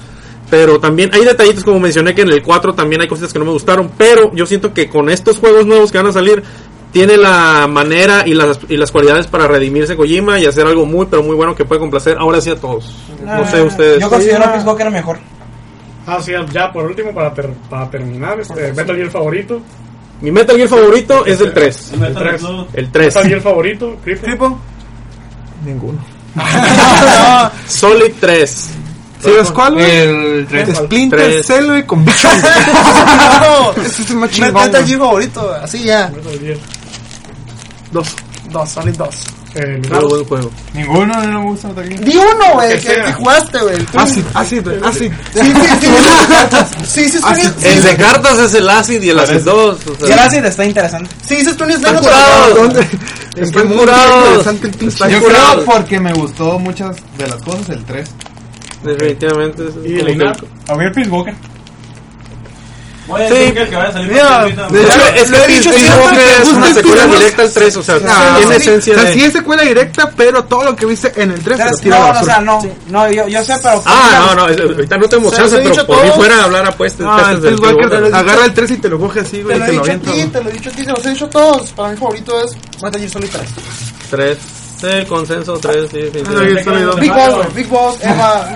[0.50, 3.46] Pero también hay detallitos, como mencioné, que en el 4 también hay cositas que no
[3.46, 3.90] me gustaron.
[3.96, 6.42] Pero yo siento que con estos juegos nuevos que van a salir,
[6.92, 11.06] tiene la manera y las, y las cualidades para redimirse Kojima y hacer algo muy,
[11.06, 12.94] pero muy bueno que puede complacer ahora sí a todos.
[13.24, 14.00] No sé ustedes.
[14.00, 15.18] Yo considero a Peace Walker mejor.
[16.06, 19.60] Ah, sí, ya por último, para, ter- para terminar, este, Metal Gear favorito.
[20.20, 21.92] Mi Metal Gear favorito es el 3.
[22.00, 22.40] El tres.
[22.40, 22.66] Slug.
[22.72, 23.14] El 3.
[23.14, 23.96] Metal Gear favorito.
[24.04, 24.58] Cripo.
[25.64, 25.98] Ninguno.
[27.68, 28.68] Solid 3.
[29.20, 29.78] ¿Sabes cuál?
[29.80, 30.76] El 3.
[30.76, 31.46] Splinter Tres.
[31.46, 32.32] Cell, güey, con Conviction.
[33.40, 34.86] No, Ese es más Met- chingón, Metal.
[34.86, 36.08] Gear favorito, así ya.
[36.14, 36.56] Metal Gear.
[37.92, 38.14] Dos.
[38.50, 39.16] Dos, Solid dos.
[39.56, 40.50] Eh, Muy buen juego.
[40.72, 42.00] Ninguno no me gusta Metal Gear.
[42.04, 43.76] Di uno, güey, Que que, jugaste, güey.
[43.76, 45.12] el Acid, acid, güey, acid.
[45.32, 45.88] Sí, sí, sí.
[46.84, 47.50] Sí, sí, Acid.
[47.58, 47.66] sí.
[47.68, 49.78] El de cartas es el Acid y el Acid 2.
[49.86, 51.08] o sea, Gracias, está interesante.
[51.24, 52.52] Sí, dices Tony Están Stark.
[52.54, 52.86] curados.
[53.36, 54.46] Están muy curados.
[54.46, 55.12] el.
[55.12, 55.52] Yo curado.
[55.54, 58.10] creo porque me gustó muchas de las cosas el 3.
[58.82, 59.62] Definitivamente.
[59.68, 60.22] es Y el.
[60.68, 61.34] A ver, Peace Walker.
[63.06, 63.34] Voy a Sí.
[63.34, 66.48] decir que el que vaya a salir de hecho, es lo he que dicho es
[66.48, 69.12] una el secuela directa al 3, o sea, tiene esencia o sea, de...
[69.12, 71.80] sí es secuela directa, pero todo lo que viste en el 3 se lo Tres-
[71.82, 72.62] tira No, o sea, no.
[72.88, 73.82] No, yo, yo sé, pero.
[73.84, 76.72] Ah, no, no, ahorita no chance, he pero dicho por mí fuera a hablar a
[76.72, 77.58] puestas, Ah, del
[78.14, 79.90] agarra el 3 y te lo coge así, Te güey, lo te he lo dicho
[79.90, 80.38] a avienta.
[80.38, 81.70] te lo he dicho a ti, se los he dicho a todos.
[81.72, 82.52] Para mi favorito es
[82.82, 83.42] Metal Gear Solid 3.
[84.10, 84.38] 3.
[84.82, 85.98] El consenso 3, sí.
[87.00, 87.54] Big Boss.
[87.54, 88.54] Big Boss, Eva.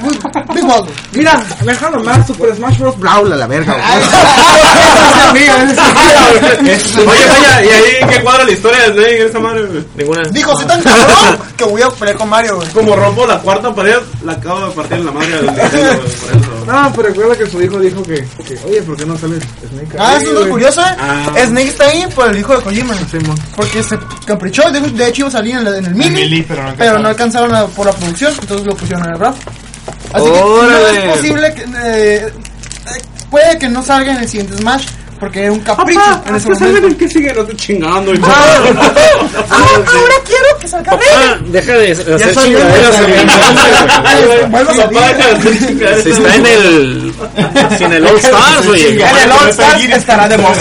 [0.54, 0.94] Big Boss, güey.
[1.12, 2.98] Mira, déjalo más, Super Smash Bros.
[2.98, 3.84] Brawl a la verga, güey.
[7.06, 9.66] Oye, vaya, ¿y ahí qué cuadra la historia de Snake en esa madre?
[9.66, 9.84] güey?
[9.96, 10.22] Ninguna.
[10.30, 12.68] Dijo, soy tan cabrón que voy a pelear con Mario, güey.
[12.70, 15.96] Como rompo la cuarta pared, la acabo de partir en la madre del Nintendo, güey,
[15.96, 16.48] por eso.
[16.66, 19.96] No, pero recuerda que su hijo dijo que, que oye, ¿por qué no sale Snake?
[19.98, 20.96] Ah, eso es lo curioso, ¿eh?
[20.98, 21.26] Ah.
[21.46, 22.94] Snake está ahí por el hijo de Kojima.
[23.56, 26.07] Porque se caprichó, de de hecho iba a salir en, la- en el mini,
[26.48, 29.36] pero no pero no alcanzaron a- por la producción, entonces lo pusieron en el RAF.
[30.12, 31.62] Así que no es posible que...
[31.62, 32.32] eh, eh,
[33.30, 34.86] puede que no salga en el siguiente Smash,
[35.18, 36.98] porque era un capricho en ese momento.
[36.98, 37.32] que sigue?
[37.34, 38.14] No estoy chingando.
[38.14, 38.20] Y
[39.50, 40.92] Ah, ahora quiero que salga.
[41.16, 42.96] Ah, deja de hacer salió, chingaderas.
[46.02, 47.14] Si está en el...
[47.80, 48.88] En el All Stars, oye.
[48.94, 50.56] En el All Stars estará de voz.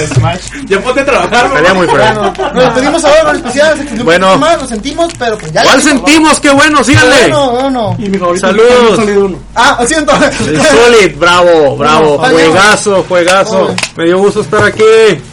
[0.68, 2.54] Ya ponte a trabajar, Estaría muy Bueno, feo.
[2.54, 4.28] nos despedimos ahora con el especial, se Bueno.
[4.28, 5.64] poquito más, lo sentimos, pero pues ya.
[5.64, 6.40] ¿Cuál sentimos?
[6.40, 6.84] ¡Qué bueno!
[6.84, 7.16] ¡Síganle!
[7.22, 7.96] Bueno, bueno.
[8.00, 8.90] Y mi favorito Saludos.
[8.92, 9.40] es Solid 1.
[9.56, 10.14] Ah, lo siento.
[10.16, 12.18] El Solid, bravo, bravo.
[12.20, 13.76] Juegazo, juegazo.
[13.96, 14.84] Me dio gusto estar aquí.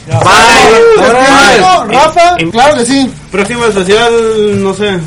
[0.07, 0.17] Bye.
[0.99, 1.95] Bye.
[1.95, 3.11] Rafa, Im- claro que sí.
[3.31, 5.01] Próximo especial, no sé.